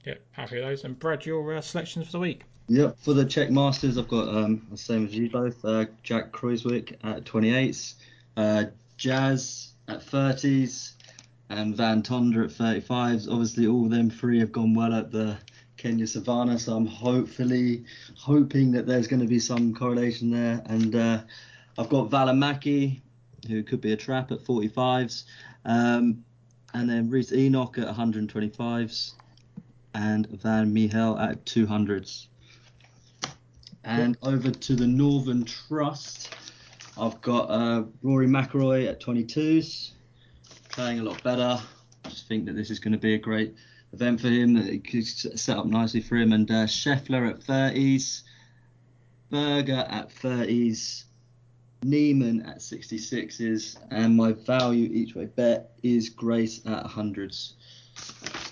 Yeah, 0.05 0.15
happy 0.31 0.55
with 0.55 0.65
those. 0.65 0.83
And 0.83 0.99
Brad, 0.99 1.25
your 1.25 1.55
uh, 1.55 1.61
selections 1.61 2.07
for 2.07 2.13
the 2.13 2.19
week? 2.19 2.43
Yep, 2.67 2.97
for 2.99 3.13
the 3.13 3.25
Czech 3.25 3.49
Masters, 3.49 3.97
I've 3.97 4.07
got 4.07 4.27
um, 4.27 4.67
the 4.69 4.77
same 4.77 5.05
as 5.05 5.15
you 5.15 5.29
both. 5.29 5.63
Uh, 5.65 5.85
Jack 6.03 6.31
Kruyswijk 6.31 6.97
at 7.03 7.23
28s, 7.23 7.95
uh, 8.37 8.65
Jazz 8.97 9.73
at 9.87 10.01
30s, 10.01 10.93
and 11.49 11.75
Van 11.75 12.01
Tonder 12.01 12.43
at 12.43 12.51
35s. 12.51 13.29
Obviously, 13.29 13.67
all 13.67 13.89
them 13.89 14.09
three 14.09 14.39
have 14.39 14.51
gone 14.51 14.73
well 14.73 14.93
at 14.93 15.11
the 15.11 15.37
Kenya 15.77 16.05
Savannah, 16.05 16.59
so 16.59 16.75
I'm 16.75 16.85
hopefully 16.85 17.85
hoping 18.15 18.71
that 18.73 18.85
there's 18.85 19.07
going 19.07 19.21
to 19.21 19.27
be 19.27 19.39
some 19.39 19.73
correlation 19.73 20.29
there. 20.29 20.61
And 20.65 20.95
uh, 20.95 21.21
I've 21.77 21.89
got 21.89 22.09
Välimäki, 22.09 23.01
who 23.47 23.63
could 23.63 23.81
be 23.81 23.93
a 23.93 23.97
trap 23.97 24.31
at 24.31 24.39
45s, 24.39 25.23
um, 25.65 26.23
and 26.73 26.89
then 26.89 27.09
Rhys 27.09 27.33
Enoch 27.33 27.77
at 27.77 27.87
125s, 27.87 29.13
and 29.95 30.27
Van 30.27 30.73
Meijel 30.73 31.19
at 31.19 31.45
200s. 31.45 32.27
And 33.85 34.17
over 34.21 34.51
to 34.51 34.75
the 34.75 34.85
Northern 34.85 35.45
Trust, 35.45 36.35
I've 36.97 37.19
got 37.21 37.49
uh, 37.49 37.83
Rory 38.03 38.27
McIlroy 38.27 38.87
at 38.87 39.01
22s, 39.01 39.91
playing 40.69 40.99
a 40.99 41.03
lot 41.03 41.21
better. 41.23 41.59
I 42.05 42.09
just 42.09 42.27
think 42.27 42.45
that 42.45 42.55
this 42.55 42.69
is 42.69 42.79
going 42.79 42.93
to 42.93 42.99
be 42.99 43.15
a 43.15 43.17
great 43.17 43.55
event 43.93 44.21
for 44.21 44.27
him. 44.27 44.55
It 44.57 44.87
could 44.87 45.05
set 45.05 45.57
up 45.57 45.65
nicely 45.65 46.01
for 46.01 46.15
him. 46.15 46.31
And 46.31 46.49
uh, 46.49 46.65
Scheffler 46.65 47.29
at 47.29 47.41
30s, 47.41 48.21
Berger 49.29 49.85
at 49.89 50.09
30s, 50.09 51.03
Niemann 51.83 52.41
at 52.43 52.59
66s, 52.59 53.77
and 53.91 54.15
my 54.15 54.33
value 54.33 54.89
each 54.91 55.15
way 55.15 55.25
bet 55.25 55.71
is 55.83 56.09
Grace 56.09 56.61
at 56.65 56.85
100s. 56.85 57.53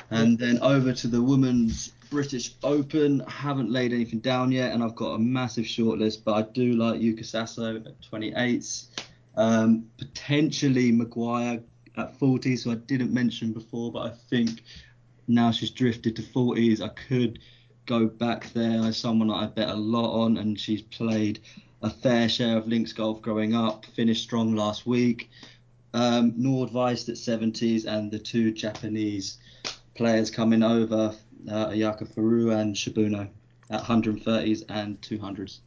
And 0.10 0.38
then 0.38 0.60
over 0.62 0.94
to 0.94 1.08
the 1.08 1.22
women's 1.22 1.92
British 2.10 2.56
Open. 2.64 3.22
I 3.22 3.32
haven't 3.32 3.70
laid 3.70 3.92
anything 3.94 4.20
down 4.20 4.52
yet, 4.52 4.72
and 4.72 4.82
I've 4.84 4.96
got 4.96 5.12
a 5.12 5.20
massive 5.20 5.66
shortlist, 5.66 6.24
but 6.24 6.34
I 6.34 6.42
do 6.44 6.74
like 6.74 7.02
Yuka 7.02 7.26
Saso 7.26 7.76
at 7.76 8.02
28s. 8.02 8.88
Um, 9.36 9.86
potentially 9.98 10.92
Maguire 10.92 11.62
at 11.98 12.18
40, 12.18 12.56
so 12.56 12.72
I 12.72 12.76
didn't 12.76 13.14
mention 13.14 13.52
before, 13.54 13.92
but 13.92 14.00
I 14.00 14.10
think 14.30 14.62
now 15.28 15.52
she's 15.52 15.72
drifted 15.72 16.16
to 16.16 16.22
40s, 16.22 16.82
I 16.82 16.90
could 16.90 17.40
go 17.86 18.08
back 18.08 18.52
there 18.54 18.82
as 18.84 18.98
someone 18.98 19.30
that 19.30 19.36
I 19.36 19.46
bet 19.48 19.70
a 19.70 19.76
lot 19.76 20.24
on, 20.24 20.38
and 20.38 20.60
she's 20.60 20.82
played 20.82 21.40
a 21.82 21.90
fair 21.90 22.28
share 22.30 22.58
of 22.58 22.68
links 22.68 22.94
golf 22.94 23.22
growing 23.22 23.56
up, 23.56 23.86
finished 23.86 24.24
strong 24.24 24.56
last 24.56 24.86
week. 24.86 25.30
Um, 25.94 26.34
Nordqvist 26.34 27.10
at 27.10 27.16
70s, 27.16 27.86
and 27.86 28.12
the 28.12 28.20
two 28.20 28.52
Japanese 28.52 29.38
players 29.96 30.30
coming 30.30 30.64
over, 30.64 31.16
uh, 31.50 31.68
Ayaka 31.68 32.08
Furue 32.14 32.52
and 32.52 32.76
Shibuno 32.76 33.30
at 33.70 33.84
130s 33.84 34.64
and 34.70 35.00
200s. 35.02 35.60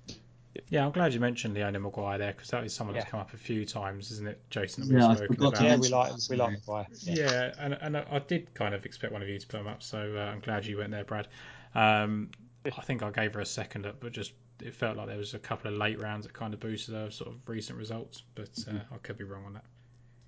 Yeah, 0.68 0.84
I'm 0.86 0.92
glad 0.92 1.14
you 1.14 1.20
mentioned 1.20 1.54
Leona 1.54 1.80
Maguire 1.80 2.18
there 2.18 2.32
because 2.32 2.48
that 2.50 2.64
is 2.64 2.72
someone 2.74 2.94
Yeah. 2.94 3.02
that's 3.02 3.10
come 3.10 3.20
up 3.20 3.32
a 3.32 3.36
few 3.36 3.64
times, 3.64 4.10
isn't 4.12 4.28
it, 4.28 4.40
Jason? 4.50 4.88
That 4.88 4.94
Yeah, 5.00 5.08
we've 5.08 5.16
spoken 5.18 5.36
about. 5.46 5.62
Yeah, 5.62 5.76
we 5.76 5.88
like 5.88 6.12
that, 6.12 6.26
we 6.30 6.36
like. 6.36 6.52
Maguire. 6.52 6.86
Yeah, 7.02 7.52
and, 7.58 7.74
and 7.80 7.96
I 7.96 8.06
I 8.10 8.18
did 8.18 8.52
kind 8.54 8.74
of 8.74 8.84
expect 8.84 9.12
one 9.12 9.22
of 9.22 9.28
you 9.28 9.38
to 9.38 9.46
put 9.46 9.58
them 9.58 9.66
up, 9.66 9.82
so 9.82 10.14
uh, 10.16 10.20
I'm 10.32 10.40
glad 10.40 10.66
you 10.66 10.78
went 10.78 10.90
there, 10.90 11.04
Brad. 11.04 11.28
Um, 11.74 12.30
I 12.64 12.82
think 12.82 13.02
I 13.02 13.10
gave 13.10 13.34
her 13.34 13.40
a 13.40 13.46
second 13.46 13.86
up, 13.86 13.96
but 14.00 14.12
just 14.12 14.32
it 14.62 14.74
felt 14.74 14.96
like 14.96 15.06
there 15.06 15.16
was 15.16 15.32
a 15.34 15.38
couple 15.38 15.72
of 15.72 15.78
late 15.78 15.98
rounds 16.00 16.26
that 16.26 16.34
kind 16.34 16.52
of 16.52 16.60
boosted 16.60 16.94
her 16.94 17.10
sort 17.10 17.30
of 17.30 17.36
recent 17.46 17.78
results, 17.78 18.22
but 18.34 18.50
uh, 18.68 18.78
I 18.92 18.98
could 18.98 19.16
be 19.16 19.24
wrong 19.24 19.44
on 19.46 19.54
that. 19.54 19.64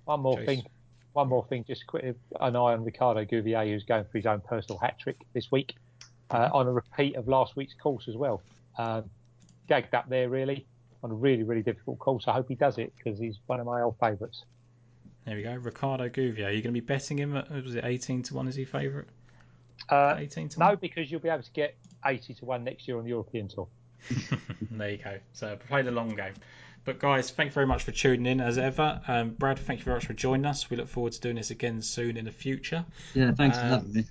One 0.05 0.21
more 0.21 0.37
Chase. 0.37 0.45
thing. 0.45 0.63
One 1.13 1.29
more 1.29 1.45
thing. 1.45 1.63
Just 1.67 1.85
quick, 1.85 2.15
an 2.39 2.55
eye 2.55 2.59
on 2.59 2.83
Ricardo 2.83 3.23
Gouveia, 3.23 3.67
who's 3.69 3.83
going 3.83 4.05
for 4.05 4.17
his 4.17 4.25
own 4.25 4.41
personal 4.41 4.79
hat 4.79 4.97
trick 4.99 5.17
this 5.33 5.51
week, 5.51 5.75
uh, 6.31 6.49
on 6.51 6.65
a 6.67 6.71
repeat 6.71 7.15
of 7.15 7.27
last 7.27 7.55
week's 7.55 7.75
course 7.75 8.07
as 8.07 8.15
well. 8.17 8.41
Um, 8.79 9.09
gagged 9.67 9.93
up 9.93 10.09
there 10.09 10.29
really 10.29 10.65
on 11.03 11.11
a 11.11 11.13
really 11.13 11.43
really 11.43 11.63
difficult 11.63 11.99
course. 11.99 12.25
I 12.27 12.33
hope 12.33 12.47
he 12.47 12.55
does 12.55 12.77
it 12.77 12.93
because 12.97 13.19
he's 13.19 13.37
one 13.47 13.59
of 13.59 13.65
my 13.65 13.81
old 13.81 13.95
favourites. 13.99 14.43
There 15.25 15.35
we 15.37 15.43
go, 15.43 15.53
Ricardo 15.53 16.09
Gouveia. 16.09 16.47
Are 16.47 16.51
you 16.51 16.61
going 16.61 16.63
to 16.63 16.71
be 16.71 16.81
betting 16.81 17.17
him? 17.17 17.37
At, 17.37 17.49
was 17.49 17.75
it 17.75 17.85
18 17.85 18.23
to 18.23 18.33
one? 18.33 18.47
Is 18.47 18.55
he 18.55 18.65
favourite? 18.65 19.07
Uh, 19.89 20.15
18 20.17 20.49
to 20.49 20.59
no, 20.59 20.67
one. 20.67 20.77
because 20.81 21.09
you'll 21.09 21.21
be 21.21 21.29
able 21.29 21.43
to 21.43 21.51
get 21.51 21.77
80 22.05 22.33
to 22.35 22.45
one 22.45 22.63
next 22.63 22.87
year 22.87 22.97
on 22.97 23.03
the 23.03 23.09
European 23.09 23.47
tour. 23.47 23.67
there 24.71 24.91
you 24.91 24.97
go. 24.97 25.17
So 25.31 25.55
play 25.67 25.81
the 25.81 25.91
long 25.91 26.09
game. 26.09 26.33
But 26.85 26.99
guys, 26.99 27.31
thank 27.31 27.47
you 27.49 27.53
very 27.53 27.65
much 27.65 27.83
for 27.83 27.91
tuning 27.91 28.25
in 28.25 28.41
as 28.41 28.57
ever. 28.57 28.99
Um, 29.07 29.29
Brad, 29.31 29.57
thank 29.57 29.79
you 29.79 29.85
very 29.85 29.95
much 29.97 30.05
for 30.05 30.13
joining 30.13 30.45
us. 30.45 30.69
We 30.69 30.75
look 30.75 30.89
forward 30.89 31.13
to 31.13 31.21
doing 31.21 31.35
this 31.37 31.49
again 31.49 31.81
soon 31.81 32.17
in 32.17 32.25
the 32.25 32.31
future. 32.31 32.83
Yeah, 33.13 33.31
thanks 33.31 33.57
for 33.57 33.63
Um, 33.63 33.69
having 33.69 33.93
me. 33.93 34.03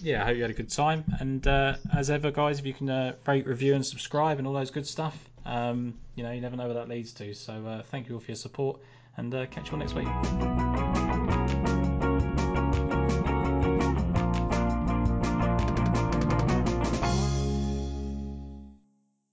yeah, 0.00 0.22
I 0.22 0.26
hope 0.26 0.36
you 0.36 0.42
had 0.42 0.50
a 0.52 0.54
good 0.54 0.70
time. 0.70 1.04
And 1.18 1.44
uh, 1.46 1.74
as 1.92 2.08
ever, 2.08 2.30
guys, 2.30 2.60
if 2.60 2.66
you 2.66 2.74
can 2.74 2.88
uh, 2.88 3.14
rate, 3.26 3.46
review, 3.48 3.74
and 3.74 3.84
subscribe 3.84 4.38
and 4.38 4.46
all 4.46 4.54
those 4.54 4.70
good 4.70 4.86
stuff, 4.86 5.16
um, 5.44 5.94
you 6.14 6.22
know, 6.22 6.30
you 6.30 6.40
never 6.40 6.54
know 6.56 6.66
where 6.66 6.74
that 6.74 6.88
leads 6.88 7.12
to. 7.14 7.34
So 7.34 7.66
uh, 7.66 7.82
thank 7.90 8.08
you 8.08 8.14
all 8.14 8.20
for 8.20 8.30
your 8.30 8.36
support 8.36 8.78
and 9.16 9.34
uh, 9.34 9.46
catch 9.46 9.66
you 9.66 9.72
all 9.72 9.78
next 9.78 9.94
week. 9.94 10.69